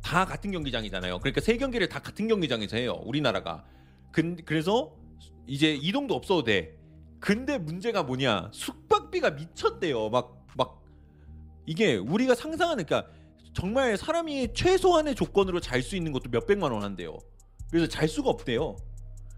[0.01, 1.19] 다 같은 경기장이잖아요.
[1.19, 2.99] 그러니까 세 경기를 다 같은 경기장에서 해요.
[3.05, 3.63] 우리나라가.
[4.11, 4.95] 근 그래서
[5.47, 6.77] 이제 이동도 없어도 돼.
[7.19, 8.49] 근데 문제가 뭐냐?
[8.53, 10.09] 숙박비가 미쳤대요.
[10.09, 10.81] 막 막
[11.67, 13.11] 이게 우리가 상상하는 그러니까
[13.53, 17.17] 정말 사람이 최소한의 조건으로 잘 수 있는 것도 몇 백만 원 한대요.
[17.69, 18.75] 그래서 잘 수가 없대요.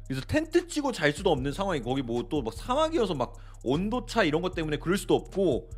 [0.08, 4.24] 그래서 텐트 치고 잘 수도 없는 상황이 거기 뭐 또 막 사막이어서 막 온도 차
[4.24, 5.70] 이런 것 때문에 그럴 수도 없고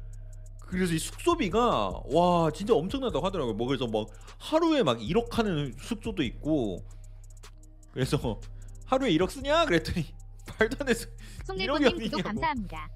[0.68, 3.54] 그래서 이 숙소비가 와 진짜 엄청나다고 하더라고요.
[3.56, 4.08] 뭐 그래서 막
[4.40, 6.84] 하루에 막 1억 하는 숙소도 있고
[7.92, 8.40] 그래서
[8.86, 10.06] 하루에 1억 쓰냐 그랬더니
[10.60, 11.08] 말도 안 돼서
[11.46, 12.28] 송일보님 이러기 구독 어디냐고.
[12.30, 12.90] 감사합니다.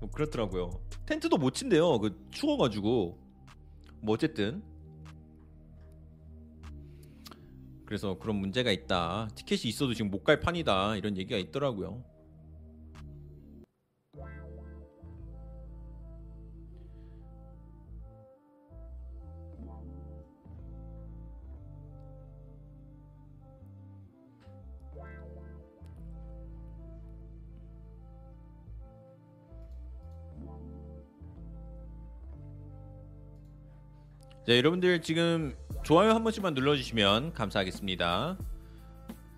[0.00, 0.70] 뭐 그렇더라고요.
[1.06, 1.98] 텐트도 못 친대요.
[1.98, 3.18] 그 추워가지고
[4.02, 4.62] 뭐 어쨌든
[7.86, 9.28] 그래서 그런 문제가 있다.
[9.34, 10.96] 티켓이 있어도 지금 못 갈 판이다.
[10.96, 12.04] 이런 얘기가 있더라고요.
[34.46, 35.54] 자, 여러분들 지금
[35.84, 38.38] 좋아요 한 번씩만 눌러주시면 감사하겠습니다.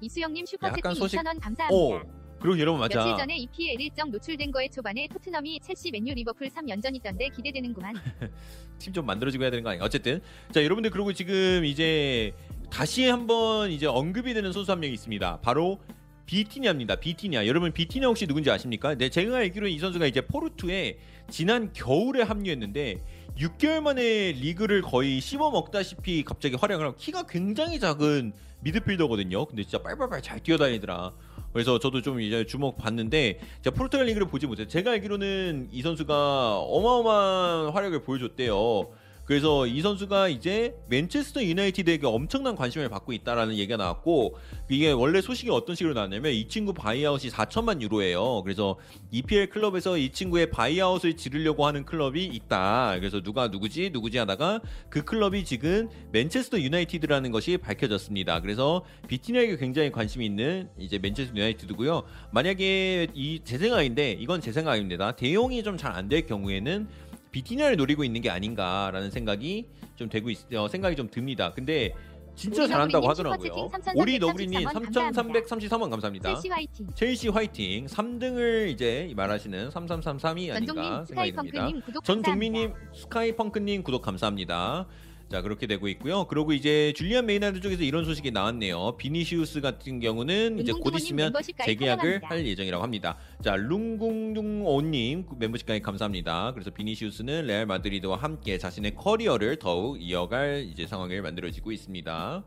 [0.01, 2.23] 이수영님 슈퍼채팅 약간 소식- 2,000원 오, 감사합니다.
[2.41, 2.99] 그리고 여러분 맞아.
[2.99, 7.95] 며칠 전에 EPL 일정 노출된 거에 초반에 토트넘이 첼시 맨유 리버풀 3연전이던데 기대되는구만.
[8.79, 9.85] 팀 좀 만들어지고 해야 되는 거 아닌가?
[9.87, 12.35] 어쨌든 자 여러분들 그리고 지금 이제
[12.69, 15.39] 다시 한번 이제 언급이 되는 선수 한명 있습니다.
[15.41, 15.79] 바로
[16.27, 16.97] 비티냐입니다.
[16.97, 17.47] 비티냐.
[17.47, 18.97] 여러분 비티냐 혹시 누군지 아십니까?
[18.97, 20.99] 네, 제가 알기로는 이 선수가 이제 포르투에
[21.33, 23.03] 지난 겨울에 합류했는데
[23.39, 29.47] 6개월 만에 리그를 거의 씹어 먹다시피 갑자기 활약을 하고 키가 굉장히 작은 미드필더거든요.
[29.47, 31.13] 근데 진짜 빨빨빨 잘 뛰어다니더라.
[31.55, 34.69] 그래서 저도 좀 이제 주목 봤는데 제가 포르투갈 리그를 보지 못해요.
[34.69, 38.91] 제가 알기로는 이 선수가 어마어마한 활약을 보여줬대요.
[39.25, 44.37] 그래서 이 선수가 이제 맨체스터 유나이티드에게 엄청난 관심을 받고 있다라는 얘기가 나왔고
[44.69, 48.43] 이게 원래 소식이 어떤 식으로 나왔냐면 이 친구 바이아웃이 4천만 유로예요.
[48.43, 48.79] 그래서
[49.13, 52.97] EPL 클럽에서 이 친구의 바이아웃을 지르려고 하는 클럽이 있다.
[52.99, 54.61] 그래서 누가 누구지 누구지 하다가
[54.91, 58.41] 그 클럽이 지금 맨체스터 유나이티드라는 것이 밝혀졌습니다.
[58.41, 62.03] 그래서 비티냐에게 굉장히 관심이 있는 이제 맨체스터 유나이티드고요.
[62.33, 65.13] 만약에 이 제 생각인데 이건 제 생각입니다.
[65.13, 66.89] 더용이 좀 잘 안 될 경우에는
[67.33, 71.53] 비티냐를 노리고 있는 게 아닌가라는 생각이 좀 되고 있, 어, 생각이 좀 듭니다.
[71.53, 71.95] 근데
[72.35, 73.71] 진짜 잘한다고 하더라고요.
[73.95, 76.35] 오리 너구리님 3333 3,333원 감사합니다.
[76.35, 76.87] 첼시 화이팅.
[76.95, 81.69] 첼시 화이팅 3등을 이제 말하시는 3333이 아닌가 생각이 듭니다.
[82.05, 82.73] 전종민님.
[82.95, 84.87] 스카이펑크님 구독 감사합니다.
[85.33, 86.27] 자 그렇게 되고 있고요.
[86.27, 88.99] 그리고 이제 줄리안 메이나드 쪽에서 이런 소식이 나왔네요.
[88.99, 91.33] 비니시우스 같은 경우는 이제 곧 있으면
[91.65, 92.21] 재계약을.
[92.23, 93.17] 할 예정이라고 합니다.
[93.43, 96.53] 자 룽궁둥오님 멤버십 가입 감사합니다.
[96.53, 102.45] 그래서 비니시우스는 레알 마드리드와 함께 자신의 커리어를 더욱 이어갈 이제 상황을 만들어지고 있습니다.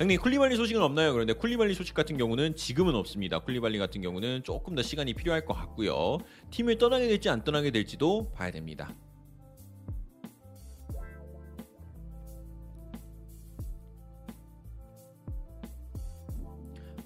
[0.00, 1.14] 형님 쿨리발리 소식은 없나요?
[1.14, 3.38] 그런데 쿨리발리 소식 같은 경우는 지금은 없습니다.
[3.38, 6.18] 쿨리발리 같은 경우는 조금 더 시간이 필요할 것 같고요.
[6.50, 8.94] 팀을 떠나게 될지 안 떠나게 될지도 봐야 됩니다.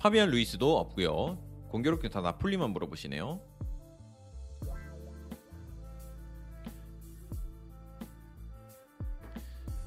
[0.08, 1.36] 파비안 루이스도 없고요.
[1.68, 3.42] 공교롭게 다 나폴리만 물어보시네요.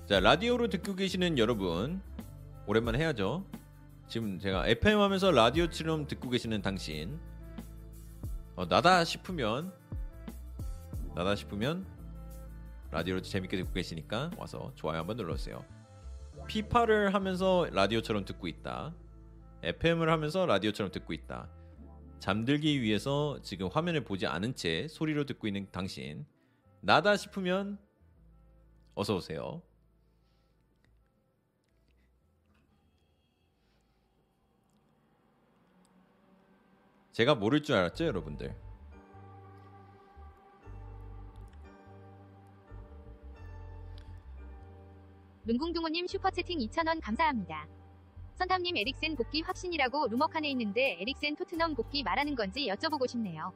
[0.05, 2.03] 자 라디오로 듣고 계시는 여러분
[2.67, 3.45] 오랜만에 해야죠.
[4.07, 7.19] 지금 제가 FM 하면서 라디오처럼 듣고 계시는 당신
[8.55, 9.73] 어, 나다 싶으면
[11.15, 11.87] 나다 싶으면
[12.91, 15.65] 라디오로 재밌게 듣고 계시니까 와서 좋아요 한번 눌러주세요.
[16.45, 18.93] 피파를 하면서 라디오처럼 듣고 있다.
[19.63, 21.49] FM을 하면서 라디오처럼 듣고 있다.
[22.19, 26.25] 잠들기 위해서 지금 화면을 보지 않은 채 소리로 듣고 있는 당신
[26.81, 27.79] 나다 싶으면
[28.95, 29.61] 어서 오세요.
[37.11, 38.55] 제가 모를 줄 알았죠, 여러분들.
[45.43, 47.80] 눈궁둥호님 슈퍼채팅 2,000원 감사합니다.
[48.41, 53.53] 선탐님 에릭센 복귀 확신이라고 루머 칸에 있는데 에릭센 토트넘 복귀 말하는 건지 여쭤보고 싶네요.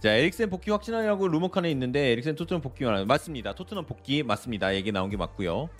[0.00, 3.54] 자, 에릭센 복귀 확신하냐고 루머 칸에 있는데 에릭센 토트넘 복귀 말 맞습니다.
[3.54, 4.74] 토트넘 복귀 맞습니다.
[4.74, 5.70] 얘기 나온 게 맞고요.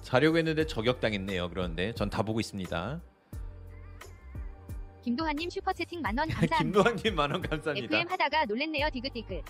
[0.00, 1.50] 자려고 했는데 저격당했네요.
[1.50, 3.02] 그런데 전 다 보고 있습니다.
[5.02, 6.56] 김도환님 슈퍼채팅 만원 감사합니다.
[6.82, 7.84] 김도환님 만원 감사합니다.
[7.98, 9.42] FM 하다가 놀랬네요 디귿디귿.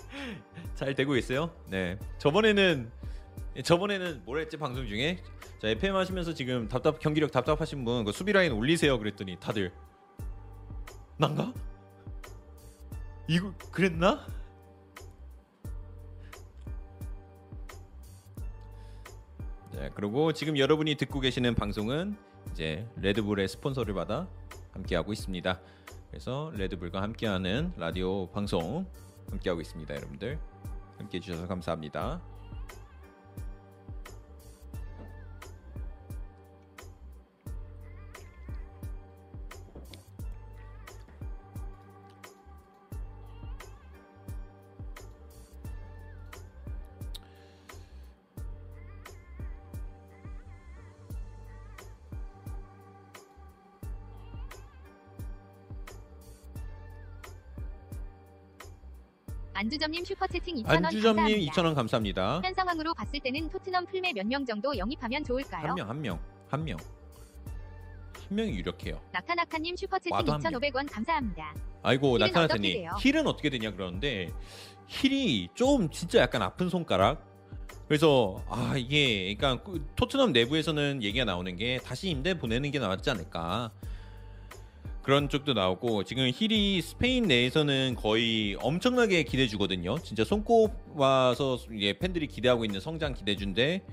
[0.74, 1.54] 잘 되고 있어요.
[1.68, 1.96] 네.
[2.18, 2.90] 저번에는
[3.62, 5.18] 저번에는 뭐라 했지 방송 중에
[5.60, 9.72] 자 FM 하시면서 지금 답답 경기력 답답하신 분 그 수비 라인 올리세요 그랬더니 다들
[11.18, 11.52] 난가?
[13.28, 14.26] 이거 그랬나?
[19.72, 22.16] 네, 그리고 지금 여러분이 듣고 계시는 방송은
[22.52, 24.28] 이제 레드불의 스폰서를 받아
[24.72, 25.60] 함께하고 있습니다.
[26.10, 28.86] 그래서 레드불과 함께하는 라디오 방송
[29.30, 30.38] 함께하고 있습니다, 여러분들.
[30.98, 32.20] 함께 해 주셔서 감사합니다.
[59.54, 61.52] 안주점님 슈퍼채팅 2,000원 안주점님 감사합니다.
[61.52, 62.40] 2,000원 감사합니다.
[62.44, 65.68] 현 상황으로 봤을 때는 토트넘 풀백 몇 명 정도 영입하면 좋을까요?
[65.68, 66.18] 한 명, 한 명,
[66.48, 66.76] 한 명.
[66.78, 69.00] 한 명이 유력해요.
[69.12, 70.52] 낙타낙타님 슈퍼채팅 와도 한 명.
[70.52, 71.54] 2,500원 감사합니다.
[71.82, 72.18] 아이고
[72.74, 72.90] 돼요?
[73.00, 74.30] 힐은 어떻게 되냐 그러는데
[74.88, 77.22] 힐이 좀 진짜 약간 아픈 손가락.
[77.86, 83.10] 그래서 아 이게 그러니까 그 토트넘 내부에서는 얘기가 나오는 게 다시 임대 보내는 게 낫지
[83.10, 83.70] 않을까.
[85.04, 89.98] 그런 쪽도 나오고 지금 힐이 스페인 내에서는 거의 엄청나게 기대 주거든요.
[89.98, 93.84] 진짜 손꼽아서 이제 팬들이 기대하고 있는 성장 기대주인데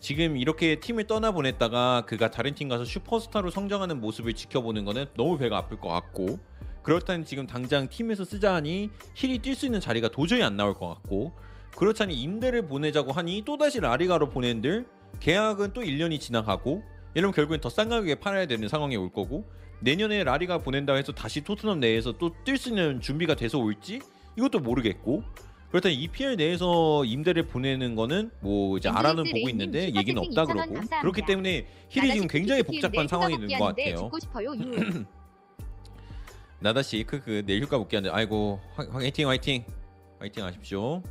[0.00, 5.38] 지금 이렇게 팀을 떠나 보냈다가 그가 다른 팀 가서 슈퍼스타로 성장하는 모습을 지켜보는 거는 너무
[5.38, 6.38] 배가 아플 것 같고
[6.82, 10.88] 그렇다니 지금 당장 팀에서 쓰자 하니 힐이 뛸 수 있는 자리가 도저히 안 나올 것
[10.88, 11.32] 같고
[11.74, 14.84] 그렇다니 임대를 보내자고 하니 또다시 라리가로 보낸들
[15.20, 16.82] 계약은 또 1년이 지나가고
[17.14, 19.48] 이러면 결국엔 더 싼 가격에 팔아야 되는 상황이 올 거고
[19.84, 24.00] 내년에 라리가 보낸다고 해서 다시 토트넘 내에서 또 뛸 수 있는 준비가 돼서 올지
[24.36, 25.22] 이것도 모르겠고
[25.70, 30.58] 그렇다면 EPL 내에서 임대를 보내는 거는 뭐 이제 알아는 보고 있는데 얘기는 없다 2,000원 그러고
[30.60, 31.00] 감사합니다.
[31.00, 33.96] 그렇기 때문에 힐이 지금 굉장히 복잡한 상황이 되는 것 같아요.
[33.96, 34.54] 죽고 싶어요.
[34.54, 35.04] 유.
[36.60, 39.64] 나다씨 크크 내일 휴가 복귀하는데 아이고 화, 화이팅 화이팅
[40.20, 41.02] 화이팅 하십시오.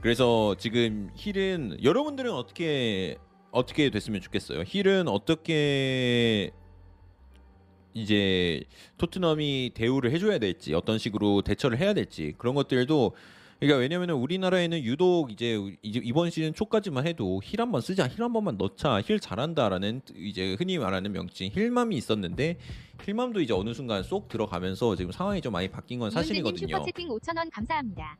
[0.00, 3.18] 그래서 지금 힐은 여러분들은 어떻게
[3.50, 4.64] 어떻게 됐으면 좋겠어요.
[4.66, 6.50] 힐은 어떻게
[7.94, 8.62] 이제
[8.98, 13.12] 토트넘이 대우를 해줘야 될지 어떤 식으로 대처를 해야 될지 그런 것들도
[13.58, 18.32] 그러니까 왜냐면은 우리나라에는 유독 이제 이번 시즌 초까지만 해도 힐 한 번 쓰자 힐 한
[18.32, 22.56] 번만 넣자 힐 잘한다라는 이제 흔히 말하는 명칭 힐맘이 있었는데
[23.04, 26.68] 힐맘도 이제 어느 순간 쏙 들어가면서 지금 상황이 좀 많이 바뀐 건 사실이거든요.
[26.76, 28.16] 슈퍼채팅 5,000원 감사합니다.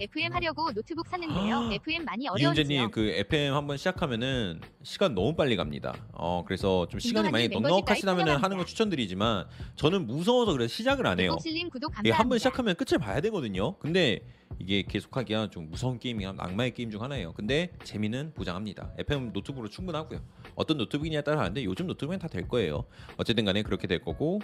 [0.00, 1.56] FM 하려고 노트북 샀는데요.
[1.56, 2.62] 아, FM 많이 어려운지요?
[2.62, 5.94] 이윤재님 그 FM 한번 시작하면은 시간 너무 빨리 갑니다.
[6.12, 9.46] 어 그래서 좀 시간이 많이 넉넉하시다면은 멤버십 하는 거 추천드리지만
[9.76, 11.30] 저는 무서워서 그래서 시작을 안 해요.
[11.30, 12.18] 백곡실님 구독 이게 감사합니다.
[12.18, 13.76] 한번 시작하면 끝을 봐야 되거든요.
[13.78, 14.20] 근데
[14.58, 17.32] 이게 계속하기가 좀 무서운 게임이 악마의 게임 중 하나예요.
[17.32, 18.92] 근데 재미는 보장합니다.
[18.98, 20.20] FM 노트북으로 충분하고요.
[20.54, 22.84] 어떤 노트북이냐에 따라 다른데 요즘 노트북은 다 될 거예요.
[23.16, 24.40] 어쨌든 간에 그렇게 될 거고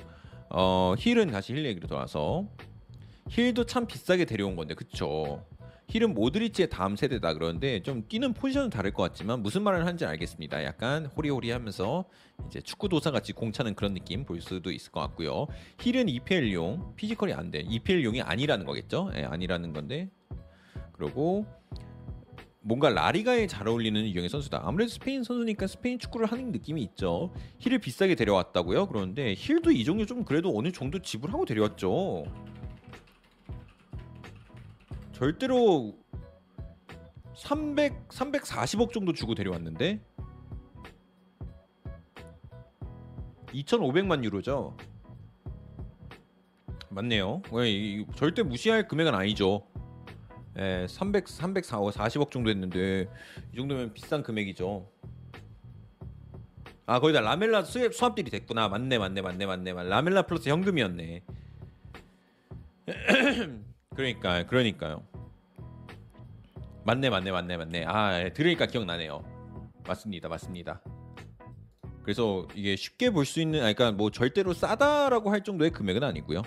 [0.51, 2.47] 어 힐은 다시 힐 얘기로 돌아서
[3.31, 5.45] 힐도 참 비싸게 데려온 건데 그쵸?
[5.89, 10.65] 힐은 모드리치의 다음 세대다 그러는데 좀 뛰는 포지션은 다를 것 같지만 무슨 말을 하는지 알겠습니다.
[10.65, 12.05] 약간 호리호리하면서
[12.47, 15.47] 이제 축구 도사 같이 공차는 그런 느낌 볼 수도 있을 것 같고요.
[15.81, 17.61] 힐은 EPL용 피지컬이 안 돼.
[17.61, 19.11] EPL용이 아니라는 거겠죠?
[19.15, 20.11] 예, 아니라는 건데
[20.93, 21.47] 그리고
[22.61, 24.63] 뭔가 라리가에 잘 어울리는 유형의 선수다.
[24.65, 27.31] 아무래도 스페인 선수니까 스페인 축구를 하는 느낌이 있죠.
[27.59, 28.87] 힐을 비싸게 데려왔다고요?
[28.87, 32.25] 그런데 힐도 이 정도 좀 그래도 어느 정도 지불하고 데려왔죠.
[35.15, 35.97] 절대로
[37.37, 40.01] 300 340억 정도 주고 데려왔는데
[43.53, 44.77] 2,500만 유로죠.
[46.91, 47.43] 맞네요.
[48.17, 49.65] 절대 무시할 금액은 아니죠.
[50.59, 53.09] 예, 300 340억 정도 했는데
[53.53, 54.91] 이 정도면 비싼 금액이죠.
[56.87, 58.69] 아 거기다 라멜라 swap swap deal이 됐구나.
[58.69, 59.47] 맞네, 맞네, 맞네.
[59.47, 59.73] 맞네.
[59.73, 61.23] 라멜라 플러스 현금이었네.
[63.95, 65.03] 그러니까, 그러니까요.
[66.85, 67.85] 맞네, 맞네, 맞네, 맞네.
[67.87, 69.23] 아 예, 들으니까 기억나네요.
[69.87, 70.83] 맞습니다, 맞습니다.
[72.03, 76.43] 그래서 이게 쉽게 볼 수 있는, 아, 그러니까 뭐 절대로 싸다라고 할 정도의 금액은 아니고요.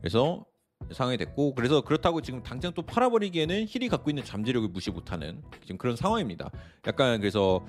[0.00, 0.44] 그래서
[0.92, 5.78] 상황이 됐고 그래서 그렇다고 지금 당장 또 팔아버리기에는 힐이 갖고 있는 잠재력을 무시 못하는 지금
[5.78, 6.50] 그런 상황입니다.
[6.86, 7.64] 약간 그래서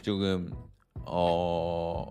[0.00, 0.50] 지금
[1.04, 2.06] 어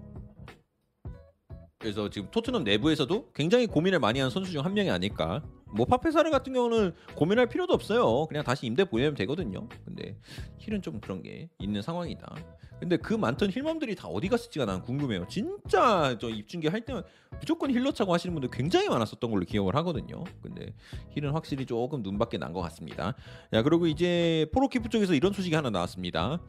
[1.79, 5.41] 그래서 지금 토트넘 내부에서도 굉장히 고민을 많이 한 선수 중 한 명이 아닐까
[5.73, 8.25] 뭐 파페사르 같은 경우는 고민할 필요도 없어요.
[8.27, 9.67] 그냥 다시 임대 보내면 되거든요.
[9.85, 10.17] 근데
[10.57, 12.35] 힐은 좀 그런 게 있는 상황이다.
[12.79, 15.27] 근데 그 많던 힐맘들이 다 어디 갔을지가 난 궁금해요.
[15.29, 17.03] 진짜 저 입중계 할 때만
[17.39, 20.23] 무조건 힐러 차고 하시는 분들 굉장히 많았었던 걸로 기억을 하거든요.
[20.41, 20.73] 근데
[21.11, 23.13] 힐은 확실히 조금 눈밖에 난 것 같습니다.
[23.53, 26.41] 야 그리고 이제 폴 오키프 쪽에서 이런 소식이 하나 나왔습니다.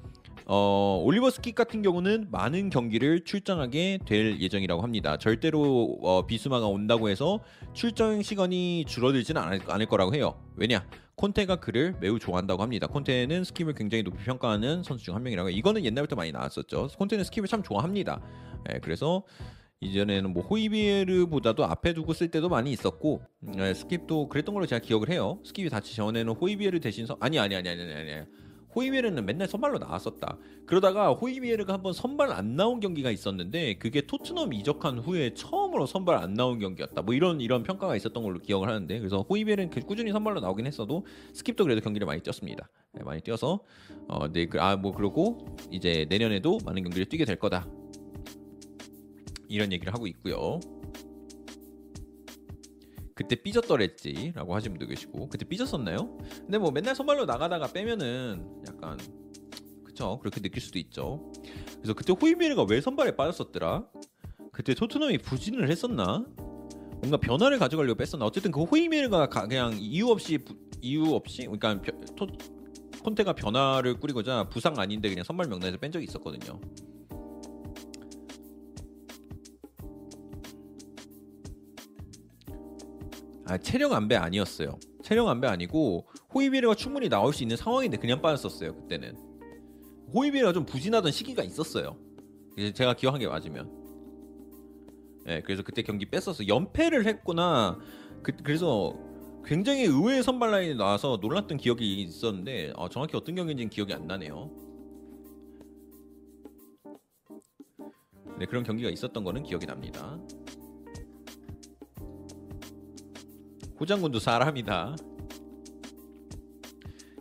[0.55, 5.17] 어, 올리버 스킵 같은 경우는 많은 경기를 출장하게 될 예정이라고 합니다.
[5.17, 7.41] 절대로 어, 비수마가 온다고 해서
[7.73, 10.39] 출장 시간이 줄어들지는 않을, 않을 거라고 해요.
[10.57, 10.87] 왜냐?
[11.15, 12.87] 콘테가 그를 매우 좋아한다고 합니다.
[12.87, 15.57] 콘테는 스킵을 굉장히 높이 평가하는 선수 중 한 명이라고 해요.
[15.57, 16.89] 이거는 옛날부터 많이 나왔었죠.
[16.99, 18.21] 콘테는 스킵을 참 좋아합니다.
[18.75, 19.23] 예, 그래서
[19.81, 24.81] 이전에는 뭐 호이비에르보다도 앞에 두고 쓸 때도 많이 있었고 음, 예, 스킵도 그랬던 걸로 제가
[24.81, 25.39] 기억을 해요.
[25.47, 28.27] 스킵이 다치기 전에는 호이비에르 대신 선 아니 아니 아니 아니 아니 아니
[28.75, 30.39] 호이비에르는 맨날 선발로 나왔었다.
[30.67, 36.35] 그러다가 호이비에르가 한번 선발 안 나온 경기가 있었는데 그게 토트넘 이적한 후에 처음으로 선발 안
[36.35, 37.03] 나온 경기였다.
[37.03, 41.07] 뭐 이런 이런 평가가 있었던 걸로 기억을 하는데 그래서 호이비에르는 그 꾸준히 선발로 나오긴 했어도
[41.35, 42.69] 스킵도 그래도 경기를 많이 뛰었습니다.
[42.95, 43.61] 네, 많이 뛰어서
[44.09, 45.39] 어 네 아뭐 그러고
[45.71, 47.67] 이제 내년에도 많은 경기를 뛰게 될 거다.
[49.49, 50.61] 이런 얘기를 하고 있고요.
[53.23, 56.19] 그때 삐졌더랬지라고 하시는 분도 계시고 그때 삐졌었나요?
[56.41, 58.99] 근데 뭐 맨날 선발로 나가다가 빼면은 약간
[59.85, 61.31] 그쵸 그렇게 느낄 수도 있죠.
[61.77, 63.87] 그래서 그때 호이비에르가 왜 선발에 빠졌었더라?
[64.53, 66.27] 그때 토트넘이 부진을 했었나?
[66.99, 68.27] 뭔가 변화를 가져가려고 뺐었나?
[68.27, 72.27] 어쨌든 그 호이비에르가 가- 그냥 이유 없이 부- 이유 없이 그러니까 벼- 토,
[73.05, 76.61] 콘테가 변화를 꾸리고자 부상 아닌데 그냥 선발 명단에서 뺀 적이 있었거든요.
[83.53, 84.79] 아 체력 안배 아니었어요.
[85.03, 89.15] 체력 안배 아니고 호이비에르가 충분히 나올 수 있는 상황인데 그냥 빠졌었어요 그때는.
[90.15, 91.99] 호이비에르가 좀 부진하던 시기가 있었어요.
[92.75, 93.71] 제가 기억한 게 맞으면.
[95.29, 96.49] 예, 그래서 그때 경기 뺐었어.
[96.49, 97.79] 연패를 했구나.
[98.23, 98.99] 그, 그래서
[99.45, 104.51] 굉장히 의외의 선발 라인이 나와서 놀랐던 기억이 있었는데 어, 정확히 어떤 경기인지는 기억이 안 나네요.
[108.39, 110.19] 네, 그런 경기가 있었던 거는 기억이 납니다.
[113.83, 114.95] 호장군도 사람이다.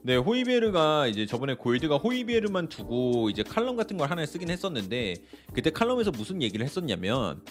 [0.03, 5.15] 네, 호이비에르가 이제 저번에 골드가 호이비에르만 두고 이제 칼럼 같은 걸 하나 쓰긴 했었는데
[5.53, 7.41] 그때 칼럼에서 무슨 얘기를 했었냐면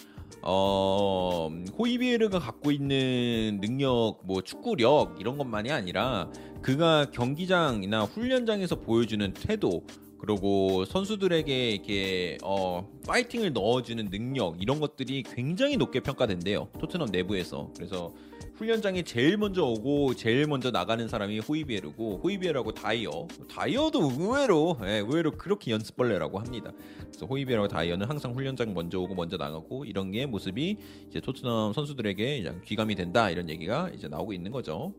[0.43, 6.31] 어 호이비에르가 갖고 있는 능력 뭐 축구력 이런 것만이 아니라
[6.63, 9.85] 그가 경기장이나 훈련장에서 보여주는 태도
[10.21, 18.13] 그리고 선수들에게 이렇게 어 파이팅을 넣어주는 능력 이런 것들이 굉장히 높게 평가된대요 토트넘 내부에서 그래서
[18.61, 25.31] 훈련장에 제일 먼저 오고 제일 먼저 나가는 사람이 호이비에르고 호이비에르하고 다이어 다이어도 의외로 예, 의외로
[25.31, 26.71] 그렇게 연습벌레라고 합니다.
[27.07, 30.77] 그래서 호이비에르하고 다이어는 항상 훈련장 먼저 오고 먼저 나가고 이런 게 모습이
[31.09, 34.93] 이제 토트넘 선수들에게 이제 귀감이 된다 이런 얘기가 이제 나오고 있는 거죠.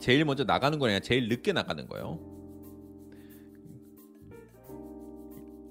[0.00, 2.29] 제일 먼저 나가는 거냐 제일 늦게 나가는 거요.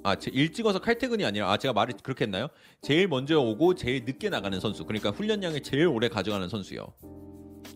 [0.03, 2.47] 아, 제- 일 찍어서 칼퇴근이 아니라 아 제가 말을 그렇게 했나요?
[2.81, 4.85] 제일 먼저 오고 제일 늦게 나가는 선수.
[4.85, 6.93] 그러니까 훈련량을 제일 오래 가져가는 선수요.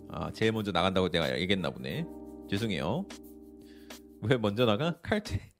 [0.10, 2.06] 아, 제일 먼저 나간다고 내가 얘기했나 보네.
[2.50, 3.06] 죄송해요.
[4.22, 4.98] 왜 먼저 나가?
[5.02, 5.52] 칼퇴.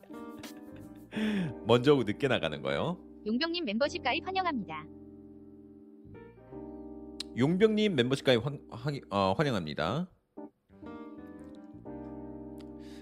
[1.66, 2.98] 먼저 오고 늦게 나가는 거요.
[3.26, 4.86] 용병님 멤버십 가입 환영합니다.
[7.36, 10.08] 용병님 멤버십 가입 환, 환, 어, 환영합니다.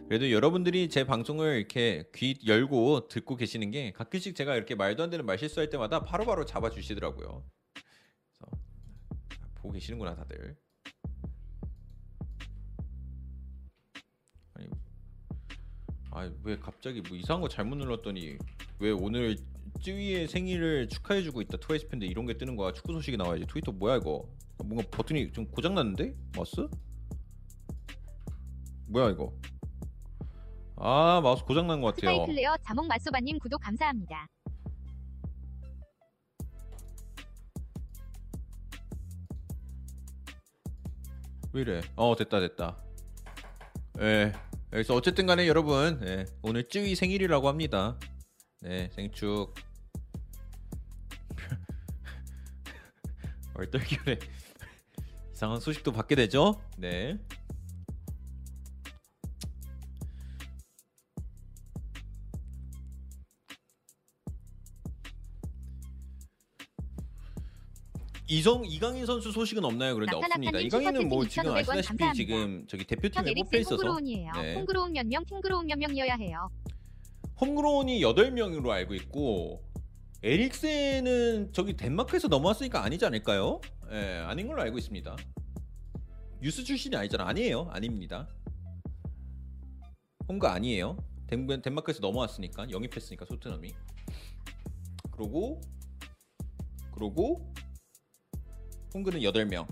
[0.09, 5.11] 그래도 여러분들이 제 방송을 이렇게 귀 열고 듣고 계시는 게 가끔씩 제가 이렇게 말도 안
[5.11, 7.45] 되는 말 실수할 때마다 바로바로 잡아 주시더라고요.
[7.75, 8.57] 그래서
[9.57, 10.57] 보고 계시는구나 다들.
[14.55, 14.69] 아니,
[16.13, 18.39] 아왜 갑자기 뭐 이상한 거 잘못 눌렀더니
[18.79, 19.37] 왜 오늘
[19.81, 22.73] 쯔위의 생일을 축하해주고 있다 트와이스 팬데 이런 게 뜨는 거야?
[22.73, 23.47] 축구 소식이 나와야지.
[23.49, 24.29] 트위터 뭐야 이거?
[24.59, 26.15] 뭔가 버튼이 좀 고장 났는데?
[26.37, 26.69] 마우스?
[28.87, 29.37] 뭐야 이거
[30.77, 32.13] 아 마우스 고장 난 것 같아요.
[32.13, 34.27] 스카이 클레어 자몽 맛소바님 구독 감사합니다.
[41.53, 41.81] 왜 이래?
[41.97, 42.77] 어 됐다 됐다.
[44.01, 44.33] 예
[44.71, 47.99] 그래서 어쨌든 간에 여러분 예, 오늘 쯔위 생일이라고 합니다.
[48.61, 49.55] 네 생축.
[53.55, 54.19] 얼떨결에
[55.33, 56.61] 이상한 소식도 받게 되죠?
[56.77, 57.19] 네
[68.29, 69.95] 이성 이강인 선수 소식은 없나요?
[69.95, 70.59] 그런데 없습니다.
[70.59, 72.13] 이강인은 뭐 지금 2,500원 아시다시피 감사합니다.
[72.15, 74.01] 지금 저기 형 대표팀에 뽑혀 있어서.
[74.43, 74.55] 네.
[74.55, 76.49] 홍그로운 몇 명, 팅그로운 몇 명이어야 해요.
[77.41, 79.63] 홈그로운이 8명으로 알고 있고
[80.23, 83.61] 에릭센은 저기 덴마크에서 넘어왔으니까 아니지 않을까요?
[83.93, 85.15] 예, 아닌 걸로 알고 있습니다.
[86.43, 87.29] 유스 출신이 아니잖아.
[87.29, 87.69] 아니에요.
[87.71, 88.29] 아닙니다.
[90.29, 90.97] 홈가 아니에요.
[91.29, 93.73] 덴, 덴마크에서 넘어왔으니까 영입했으니까 토트넘이.
[95.13, 95.61] 그러고
[96.93, 97.53] 그러고
[98.97, 99.67] 홈그는 8명.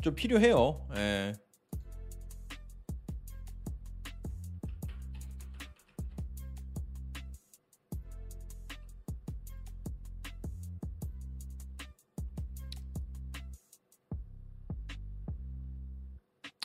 [0.00, 0.86] 좀 필요해요.
[0.96, 1.34] 예.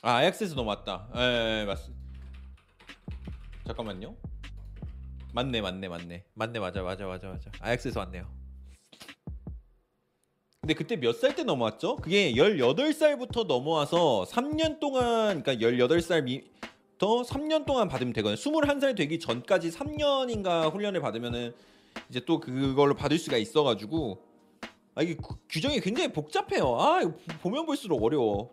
[0.02, 1.10] 아, 아약스에서 넘어왔다.
[1.16, 1.78] 예, 맞.
[3.66, 4.16] 잠깐만요.
[5.34, 6.26] 맞네, 맞네, 맞네.
[6.36, 7.52] 맞네, 맞아, 맞아, 맞아, 맞아.
[7.60, 8.41] 아약스에서 왔네요.
[10.62, 11.96] 근데 그때 몇 살 때 넘어왔죠?
[11.96, 18.36] 그게 18살부터 넘어와서 3년 동안 그러니까 18살 미터 3년 동안 받으면 되거든요.
[18.36, 21.56] 21살 되기 전까지 3년인가 훈련을 받으면은
[22.12, 24.22] 이제 또 그걸로 받을 수가 있어 가지고
[24.94, 26.80] 아 이게 구- 규정이 굉장히 복잡해요.
[26.80, 27.00] 아,
[27.42, 28.52] 보면 볼수록 어려워.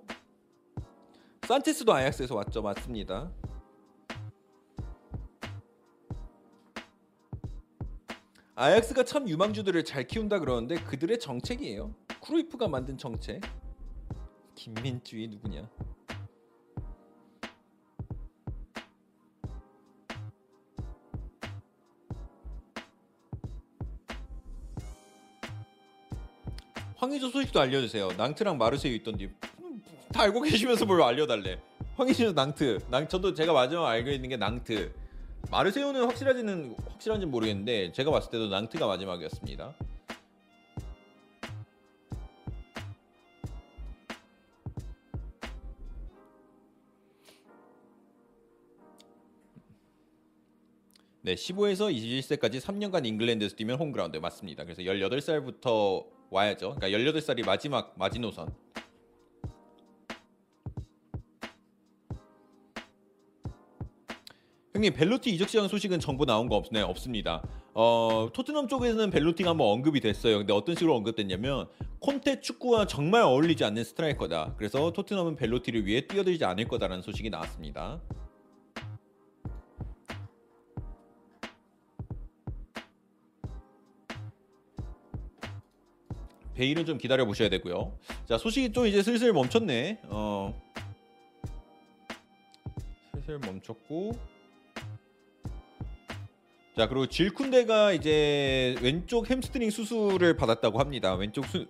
[1.46, 2.62] 산체스도 아약스에서 왔죠.
[2.62, 3.30] 맞습니다.
[8.60, 11.94] 아약스가 참 유망주들을 잘 키운다 그러는데 그들의 정책이에요.
[12.20, 13.40] 크루이프가 만든 정책.
[14.56, 15.70] 김민주이 누구냐?
[26.96, 28.08] 황의조 소식도 알려주세요.
[28.16, 29.80] 낭트랑 마르세유 있던데 음,
[30.12, 31.62] 다 알고 계시면서 뭘 알려달래?
[31.94, 35.07] 황의조 낭트, 낭 저도 제가 마지막 알고 있는 게 낭트.
[35.50, 39.74] 마르세유는 확실하지는 확실한지는 모르겠는데 제가 봤을 때도 낭트가 마지막이었습니다.
[51.22, 54.64] 네, 15에서 21세까지 3년간 잉글랜드에서 뛰면 homegrown 맞습니다.
[54.64, 56.76] 그래서 18살부터 와야죠.
[56.78, 58.48] 그러니까 18살이 마지막 마지노선.
[64.78, 67.42] 형님 벨로티 이적 시장 소식은 정보 나온 거 없네 없습니다.
[67.74, 70.38] 어 토트넘 쪽에서는 벨로티가 한번 언급이 됐어요.
[70.38, 71.66] 근데 어떤 식으로 언급됐냐면
[71.98, 74.54] 콘테 축구와 정말 어울리지 않는 스트라이커다.
[74.56, 78.00] 그래서 토트넘은 벨로티를 위해 뛰어들지 않을 거다라는 소식이 나왔습니다.
[86.54, 87.98] 베일은 좀 기다려 보셔야 되고요.
[88.26, 90.02] 자 소식이 좀 이제 슬슬 멈췄네.
[90.04, 90.54] 어
[93.12, 94.37] 슬슬 멈췄고.
[96.78, 101.12] 자 그리고 쥘 쿤데가 이제 왼쪽 햄스트링 수술을 받았다고 합니다.
[101.16, 101.66] 왼쪽 수,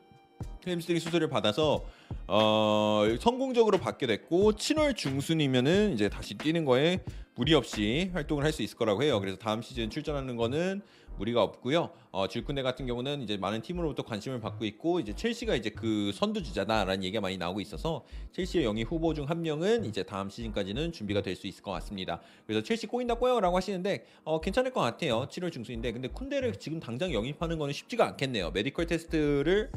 [0.67, 1.83] 햄스트링 수술을 받아서
[2.27, 7.03] 어, 성공적으로 받게 됐고 7월 중순이면은 이제 다시 뛰는 거에
[7.37, 9.19] 무리 없이 활동을 할 수 있을 거라고 해요.
[9.19, 10.83] 그래서 다음 시즌 출전하는 거는
[11.19, 11.91] 무리가 없고요.
[12.11, 16.13] 어, 쥘 쿤데 같은 경우는 이제 많은 팀으로부터 관심을 받고 있고 이제 첼시가 이제 그
[16.15, 21.21] 선두주자다라는 얘기가 많이 나오고 있어서 첼시의 영입 후보 중 한 명은 이제 다음 시즌까지는 준비가
[21.21, 22.21] 될 수 있을 것 같습니다.
[22.47, 25.27] 그래서 첼시 꼬인다 꼬여라고 하시는데 어, 괜찮을 것 같아요.
[25.29, 28.51] 7월 중순인데 근데 쿤데를 지금 당장 영입하는 거는 쉽지가 않겠네요.
[28.53, 29.71] medical 테스트를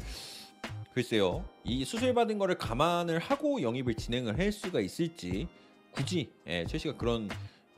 [0.94, 1.44] 글쎄요.
[1.64, 5.48] 이 수술 받은 거를 감안을 하고 영입을 진행을 할 수가 있을지
[5.92, 7.28] 굳이 예, 첼시가 그런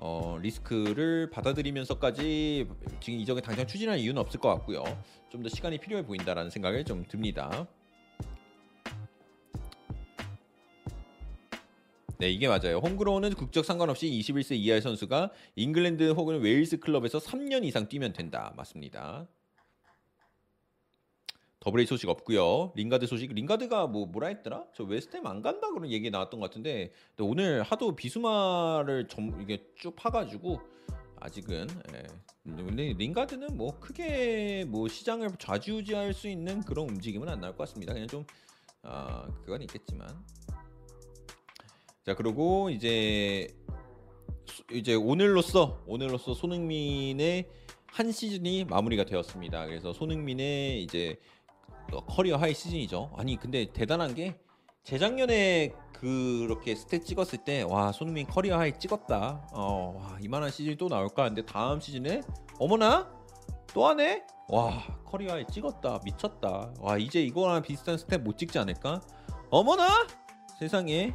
[0.07, 2.69] 어, 리스크를 받아들이면서까지
[3.01, 4.85] 지금 이적에 당장 추진할 이유는 없을 것 같고요.
[5.31, 7.67] 좀 더 시간이 필요해 보인다라는 생각을 좀 듭니다.
[12.19, 12.79] 네, 이게 맞아요.
[12.79, 18.53] homegrown은 국적 상관없이 21세 이하의 선수가 잉글랜드 혹은 웨일스 클럽에서 3년 이상 뛰면 된다.
[18.59, 19.27] 맞습니다.
[21.65, 22.73] 더블A 소식 없고요.
[22.77, 23.33] 링가드 소식.
[23.33, 24.67] 링가드가 뭐 뭐라 했더라?
[24.75, 29.97] 저 웨스트햄 안 간다 그런 얘기 나왔던 것 같은데 오늘 하도 비수마를 점 이게 쭉
[29.97, 30.61] 파가지고
[31.21, 32.93] 아직은 예.
[32.93, 37.95] 링가드는 뭐 크게 뭐 시장을 좌지우지할 수 있는 그런 움직임은 안 나올 것 같습니다.
[37.95, 38.27] 그냥 좀
[38.83, 40.07] 아, 그건 있겠지만
[42.05, 43.49] 자 그리고 이제
[44.45, 47.49] 수- 이제 오늘로써 오늘로써 손흥민의
[47.87, 49.65] 한 시즌이 마무리가 되었습니다.
[49.65, 51.44] 그래서 손흥민의 이제 어,
[52.09, 53.11] career high 시즌이죠.
[53.17, 54.39] 아니 근데 대단한 게
[54.85, 59.49] 재작년에 그렇게 stat 찍었을 때 와 손흥민 career high 찍었다.
[59.53, 61.25] 어, 와 이만한 시즌이 또 나올까?
[61.25, 62.21] 근데 다음 시즌에
[62.59, 63.11] 어머나
[63.73, 64.23] 또 하네.
[64.49, 66.01] 와 career high 찍었다.
[66.05, 66.75] 미쳤다.
[66.81, 69.01] 와 이제 이거랑 비슷한 stat 못 찍지 않을까?
[69.51, 70.07] 어머나
[70.59, 71.15] 세상에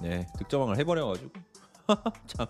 [0.00, 1.30] 네 득점왕을 해버려가지고
[2.26, 2.46] 참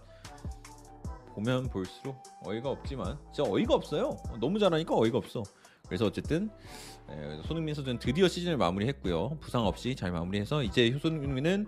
[1.34, 4.16] 보면 볼수록 어이가 없지만 진짜 어이가 없어요.
[4.38, 5.42] 너무 잘하니까 어이가 없어.
[5.86, 6.99] 그래서 어쨌든 에,
[7.46, 9.38] 손흥민 선수는 드디어 시즌을 마무리했고요.
[9.40, 11.66] 부상 없이 잘 마무리해서 이제 손흥민은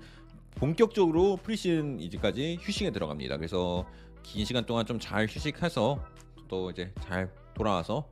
[0.55, 3.37] 본격적으로 프리시즌 이제까지 휴식에 들어갑니다.
[3.39, 3.87] 그래서
[4.23, 5.99] 긴 시간 동안 좀 잘 휴식해서
[6.49, 8.09] 또 이제 잘 돌아와서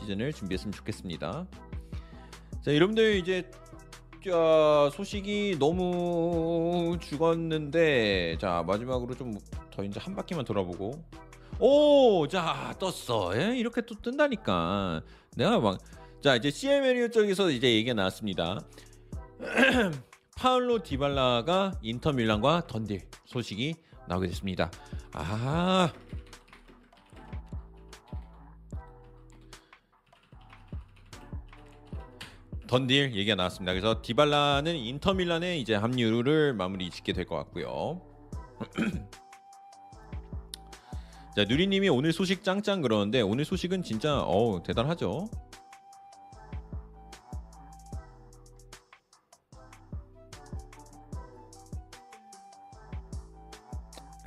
[0.00, 1.46] 시즌을 준비했으면 좋겠습니다.
[2.62, 3.50] 자, 여러분들 이제
[4.24, 9.38] 자, 소식이 너무 죽었는데 자 마지막으로 좀
[9.70, 11.04] 더 이제 한 바퀴만 돌아보고
[11.60, 13.32] 오, 자 떴어.
[13.40, 13.56] 예?
[13.56, 15.02] 이렇게 또 뜬다니까.
[15.36, 15.78] 내가 막
[16.22, 18.60] 자 이제 CML 쪽에서 이제 얘기가 나왔습니다.
[20.36, 23.74] 파울로 디발라가 인터 밀란과 던딜 소식이
[24.08, 24.70] 나오게 됐습니다.
[25.12, 25.92] 아.
[32.66, 33.72] 던딜 얘기가 나왔습니다.
[33.72, 38.02] 그래서 디발라는 인터 밀란에 이제 합류를 마무리 짓게 될 것 같고요.
[41.36, 45.28] 자 누리님이 오늘 소식 짱짱 그러는데 오늘 소식은 진짜 어우 대단하죠.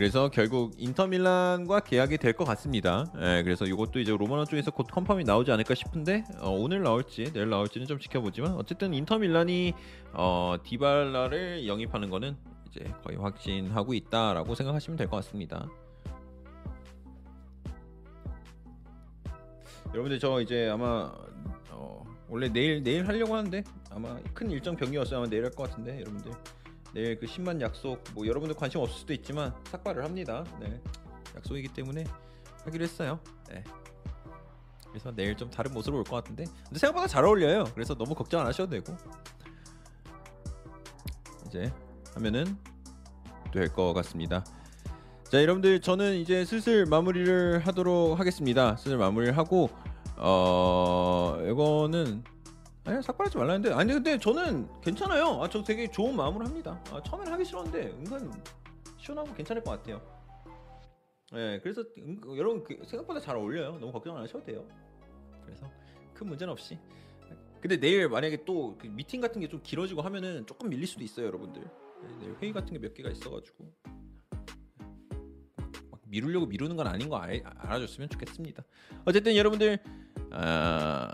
[0.02, 3.06] 그래서 결국 인터밀란과 계약이 될 것 같습니다.
[3.18, 7.52] 예, 그래서 이것도 이제 로마노 쪽에서 곧 confirm이 나오지 않을까 싶은데 어, 오늘 나올지 내일
[7.52, 9.74] 나올지는 좀 지켜보지만 어쨌든 인터밀란이
[10.14, 12.36] 어, 디발라를 영입하는 거는
[12.68, 15.68] 이제 거의 확신하고 있다라고 생각하시면 될 것 같습니다.
[19.94, 21.12] 여러분들 저 이제 아마
[21.70, 25.20] 어, 원래 내일 내일 하려고 하는데 아마 큰 일정 병이었어요.
[25.20, 26.32] 아마 내일 할 것 같은데 여러분들
[26.94, 30.44] 내일 그 10만 약속 뭐 여러분들 관심 없을 수도 있지만 삭발을 합니다.
[30.60, 30.82] 네.
[31.36, 32.04] 약속이기 때문에
[32.66, 33.20] 하기로 했어요.
[33.50, 33.64] 네.
[34.90, 37.64] 그래서 내일 좀 다른 모습으로 올 것 같은데 근데 생각보다 잘 어울려요.
[37.74, 38.96] 그래서 너무 걱정 안 하셔도 되고
[41.48, 41.72] 이제
[42.16, 42.58] 하면은
[43.54, 44.44] 될 것 같습니다.
[45.30, 48.76] 자 여러분들 저는 이제 슬슬 마무리를 하도록 하겠습니다.
[48.76, 49.70] 슬슬 마무리를 하고
[50.18, 52.24] 어 이거는
[52.84, 55.42] 아니 삭발하지 말라는데 아니 근데 저는 괜찮아요.
[55.44, 56.82] 아 저 되게 좋은 마음으로 합니다.
[56.92, 58.32] 아, 처음에는 하기 싫었는데 은근
[58.98, 60.02] 시원하고 괜찮을 것 같아요.
[61.32, 63.78] 네, 그래서 은, 여러분 그 생각보다 잘 어울려요.
[63.80, 64.66] 너무 걱정 안 하셔도 돼요.
[65.46, 65.70] 그래서
[66.14, 66.78] 큰 문제는 없이.
[67.62, 71.28] 근데 내일 만약에 또 그 미팅 같은 게 좀 길어지고 하면은 조금 밀릴 수도 있어요,
[71.28, 71.62] 여러분들.
[71.62, 73.72] 네, 내일 회의 같은 게 몇 개가 있어가지고
[75.92, 78.64] 막 미루려고 미루는 건 아닌 거 알, 알아줬으면 좋겠습니다.
[79.06, 79.78] 어쨌든 여러분들
[80.32, 81.08] 아.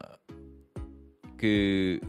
[1.37, 1.99] 그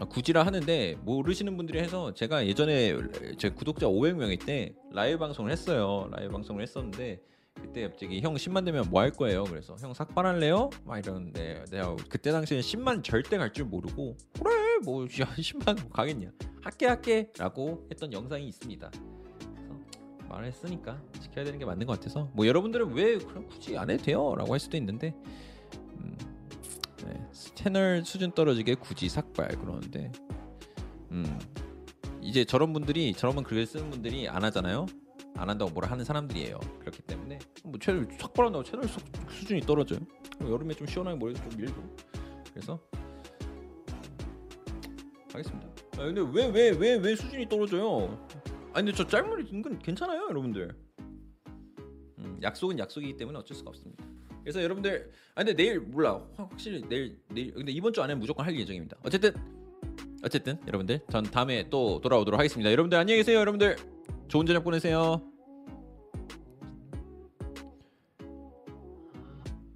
[0.00, 2.96] 아, 굳이라 하는데 모르시는 분들이 해서 제가 예전에
[3.38, 6.08] 제 구독자 500명일 때 라이브 방송을 했어요.
[6.12, 7.20] 라이브 방송을 했었는데
[7.54, 9.44] 그때 갑자기 형 10만 되면 뭐 할 거예요?
[9.44, 10.70] 그래서 형 삭발할래요?
[10.84, 14.50] 막 이러는데 내가 그때 당시에 10만 절대 갈 줄 모르고 그래
[14.84, 18.90] 뭐 야, 10만 가겠냐 할게 할게 라고 했던 영상이 있습니다.
[18.90, 24.02] 그래서 말했으니까 지켜야 되는 게 맞는 것 같아서 뭐 여러분들은 왜 그럼 굳이 안 해도
[24.02, 25.14] 돼요?라고 할 수도 있는데
[25.98, 26.16] 음,
[27.04, 27.22] 네,
[27.54, 30.10] 채널 수준 떨어지게 굳이 삭발 그러는데.
[31.10, 31.38] 음.
[32.20, 34.86] 이제 저런 분들이 저런 분 글을 쓰는 분들이 안 하잖아요?
[35.36, 36.58] 안 한다고 뭐라 하는 사람들이에요.
[36.80, 37.38] 그렇기 때문에.
[37.64, 40.00] 뭐 채널 삭발한다고 채널 수, 수준이 떨어져요.
[40.40, 41.96] 여름에 좀 시원하게 머리 좀 밀고.
[42.52, 42.80] 그래서
[45.32, 45.68] 하겠습니다.
[45.94, 48.26] 아, 근데 왜 왜 왜 왜 수준이 떨어져요?
[48.72, 50.74] 아니 근데 저 짤머리 은근 괜찮아요 여러분들.
[52.18, 54.04] 음, 약속은 약속이기 때문에 어쩔 수가 없습니다
[54.44, 58.44] 그래서 여러분들 아 근데 내일 몰라 확- 확실히 내일 내일 근데 이번 주 안에 무조건
[58.46, 58.96] 할 예정입니다.
[59.02, 59.32] 어쨌든
[60.22, 62.70] 어쨌든 여러분들 전 다음에 또 돌아오도록 하겠습니다.
[62.70, 63.38] 여러분들 안녕히 계세요.
[63.38, 63.76] 여러분들
[64.28, 65.22] 좋은 저녁 보내세요.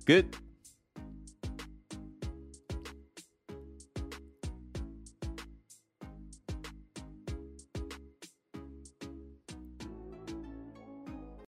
[0.07, 0.31] 끝.